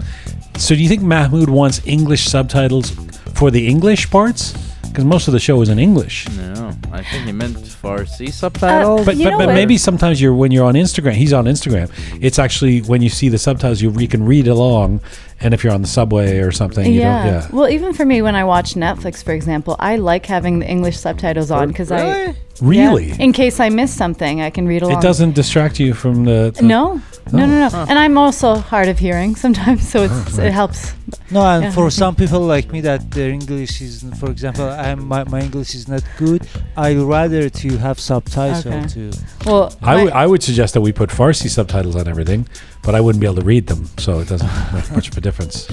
So 0.57 0.75
do 0.75 0.81
you 0.81 0.89
think 0.89 1.03
Mahmoud 1.03 1.49
wants 1.49 1.81
English 1.85 2.25
subtitles 2.25 2.91
for 3.33 3.49
the 3.49 3.67
English 3.67 4.09
parts? 4.09 4.53
Because 4.97 5.05
most 5.05 5.27
of 5.27 5.31
the 5.31 5.39
show 5.39 5.61
is 5.61 5.69
in 5.69 5.77
English. 5.77 6.27
No, 6.29 6.73
I 6.91 7.03
think 7.03 7.25
he 7.25 7.31
meant 7.31 7.55
Farsi 7.55 8.33
subtitles. 8.33 9.05
But 9.05 9.15
but, 9.19 9.37
but 9.37 9.53
maybe 9.53 9.77
sometimes 9.77 10.19
you're 10.19 10.33
when 10.33 10.49
you're 10.49 10.65
on 10.65 10.73
Instagram, 10.73 11.11
he's 11.11 11.33
on 11.33 11.45
Instagram. 11.45 11.91
It's 12.19 12.39
actually 12.39 12.79
when 12.81 13.03
you 13.03 13.09
see 13.09 13.29
the 13.29 13.37
subtitles, 13.37 13.79
you, 13.79 13.91
you 13.91 14.07
can 14.07 14.25
read 14.25 14.47
along, 14.47 15.01
and 15.39 15.53
if 15.53 15.63
you're 15.63 15.73
on 15.73 15.81
the 15.81 15.87
subway 15.87 16.39
or 16.39 16.51
something, 16.51 16.85
you 16.91 17.01
yeah. 17.01 17.23
don't. 17.23 17.33
Yeah. 17.33 17.47
Well, 17.51 17.69
even 17.69 17.93
for 17.93 18.05
me, 18.05 18.21
when 18.21 18.35
I 18.35 18.43
watch 18.43 18.73
Netflix, 18.73 19.23
for 19.23 19.33
example, 19.33 19.75
I 19.79 19.97
like 19.97 20.25
having 20.25 20.59
the 20.59 20.67
English 20.67 20.97
subtitles 20.97 21.51
on 21.51 21.63
oh, 21.63 21.67
because 21.67 21.91
I. 21.91 22.35
Really? 22.59 23.09
Yeah. 23.09 23.17
In 23.19 23.33
case 23.33 23.59
I 23.59 23.69
miss 23.69 23.93
something, 23.93 24.41
I 24.41 24.49
can 24.49 24.67
read 24.67 24.81
along. 24.81 24.97
it 24.97 25.01
doesn't 25.01 25.33
distract 25.35 25.79
you 25.79 25.93
from 25.93 26.25
the. 26.25 26.51
the- 26.55 26.63
No, 26.63 27.01
no, 27.31 27.45
no, 27.45 27.45
no. 27.45 27.69
Oh. 27.71 27.85
And 27.87 27.99
I'm 27.99 28.17
also 28.17 28.55
hard 28.55 28.87
of 28.87 28.97
hearing 28.97 29.35
sometimes, 29.35 29.87
so 29.87 30.03
it's, 30.03 30.39
oh, 30.39 30.41
it 30.41 30.51
helps. 30.53 30.93
No, 31.29 31.41
and 31.41 31.65
Yeah. 31.65 31.71
for 31.71 31.91
some 31.91 32.15
people 32.15 32.39
like 32.39 32.71
me 32.71 32.81
that 32.81 33.11
their 33.11 33.29
English 33.29 33.79
is, 33.81 34.03
for 34.19 34.31
example, 34.31 34.65
I'm 34.67 35.07
my, 35.07 35.23
my 35.25 35.41
English 35.41 35.75
is 35.75 35.87
not 35.87 36.03
good. 36.17 36.47
I'd 36.75 36.97
rather 36.97 37.47
to 37.49 37.77
have 37.77 37.99
subtitles 37.99 38.65
Okay. 38.65 38.87
to. 38.87 39.11
Well, 39.45 39.75
I 39.83 39.95
my- 39.95 40.03
would 40.03 40.13
I 40.13 40.25
would 40.25 40.41
suggest 40.41 40.73
that 40.73 40.81
we 40.81 40.91
put 40.91 41.09
Farsi 41.11 41.49
subtitles 41.49 41.95
on 41.95 42.07
everything, 42.07 42.47
but 42.83 42.95
I 42.95 43.01
wouldn't 43.01 43.19
be 43.21 43.27
able 43.27 43.37
to 43.37 43.45
read 43.45 43.67
them, 43.67 43.85
so 43.97 44.19
it 44.19 44.27
doesn't 44.27 44.73
make 44.73 44.91
much 44.91 45.09
of 45.09 45.17
a 45.17 45.21
difference. 45.21 45.67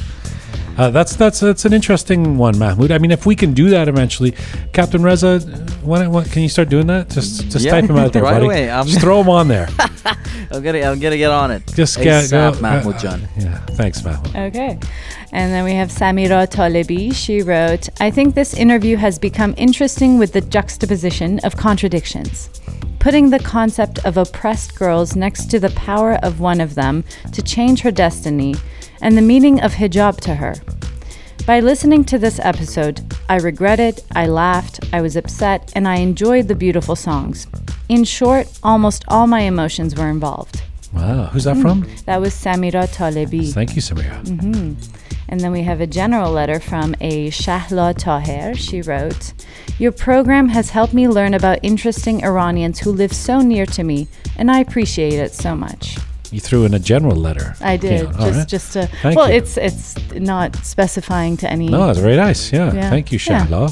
Uh, 0.77 0.91
that's 0.91 1.15
that's 1.17 1.41
that's 1.41 1.65
an 1.65 1.73
interesting 1.73 2.37
one, 2.37 2.59
Mahmoud. 2.59 2.91
I 2.91 2.99
mean, 2.99 3.11
if 3.13 3.27
we 3.27 3.37
can 3.37 3.55
do 3.55 3.71
that 3.71 3.87
eventually, 3.89 4.35
Captain 4.73 5.03
Reza, 5.03 5.39
when, 5.83 6.11
when, 6.11 6.25
can 6.25 6.43
you 6.43 6.49
start 6.49 6.69
doing 6.69 6.87
that? 6.89 7.11
Just 7.11 7.49
just 7.51 7.65
Yeah, 7.65 7.73
type 7.73 7.89
him 7.89 7.97
out 7.97 8.13
there, 8.15 8.23
right 8.23 8.35
buddy. 8.35 8.47
away. 8.47 8.71
I'm- 8.71 8.87
just 8.87 9.01
throw 9.01 9.21
him 9.21 9.29
on 9.29 9.49
there. 9.49 9.69
I'm 10.51 10.63
gonna, 10.63 10.81
I'm 10.83 10.99
gonna 11.01 11.17
get 11.17 11.31
on 11.31 11.51
it. 11.51 11.63
Just 11.75 11.99
get 12.01 12.25
ASAP, 12.25 12.55
go. 12.55 12.61
Mahmoud 12.61 13.05
uh, 13.05 13.19
yeah, 13.39 13.59
thanks, 13.77 14.05
Mahmoud. 14.05 14.37
Okay. 14.37 14.79
And 15.33 15.53
then 15.53 15.65
we 15.65 15.73
have 15.73 15.89
Samira 15.89 16.47
Talebi. 16.49 17.15
She 17.15 17.43
wrote 17.43 17.89
I 18.01 18.11
think 18.11 18.35
this 18.35 18.55
interview 18.55 18.97
has 18.97 19.19
become 19.19 19.55
interesting 19.57 20.19
with 20.19 20.33
the 20.33 20.41
juxtaposition 20.41 21.39
of 21.41 21.57
contradictions. 21.57 22.51
Putting 22.99 23.31
the 23.31 23.39
concept 23.39 23.99
of 24.07 24.17
oppressed 24.17 24.75
girls 24.77 25.15
next 25.15 25.51
to 25.51 25.61
the 25.61 25.71
power 25.71 26.15
of 26.23 26.41
one 26.41 26.61
of 26.61 26.75
them 26.75 27.05
to 27.33 27.43
change 27.43 27.81
her 27.83 27.91
destiny 27.91 28.55
and 29.05 29.19
the 29.19 29.23
meaning 29.23 29.61
of 29.61 29.75
hijab 29.75 30.19
to 30.23 30.35
her. 30.37 30.55
By 31.47 31.61
listening 31.61 32.05
to 32.05 32.19
this 32.19 32.41
episode, 32.41 33.03
I 33.29 33.37
regretted, 33.37 34.03
I 34.13 34.27
laughed, 34.27 34.81
I 34.95 35.03
was 35.03 35.15
upset, 35.15 35.71
and 35.77 35.87
I 35.87 35.97
enjoyed 35.97 36.49
the 36.49 36.55
beautiful 36.55 36.97
songs. 36.97 37.47
In 37.91 38.05
short, 38.05 38.49
almost 38.63 39.05
all 39.09 39.27
my 39.27 39.41
emotions 39.41 39.95
were 39.95 40.09
involved. 40.09 40.63
Wow, 40.95 41.27
who's 41.27 41.45
that 41.45 41.59
from? 41.59 41.83
Mm-hmm. 41.83 42.05
That 42.07 42.21
was 42.23 42.33
Samira 42.33 42.89
Talebi. 42.89 43.53
Thank 43.53 43.77
you, 43.77 43.83
Samira. 43.83 44.25
Mm-hmm. 44.25 44.75
And 45.29 45.41
then 45.41 45.53
we 45.53 45.63
have 45.65 45.83
a 45.83 45.87
general 45.87 46.33
letter 46.33 46.59
from 46.59 46.95
a 47.03 47.29
Shahla 47.29 47.95
Taher. 47.95 48.57
She 48.57 48.81
wrote, 48.81 49.35
Your 49.79 49.93
program 49.93 50.49
has 50.49 50.71
helped 50.71 50.95
me 50.95 51.09
learn 51.09 51.35
about 51.35 51.59
interesting 51.63 52.25
Iranians 52.25 52.79
who 52.79 52.91
live 52.91 53.13
so 53.13 53.41
near 53.41 53.67
to 53.67 53.85
me, 53.85 54.09
and 54.39 54.51
I 54.51 54.61
appreciate 54.61 55.15
it 55.15 55.35
so 55.35 55.55
much. 55.55 55.99
You 56.35 56.41
threw 56.41 56.65
in 56.65 56.75
a 56.75 56.81
general 56.81 57.15
letter. 57.15 57.55
I 57.61 57.77
did 57.77 58.09
just 58.09 58.19
right. 58.19 58.49
just 58.49 58.73
to 58.73 58.87
Thank 59.03 59.17
well, 59.17 59.31
you. 59.31 59.37
it's 59.37 59.57
it's 59.57 59.95
not 60.15 60.57
specifying 60.67 61.37
to 61.37 61.49
any. 61.49 61.69
No, 61.69 61.87
that's 61.87 62.01
very 62.01 62.17
nice. 62.17 62.53
Yeah, 62.53 62.75
Yeah. 62.75 62.91
thank 62.91 63.13
you, 63.13 63.21
Yeah. 63.25 63.69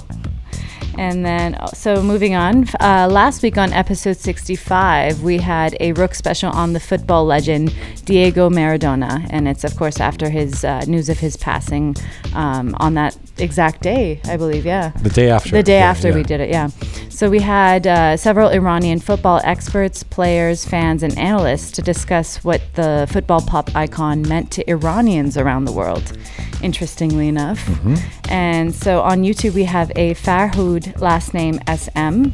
And 0.96 1.24
then, 1.24 1.54
uh, 1.56 1.66
so 1.68 2.02
moving 2.02 2.34
on, 2.36 2.68
uh, 2.78 3.08
last 3.10 3.42
week 3.42 3.56
on 3.58 3.72
episode 3.72 4.16
65, 4.18 5.22
we 5.22 5.38
had 5.38 5.74
a 5.80 5.92
Rook 5.94 6.14
special 6.14 6.50
on 6.52 6.74
the 6.74 6.80
football 6.80 7.24
legend 7.24 7.74
Diego 8.04 8.50
Maradona. 8.50 9.26
And 9.30 9.48
it's, 9.48 9.64
of 9.64 9.74
course, 9.76 9.98
after 10.00 10.28
his 10.28 10.64
uh, 10.64 10.84
news 10.86 11.08
of 11.08 11.18
his 11.18 11.36
passing 11.36 11.96
um, 12.34 12.76
on 12.78 12.94
that 12.94 13.16
exact 13.38 13.82
day, 13.82 14.20
I 14.24 14.36
believe, 14.36 14.64
yeah. 14.64 14.90
The 15.02 15.10
day 15.10 15.30
after. 15.30 15.50
The 15.50 15.62
day 15.62 15.78
Yeah, 15.78 15.90
after 15.90 16.08
yeah. 16.08 16.14
we 16.14 16.22
did 16.22 16.40
it, 16.40 16.50
yeah. 16.50 16.68
So 17.08 17.28
we 17.30 17.40
had 17.40 17.86
uh, 17.86 18.16
several 18.16 18.48
Iranian 18.48 18.98
football 18.98 19.40
experts, 19.44 20.02
players, 20.02 20.64
fans, 20.64 21.02
and 21.02 21.16
analysts 21.18 21.70
to 21.72 21.82
discuss 21.82 22.42
what 22.42 22.60
the 22.74 23.06
football 23.10 23.40
pop 23.42 23.74
icon 23.76 24.22
meant 24.22 24.50
to 24.52 24.68
Iranians 24.70 25.36
around 25.36 25.64
the 25.66 25.72
world. 25.72 26.16
Interestingly 26.62 27.28
enough, 27.28 27.60
and 28.30 28.72
so 28.74 29.00
on 29.00 29.22
YouTube 29.22 29.54
we 29.54 29.64
have 29.64 29.90
a 29.96 30.14
Farhood 30.14 31.00
last 31.00 31.34
name 31.34 31.58
SM. 31.66 32.26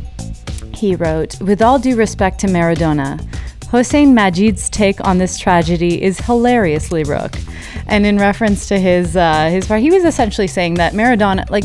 He 0.75 0.95
wrote, 0.95 1.41
"With 1.41 1.62
all 1.62 1.79
due 1.79 1.97
respect 1.97 2.39
to 2.41 2.47
Maradona." 2.47 3.19
Hossein 3.70 4.15
Majid's 4.15 4.70
take 4.70 5.07
on 5.07 5.19
this 5.19 5.39
tragedy 5.39 6.03
is 6.03 6.19
hilariously 6.20 7.05
rook, 7.05 7.36
and 7.86 8.07
in 8.07 8.19
reference 8.19 8.66
to 8.69 8.78
his 8.78 9.16
uh, 9.16 9.49
his 9.51 9.66
part, 9.66 9.81
he 9.81 9.90
was 9.90 10.05
essentially 10.05 10.47
saying 10.47 10.74
that 10.74 10.95
Maradona, 10.95 11.49
like 11.51 11.65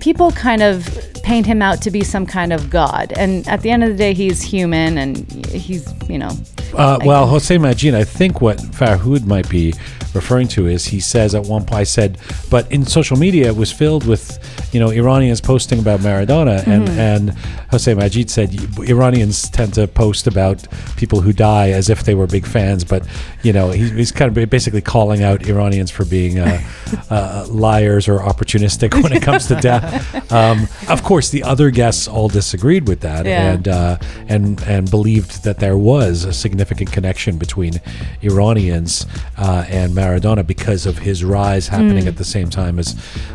people, 0.00 0.30
kind 0.32 0.62
of 0.62 0.88
paint 1.22 1.46
him 1.46 1.60
out 1.60 1.82
to 1.82 1.90
be 1.90 2.02
some 2.02 2.24
kind 2.24 2.52
of 2.52 2.70
god, 2.70 3.12
and 3.16 3.46
at 3.48 3.62
the 3.62 3.70
end 3.70 3.82
of 3.82 3.90
the 3.90 3.96
day, 3.96 4.14
he's 4.14 4.40
human, 4.40 4.96
and 4.96 5.30
he's 5.46 5.92
you 6.08 6.18
know, 6.18 6.30
Uh, 6.74 6.98
well, 7.04 7.26
Jose 7.26 7.56
Majid, 7.58 7.94
I 7.94 8.04
think 8.04 8.40
what 8.40 8.58
Farhood 8.58 9.26
might 9.26 9.48
be 9.48 9.74
referring 10.14 10.48
to 10.48 10.66
is 10.66 10.86
he 10.86 11.00
says 11.00 11.34
at 11.34 11.44
one 11.44 11.62
point, 11.64 11.80
I 11.80 11.84
said, 11.84 12.18
but 12.50 12.70
in 12.72 12.84
social 12.86 13.16
media 13.16 13.48
it 13.48 13.56
was 13.56 13.72
filled 13.72 14.06
with, 14.06 14.38
you 14.72 14.80
know, 14.80 14.90
Iranians 14.90 15.40
posting 15.40 15.78
about 15.78 16.00
Maradona, 16.00 16.66
and 16.66 16.88
and 16.88 17.30
Jose 17.70 17.92
Majid 17.94 18.30
said 18.30 18.54
Iranians 18.80 19.48
tend 19.50 19.74
to 19.74 19.86
post 19.86 20.26
about 20.26 20.66
people 20.96 21.20
who 21.20 21.32
die 21.32 21.70
as 21.70 21.88
if 21.88 22.04
they 22.04 22.14
were 22.14 22.26
big 22.26 22.46
fans, 22.46 22.84
but 22.84 23.06
you 23.42 23.52
know, 23.52 23.70
he, 23.70 23.88
he's 23.90 24.12
kind 24.12 24.36
of 24.36 24.50
basically 24.50 24.80
calling 24.82 25.22
out 25.22 25.46
Iranians 25.46 25.90
for 25.90 26.04
being 26.04 26.38
uh, 26.38 26.60
uh, 27.10 27.46
liars 27.48 28.08
or 28.08 28.18
opportunistic 28.18 29.02
when 29.02 29.12
it 29.12 29.22
comes 29.22 29.46
to 29.48 29.54
death. 29.56 30.06
Um, 30.32 30.68
of 30.88 31.02
course, 31.02 31.30
the 31.30 31.42
other 31.42 31.70
guests 31.70 32.06
all 32.06 32.28
disagreed 32.28 32.86
with 32.86 33.00
that, 33.00 33.26
Yeah. 33.26 33.52
and 33.52 33.66
uh, 33.68 33.98
and 34.28 34.60
and 34.62 34.88
believed 34.88 35.42
that 35.42 35.58
there 35.58 35.76
was 35.76 36.22
a 36.24 36.32
significant 36.32 36.92
connection 36.92 37.36
between 37.36 37.80
Iranians 38.22 39.06
uh, 39.36 39.64
and 39.68 39.94
Maradona 40.00 40.46
because 40.46 40.86
of 40.86 40.98
his 40.98 41.24
rise 41.24 41.68
happening 41.68 42.06
at 42.08 42.16
the 42.16 42.24
same 42.24 42.48
time 42.48 42.78
as 42.78 42.88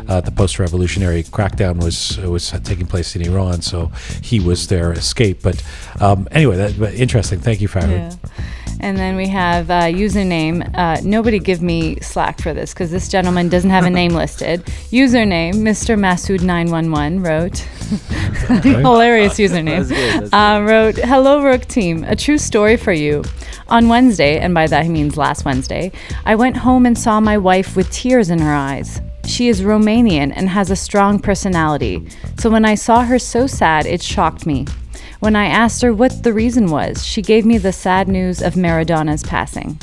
uh, 0.08 0.20
the 0.20 0.30
post-revolutionary 0.30 1.22
crackdown 1.22 1.82
was 1.82 2.18
was 2.18 2.50
taking 2.64 2.86
place 2.86 3.14
in 3.16 3.22
Iran. 3.22 3.62
So 3.62 3.90
he 4.22 4.40
was 4.40 4.66
their 4.66 4.92
escape. 4.92 5.38
But 5.42 5.62
um, 6.00 6.28
anyway, 6.30 6.56
that 6.56 6.94
interesting. 6.94 7.38
Thank 7.40 7.60
you, 7.60 7.68
Farhad. 7.68 7.90
Yeah. 7.90 8.42
And 8.80 8.96
then 8.96 9.16
we 9.16 9.26
have 9.28 9.70
uh, 9.70 9.82
username. 9.84 10.70
Uh, 10.76 11.00
nobody 11.02 11.38
give 11.38 11.62
me 11.62 11.98
slack 12.00 12.40
for 12.40 12.52
this 12.54 12.72
because 12.74 12.90
this 12.90 13.08
gentleman 13.08 13.48
doesn't 13.48 13.70
have 13.70 13.84
a 13.84 13.90
name 13.90 14.12
listed. 14.22 14.64
Username 14.90 15.54
Mr. 15.54 15.98
Masood911 15.98 17.24
wrote. 17.24 17.58
Hilarious 18.62 19.34
username. 19.38 19.88
Good, 19.88 20.32
Uh, 20.32 20.62
wrote, 20.66 20.96
Hello, 20.96 21.42
Rook 21.42 21.64
team. 21.66 22.04
A 22.04 22.14
true 22.16 22.38
story 22.38 22.76
for 22.76 22.92
you. 22.92 23.22
On 23.68 23.88
Wednesday, 23.88 24.38
and 24.38 24.54
by 24.54 24.66
that 24.68 24.84
he 24.84 24.90
means 24.90 25.16
last 25.16 25.44
Wednesday, 25.44 25.90
I 26.24 26.36
went 26.36 26.56
home 26.58 26.86
and 26.86 26.96
saw 26.96 27.18
my 27.18 27.36
wife 27.36 27.74
with 27.74 27.90
tears 27.90 28.30
in 28.30 28.38
her 28.38 28.54
eyes. 28.54 29.00
She 29.26 29.48
is 29.48 29.62
Romanian 29.62 30.32
and 30.36 30.48
has 30.48 30.70
a 30.70 30.76
strong 30.76 31.18
personality. 31.18 32.06
So 32.38 32.48
when 32.48 32.64
I 32.64 32.76
saw 32.76 33.02
her 33.02 33.18
so 33.18 33.48
sad, 33.48 33.84
it 33.86 34.00
shocked 34.02 34.46
me. 34.46 34.66
When 35.20 35.36
I 35.36 35.46
asked 35.46 35.82
her 35.82 35.92
what 35.92 36.22
the 36.22 36.32
reason 36.32 36.70
was, 36.70 37.04
she 37.04 37.22
gave 37.22 37.46
me 37.46 37.58
the 37.58 37.72
sad 37.72 38.08
news 38.08 38.42
of 38.42 38.54
Maradona's 38.54 39.22
passing. 39.22 39.78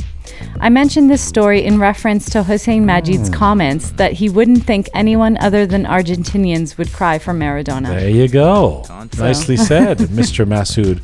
I 0.59 0.69
mentioned 0.69 1.09
this 1.09 1.21
story 1.21 1.63
in 1.63 1.79
reference 1.79 2.29
to 2.31 2.43
Hussein 2.43 2.85
Majid's 2.85 3.27
hmm. 3.27 3.33
comments 3.33 3.91
that 3.91 4.13
he 4.13 4.29
wouldn't 4.29 4.63
think 4.63 4.89
anyone 4.93 5.37
other 5.37 5.65
than 5.65 5.85
Argentinians 5.85 6.77
would 6.77 6.91
cry 6.93 7.19
for 7.19 7.33
Maradona. 7.33 7.87
There 7.87 8.09
you 8.09 8.27
go. 8.27 8.83
Contra. 8.85 9.25
Nicely 9.25 9.57
said, 9.57 9.97
Mr. 10.19 10.45
Masood. 10.45 11.01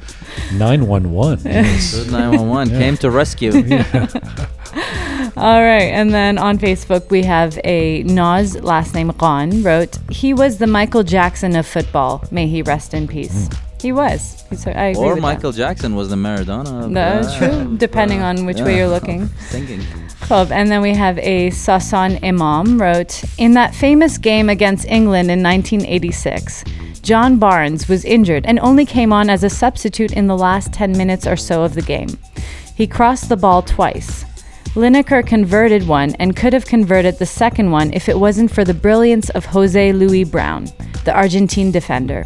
911. 0.57 1.39
Yes. 1.49 1.95
Good 1.95 2.11
911 2.11 2.79
came 2.79 2.97
to 2.97 3.11
rescue. 3.11 3.51
All 5.35 5.61
right, 5.61 5.89
and 5.91 6.13
then 6.13 6.37
on 6.37 6.57
Facebook 6.57 7.09
we 7.09 7.23
have 7.23 7.59
a 7.63 8.03
Naz, 8.03 8.61
last 8.61 8.93
name 8.93 9.11
Khan, 9.13 9.63
wrote, 9.63 9.97
"He 10.09 10.33
was 10.33 10.57
the 10.57 10.67
Michael 10.67 11.03
Jackson 11.03 11.55
of 11.55 11.65
football. 11.65 12.23
May 12.29 12.47
he 12.47 12.61
rest 12.61 12.93
in 12.93 13.07
peace." 13.07 13.47
Hmm. 13.47 13.68
He 13.81 13.91
was. 13.91 14.43
He's, 14.49 14.67
I 14.67 14.87
agree 14.87 15.03
Or 15.03 15.13
with 15.13 15.21
Michael 15.21 15.51
Jackson 15.51 15.95
was 15.95 16.09
the 16.09 16.15
Maradona. 16.15 16.85
Of, 16.85 16.93
That's 16.93 17.27
uh, 17.27 17.37
true, 17.37 17.77
depending 17.77 18.21
on 18.21 18.45
which 18.45 18.59
way 18.59 18.77
you're 18.77 18.89
looking. 18.89 19.27
Thinking. 19.49 19.81
Club. 20.21 20.51
And 20.51 20.69
then 20.69 20.81
we 20.81 20.93
have 20.93 21.17
a 21.19 21.49
Sasan 21.49 22.21
Imam 22.23 22.79
wrote, 22.79 23.23
In 23.37 23.53
that 23.53 23.73
famous 23.73 24.17
game 24.17 24.49
against 24.49 24.85
England 24.85 25.31
in 25.31 25.41
1986, 25.41 26.63
John 27.01 27.39
Barnes 27.39 27.87
was 27.87 28.03
injured 28.03 28.45
and 28.45 28.59
only 28.59 28.85
came 28.85 29.13
on 29.13 29.29
as 29.29 29.43
a 29.43 29.49
substitute 29.49 30.11
in 30.11 30.27
the 30.27 30.37
last 30.37 30.73
10 30.73 30.91
minutes 30.91 31.25
or 31.25 31.37
so 31.37 31.63
of 31.63 31.73
the 31.73 31.81
game. 31.81 32.09
He 32.75 32.85
crossed 32.85 33.29
the 33.29 33.37
ball 33.37 33.61
twice. 33.61 34.25
Lineker 34.75 35.25
converted 35.25 35.87
one 35.87 36.15
and 36.19 36.35
could 36.35 36.53
have 36.53 36.65
converted 36.65 37.17
the 37.17 37.25
second 37.25 37.71
one 37.71 37.91
if 37.93 38.07
it 38.07 38.19
wasn't 38.19 38.51
for 38.51 38.63
the 38.63 38.73
brilliance 38.73 39.29
of 39.31 39.45
Jose 39.45 39.93
Luis 39.93 40.29
Brown, 40.29 40.69
the 41.05 41.13
Argentine 41.13 41.71
defender. 41.71 42.25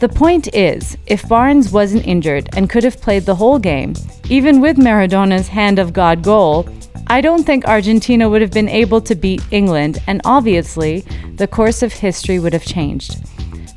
The 0.00 0.08
point 0.08 0.54
is, 0.54 0.96
if 1.06 1.28
Barnes 1.28 1.70
wasn't 1.72 2.06
injured 2.06 2.48
and 2.56 2.70
could 2.70 2.84
have 2.84 3.00
played 3.00 3.24
the 3.24 3.34
whole 3.34 3.58
game, 3.58 3.94
even 4.28 4.60
with 4.60 4.78
Maradona's 4.78 5.48
hand 5.48 5.78
of 5.78 5.92
God 5.92 6.22
goal, 6.22 6.68
I 7.06 7.20
don't 7.20 7.44
think 7.44 7.66
Argentina 7.66 8.28
would 8.28 8.40
have 8.40 8.52
been 8.52 8.68
able 8.68 9.00
to 9.02 9.14
beat 9.14 9.42
England, 9.50 10.02
and 10.06 10.20
obviously, 10.24 11.00
the 11.34 11.46
course 11.46 11.82
of 11.82 11.92
history 11.92 12.38
would 12.38 12.52
have 12.52 12.64
changed. 12.64 13.16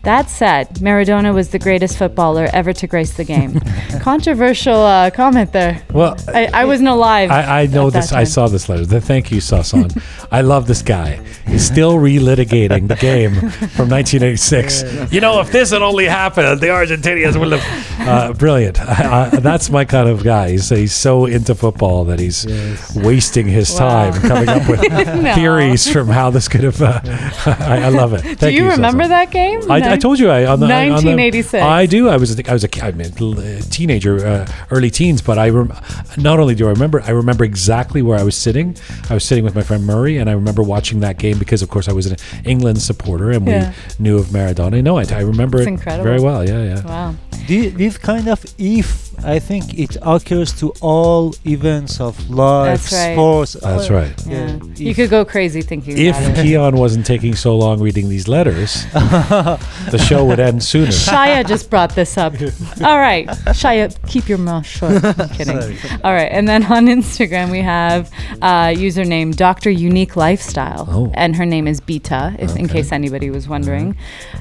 That 0.03 0.29
said, 0.29 0.67
Maradona 0.81 1.33
was 1.33 1.49
the 1.51 1.59
greatest 1.59 1.97
footballer 1.97 2.49
ever 2.51 2.73
to 2.73 2.87
grace 2.87 3.13
the 3.13 3.23
game. 3.23 3.59
Controversial 4.01 4.75
uh, 4.75 5.09
comment 5.11 5.53
there. 5.53 5.81
Well, 5.93 6.17
I, 6.27 6.47
I 6.53 6.65
wasn't 6.65 6.89
alive. 6.89 7.31
I, 7.31 7.61
I 7.61 7.65
know 7.67 7.87
at 7.87 7.93
that 7.93 8.01
this. 8.01 8.11
I 8.11 8.25
saw 8.25 8.47
this 8.49 8.67
letter. 8.67 8.85
Th- 8.85 9.01
Thank 9.01 9.31
you, 9.31 9.37
Sasan. 9.39 10.03
I 10.29 10.41
love 10.41 10.67
this 10.67 10.81
guy. 10.81 11.21
He's 11.47 11.65
still 11.65 11.93
relitigating 11.95 12.89
the 12.89 12.95
game 12.97 13.33
from 13.75 13.87
1986. 13.89 15.13
You 15.13 15.21
know, 15.21 15.39
if 15.39 15.53
this 15.53 15.71
had 15.71 15.81
only 15.81 16.05
happened, 16.05 16.59
the 16.59 16.67
Argentinians 16.67 17.39
would 17.39 17.53
have. 17.57 17.99
Uh, 18.05 18.33
brilliant. 18.33 18.81
I, 18.81 19.27
I, 19.27 19.29
that's 19.39 19.69
my 19.69 19.85
kind 19.85 20.09
of 20.09 20.21
guy. 20.21 20.51
He's, 20.51 20.67
he's 20.67 20.93
so 20.93 21.25
into 21.27 21.55
football 21.55 22.03
that 22.05 22.19
he's 22.19 22.43
Yes. 22.43 22.93
wasting 22.97 23.47
his 23.47 23.71
Wow. 23.79 24.11
time 24.11 24.21
coming 24.21 24.49
up 24.49 24.67
with 24.69 24.81
No. 24.91 25.33
theories 25.35 25.89
from 25.89 26.07
how 26.09 26.29
this 26.29 26.49
could 26.49 26.63
have. 26.65 26.81
Uh, 26.81 26.99
I, 27.45 27.83
I 27.85 27.89
love 27.89 28.11
it. 28.13 28.21
Thank 28.21 28.39
Do 28.39 28.51
you, 28.51 28.67
remember 28.69 29.03
Sasan. 29.05 29.09
that 29.09 29.31
game? 29.31 29.71
I, 29.71 29.92
I 29.93 29.97
told 29.97 30.19
you 30.19 30.29
I 30.29 30.45
on 30.45 30.59
the 30.59 30.65
I- 30.67 30.89
on 30.89 31.03
the- 31.03 31.15
1986. 31.15 31.63
I 31.63 31.85
do. 31.85 32.09
I 32.09 32.17
was 32.17 32.37
a- 32.39 32.49
I 32.49 32.53
was 32.53 32.63
a, 32.63 32.91
mean, 32.93 33.11
l- 33.19 33.39
uh, 33.39 33.61
teenager, 33.69 34.25
uh, 34.25 34.47
early 34.71 34.89
teens, 34.89 35.21
but 35.21 35.37
I 35.37 35.49
rem- 35.49 35.71
not 36.17 36.39
only 36.39 36.55
do 36.55 36.67
I 36.67 36.71
remember, 36.71 37.01
I 37.05 37.11
remember 37.11 37.43
exactly 37.43 38.01
where 38.01 38.19
I 38.19 38.23
was 38.23 38.35
sitting. 38.35 38.75
I 39.09 39.13
was 39.13 39.23
sitting 39.23 39.43
with 39.43 39.55
my 39.55 39.61
friend 39.63 39.85
Murray, 39.85 40.17
and 40.17 40.29
I 40.29 40.33
remember 40.33 40.63
watching 40.63 40.99
that 41.01 41.17
game 41.17 41.37
because, 41.37 41.61
of 41.61 41.69
course, 41.69 41.87
I 41.87 41.93
was 41.93 42.05
an 42.07 42.17
England 42.45 42.81
supporter, 42.81 43.31
and 43.31 43.47
Yeah. 43.47 43.71
we 43.99 44.03
knew 44.03 44.17
of 44.17 44.27
Maradona. 44.27 44.81
No, 44.83 44.97
I, 44.97 45.05
I 45.11 45.21
remember 45.21 45.59
It's 45.59 45.67
it 45.67 45.71
incredible. 45.71 46.03
very 46.03 46.19
well. 46.19 46.43
Yeah, 46.47 46.63
yeah. 46.63 46.81
Wow. 46.85 47.15
Thi- 47.47 47.69
This 47.69 47.97
kind 47.97 48.27
of 48.29 48.43
if 48.57 49.03
I 49.25 49.39
think 49.39 49.77
it 49.77 49.95
occurs 50.01 50.51
to 50.59 50.73
all 50.81 51.33
events 51.45 52.01
of 52.01 52.29
life, 52.29 52.89
That's 52.89 52.93
right. 52.93 53.13
sports. 53.13 53.53
That's 53.53 53.89
uh, 53.89 53.93
right. 53.93 54.13
Yeah. 54.27 54.33
Yeah, 54.33 54.59
you 54.75 54.95
could 54.95 55.09
go 55.09 55.23
crazy 55.23 55.61
thinking 55.61 55.97
If 55.97 56.17
about 56.17 56.37
it. 56.39 56.43
Keon 56.43 56.75
wasn't 56.75 57.05
taking 57.05 57.35
so 57.35 57.55
long 57.55 57.79
reading 57.79 58.09
these 58.09 58.27
letters, 58.27 58.85
the 58.93 60.03
show 60.07 60.25
would 60.25 60.39
end 60.39 60.63
sooner. 60.63 60.87
Shia 60.91 61.45
just 61.47 61.69
brought 61.69 61.95
this 61.95 62.17
up. 62.17 62.33
All 62.81 62.97
right, 62.99 63.27
Shia, 63.53 63.95
keep 64.07 64.27
your 64.27 64.39
mouth 64.39 64.65
shut. 64.65 65.03
I'm 65.19 65.29
kidding. 65.37 65.61
Sorry. 65.61 65.77
All 66.03 66.13
right, 66.13 66.31
and 66.31 66.47
then 66.47 66.63
on 66.65 66.87
Instagram 66.87 67.51
we 67.51 67.59
have 67.61 68.09
uh, 68.41 68.67
username 68.67 69.35
Doctor 69.35 69.69
Unique 69.69 70.15
Lifestyle, 70.15 70.85
Oh. 70.89 71.11
and 71.13 71.35
her 71.35 71.45
name 71.45 71.67
is 71.67 71.79
Beta, 71.79 72.35
if, 72.39 72.55
in 72.55 72.67
case 72.67 72.91
anybody 72.91 73.29
was 73.29 73.47
wondering. 73.47 73.95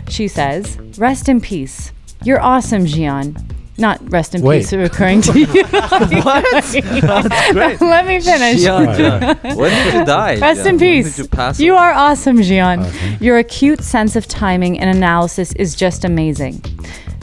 She 0.08 0.28
says, 0.28 0.78
"Rest 0.98 1.28
in 1.28 1.40
peace. 1.40 1.92
You're 2.24 2.40
awesome, 2.40 2.84
Jian." 2.86 3.36
Not 3.78 3.98
rest 4.12 4.34
in 4.34 4.42
Wait. 4.42 4.60
peace, 4.60 4.72
recurring 4.74 5.22
to 5.22 5.38
you. 5.40 5.46
what? 6.26 6.44
Let 7.80 8.06
me 8.06 8.20
finish. 8.20 8.60
Jian, 8.62 8.86
Right, 8.86 9.42
right. 9.42 9.56
when 9.56 9.70
did 9.70 9.94
you 9.94 10.04
die? 10.04 10.38
Rest 10.38 10.60
Jian? 10.60 10.66
in 10.66 10.72
When 10.74 10.78
peace. 10.78 11.16
Did 11.16 11.22
you 11.22 11.28
pass 11.28 11.58
You 11.58 11.74
are 11.76 11.92
awesome, 11.92 12.36
Jian. 12.38 12.86
Okay. 12.86 13.16
Your 13.24 13.38
acute 13.38 13.80
sense 13.82 14.14
of 14.14 14.28
timing 14.28 14.78
and 14.78 14.94
analysis 14.94 15.52
is 15.54 15.74
just 15.74 16.04
amazing. 16.04 16.62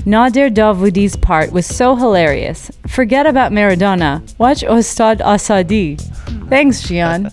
Nadir 0.05 0.49
Davudi's 0.49 1.15
part 1.15 1.51
was 1.51 1.67
so 1.67 1.95
hilarious. 1.95 2.71
Forget 2.87 3.27
about 3.27 3.51
Maradona. 3.51 4.21
Watch 4.39 4.61
Ostad 4.63 5.19
Asadi. 5.19 6.01
Thanks, 6.49 6.81
Jian. 6.81 7.31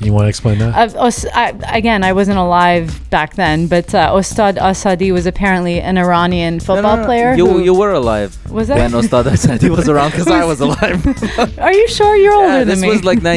You 0.00 0.12
want 0.12 0.24
to 0.24 0.28
explain 0.28 0.58
that? 0.58 0.94
Uh, 0.94 0.98
Os- 1.06 1.24
I, 1.34 1.54
again, 1.72 2.04
I 2.04 2.12
wasn't 2.12 2.36
alive 2.38 3.08
back 3.10 3.34
then, 3.34 3.66
but 3.66 3.94
uh, 3.94 4.12
Ostad 4.12 4.56
Asadi 4.58 5.10
was 5.12 5.24
apparently 5.26 5.80
an 5.80 5.96
Iranian 5.96 6.60
football 6.60 7.02
player. 7.04 7.34
You 7.34 7.46
who- 7.46 7.62
you 7.62 7.72
were 7.74 7.92
alive. 7.92 8.36
Was 8.50 8.68
I? 8.70 8.76
When 8.76 8.90
Ostad 8.92 9.24
Asadi 9.34 9.70
was 9.74 9.88
around 9.88 10.10
because 10.10 10.28
I 10.28 10.44
was 10.44 10.60
alive. 10.66 11.00
Are 11.58 11.72
you 11.72 11.88
sure 11.88 12.14
you're 12.16 12.34
older 12.34 12.58
yeah, 12.58 12.64
than 12.64 12.80
this 12.80 12.86
was 12.86 13.04
like 13.04 13.22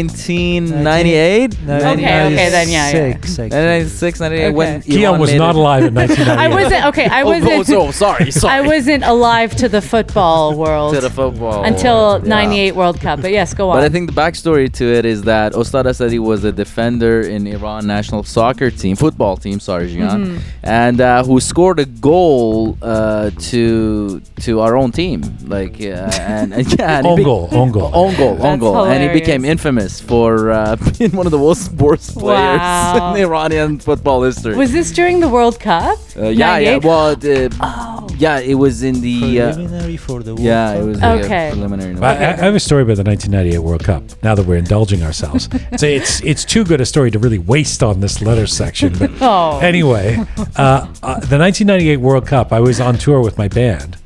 1998. 0.64 1.54
Okay, 1.54 1.76
okay, 1.96 2.50
then, 2.50 2.70
yeah, 2.70 2.90
yeah. 2.92 3.10
96, 3.14 3.40
actually. 3.40 3.50
1996, 3.50 4.20
98. 4.20 4.52
When 4.52 4.76
Okay. 4.80 4.92
Keon 4.92 5.20
was 5.20 5.34
not 5.36 5.56
it. 5.56 5.60
alive 5.60 5.84
in 5.86 5.94
1998. 5.96 6.38
I 6.38 6.48
wasn't 6.64 6.86
okay. 6.86 7.06
I 7.08 7.22
Oh, 7.22 7.26
wasn't. 7.26 7.52
oh, 7.52 7.64
so 7.64 7.92
sorry, 7.92 8.32
sorry. 8.32 8.54
I 8.54 8.62
wasn't 8.62 9.04
alive 9.04 9.56
to 9.58 9.70
the 9.70 9.82
football 9.82 10.56
world 10.58 10.94
to 10.96 11.02
the 11.02 11.10
football 11.10 11.64
until 11.64 12.20
Yeah. 12.24 12.28
'98 12.30 12.76
World 12.76 13.00
Cup. 13.00 13.22
But 13.22 13.32
yes, 13.32 13.54
go 13.54 13.70
on. 13.70 13.78
But 13.78 13.84
I 13.84 13.90
think 13.90 14.10
the 14.14 14.16
backstory 14.22 14.72
to 14.74 14.86
it 14.94 15.06
is 15.06 15.24
that 15.24 15.54
Ostad 15.54 15.86
Asadi 15.86 16.20
was 16.20 16.44
a 16.44 16.49
defender 16.52 17.22
in 17.22 17.48
Iran 17.48 17.88
national 17.88 18.24
soccer 18.24 18.70
team, 18.72 18.96
football 18.96 19.38
team, 19.38 19.60
sorry, 19.60 19.88
Jian, 19.94 20.10
Mm-hmm. 20.10 20.38
and 20.64 21.02
uh, 21.02 21.24
who 21.24 21.40
scored 21.40 21.80
a 21.80 21.86
goal 21.86 22.78
uh, 22.82 23.30
to 23.50 24.22
to 24.42 24.60
our 24.62 24.76
own 24.78 24.92
team, 24.92 25.24
like 25.48 25.76
uh, 25.82 26.10
and, 26.22 26.54
and 26.58 26.66
yeah, 26.80 26.98
and 26.98 27.06
he 27.06 27.12
Own 27.12 27.18
be- 27.18 27.24
goal, 27.24 27.48
own 27.52 27.72
goal. 27.72 27.92
own 27.94 28.16
goal, 28.16 28.36
own 28.46 28.60
goal, 28.60 28.86
and 28.86 29.04
he 29.04 29.10
became 29.20 29.44
infamous 29.46 30.00
for 30.02 30.52
uh, 30.52 30.76
being 30.98 31.12
one 31.12 31.26
of 31.26 31.32
the 31.32 31.40
worst 31.40 31.72
worst 31.74 32.14
players 32.18 32.60
Wow. 32.60 33.14
in 33.16 33.22
Iranian 33.28 33.80
football 33.80 34.24
history. 34.24 34.56
was 34.56 34.72
this 34.72 34.92
during 34.92 35.20
the 35.20 35.30
World 35.30 35.60
Cup? 35.60 35.98
uh, 36.18 36.28
yeah, 36.30 36.58
yeah, 36.58 36.78
well, 36.78 37.16
the, 37.16 37.50
Oh. 37.62 38.08
yeah, 38.18 38.40
it 38.40 38.56
was 38.56 38.84
in 38.84 39.02
the. 39.02 39.42
Uh, 39.42 39.54
Preliminary 39.54 39.98
for 39.98 40.24
the 40.24 40.34
World 40.36 40.46
yeah, 40.46 40.80
it 40.80 40.84
was 40.84 41.00
like 41.02 41.26
Okay. 41.26 41.48
a 41.50 41.52
preliminary. 41.52 41.96
I, 42.02 42.12
I 42.14 42.34
I 42.34 42.46
have 42.50 42.56
a 42.56 42.60
story 42.60 42.84
about 42.84 42.98
the 42.98 43.04
1998 43.04 43.60
World 43.60 43.84
Cup. 43.84 44.04
Now 44.24 44.34
that 44.36 44.46
we're 44.46 44.58
indulging 44.58 45.02
ourselves, 45.04 45.50
so 45.78 45.86
it's 45.86 46.22
it's 46.32 46.39
too 46.46 46.64
good 46.64 46.82
a 46.82 46.86
story 46.86 47.12
to 47.12 47.20
really 47.20 47.38
waste 47.40 47.82
on 47.84 48.00
this 48.00 48.22
letter 48.22 48.48
section. 48.48 48.98
But 48.98 49.12
Oh. 49.22 49.60
anyway, 49.60 50.18
uh, 50.56 50.88
uh, 51.04 51.20
the 51.20 51.38
1998 51.38 51.98
World 51.98 52.26
Cup, 52.28 52.52
I 52.54 52.60
was 52.60 52.80
on 52.80 52.98
tour 52.98 53.22
with 53.22 53.38
my 53.38 53.48
band, 53.48 53.98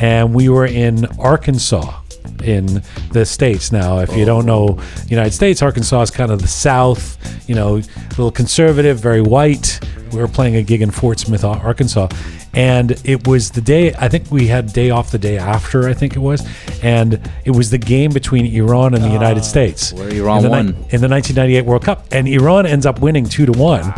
and 0.00 0.34
we 0.34 0.48
were 0.48 0.66
in 0.66 1.06
Arkansas. 1.18 2.00
In 2.42 2.82
the 3.12 3.24
states 3.24 3.72
now, 3.72 4.00
if 4.00 4.14
you 4.16 4.24
don't 4.24 4.44
know 4.44 4.78
United 5.08 5.32
States, 5.32 5.62
Arkansas 5.62 6.02
is 6.02 6.10
kind 6.10 6.30
of 6.30 6.42
the 6.42 6.48
South. 6.48 7.18
You 7.48 7.54
know, 7.54 7.76
a 7.76 8.08
little 8.10 8.30
conservative, 8.30 8.98
very 8.98 9.22
white. 9.22 9.80
We 10.12 10.20
were 10.20 10.28
playing 10.28 10.56
a 10.56 10.62
gig 10.62 10.82
in 10.82 10.90
Fort 10.90 11.18
Smith, 11.18 11.42
Arkansas, 11.42 12.08
and 12.52 12.92
it 13.04 13.26
was 13.26 13.50
the 13.50 13.60
day. 13.60 13.94
I 13.94 14.08
think 14.08 14.30
we 14.30 14.46
had 14.46 14.72
day 14.72 14.90
off 14.90 15.10
the 15.10 15.18
day 15.18 15.38
after. 15.38 15.88
I 15.88 15.94
think 15.94 16.16
it 16.16 16.20
was, 16.20 16.46
and 16.82 17.20
it 17.44 17.50
was 17.50 17.70
the 17.70 17.78
game 17.78 18.12
between 18.12 18.46
Iran 18.46 18.94
and 18.94 19.02
the 19.02 19.08
ah, 19.08 19.12
United 19.12 19.44
States. 19.44 19.92
where 19.92 20.12
Iran 20.12 20.38
in 20.38 20.42
the, 20.44 20.50
won. 20.50 20.66
in 20.68 21.00
the 21.00 21.08
1998 21.08 21.64
World 21.64 21.84
Cup, 21.84 22.06
and 22.12 22.28
Iran 22.28 22.66
ends 22.66 22.86
up 22.86 23.00
winning 23.00 23.24
two 23.24 23.46
to 23.46 23.52
one, 23.52 23.92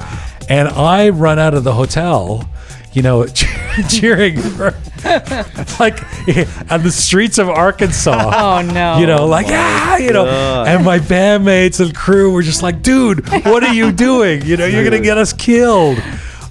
and 0.48 0.68
I 0.68 1.10
run 1.10 1.38
out 1.38 1.54
of 1.54 1.64
the 1.64 1.74
hotel, 1.74 2.48
you 2.96 3.02
know, 3.02 3.26
cheering 3.90 4.40
for, 4.40 4.72
like 5.78 6.02
on 6.72 6.82
the 6.82 6.90
streets 6.90 7.36
of 7.36 7.50
Arkansas. 7.50 8.32
Oh 8.34 8.62
no! 8.62 8.98
You 8.98 9.06
know, 9.06 9.26
like 9.26 9.46
ah, 9.50 9.98
you 9.98 10.12
know, 10.12 10.24
God. 10.24 10.66
and 10.66 10.82
my 10.82 10.98
bandmates 10.98 11.78
and 11.78 11.94
crew 11.94 12.32
were 12.32 12.42
just 12.42 12.62
like, 12.62 12.80
"Dude, 12.80 13.28
what 13.44 13.62
are 13.62 13.74
you 13.74 13.92
doing? 13.92 14.46
You 14.46 14.56
know, 14.56 14.64
you're 14.64 14.82
gonna 14.82 15.00
get 15.00 15.18
us 15.18 15.34
killed." 15.34 16.02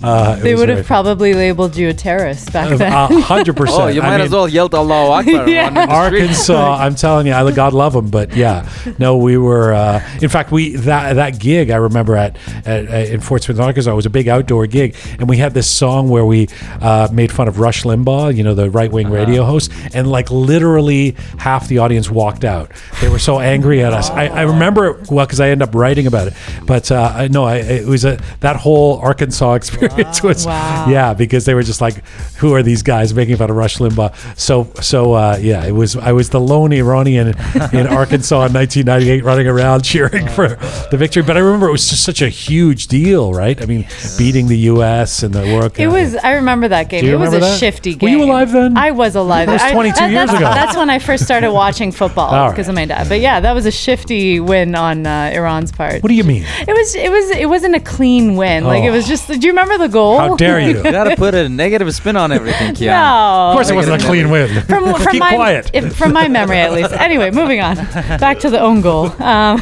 Uh, 0.04 0.36
they 0.38 0.56
would 0.56 0.70
have 0.70 0.86
probably 0.86 1.34
labeled 1.34 1.76
you 1.76 1.90
a 1.90 1.94
terrorist 1.94 2.52
back 2.54 2.70
fun. 2.70 2.78
then. 2.78 2.92
A 2.94 3.22
hundred 3.22 3.56
percent. 3.58 3.82
Oh, 3.82 3.88
you 3.88 4.02
I 4.02 4.06
might 4.08 4.18
mean, 4.18 4.26
as 4.26 4.32
well 4.32 4.48
yell 4.48 4.70
Allahu 4.72 5.12
Akbar. 5.30 5.50
Yeah. 5.50 5.68
on 5.68 5.74
the 5.74 5.82
street. 6.08 6.22
Arkansas, 6.22 6.76
I'm 6.80 6.96
telling 6.96 7.28
you, 7.28 7.34
I 7.34 7.52
God 7.52 7.74
love 7.74 7.94
them, 7.94 8.10
but 8.10 8.36
yeah, 8.36 8.70
no, 9.00 9.18
we 9.18 9.38
were. 9.38 9.74
Uh, 9.74 10.08
in 10.22 10.30
fact, 10.30 10.52
we 10.52 10.76
that 10.78 11.14
that 11.14 11.40
gig 11.40 11.70
I 11.72 11.78
remember 11.78 12.16
at, 12.16 12.38
at, 12.66 12.86
at 12.86 13.10
in 13.10 13.22
Fort 13.22 13.44
Smith, 13.44 13.60
Arkansas 13.60 13.94
was 13.96 14.06
a 14.06 14.10
big 14.10 14.28
outdoor 14.28 14.68
gig, 14.68 14.96
and 15.20 15.30
we 15.30 15.38
had 15.38 15.54
this 15.54 15.70
song 15.70 16.10
where 16.10 16.26
we 16.26 16.48
uh, 16.82 17.08
made 17.12 17.32
fun 17.32 17.48
of 17.48 17.60
Rush 17.60 17.84
Limbaugh, 17.84 18.36
you 18.36 18.44
know, 18.44 18.54
the 18.56 18.70
right 18.70 18.92
wing 18.92 19.10
radio 19.10 19.44
host, 19.44 19.72
and 19.94 20.10
like 20.10 20.30
literally 20.32 21.16
half 21.38 21.68
the 21.68 21.78
audience 21.80 22.10
walked 22.10 22.44
out. 22.44 22.72
They 23.02 23.10
were 23.10 23.20
so 23.20 23.40
angry 23.40 23.84
at 23.84 23.94
us. 23.94 24.10
I, 24.10 24.26
I 24.28 24.42
remember 24.42 24.86
it 24.88 25.10
well 25.12 25.26
because 25.26 25.40
I 25.40 25.50
ended 25.50 25.68
up 25.70 25.76
writing 25.76 26.08
about 26.08 26.28
it, 26.28 26.34
but 26.66 26.92
uh, 26.92 27.14
I 27.16 27.28
no, 27.28 27.46
I, 27.46 27.58
it 27.58 27.86
was 27.88 28.04
a 28.06 28.20
that 28.42 28.56
whole 28.58 28.98
Arkansas 29.00 29.54
experience 29.54 29.85
was 30.24 30.46
Wow. 30.46 30.88
yeah 30.90 31.14
because 31.14 31.46
they 31.46 31.54
were 31.54 31.64
just 31.64 31.82
like, 31.82 32.04
who 32.38 32.54
are 32.54 32.64
these 32.64 32.82
guys 32.84 33.14
making 33.14 33.38
fun 33.38 33.50
of 33.50 33.56
Rush 33.56 33.78
Limbaugh? 33.78 34.14
So 34.40 34.72
so 34.82 35.14
uh, 35.14 35.38
yeah, 35.42 35.66
it 35.66 35.72
was 35.72 35.96
I 35.96 36.12
was 36.12 36.30
the 36.30 36.40
lone 36.40 36.74
Iranian 36.74 37.30
in 37.74 37.88
Arkansas 38.02 38.46
in 38.46 38.54
1998 38.54 39.24
running 39.24 39.48
around 39.48 39.84
cheering 39.84 40.28
for 40.30 40.50
the 40.92 40.98
victory. 40.98 41.24
But 41.24 41.38
I 41.38 41.40
remember 41.42 41.68
it 41.68 41.72
was 41.72 41.88
just 41.90 42.04
such 42.04 42.22
a 42.22 42.30
huge 42.30 42.88
deal, 42.88 43.34
right? 43.34 43.62
I 43.62 43.66
mean, 43.66 43.88
beating 44.18 44.48
the 44.48 44.58
U.S. 44.74 45.24
and 45.24 45.34
the 45.34 45.42
World 45.42 45.74
Cup. 45.74 45.80
It 45.80 45.88
was. 45.88 46.16
I 46.16 46.34
remember 46.34 46.68
that 46.68 46.90
game. 46.90 47.06
It 47.06 47.18
was 47.18 47.34
a 47.34 47.40
that? 47.40 47.60
shifty 47.60 47.96
game. 47.96 48.12
Were 48.12 48.18
you 48.18 48.24
alive 48.32 48.52
then? 48.52 48.78
I 48.78 48.92
was 48.92 49.16
alive. 49.16 49.48
That 49.48 49.54
was 49.54 49.62
I- 49.62 49.72
22 49.74 49.96
that- 49.96 50.10
years 50.12 50.28
that's, 50.28 50.38
ago. 50.40 50.46
That's 50.50 50.78
when 50.78 50.90
I 50.90 51.00
first 51.00 51.24
started 51.26 51.52
watching 51.64 51.92
football 51.92 52.28
All 52.34 52.46
right. 52.46 52.52
because 52.52 52.68
of 52.68 52.76
my 52.76 52.86
dad. 52.86 53.08
But 53.10 53.20
yeah, 53.20 53.40
that 53.40 53.54
was 53.54 53.66
a 53.66 53.72
shifty 53.72 54.40
win 54.40 54.76
on 54.76 55.06
uh, 55.06 55.32
Iran's 55.34 55.72
part. 55.72 56.02
What 56.04 56.10
do 56.10 56.16
you 56.16 56.24
mean? 56.24 56.44
It 56.68 56.74
was. 56.74 56.96
It 56.96 57.12
was. 57.12 57.30
It 57.32 57.50
wasn't 57.50 57.76
a 57.76 57.80
clean 57.80 58.36
win. 58.36 58.64
Like 58.64 58.84
it 58.84 58.92
was 58.92 59.06
Oh. 59.06 59.10
just. 59.10 59.28
Do 59.28 59.36
you 59.36 59.50
remember 59.50 59.75
the 59.78 59.88
goal? 59.88 60.18
How 60.20 60.36
dare 60.36 60.60
you? 60.60 60.76
You 60.86 60.92
gotta 60.92 61.16
put 61.16 61.34
a 61.36 61.48
negative 61.50 61.94
spin 61.96 62.16
on 62.16 62.32
everything, 62.32 62.74
Kian. 62.76 62.88
No. 62.88 63.50
Of 63.50 63.56
course, 63.56 63.70
it 63.70 63.76
wasn't 63.76 64.02
a 64.02 64.06
clean 64.06 64.30
win. 64.30 64.50
from, 64.68 64.94
from 64.96 65.12
Keep 65.12 65.20
my 65.20 65.34
quiet. 65.36 65.72
if- 65.74 65.96
from 65.96 66.14
my 66.14 66.28
memory 66.28 66.58
at 66.60 66.74
least. 66.74 66.92
Anyway, 66.94 67.32
moving 67.32 67.62
on. 67.62 67.76
Back 67.76 68.40
to 68.40 68.50
the 68.50 68.60
own 68.60 68.82
goal. 68.82 69.06
Um, 69.22 69.60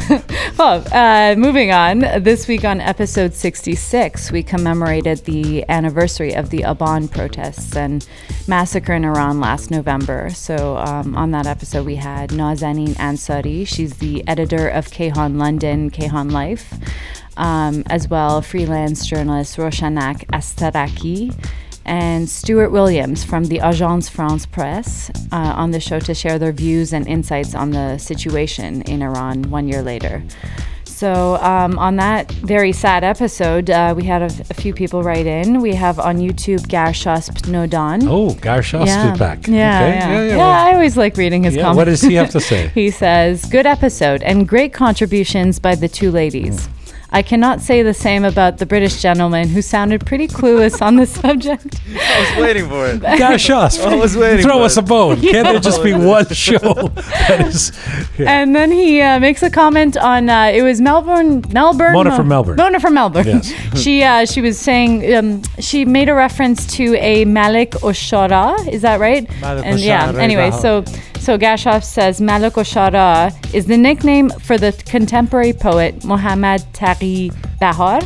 well, 0.58 0.84
uh, 0.92 1.34
moving 1.36 1.70
on. 1.72 2.00
This 2.22 2.46
week 2.48 2.64
on 2.64 2.80
episode 2.80 3.34
66, 3.34 4.30
we 4.32 4.42
commemorated 4.42 5.18
the 5.24 5.64
anniversary 5.68 6.34
of 6.34 6.50
the 6.50 6.58
Aban 6.60 7.10
protests 7.10 7.76
and 7.76 8.06
massacre 8.48 8.92
in 8.92 9.04
Iran 9.04 9.40
last 9.40 9.70
November. 9.70 10.30
So 10.30 10.76
um, 10.78 11.14
on 11.16 11.30
that 11.30 11.46
episode, 11.46 11.86
we 11.86 11.96
had 11.96 12.30
Nazanin 12.30 12.94
Ansari. 12.96 13.66
She's 13.66 13.94
the 13.94 14.26
editor 14.28 14.68
of 14.68 14.88
Kayhan 14.90 15.36
London, 15.38 15.90
Kayhan 15.90 16.30
Life. 16.32 16.74
Um, 17.36 17.82
as 17.86 18.08
well, 18.08 18.42
freelance 18.42 19.06
journalist 19.06 19.56
Roshanak 19.56 20.24
Astaraki 20.28 21.34
and 21.84 22.28
Stuart 22.28 22.70
Williams 22.70 23.24
from 23.24 23.44
the 23.44 23.58
Agence 23.58 24.08
France 24.08 24.46
Presse 24.46 25.10
uh, 25.32 25.36
on 25.56 25.70
the 25.72 25.80
show 25.80 25.98
to 26.00 26.14
share 26.14 26.38
their 26.38 26.52
views 26.52 26.92
and 26.92 27.06
insights 27.06 27.54
on 27.54 27.70
the 27.72 27.98
situation 27.98 28.82
in 28.82 29.02
Iran 29.02 29.42
one 29.50 29.68
year 29.68 29.82
later. 29.82 30.22
So, 30.84 31.34
um, 31.42 31.76
on 31.78 31.96
that 31.96 32.30
very 32.30 32.70
sad 32.72 33.02
episode, 33.02 33.68
uh, 33.68 33.94
we 33.96 34.04
had 34.04 34.22
a, 34.22 34.26
a 34.48 34.54
few 34.54 34.72
people 34.72 35.02
write 35.02 35.26
in. 35.26 35.60
We 35.60 35.74
have 35.74 35.98
on 35.98 36.18
YouTube 36.18 36.60
Garshasp 36.68 37.48
Nodan. 37.48 38.06
Oh, 38.08 38.28
Garshas 38.34 38.86
yeah. 38.86 39.12
is 39.12 39.18
back. 39.18 39.46
Yeah, 39.48 39.80
Okay. 39.82 39.98
yeah. 39.98 40.22
yeah, 40.22 40.36
Yeah, 40.36 40.62
I 40.62 40.72
always 40.74 40.96
like 40.96 41.16
reading 41.16 41.42
his 41.42 41.56
Yeah, 41.56 41.62
comments. 41.62 41.76
what 41.78 41.84
does 41.86 42.00
he 42.02 42.14
have 42.14 42.30
to 42.30 42.40
say? 42.52 42.68
he 42.68 42.90
says, 42.92 43.44
Good 43.46 43.66
episode 43.66 44.22
and 44.22 44.46
great 44.48 44.72
contributions 44.72 45.58
by 45.58 45.74
the 45.74 45.88
two 45.88 46.12
ladies. 46.12 46.68
I 47.14 47.22
cannot 47.22 47.60
say 47.60 47.82
the 47.84 47.94
same 47.94 48.24
about 48.24 48.58
the 48.58 48.66
British 48.66 49.00
gentleman 49.00 49.46
who 49.48 49.62
sounded 49.62 50.04
pretty 50.04 50.26
clueless 50.26 50.82
on 50.82 50.96
the 50.96 51.06
subject. 51.22 51.80
I 51.96 52.20
was 52.20 52.42
waiting 52.42 52.68
for 52.68 52.88
it. 52.88 53.00
Garshas, 53.20 53.80
I 53.86 53.94
was 53.94 54.16
waiting 54.16 54.42
throw 54.44 54.58
for 54.58 54.64
us 54.64 54.76
it. 54.76 54.80
a 54.80 54.86
bone. 54.86 55.20
Can't 55.32 55.46
there 55.46 55.60
just 55.60 55.82
be 55.84 55.92
one 55.94 56.26
show 56.34 56.58
that 56.58 57.44
is? 57.46 57.70
Yeah. 58.18 58.30
And 58.42 58.54
then 58.56 58.72
he 58.72 59.00
uh, 59.00 59.20
makes 59.20 59.42
a 59.44 59.50
comment 59.50 59.96
on 59.96 60.28
uh, 60.28 60.50
it 60.52 60.62
was 60.62 60.80
Melbourne, 60.80 61.44
Melbourne, 61.52 61.92
Mona 61.92 62.10
Mo- 62.10 62.16
from 62.16 62.28
Melbourne. 62.28 62.56
Mona 62.56 62.80
from 62.80 62.94
Melbourne. 62.94 63.26
Yes. 63.26 63.80
she 63.80 64.02
uh, 64.02 64.26
she 64.26 64.40
was 64.40 64.58
saying 64.58 65.14
um, 65.14 65.42
she 65.60 65.84
made 65.84 66.08
a 66.08 66.14
reference 66.14 66.66
to 66.76 66.96
a 66.96 67.24
Malik 67.26 67.70
Oshara. 67.88 68.66
Is 68.68 68.82
that 68.82 68.98
right? 68.98 69.22
Malik 69.40 69.64
and 69.64 69.78
yeah. 69.80 70.12
Oshara, 70.12 70.18
Anyway, 70.18 70.50
Bahar. 70.50 70.60
so 70.60 70.84
so 71.20 71.38
Gashov 71.38 71.84
says 71.84 72.20
Malik 72.20 72.54
Oshara 72.54 73.32
is 73.54 73.64
the 73.66 73.78
nickname 73.78 74.28
for 74.46 74.58
the 74.58 74.72
contemporary 74.84 75.52
poet 75.54 76.04
Mohammad 76.04 76.60
Taqi 76.74 77.03
Bahar. 77.60 78.00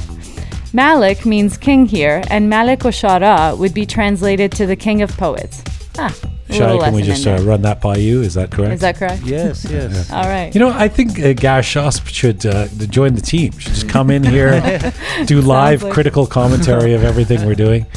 Malik 0.72 1.24
means 1.24 1.56
king 1.56 1.86
here, 1.86 2.22
and 2.30 2.48
Malik 2.48 2.80
Oshara 2.80 3.56
would 3.56 3.72
be 3.72 3.86
translated 3.86 4.52
to 4.52 4.66
the 4.66 4.76
king 4.76 5.00
of 5.02 5.10
poets. 5.16 5.62
Ah, 5.98 6.14
a 6.48 6.52
Shai, 6.52 6.78
can 6.78 6.94
we 6.94 7.02
just 7.02 7.26
uh, 7.26 7.38
run 7.42 7.62
that 7.62 7.80
by 7.80 7.96
you? 7.96 8.22
Is 8.22 8.34
that 8.34 8.50
correct? 8.50 8.74
Is 8.74 8.80
that 8.80 8.96
correct? 8.96 9.22
Yes, 9.24 9.64
yes. 9.70 10.10
All 10.12 10.24
right. 10.24 10.54
You 10.54 10.60
know, 10.60 10.70
I 10.70 10.88
think 10.88 11.18
uh, 11.18 11.34
Garshas 11.34 12.06
should 12.06 12.44
uh, 12.46 12.68
join 12.86 13.14
the 13.14 13.20
team. 13.20 13.52
Should 13.58 13.72
just 13.72 13.88
come 13.88 14.10
in 14.10 14.22
here, 14.24 14.60
do 15.26 15.40
live 15.40 15.82
like- 15.82 15.92
critical 15.92 16.26
commentary 16.26 16.94
of 16.94 17.02
everything 17.04 17.44
we're 17.46 17.54
doing. 17.54 17.86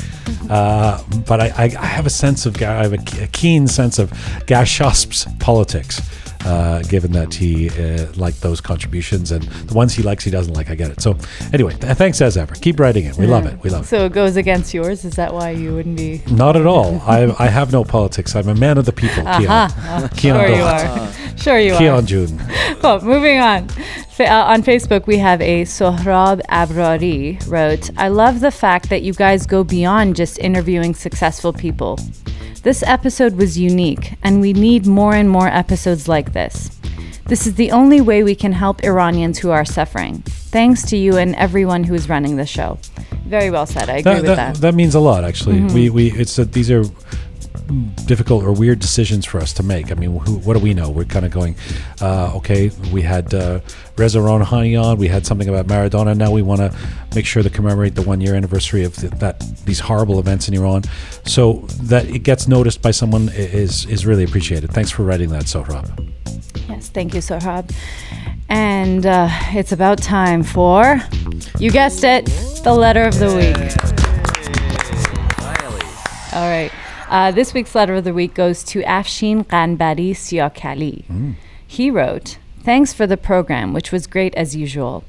Uh, 0.50 1.02
but 1.26 1.40
I, 1.40 1.48
I, 1.58 1.64
I 1.64 1.86
have 1.86 2.06
a 2.06 2.10
sense 2.10 2.46
of, 2.46 2.62
I 2.62 2.84
have 2.84 2.92
a, 2.94 3.24
a 3.24 3.28
keen 3.28 3.68
sense 3.68 4.00
of 4.00 4.12
Garshasp's 4.48 5.26
politics. 5.40 6.02
Uh, 6.46 6.82
given 6.84 7.12
that 7.14 7.34
he 7.34 7.70
uh, 7.70 8.12
liked 8.16 8.42
those 8.42 8.62
contributions 8.62 9.32
and 9.32 9.44
the 9.44 9.74
ones 9.74 9.94
he 9.94 10.04
likes, 10.04 10.24
he 10.24 10.32
doesn't 10.32 10.54
like. 10.54 10.70
I 10.70 10.76
get 10.76 10.92
it. 10.92 11.02
So 11.02 11.18
anyway, 11.54 11.74
th- 11.76 11.98
thanks 11.98 12.22
as 12.22 12.38
ever. 12.38 12.56
Keep 12.56 12.80
writing 12.80 13.06
it. 13.06 13.16
We 13.18 13.28
love 13.28 13.46
it. 13.46 13.62
We 13.64 13.70
love 13.70 13.84
it. 13.84 13.88
So 13.88 14.06
it 14.06 14.14
goes 14.14 14.36
against 14.38 14.74
yours. 14.74 15.06
Is 15.06 15.16
that 15.16 15.34
why 15.34 15.52
you 15.52 15.74
wouldn't 15.76 15.98
be? 15.98 16.22
Not 16.32 16.56
at 16.56 16.66
all. 16.66 17.02
I, 17.02 17.34
I 17.40 17.48
have 17.48 17.72
no 17.72 17.84
politics. 17.84 18.36
I'm 18.36 18.48
a 18.50 18.56
man 18.56 18.78
of 18.78 18.86
the 18.86 18.94
people. 18.94 19.24
Keon. 19.24 19.48
Aha. 19.48 20.10
Keon 20.16 20.40
sure 20.40 20.56
you 20.56 20.64
are. 20.64 21.12
Sure 21.42 21.58
you 21.60 21.74
are. 21.74 21.80
Keon 21.80 22.06
June. 22.06 22.42
Well, 22.84 23.00
moving 23.02 23.40
on. 23.40 23.68
Fa- 24.10 24.28
uh, 24.32 24.44
on 24.46 24.64
Facebook, 24.64 25.06
we 25.08 25.18
have 25.18 25.40
a 25.42 25.64
Sohrab 25.66 26.42
Abrari 26.50 27.38
wrote, 27.48 27.90
I 27.98 28.08
love 28.10 28.40
the 28.40 28.52
fact 28.52 28.90
that 28.90 29.02
you 29.04 29.14
guys 29.14 29.46
go 29.46 29.64
beyond 29.64 30.16
just 30.16 30.40
interviewing 30.40 30.94
successful 30.96 31.54
people. 31.54 32.00
This 32.64 32.84
episode 32.84 33.38
was 33.38 33.58
unique, 33.58 34.14
and 34.22 34.40
we 34.40 34.54
need 34.54 34.86
more 34.86 35.16
and 35.16 35.28
more 35.30 35.48
episodes 35.48 36.08
like 36.08 36.34
this. 36.34 36.70
This 37.26 37.48
is 37.48 37.56
the 37.56 37.72
only 37.72 38.02
way 38.02 38.24
we 38.24 38.36
can 38.36 38.52
help 38.52 38.84
Iranians 38.84 39.40
who 39.40 39.50
are 39.50 39.66
suffering. 39.66 40.22
Thanks 40.28 40.84
to 40.90 40.98
you 40.98 41.18
and 41.18 41.34
everyone 41.36 41.84
who 41.86 41.96
is 41.96 42.08
running 42.08 42.36
the 42.36 42.46
show. 42.46 42.78
Very 43.26 43.50
well 43.50 43.66
said. 43.66 43.90
I 43.90 43.98
agree 43.98 44.04
That, 44.04 44.16
with 44.16 44.26
that, 44.26 44.36
that. 44.36 44.54
Mm-hmm. 44.54 44.62
that 44.62 44.76
means 44.76 44.94
a 44.94 45.00
lot, 45.00 45.24
actually. 45.24 45.62
We, 45.74 45.90
we 45.90 46.12
it's 46.12 46.36
that 46.36 46.54
these 46.54 46.70
are 46.70 46.84
difficult 48.06 48.44
or 48.44 48.52
weird 48.52 48.80
decisions 48.80 49.26
for 49.26 49.40
us 49.40 49.54
to 49.54 49.64
make. 49.64 49.92
I 49.92 49.96
mean, 49.96 50.18
who, 50.20 50.38
what 50.40 50.56
do 50.56 50.60
we 50.60 50.74
know? 50.74 50.90
We're 50.90 51.06
kind 51.06 51.26
of 51.26 51.32
going, 51.32 51.56
uh, 52.02 52.36
okay, 52.38 52.72
we 52.92 53.02
had 53.02 53.34
uh, 53.34 53.60
Reza 53.98 54.20
Ronhani 54.20 54.82
on, 54.82 54.98
we 54.98 55.08
had 55.08 55.26
something 55.26 55.48
about 55.48 55.68
Maradona. 55.68 56.16
Now 56.16 56.32
we 56.32 56.42
want 56.42 56.62
to 56.62 56.76
make 57.16 57.26
sure 57.26 57.44
to 57.44 57.50
commemorate 57.50 57.96
the 57.96 58.02
one 58.02 58.22
year 58.22 58.36
anniversary 58.36 58.84
of 58.84 58.96
the, 58.98 59.10
that 59.20 59.40
these 59.66 59.80
horrible 59.80 60.20
events 60.20 60.48
in 60.48 60.54
Iran. 60.54 60.84
So 61.26 61.66
that 61.84 62.06
it 62.06 62.20
gets 62.20 62.48
noticed 62.48 62.82
by 62.82 62.92
someone 62.92 63.30
is 63.34 63.86
is 63.86 64.06
really 64.06 64.24
appreciated. 64.24 64.72
Thanks 64.72 64.92
for 64.92 65.04
writing 65.04 65.30
that, 65.30 65.44
Sohrab. 65.44 66.12
Yes, 66.68 66.90
thank 66.90 67.14
you, 67.14 67.22
Sohrab. 67.22 67.74
And 68.50 69.06
uh, 69.06 69.30
it's 69.52 69.72
about 69.72 70.02
time 70.02 70.44
for, 70.44 71.00
you 71.58 71.72
guessed 71.72 72.04
it, 72.04 72.26
the 72.64 72.74
letter 72.74 73.04
of 73.04 73.18
the 73.18 73.28
week. 73.28 73.58
All 76.34 76.50
right. 76.50 76.72
Uh, 77.12 77.30
this 77.30 77.54
week's 77.54 77.76
letter 77.76 77.96
of 77.96 78.06
the 78.06 78.14
week 78.14 78.34
goes 78.34 78.64
to 78.64 78.82
Afshin 78.84 79.46
Qanbari 79.46 80.12
Siakali. 80.12 81.36
He 81.68 81.92
wrote, 81.92 82.38
Thanks 82.64 82.94
for 82.94 83.06
the 83.06 83.18
program, 83.18 83.74
which 83.74 83.92
was 83.92 84.08
great 84.08 84.34
as 84.36 84.56
usual. 84.56 85.04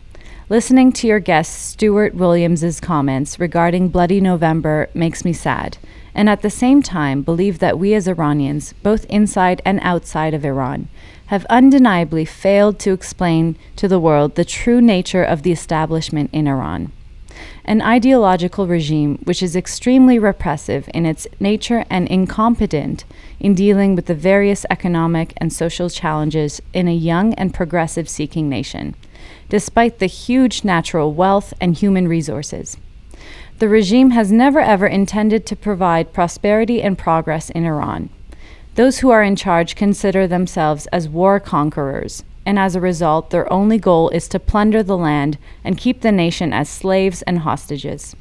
Listening 0.49 0.91
to 0.95 1.07
your 1.07 1.21
guest 1.21 1.65
Stuart 1.65 2.13
Williams's 2.17 2.81
comments 2.81 3.39
regarding 3.39 3.89
Bloody 3.89 4.21
November 4.21 4.91
makes 4.95 5.25
me 5.25 5.33
sad, 5.33 5.79
and 6.13 6.29
at 6.29 6.43
the 6.43 6.51
same 6.51 6.83
time 6.83 7.23
believe 7.23 7.61
that 7.61 7.79
we 7.79 7.95
as 7.95 8.09
Iranians, 8.09 8.73
both 8.83 9.05
inside 9.05 9.63
and 9.65 9.79
outside 9.85 10.35
of 10.35 10.45
Iran, 10.45 10.89
have 11.27 11.47
undeniably 11.49 12.25
failed 12.25 12.81
to 12.81 12.93
explain 12.93 13.55
to 13.77 13.87
the 13.87 14.01
world 14.01 14.35
the 14.35 14.45
true 14.45 14.81
nature 14.81 15.23
of 15.23 15.45
the 15.45 15.53
establishment 15.53 16.31
in 16.33 16.49
Iran 16.49 16.91
an 17.65 17.81
ideological 17.81 18.67
regime 18.67 19.19
which 19.25 19.43
is 19.43 19.55
extremely 19.55 20.19
repressive 20.19 20.89
in 20.93 21.07
its 21.07 21.27
nature 21.39 21.85
and 21.89 22.09
incompetent 22.09 23.05
in 23.39 23.55
dealing 23.55 23.95
with 23.95 24.07
the 24.07 24.15
various 24.15 24.67
economic 24.69 25.33
and 25.37 25.53
social 25.53 25.89
challenges 25.89 26.61
in 26.73 26.89
a 26.89 26.95
young 26.95 27.33
and 27.35 27.55
progressive 27.55 28.09
seeking 28.09 28.49
nation, 28.49 28.95
despite 29.49 29.99
the 29.99 30.07
huge 30.07 30.65
natural 30.65 31.13
wealth 31.13 31.55
and 31.61 31.77
human 31.77 32.09
resources. 32.09 32.77
The 33.59 33.69
regime 33.69 34.11
has 34.11 34.33
never 34.33 34.59
ever 34.59 34.89
intended 34.89 35.47
to 35.47 35.55
provide 35.55 36.13
prosperity 36.13 36.83
and 36.83 36.99
progress 36.99 37.49
in 37.51 37.65
Iran. 37.65 38.11
Those 38.75 38.99
who 38.99 39.11
are 39.11 39.23
in 39.23 39.37
charge 39.37 39.77
consider 39.77 40.27
themselves 40.27 40.87
as 40.87 41.09
war 41.09 41.39
conquerors, 41.39 42.25
and 42.45 42.59
as 42.59 42.75
a 42.75 42.81
result, 42.81 43.31
their 43.31 43.51
only 43.53 43.79
goal 43.79 44.09
is 44.11 44.29
to 44.29 44.41
plunder 44.41 44.83
the 44.83 44.97
land 44.97 45.39
and 45.65 45.79
keep 45.79 46.01
the 46.01 46.13
nation 46.13 46.53
as 46.53 46.69
slaves 46.69 47.23
and 47.23 47.41
hostages. 47.41 48.17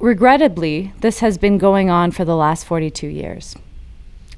Regrettably, 0.00 0.92
this 1.00 1.20
has 1.20 1.38
been 1.38 1.58
going 1.58 1.90
on 1.90 2.10
for 2.10 2.24
the 2.24 2.36
last 2.36 2.64
42 2.64 3.08
years. 3.08 3.56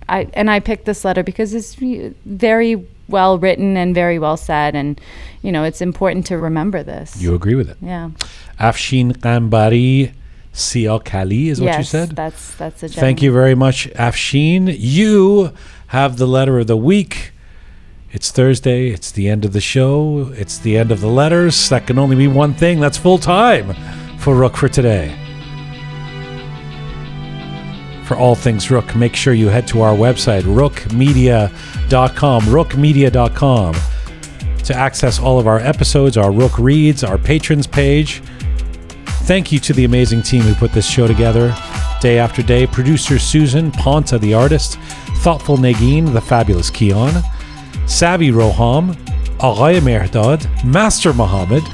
I, 0.09 0.28
and 0.35 0.51
I 0.51 0.61
picked 0.61 0.87
this 0.87 1.05
letter 1.05 1.23
because 1.23 1.55
it's 1.55 1.74
very 1.74 2.87
well 3.09 3.39
written 3.39 3.77
and 3.77 3.95
very 3.95 4.19
well 4.19 4.37
said, 4.37 4.74
and 4.74 5.01
you 5.43 5.53
know 5.53 5.65
it's 5.65 5.81
important 5.81 6.27
to 6.27 6.39
remember 6.39 6.82
this. 6.82 7.20
You 7.20 7.35
agree 7.35 7.55
with 7.55 7.69
it? 7.69 7.77
yeah. 7.81 8.11
Afshin 8.59 9.12
Qambari 9.12 10.12
Siakali 10.53 11.47
is 11.47 11.61
what 11.61 11.66
yes, 11.66 11.78
you 11.78 11.85
said? 11.85 12.11
that's 12.16 12.55
that's 12.57 12.82
a. 12.82 12.89
Thank 12.89 13.23
you 13.23 13.32
very 13.32 13.55
much, 13.55 13.89
Afshin. 13.91 14.74
You 14.78 15.53
have 15.89 16.16
the 16.16 16.27
letter 16.27 16.59
of 16.59 16.66
the 16.66 16.77
week. 16.77 17.32
It's 18.12 18.32
Thursday. 18.32 18.89
It's 18.89 19.12
the 19.12 19.28
end 19.28 19.45
of 19.45 19.53
the 19.53 19.61
show. 19.61 20.32
It's 20.35 20.59
the 20.59 20.77
end 20.77 20.91
of 20.91 21.01
the 21.01 21.07
letters. 21.07 21.69
That 21.69 21.87
can 21.87 21.97
only 21.97 22.16
be 22.16 22.27
one 22.27 22.55
thing. 22.55 22.81
That's 22.81 22.99
full 22.99 23.19
time 23.19 23.73
for 24.19 24.35
Rook 24.35 24.57
for 24.57 24.69
today. 24.69 25.16
For 28.05 28.16
all 28.16 28.35
things 28.35 28.69
Rook, 28.69 28.97
make 28.97 29.15
sure 29.15 29.32
you 29.32 29.47
head 29.47 29.69
to 29.69 29.82
our 29.82 29.95
website, 29.95 30.43
rookmedia.com, 30.43 32.43
rookmedia.com, 32.43 33.74
to 34.65 34.74
access 34.74 35.20
all 35.20 35.39
of 35.39 35.47
our 35.47 35.61
episodes, 35.61 36.16
our 36.16 36.32
Rook 36.32 36.59
Reads, 36.59 37.05
our 37.05 37.16
patrons 37.16 37.69
page. 37.69 38.23
Thank 39.23 39.53
you 39.53 39.61
to 39.61 39.73
the 39.73 39.85
amazing 39.85 40.23
team 40.23 40.43
who 40.43 40.57
put 40.57 40.73
this 40.73 40.91
show 40.91 41.07
together 41.07 41.55
day 42.01 42.19
after 42.19 42.43
day. 42.43 42.66
Producer 42.66 43.20
Susan, 43.20 43.70
Ponta 43.70 44.19
the 44.19 44.35
artist, 44.35 44.81
Thoughtful 45.19 45.59
Nagin, 45.59 46.12
the 46.12 46.20
fabulous 46.20 46.70
Keon, 46.70 47.23
Savvy 47.91 48.31
Roham, 48.31 48.95
Aghay 49.41 49.81
Mehrdad, 49.81 50.65
Master 50.65 51.12
Muhammad, 51.12 51.65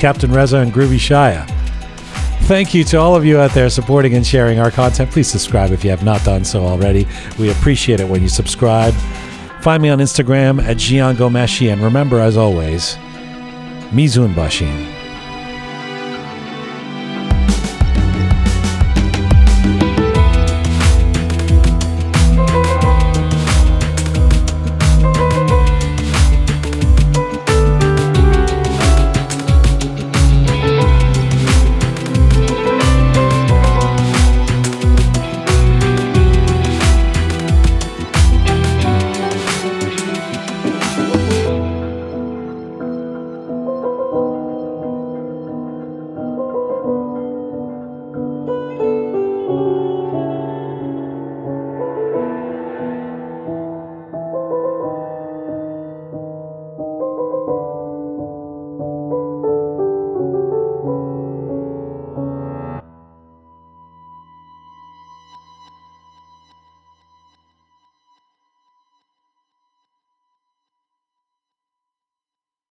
Captain 0.00 0.30
Reza, 0.30 0.58
and 0.58 0.72
Groovy 0.72 0.98
Shaya. 0.98 1.48
Thank 2.48 2.74
you 2.74 2.82
to 2.84 2.98
all 2.98 3.14
of 3.14 3.24
you 3.24 3.38
out 3.38 3.52
there 3.52 3.70
supporting 3.70 4.14
and 4.14 4.26
sharing 4.26 4.58
our 4.58 4.70
content. 4.70 5.10
Please 5.10 5.28
subscribe 5.28 5.70
if 5.70 5.84
you 5.84 5.90
have 5.90 6.02
not 6.02 6.24
done 6.24 6.44
so 6.44 6.64
already. 6.64 7.06
We 7.38 7.50
appreciate 7.50 8.00
it 8.00 8.08
when 8.08 8.22
you 8.22 8.28
subscribe. 8.28 8.92
Find 9.62 9.82
me 9.82 9.88
on 9.88 9.98
Instagram 9.98 10.60
at 10.62 10.78
Jian 10.78 11.14
Ghomeshi, 11.14 11.72
and 11.72 11.80
remember, 11.80 12.18
as 12.18 12.36
always, 12.36 12.96
Mizun 13.90 14.34
Bashin. 14.34 14.97